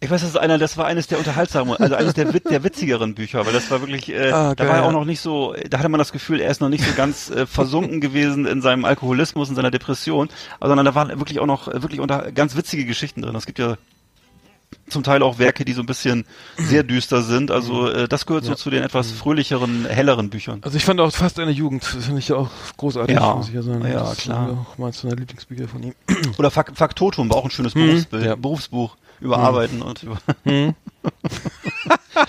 Ich 0.00 0.10
weiß, 0.10 0.20
das 0.22 0.30
ist 0.30 0.36
einer, 0.36 0.58
das 0.58 0.76
war 0.76 0.86
eines 0.86 1.06
der 1.06 1.18
unterhaltsamen, 1.18 1.76
also 1.76 1.94
eines 1.94 2.14
der, 2.14 2.24
der 2.32 2.64
witzigeren 2.64 3.14
Bücher, 3.14 3.46
weil 3.46 3.52
das 3.52 3.70
war 3.70 3.80
wirklich, 3.80 4.08
äh, 4.08 4.32
Ah, 4.32 4.54
da 4.56 4.66
war 4.66 4.76
er 4.78 4.84
auch 4.84 4.90
noch 4.92 5.04
nicht 5.04 5.20
so, 5.20 5.54
da 5.70 5.78
hatte 5.78 5.88
man 5.88 5.98
das 5.98 6.10
Gefühl, 6.10 6.40
er 6.40 6.50
ist 6.50 6.60
noch 6.60 6.68
nicht 6.70 6.84
so 6.84 6.92
ganz 6.94 7.30
äh, 7.30 7.46
versunken 7.46 8.00
gewesen 8.00 8.44
in 8.46 8.62
seinem 8.62 8.84
Alkoholismus, 8.84 9.48
in 9.48 9.54
seiner 9.54 9.70
Depression, 9.70 10.28
sondern 10.60 10.84
da 10.86 10.96
waren 10.96 11.08
wirklich 11.20 11.38
auch 11.38 11.46
noch 11.46 11.68
äh, 11.68 11.82
wirklich 11.82 12.00
unter 12.00 12.32
ganz 12.32 12.56
witzige 12.56 12.84
Geschichten 12.84 13.22
drin. 13.22 13.36
Es 13.36 13.46
gibt 13.46 13.60
ja 13.60 13.76
zum 14.88 15.02
Teil 15.02 15.22
auch 15.22 15.38
Werke, 15.38 15.64
die 15.64 15.72
so 15.72 15.80
ein 15.82 15.86
bisschen 15.86 16.24
sehr 16.56 16.82
düster 16.82 17.22
sind. 17.22 17.50
Also 17.50 17.88
äh, 17.88 18.08
das 18.08 18.26
gehört 18.26 18.44
so 18.44 18.54
zu 18.54 18.70
den 18.70 18.82
etwas 18.82 19.10
fröhlicheren, 19.10 19.86
helleren 19.86 20.30
Büchern. 20.30 20.60
Also 20.62 20.76
ich 20.76 20.84
fand 20.84 21.00
auch 21.00 21.12
fast 21.12 21.38
eine 21.38 21.50
Jugend, 21.50 21.82
das 21.82 22.04
finde 22.04 22.18
ich 22.20 22.32
auch 22.32 22.50
großartig, 22.76 23.16
Ja. 23.16 23.34
muss 23.34 23.48
ich 23.48 23.54
ja 23.54 23.62
sagen. 23.62 23.84
Ja, 23.86 24.00
das 24.00 24.18
klar. 24.18 24.48
Ist 24.50 24.54
auch 24.56 24.78
meins 24.78 25.02
meiner 25.04 25.16
Lieblingsbücher 25.16 25.68
von 25.68 25.82
ihm. 25.82 25.94
Oder 26.38 26.50
Fak 26.50 26.72
Faktotum 26.74 27.30
war 27.30 27.36
auch 27.38 27.44
ein 27.44 27.50
schönes 27.50 27.74
Berufsbild, 27.74 28.24
ja. 28.24 28.34
Berufsbuch 28.36 28.96
über 29.20 29.38
Arbeiten 29.38 29.82
und 29.82 30.02
über 30.02 30.18
Hm. 30.44 30.74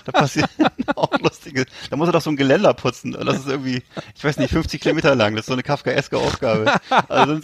Da 0.06 0.12
passiert 0.12 0.50
auch 0.96 1.12
lustige. 1.20 1.66
Da 1.90 1.96
muss 1.98 2.08
er 2.08 2.14
doch 2.14 2.22
so 2.22 2.30
ein 2.30 2.36
Geländer 2.38 2.74
putzen. 2.74 3.12
Das 3.12 3.38
ist 3.40 3.48
irgendwie, 3.48 3.84
ich 4.16 4.24
weiß 4.24 4.38
nicht, 4.38 4.52
50 4.52 4.82
Kilometer 4.82 5.14
lang. 5.16 5.36
Das 5.36 5.42
ist 5.44 5.48
so 5.48 5.54
eine 5.54 5.64
kafkaeske 5.64 6.18
Aufgabe. 6.18 6.72
Also 7.10 7.40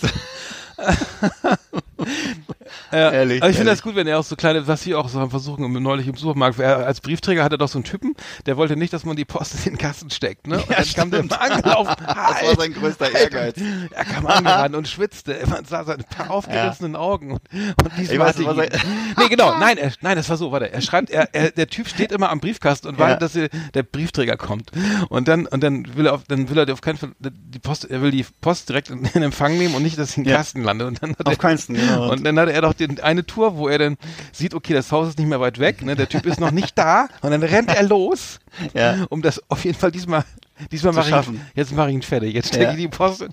Ja, 2.91 3.11
Ehrlich, 3.11 3.41
aber 3.41 3.49
ich 3.49 3.57
finde 3.57 3.71
das 3.71 3.81
gut, 3.81 3.95
wenn 3.95 4.07
er 4.07 4.19
auch 4.19 4.23
so 4.23 4.35
kleine, 4.35 4.67
was 4.67 4.83
sie 4.83 4.95
auch 4.95 5.09
so 5.09 5.19
haben 5.19 5.29
versuchen, 5.29 5.71
neulich 5.81 6.07
im 6.07 6.15
Supermarkt, 6.15 6.59
er, 6.59 6.85
als 6.85 7.01
Briefträger 7.01 7.43
hat 7.43 7.51
er 7.51 7.57
doch 7.57 7.67
so 7.67 7.77
einen 7.77 7.83
Typen, 7.83 8.15
der 8.45 8.57
wollte 8.57 8.75
nicht, 8.75 8.93
dass 8.93 9.05
man 9.05 9.15
die 9.15 9.25
Post 9.25 9.55
in 9.65 9.73
den 9.73 9.77
Kasten 9.77 10.09
steckt, 10.09 10.47
ne? 10.47 10.57
Und 10.63 10.69
Ja, 10.69 10.77
dann 10.77 10.93
kam 10.93 11.11
der 11.11 11.19
immer 11.21 11.41
angelaufen. 11.41 11.95
das 12.05 12.15
war 12.17 12.55
sein 12.57 12.73
größter 12.73 13.13
Ehrgeiz. 13.13 13.55
Er 13.91 14.05
kam 14.05 14.25
angerannt 14.27 14.75
und 14.75 14.87
schwitzte. 14.87 15.39
Man 15.47 15.65
sah 15.65 15.83
seine 15.83 16.03
paar 16.03 16.31
aufgerissenen 16.31 16.95
Augen 16.95 17.31
und, 17.31 17.41
und 17.53 17.91
Ich 17.99 18.17
weiß, 18.17 18.37
hatte 18.37 18.43
ihn. 18.43 18.81
Nee, 19.17 19.29
genau. 19.29 19.57
Nein, 19.57 19.77
er, 19.77 19.91
nein, 20.01 20.15
das 20.15 20.29
war 20.29 20.37
so. 20.37 20.51
Warte, 20.51 20.71
er 20.71 20.81
schreibt, 20.81 21.09
er, 21.09 21.33
er, 21.33 21.51
der 21.51 21.67
Typ 21.67 21.87
steht 21.87 22.11
immer 22.11 22.29
am 22.29 22.39
Briefkasten 22.39 22.87
und 22.87 22.99
wartet, 22.99 23.21
dass 23.21 23.35
er, 23.35 23.49
der 23.73 23.83
Briefträger 23.83 24.37
kommt. 24.37 24.71
Und 25.09 25.27
dann, 25.27 25.45
und 25.47 25.61
dann 25.63 25.95
will 25.95 26.05
er 26.07 26.13
auf, 26.13 26.23
dann 26.27 26.49
will 26.49 26.57
er 26.57 26.71
auf 26.71 26.81
keinen 26.81 26.97
Fall 26.97 27.11
die 27.19 27.59
Post, 27.59 27.89
er 27.89 28.01
will 28.01 28.11
die 28.11 28.25
Post 28.41 28.69
direkt 28.69 28.89
in, 28.89 29.05
in 29.13 29.23
Empfang 29.23 29.57
nehmen 29.57 29.75
und 29.75 29.83
nicht, 29.83 29.97
dass 29.97 30.13
sie 30.13 30.21
im 30.21 30.27
Ja. 30.27 30.37
Kasten 30.37 30.63
landet. 30.63 30.87
Und 30.87 31.03
dann 31.03 31.11
hat 31.11 31.25
Auf 31.25 31.33
er, 31.33 31.37
keinen 31.37 31.57
Fall, 31.57 31.75
genau. 31.95 32.11
Und 32.11 32.23
dann 32.23 32.39
hatte 32.39 32.53
er 32.53 32.61
doch 32.61 32.73
den, 32.73 32.99
eine 32.99 33.25
Tour, 33.25 33.57
wo 33.57 33.67
er 33.67 33.77
dann 33.79 33.97
sieht, 34.31 34.53
okay, 34.53 34.73
das 34.73 34.91
Haus 34.91 35.09
ist 35.09 35.17
nicht 35.19 35.27
mehr 35.27 35.39
weit 35.39 35.59
weg, 35.59 35.81
ne? 35.83 35.95
Der 35.95 36.07
Typ 36.09 36.25
ist 36.25 36.39
noch 36.39 36.51
nicht 36.51 36.77
da. 36.77 37.07
Und 37.21 37.31
dann 37.31 37.43
rennt 37.43 37.69
er 37.69 37.83
los, 37.83 38.39
Ja. 38.73 39.05
um 39.09 39.21
das 39.21 39.41
auf 39.49 39.63
jeden 39.65 39.77
Fall 39.77 39.91
diesmal, 39.91 40.23
diesmal 40.71 40.93
Zu 40.93 40.97
mache 40.99 41.07
ich, 41.09 41.15
schaffen. 41.15 41.41
jetzt 41.55 41.73
mache 41.73 41.89
ich 41.89 41.95
ihn 41.95 42.01
fertig. 42.01 42.33
Jetzt 42.33 42.49
stecke 42.49 42.63
Ja. 42.65 42.71
ich 42.71 42.77
die 42.77 42.87
Post 42.87 43.21
in 43.21 43.29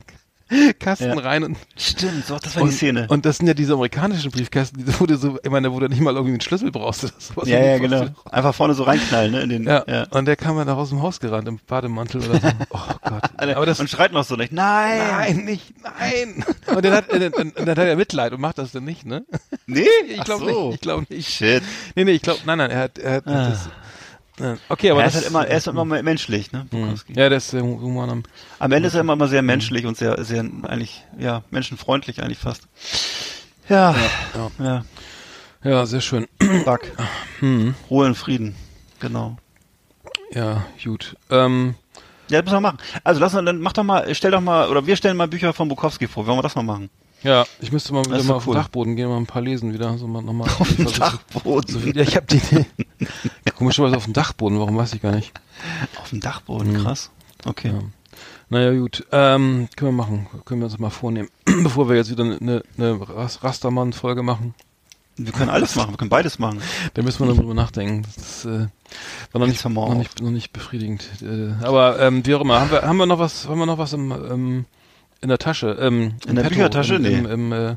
Kasten 0.79 1.09
Ja. 1.09 1.19
rein 1.19 1.43
und 1.45 1.57
Stimmt, 1.77 2.25
so, 2.27 2.39
das 2.39 2.55
war 2.57 2.63
und, 2.63 2.71
die 2.71 2.77
Szene. 2.77 3.07
Und 3.09 3.27
das 3.27 3.39
sind 3.39 3.47
ja 3.49 3.55
diese 3.55 3.73
amerikanischen 3.75 4.31
Briefkästen, 4.31 4.85
die, 4.85 5.07
du 5.07 5.17
so, 5.17 5.39
ich 5.43 5.51
meine, 5.51 5.73
wo 5.73 5.81
du 5.81 5.89
nicht 5.89 6.01
mal 6.01 6.15
irgendwie 6.15 6.33
einen 6.35 6.41
Schlüssel 6.41 6.71
brauchst. 6.71 7.05
oder 7.05 7.13
sowas. 7.19 7.49
ja, 7.49 7.59
ja, 7.59 7.79
genau. 7.79 8.07
Einfach 8.31 8.55
vorne 8.55 8.75
so 8.75 8.85
reinknallen, 8.85 9.33
ne? 9.33 9.43
In 9.43 9.49
den, 9.49 9.65
Ja. 9.65 9.85
ja. 9.89 10.05
und 10.11 10.25
der 10.27 10.37
kam 10.37 10.57
ja 10.57 10.65
nach 10.65 10.77
aus 10.77 10.91
dem 10.91 11.03
Haus 11.03 11.19
gerannt 11.21 11.49
im 11.49 11.59
Bademantel 11.67 12.23
oder 12.29 12.41
so. 12.41 12.49
Oh 12.71 12.79
Gott. 13.03 13.23
Aber 13.37 13.67
das, 13.67 13.81
und 13.81 13.89
schreit 13.91 14.13
noch 14.13 14.25
so 14.25 14.37
nicht. 14.37 14.53
Nein! 14.53 14.99
nein, 14.99 15.37
nicht, 15.45 15.75
nein. 15.83 16.45
Und 16.75 16.85
dann 16.85 16.93
hat, 16.95 17.09
und, 17.11 17.35
und 17.37 17.57
dann 17.59 17.69
hat 17.71 17.79
er 17.79 17.97
Mitleid 17.97 18.33
und 18.33 18.41
macht 18.41 18.59
das 18.59 18.73
dann 18.73 18.85
nicht, 18.85 19.05
ne? 19.07 19.25
Nee? 19.67 19.87
Ich 20.09 20.23
glaube 20.25 20.45
so. 20.53 20.67
nicht, 20.69 20.75
ich 20.77 20.81
glaube 20.81 21.07
nicht. 21.09 21.29
Shit. 21.29 21.63
Nee, 21.95 22.05
nee, 22.05 22.13
ich 22.13 22.23
glaube, 22.23 22.41
nein, 22.47 22.59
nein, 22.59 22.71
er 22.71 22.81
hat, 22.81 22.99
er 22.99 23.15
hat 23.15 23.27
Ah. 23.27 23.49
das, 23.51 23.69
okay, 24.69 24.91
aber 24.91 25.03
er 25.03 25.09
ist 25.09 25.15
halt 25.15 25.27
immer, 25.27 25.47
er 25.47 25.57
ist 25.59 25.67
immer 25.69 25.85
menschlich, 25.85 26.53
ne? 26.53 26.67
Bukowski. 26.71 27.13
ja, 27.15 27.29
der 27.29 27.39
ist 27.39 27.53
der 27.53 27.63
Human 27.63 28.11
am, 28.11 28.23
Am 28.59 28.73
Ende 28.73 28.89
ist 28.89 28.95
er 28.95 29.01
immer, 29.01 29.15
immer 29.15 29.29
sehr 29.29 29.43
menschlich 29.43 29.87
und 29.87 29.97
sehr, 29.97 30.23
sehr, 30.25 30.41
eigentlich, 30.63 31.05
ja, 31.19 31.43
menschenfreundlich 31.51 32.23
eigentlich 32.23 32.39
fast. 32.39 32.63
Ja, 33.69 33.95
ja, 34.59 34.85
ja, 35.65 35.87
sehr 35.87 36.01
schön. 36.01 36.27
Buck. 36.65 36.83
Hm. 37.41 37.75
Ruhe 37.91 38.07
und 38.07 38.15
Frieden. 38.15 38.55
Genau. 39.01 39.37
Ja, 40.33 40.67
gut. 40.85 41.17
Ähm, 41.31 41.75
Ja, 42.31 42.43
das 42.43 42.45
müssen 42.47 42.57
wir 42.57 42.61
machen. 42.61 42.79
Also 43.05 43.21
lass 43.21 43.35
uns, 43.35 43.45
dann 43.47 43.61
mach 43.61 43.73
doch 43.73 43.85
mal, 43.85 44.13
stell 44.15 44.31
doch 44.31 44.41
mal, 44.41 44.69
oder 44.69 44.87
wir 44.87 44.97
stellen 44.97 45.17
mal 45.17 45.29
Bücher 45.29 45.53
von 45.53 45.69
Bukowski 45.69 46.07
vor. 46.09 46.27
Wollen 46.27 46.39
wir 46.39 46.43
das 46.43 46.55
mal 46.55 46.63
machen? 46.63 46.91
Ja, 47.27 47.45
ich 47.61 47.73
müsste 47.73 47.93
mal 47.93 48.05
wieder 48.05 48.17
mal 48.19 48.27
doch 48.29 48.37
auf 48.37 48.47
cool. 48.47 48.55
den 48.55 48.61
Dachboden 48.63 48.97
gehen, 48.97 49.09
mal 49.09 49.17
ein 49.19 49.27
paar 49.27 49.43
lesen 49.43 49.73
wieder, 49.75 49.97
so 49.99 50.07
mal 50.07 50.23
nochmal. 50.23 50.49
Auf 50.59 50.75
dem 50.75 50.87
Dachboden. 50.87 51.75
So 51.75 51.79
ja, 51.81 52.03
ich 52.03 52.17
habe 52.17 52.27
die, 52.27 52.41
komischerweise 53.57 53.97
auf 53.97 54.05
dem 54.05 54.13
Dachboden, 54.13 54.59
warum 54.59 54.77
weiß 54.77 54.95
ich 54.95 55.03
gar 55.03 55.13
nicht. 55.13 55.33
Auf 56.01 56.11
dem 56.11 56.21
Dachboden, 56.21 56.83
krass. 56.83 57.11
Okay. 57.45 57.69
Ja. 57.69 57.81
Naja, 58.49 58.73
gut. 58.79 59.05
Ähm, 59.13 59.69
können 59.77 59.91
wir 59.97 60.05
machen. 60.05 60.27
Können 60.45 60.61
wir 60.61 60.67
uns 60.67 60.79
mal 60.79 60.91
vornehmen. 60.91 61.29
Bevor 61.45 61.89
wir 61.89 61.97
jetzt 61.97 62.11
wieder 62.11 62.25
eine, 62.25 62.63
eine 62.79 63.01
Ras- 63.09 63.43
Rastermann-Folge 63.43 64.23
machen. 64.23 64.55
Wir 65.19 65.33
können 65.33 65.49
alles 65.49 65.77
machen, 65.77 65.93
wir 65.93 65.97
können 65.97 66.11
beides 66.11 66.39
machen. 66.39 66.61
Da 66.93 67.01
müssen 67.03 67.21
wir 67.21 67.27
noch 67.27 67.37
drüber 67.39 67.55
nachdenken. 67.55 68.03
Das 68.17 68.45
äh, 68.45 68.67
war 69.33 69.41
noch 69.41 69.47
nicht, 69.47 69.65
mal 69.65 69.71
noch, 69.89 69.95
nicht, 69.95 70.21
noch 70.21 70.31
nicht 70.31 70.53
befriedigend. 70.53 71.09
Äh, 71.23 71.55
aber 71.65 71.99
ähm, 72.01 72.25
wie 72.27 72.35
auch 72.35 72.43
immer, 72.43 72.61
haben 72.61 72.71
wir, 72.71 72.83
haben 72.83 72.99
wir 72.99 73.07
noch 73.07 73.19
was, 73.19 73.49
haben 73.49 73.59
wir 73.59 73.65
noch 73.65 73.79
was 73.79 73.95
im, 73.95 74.13
ähm, 74.13 74.65
in 75.27 75.31
der 75.31 75.39
Tasche? 75.39 75.77
Ähm, 75.81 76.15
In 76.29 76.37
der 76.37 76.45
Büchertasche? 76.45 76.95
Im, 76.95 77.03
Nee. 77.03 77.15
im, 77.19 77.27
im, 77.27 77.53
äh, 77.53 77.77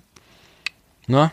na? 1.08 1.32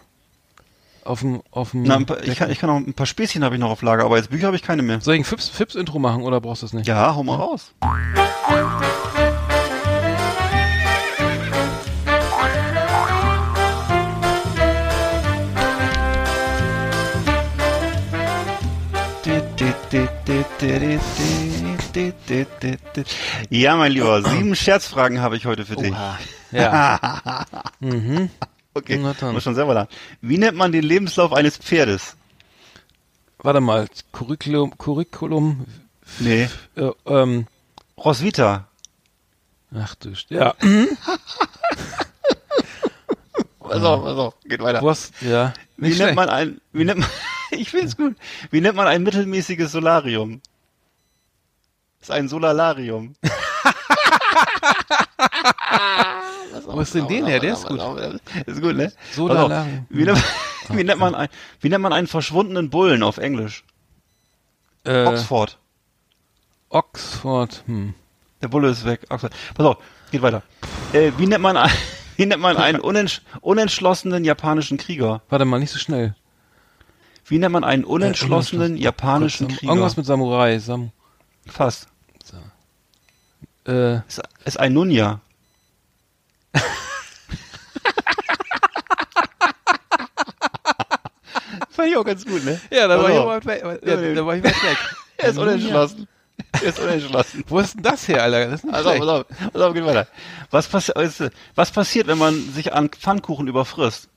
Auf 1.05 1.21
dem, 1.21 1.43
auf 1.51 1.73
dem. 1.73 1.83
Na, 1.83 1.97
ein 1.97 2.07
paar, 2.07 2.23
ich, 2.25 2.37
kann, 2.37 2.51
ich 2.51 2.59
kann 2.59 2.71
noch 2.71 2.77
ein 2.79 2.95
paar 2.95 3.05
Späßchen 3.05 3.45
habe 3.45 3.55
ich 3.55 3.61
noch 3.61 3.69
auf 3.71 3.83
Lager, 3.83 4.05
aber 4.07 4.17
jetzt 4.17 4.31
Bücher 4.31 4.47
habe 4.47 4.57
ich 4.57 4.63
keine 4.63 4.81
mehr. 4.83 5.03
Soll 5.03 5.15
ich 5.15 5.21
ein 5.21 5.25
Fips, 5.25 5.51
Fips-Intro 5.51 5.99
machen 5.99 6.23
oder 6.23 6.41
brauchst 6.41 6.63
du 6.63 6.67
das 6.67 6.73
nicht? 6.73 6.89
Ja, 6.89 7.15
hau 7.15 7.23
mal 7.23 7.37
raus. 7.37 7.75
Ja, 23.51 23.77
mein 23.77 23.93
Lieber, 23.93 24.23
sieben 24.23 24.55
Scherzfragen 24.57 25.21
habe 25.21 25.37
ich 25.37 25.47
heute 25.47 25.65
für 25.65 25.77
dich. 25.77 25.95
Ja. 26.53 27.45
mhm. 27.81 28.31
Okay, 28.73 28.99
muss 28.99 29.43
schon 29.43 29.57
selber 29.57 29.75
lachen. 29.75 29.89
Wie 30.21 30.39
nennt 30.39 30.57
man 30.57 30.71
den 30.71 30.85
Lebenslauf 30.85 31.33
eines 31.33 31.57
Pferdes? 31.59 32.17
Warte 33.39 33.61
mal. 33.61 33.89
Curriculum, 34.13 34.79
Curriculum, 34.79 35.67
Nee, 36.21 36.49
äh, 36.77 36.91
ähm, 37.07 37.47
Roswitha. 37.99 38.69
ach 39.75 39.95
du, 39.97 40.11
St- 40.11 40.33
ja. 40.35 40.55
Pass 43.59 43.83
auf, 43.83 44.05
pass 44.05 44.17
auf, 44.17 44.35
geht 44.45 44.61
weiter. 44.63 44.83
Was, 44.83 45.11
ja. 45.21 45.53
Wie 45.77 45.95
nennt 45.95 46.15
man 46.15 46.29
ein, 46.29 46.61
wie 46.73 46.85
nennt 46.85 47.01
man, 47.01 47.09
ich 47.51 47.71
find's 47.71 47.97
gut. 47.97 48.15
Wie 48.53 48.61
nennt 48.61 48.77
man 48.77 48.87
ein 48.87 49.03
mittelmäßiges 49.03 49.73
Solarium? 49.73 50.41
Ist 52.07 52.13
ein 52.13 52.29
Solalarium. 52.29 53.17
Wo 56.67 56.79
ist 56.81 56.95
denn 56.95 57.09
den 57.09 57.27
her? 57.27 57.41
Der 57.41 57.55
ist 57.55 57.67
gut. 57.67 57.81
Ist 58.47 58.63
gut, 58.63 58.77
ne? 58.77 58.93
Solalarium. 59.13 59.87
Wie 59.89 60.05
nennt, 60.05 60.23
wie 60.69 60.85
nennt 60.85 61.01
man 61.01 61.15
ein, 61.17 61.29
wie 61.61 61.69
nennt 61.69 61.83
man 61.83 61.93
einen 61.93 62.07
verschwundenen 62.07 62.71
Bullen 62.71 63.03
auf 63.03 63.19
Englisch? 63.19 63.65
Äh, 64.85 65.05
Oxford. 65.05 65.59
Oxford, 66.69 67.65
hm. 67.67 67.95
Der 68.41 68.47
Bulle 68.47 68.69
ist 68.69 68.85
weg. 68.85 69.01
Oxford. 69.11 69.33
Pass 69.57 69.67
auf, 69.67 69.79
geht 70.13 70.23
weiter. 70.23 70.45
Äh, 70.93 71.11
wie 71.17 71.27
nennt 71.27 71.43
man 71.43 71.57
wie 72.17 72.27
nennt 72.27 72.41
man 72.41 72.57
einen 72.57 72.79
unentsch 72.79 73.21
unentschlossenen 73.41 74.25
japanischen 74.25 74.79
Krieger? 74.79 75.23
Warte 75.29 75.45
mal, 75.45 75.59
nicht 75.59 75.73
so 75.73 75.81
schnell. 75.81 76.15
Wie 77.25 77.39
nennt 77.41 77.53
man 77.53 77.65
einen 77.65 77.83
unentschlossenen 77.83 78.77
Äh, 78.77 78.81
japanischen 78.81 79.49
Sam- 79.49 79.57
Krieger? 79.59 79.73
Irgendwas 79.73 79.97
mit 79.97 80.07
Samurai. 80.07 80.61
Sam, 80.61 80.93
Fast. 81.49 81.89
Äh, 83.67 83.97
Ist, 84.07 84.23
ist 84.45 84.59
ein 84.59 84.73
Nunja. 84.73 85.21
Fand 91.71 91.89
ich 91.89 91.97
auch 91.97 92.05
ganz 92.05 92.25
gut, 92.25 92.45
ne? 92.45 92.61
ja, 92.71 92.89
da 92.89 93.03
war, 93.03 93.11
ich 93.11 93.17
auf. 93.19 93.27
weit 93.27 93.47
weg, 93.47 93.63
ja, 93.85 93.97
da 94.15 94.27
war 94.27 94.37
ich 94.37 94.45
weit 94.45 94.63
weg. 94.63 94.79
Er 95.19 95.31
ist 95.31 95.39
unentschlossen. 95.39 96.09
Er 96.53 96.63
ist 96.63 96.79
unentschlossen. 96.79 97.45
Wo 97.49 97.59
ist 97.59 97.75
denn 97.75 97.83
das 97.83 98.07
her, 98.07 98.23
Alter? 98.23 98.51
Das 98.51 98.61
ist 98.61 98.65
nicht 98.65 98.79
schlecht. 98.79 99.01
pass 99.01 99.09
auf, 99.09 99.25
pass 99.53 99.63
auf, 99.63 99.73
geht 99.73 99.87
weiter. 99.87 100.07
Was, 100.51 100.69
passi 100.69 100.93
was 101.55 101.71
passiert, 101.71 102.07
wenn 102.07 102.19
man 102.19 102.35
sich 102.53 102.75
an 102.75 102.91
Pfannkuchen 102.91 103.49
überfrisst? 103.49 104.09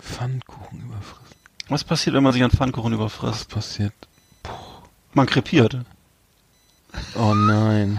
Pfannkuchen 0.00 0.80
überfrisst. 0.80 1.36
Was 1.68 1.84
passiert, 1.84 2.16
wenn 2.16 2.24
man 2.24 2.32
sich 2.32 2.42
an 2.42 2.50
Pfannkuchen 2.50 2.92
Was 2.92 2.98
überfrisst? 2.98 3.48
passiert? 3.50 3.94
Man 5.14 5.26
krepiert. 5.26 5.76
Oh 7.16 7.34
nein. 7.34 7.98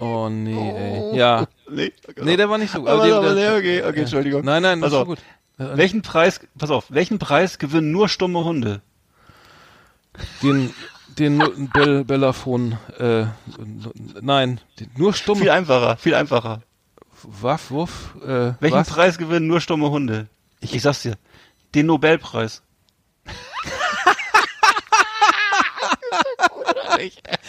Oh 0.00 0.28
nee, 0.28 0.70
ey. 1.12 1.16
Ja. 1.16 1.46
Nee, 1.68 1.92
Nee, 2.22 2.36
der 2.36 2.48
war 2.50 2.58
nicht 2.58 2.72
so 2.72 2.80
gut. 2.80 2.88
Aber, 2.88 3.06
die- 3.06 3.12
aber, 3.12 3.34
der- 3.34 3.52
nee, 3.52 3.58
okay, 3.58 3.82
okay, 3.88 4.00
Entschuldigung. 4.00 4.44
Nein, 4.44 4.62
nein, 4.62 4.80
das 4.80 4.92
ist 4.92 4.98
auf. 4.98 5.06
gut. 5.06 5.18
Äh, 5.58 5.76
Welchen 5.76 6.02
Preis, 6.02 6.40
pass 6.58 6.70
auf, 6.70 6.86
welchen 6.88 7.18
Preis 7.18 7.58
gewinnen 7.58 7.92
nur 7.92 8.08
stumme 8.08 8.42
Hunde? 8.44 8.82
Den, 10.42 10.74
den 11.18 11.70
Bell, 11.72 12.04
Bellafon, 12.04 12.76
äh, 12.98 13.26
nein, 14.20 14.60
den, 14.80 14.90
nur 14.96 15.14
stumm. 15.14 15.38
Viel 15.38 15.50
einfacher, 15.50 15.96
viel 15.96 16.14
einfacher. 16.14 16.62
Waff, 17.22 17.70
Wuff, 17.70 18.14
äh, 18.24 18.52
Welchen 18.60 18.76
was? 18.78 18.88
Preis 18.88 19.16
gewinnen 19.16 19.46
nur 19.46 19.60
stumme 19.60 19.90
Hunde? 19.90 20.26
Ich, 20.60 20.82
sag's 20.82 21.02
dir. 21.02 21.14
Den 21.74 21.86
Nobelpreis. 21.86 22.62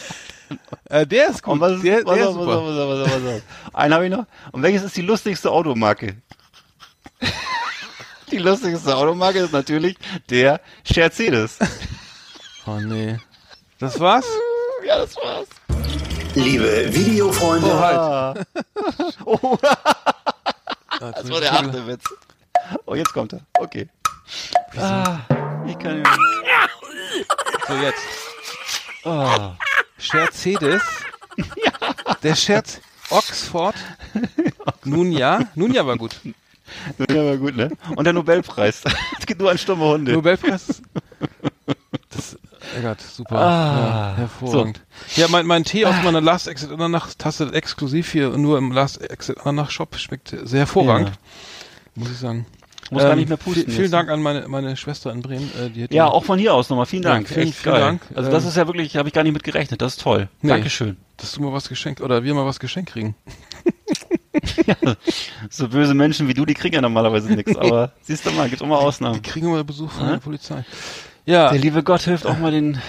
Äh, 0.90 1.06
der 1.08 1.30
ist 1.30 1.42
gut. 1.42 1.54
Und 1.54 1.60
was 1.62 1.74
ist, 1.74 1.84
der, 1.84 2.04
pass 2.04 2.16
der 2.16 2.30
auf, 2.30 2.36
ist 2.36 2.42
super. 2.42 2.62
pass 2.62 2.78
auf, 2.78 3.12
pass 3.12 3.34
auf. 3.34 3.42
Einen 3.74 3.94
habe 3.94 4.06
ich 4.06 4.12
noch. 4.12 4.26
Und 4.52 4.62
welches 4.64 4.84
ist 4.84 4.96
die 4.96 5.02
lustigste 5.02 5.52
Automarke? 5.52 6.16
die 8.32 8.38
lustigste 8.38 8.96
Automarke 8.96 9.40
ist 9.40 9.54
natürlich 9.54 9.98
der 10.30 10.62
Mercedes. 10.96 11.58
Oh 12.68 12.80
nee. 12.80 13.18
Das 13.80 14.00
war's? 14.00 14.26
ja, 14.86 14.98
das 14.98 15.16
war's. 15.18 15.48
Liebe 16.36 16.94
Videofreunde, 16.94 17.68
Oh, 17.68 17.80
halt. 17.80 18.48
Oh, 19.26 19.58
Das 21.00 21.30
war 21.30 21.42
der 21.42 21.54
achte 21.54 21.88
Witz. 21.88 22.04
Oh, 22.86 22.96
jetzt 22.96 23.14
kommt 23.14 23.34
er. 23.34 23.42
Okay. 23.60 23.90
Ah, 24.78 25.20
ich 25.68 25.78
kann 25.78 26.02
nicht 26.02 26.10
mehr. 26.18 26.70
So, 27.68 27.74
jetzt. 27.76 28.00
Ah. 29.98 30.16
Mercedes. 30.18 30.82
Der 32.24 32.36
Scherz 32.36 32.80
Oxford. 33.10 33.76
Nun 34.84 35.12
ja. 35.12 35.40
Nun 35.56 35.74
ja 35.74 35.86
war 35.86 35.98
gut. 35.98 36.16
Ja, 37.10 37.26
war 37.26 37.38
gut, 37.38 37.56
ne? 37.56 37.72
Und 37.96 38.06
der 38.06 38.14
Nobelpreis. 38.14 38.84
Es 39.20 39.26
geht 39.26 39.40
nur 39.40 39.52
an 39.52 39.58
stumme 39.58 39.86
Hunde. 39.86 40.14
Nobelpreis. 40.14 40.82
Das, 42.10 42.38
Eggert, 42.76 43.02
super. 43.02 43.38
Ah. 43.38 43.78
ja, 43.78 44.14
hervorragend. 44.18 44.82
Ja, 45.16 45.28
mein, 45.30 45.46
mein 45.46 45.64
Tee 45.64 45.86
aus 45.86 45.96
meiner 46.04 46.22
Last 46.22 46.48
Exit 46.48 46.72
Ananach 46.72 47.14
Tasse 47.14 47.54
exklusiv 47.54 48.12
hier 48.12 48.30
nur 48.38 48.58
im 48.58 48.72
Last 48.72 49.02
Exit 49.02 49.40
Ananach 49.42 49.70
Shop 49.70 49.96
schmeckt 49.98 50.36
sehr 50.44 50.60
hervorragend. 50.62 51.12
Muss 51.94 52.10
ich 52.10 52.18
sagen. 52.18 52.46
Muss 52.96 53.04
gar 53.04 53.16
nicht 53.16 53.28
mehr 53.30 53.38
pusten 53.38 53.64
vi- 53.64 53.70
Vielen 53.72 53.82
jetzt. 53.84 53.94
Dank 53.94 54.10
an 54.10 54.22
meine, 54.22 54.48
meine 54.48 54.76
Schwester 54.78 55.12
in 55.12 55.22
Bremen. 55.22 55.50
Äh, 55.60 55.70
die 55.70 55.88
Ja, 55.96 56.08
auch 56.08 56.24
von 56.26 56.40
hier 56.40 56.54
aus 56.54 56.70
nochmal. 56.70 56.86
Vielen 56.88 57.04
Ja, 57.04 57.10
Dank. 57.12 57.28
vielen- 57.30 57.48
Echt 57.50 57.56
vielen 57.58 57.76
geil. 57.76 57.82
Dank. 57.82 58.02
Also 58.16 58.32
das 58.32 58.44
Ähm, 58.44 58.50
ist 58.50 58.58
ja 58.58 58.68
wirklich, 58.68 58.98
habe 58.98 59.08
ich 59.10 59.14
gar 59.14 59.24
nicht 59.24 59.34
mit 59.34 59.44
gerechnet. 59.44 59.82
Das 59.82 59.94
ist 59.94 60.02
toll. 60.02 60.30
Nee. 60.42 60.50
Dankeschön. 60.50 60.98
dass 61.18 61.32
du 61.32 61.42
mal 61.42 61.54
was 61.54 61.70
geschenkt 61.70 62.02
oder 62.02 62.24
wir 62.26 62.34
mal 62.34 62.46
was 62.46 62.60
geschenkt 62.60 62.90
kriegen. 62.92 63.16
So 65.50 65.68
böse 65.70 65.94
Menschen 65.94 66.28
wie 66.28 66.34
du, 66.34 66.46
die 66.46 66.54
kriegen 66.54 66.76
ja 66.76 66.82
normalerweise 66.82 67.32
nichts. 67.32 67.56
Aber 67.58 67.92
siehst 68.02 68.26
du 68.26 68.32
mal, 68.32 68.50
gibt 68.50 68.62
immer 68.62 68.78
Ausnahmen. 68.80 69.16
Die 69.22 69.22
kriegen 69.30 69.50
mal 69.50 69.64
Besuch 69.64 69.92
von 69.92 70.06
Hä? 70.08 70.12
der 70.14 70.20
Polizei. 70.20 70.66
Ja, 71.26 71.50
Der 71.52 71.60
liebe 71.60 71.84
Gott 71.84 72.02
hilft 72.02 72.26
auch 72.26 72.38
mal 72.38 72.52
den 72.52 72.80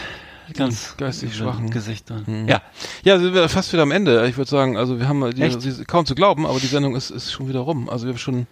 ganz 0.55 0.95
geistig 0.97 1.37
Schwachen. 1.37 1.71
Gesichter. 1.71 2.23
Mhm. 2.27 2.49
Ja, 2.49 2.63
Ja, 3.05 3.19
sind 3.19 3.35
wir 3.35 3.49
fast 3.49 3.73
wieder 3.73 3.83
am 3.83 3.91
Ende. 3.93 4.27
Ich 4.29 4.37
würde 4.37 4.51
sagen, 4.51 4.77
also 4.77 4.99
wir 4.99 5.09
haben 5.09 5.31
die, 5.35 5.49
die, 5.57 5.85
kaum 5.85 6.05
zu 6.07 6.15
glauben, 6.15 6.47
aber 6.47 6.59
die 6.61 6.67
Sendung 6.67 6.95
ist, 6.97 7.11
ist 7.11 7.33
schon 7.33 7.49
wieder 7.49 7.61
rum. 7.61 7.89
Also 7.89 8.07
wir 8.07 8.13
haben 8.13 8.19
schon 8.19 8.47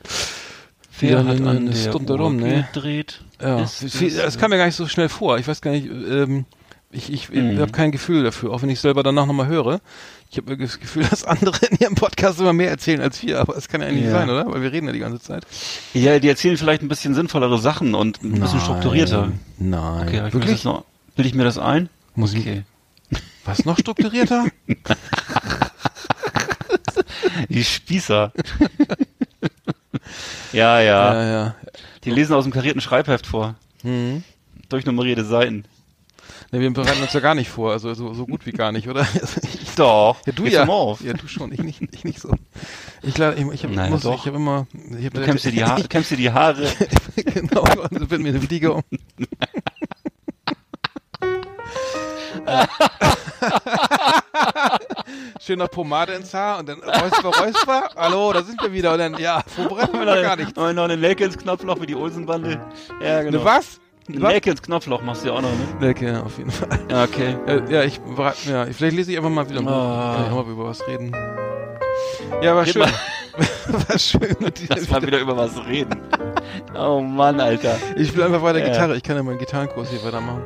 wieder 1.01 1.25
hat 1.25 1.41
an 1.41 1.67
der 1.67 1.75
Stunde 1.75 2.15
rum, 2.15 2.37
ne? 2.37 2.67
gedreht? 2.73 3.21
Ja, 3.41 3.61
Ist 3.63 3.83
es, 3.83 4.01
es- 4.01 4.17
es 4.17 4.39
kam 4.39 4.51
mir 4.51 4.57
gar 4.59 4.67
nicht 4.67 4.77
so 4.77 4.87
schnell 4.89 5.09
vor. 5.09 5.39
Ich 5.39 5.47
weiß 5.49 5.61
gar 5.61 5.71
nicht, 5.73 5.87
ähm, 5.87 6.45
ich, 6.91 7.13
ich, 7.13 7.29
ich 7.31 7.43
Mhm. 7.43 7.59
habe 7.59 7.73
kein 7.73 7.91
Gefühl 7.93 8.23
dafür, 8.25 8.53
auch 8.53 8.63
wenn 8.63 8.69
ich 8.71 8.81
selber 8.81 9.03
danach 9.03 9.27
nochmal 9.27 9.49
höre. 9.49 9.81
Ich 10.31 10.37
habe 10.39 10.57
das 10.57 10.79
Gefühl, 10.81 11.05
dass 11.11 11.25
andere 11.25 11.67
in 11.67 11.77
ihrem 11.79 11.95
Podcast 11.97 12.39
immer 12.41 12.53
mehr 12.53 12.71
erzählen 12.71 13.01
als 13.01 13.23
wir, 13.23 13.41
aber 13.41 13.57
es 13.57 13.69
kann 13.69 13.81
ja 13.81 13.89
eigentlich 13.89 14.03
nicht 14.05 14.13
Ja. 14.13 14.19
sein, 14.21 14.31
oder? 14.31 14.47
Weil 14.51 14.63
wir 14.63 14.73
reden 14.73 14.87
ja 14.87 14.93
die 14.93 15.01
ganze 15.01 15.21
Zeit. 15.21 15.45
Ja, 15.93 16.19
die 16.19 16.29
erzählen 16.29 16.57
vielleicht 16.57 16.83
ein 16.83 16.89
bisschen 16.89 17.15
sinnvollere 17.15 17.59
Sachen 17.59 17.95
und 17.95 18.23
ein 18.23 18.41
bisschen 18.41 18.61
strukturierter. 18.61 19.33
Nein. 19.59 20.09
Okay, 20.09 20.23
ich 20.29 20.35
wirklich? 20.35 20.65
noch, 20.65 20.85
bilde 21.17 21.29
ich 21.29 21.35
mir 21.35 21.45
das 21.45 21.59
ein? 21.59 21.89
Muss 22.15 22.33
ich- 22.35 22.41
okay. 22.47 22.63
Was 23.45 23.65
noch 23.65 23.79
strukturierter? 23.79 24.47
Die 27.49 27.65
Spießer. 27.65 28.33
ja, 30.53 30.81
ja, 30.81 31.15
ja, 31.15 31.31
ja. 31.31 31.55
Die 32.05 32.11
lesen 32.11 32.35
aus 32.35 32.45
dem 32.45 32.53
karierten 32.53 32.81
Schreibheft 32.81 33.27
vor. 33.27 33.55
Mhm. 33.83 34.25
Durchnummerierte 34.69 35.25
Seiten. 35.25 35.65
Ne, 36.51 36.61
wir 36.61 36.73
bereiten 36.73 37.03
uns 37.03 37.13
ja 37.13 37.21
gar 37.21 37.35
nicht 37.35 37.51
vor, 37.51 37.73
also 37.73 37.93
so, 37.95 38.15
so 38.15 38.27
gut 38.27 38.47
wie 38.47 38.53
gar 38.53 38.71
nicht, 38.71 38.89
oder? 38.89 39.01
Also 39.01 39.41
ich, 39.43 39.75
Doch. 39.75 40.19
ja, 40.25 40.33
du 40.33 40.47
ja. 40.47 40.67
auf. 40.67 41.01
Ja, 41.01 41.13
du 41.13 41.27
schon, 41.27 41.53
ich 41.53 41.63
nicht, 41.63 41.83
ich 41.93 42.05
nicht 42.05 42.21
so. 42.21 42.33
Ich, 43.03 43.19
ich, 43.19 43.19
ich 43.19 43.65
habe 43.65 43.75
Naja, 43.75 43.99
habe 44.01 44.37
immer, 44.37 44.67
ich 44.99 45.07
hab, 45.07 45.15
Du 45.15 45.23
kämmst 45.23 45.45
dir 45.45 45.53
die, 45.53 45.65
ha 45.65 45.77
dir 45.89 46.17
die 46.17 46.31
Haare. 46.31 46.69
genau, 47.17 47.65
und 47.91 48.09
bin 48.09 48.23
mir 48.23 48.29
eine 48.31 48.41
Fliege 48.41 48.73
um. 48.73 48.83
Schön 55.45 55.59
noch 55.59 55.71
Pomade 55.71 56.15
ins 56.15 56.33
Haar 56.33 56.61
und 56.61 56.71
dann 56.71 56.81
Räusper, 56.83 57.29
Räusper. 57.29 57.91
Hallo, 57.97 58.33
da 58.33 58.43
sind 58.43 58.63
wir 58.63 58.73
wieder. 58.73 58.93
Und 58.93 58.99
dann, 58.99 59.19
ja, 59.19 59.43
vorbereiten 59.47 59.99
wir 59.99 60.07
doch 60.07 60.23
gar 60.23 60.37
nicht. 60.37 60.57
Und 60.57 60.75
noch 60.75 60.85
eine 60.85 60.97
Nelke 60.97 61.25
ins 61.25 61.37
Knopfloch 61.37 61.79
wie 61.83 61.87
die 61.87 61.95
Olsenbande. 61.95 62.65
Ja, 63.03 63.21
genau. 63.23 63.41
Ne, 63.41 63.45
was? 63.45 63.79
Ins 64.09 64.63
Knopfloch 64.63 65.03
machst 65.03 65.23
du 65.23 65.29
ja 65.29 65.35
auch 65.35 65.43
noch, 65.43 65.51
ne? 65.51 65.67
Nelke, 65.81 66.07
ja, 66.07 66.23
auf 66.23 66.39
jeden 66.39 66.51
Fall. 66.51 66.71
Ja, 66.91 67.05
okay. 67.05 67.37
Äh, 67.47 67.71
ja, 67.71 67.83
ich 67.83 68.01
ja, 68.47 68.65
vielleicht 68.73 68.97
lese 68.97 69.13
ich 69.13 69.19
einfach 69.19 69.29
mal 69.29 69.47
wieder 69.47 69.59
ein 69.59 69.67
Buch. 69.67 69.73
Ah. 69.73 70.15
Kann 70.17 70.27
ich 70.27 70.33
auch 70.33 70.47
mal 70.47 70.53
über 70.53 70.65
was 70.65 70.87
reden. 70.89 71.15
Ja, 72.41 72.55
war 72.57 72.63
Red 72.65 72.73
schön. 72.73 72.81
mal. 72.81 72.93
war 73.89 73.99
schön. 73.99 74.37
Lass 74.69 74.89
mal 74.89 75.03
wieder 75.03 75.19
über 75.19 75.37
was 75.37 75.63
reden. 75.67 76.01
Oh 76.75 77.01
Mann, 77.01 77.39
Alter. 77.39 77.77
Ich 77.97 78.09
spiele 78.09 78.25
einfach 78.25 78.43
weiter 78.43 78.61
Ja. 78.61 78.69
Gitarre. 78.69 78.97
Ich 78.97 79.03
kann 79.03 79.17
ja 79.17 79.23
meinen 79.23 79.39
Gitarrenkurs 79.39 79.91
hier 79.91 80.03
weitermachen. 80.05 80.43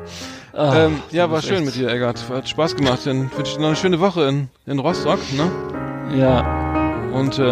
Ah, 0.59 0.87
ähm, 0.87 1.01
ja, 1.13 1.31
war 1.31 1.41
schön 1.41 1.59
echt- 1.59 1.67
mit 1.67 1.75
dir, 1.77 1.89
Eggert. 1.89 2.29
Hat 2.29 2.49
Spaß 2.49 2.75
gemacht. 2.75 3.01
Dann 3.07 3.31
wünsche 3.37 3.51
ich 3.53 3.55
dir 3.55 3.61
noch 3.61 3.69
eine 3.69 3.77
schöne 3.77 4.01
Woche 4.01 4.25
in, 4.25 4.49
in 4.67 4.79
Rostock, 4.81 5.21
ne? 5.37 5.51
Ja, 6.17 6.97
Und 7.13 7.39
äh, 7.39 7.43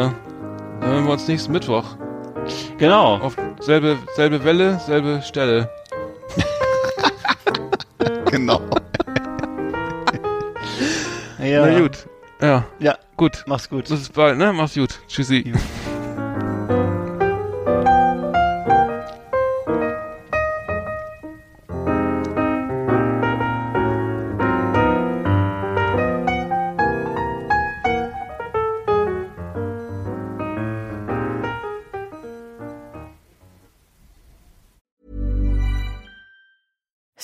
dann 0.80 0.90
hören 0.90 1.04
wir 1.07 1.12
uns 1.12 1.28
nächsten 1.28 1.52
Mittwoch. 1.52 1.84
genau. 2.78 3.18
Auf 3.18 3.36
selbe, 3.61 3.96
selbe 4.16 4.42
Welle, 4.44 4.80
selbe 4.80 5.22
Stelle. 5.22 5.70
Genau. 8.30 8.61
ja. 11.38 11.64
Na 11.66 11.78
gut. 11.78 12.07
Ja, 12.42 12.64
Ja, 12.80 12.98
gut. 13.16 13.44
mach's 13.46 13.68
gut. 13.70 13.88
Bis 13.88 14.09
bald, 14.11 14.36
ne? 14.36 14.52
Mach's 14.52 14.74
gut. 14.74 14.98
Tschüssi. 15.09 15.52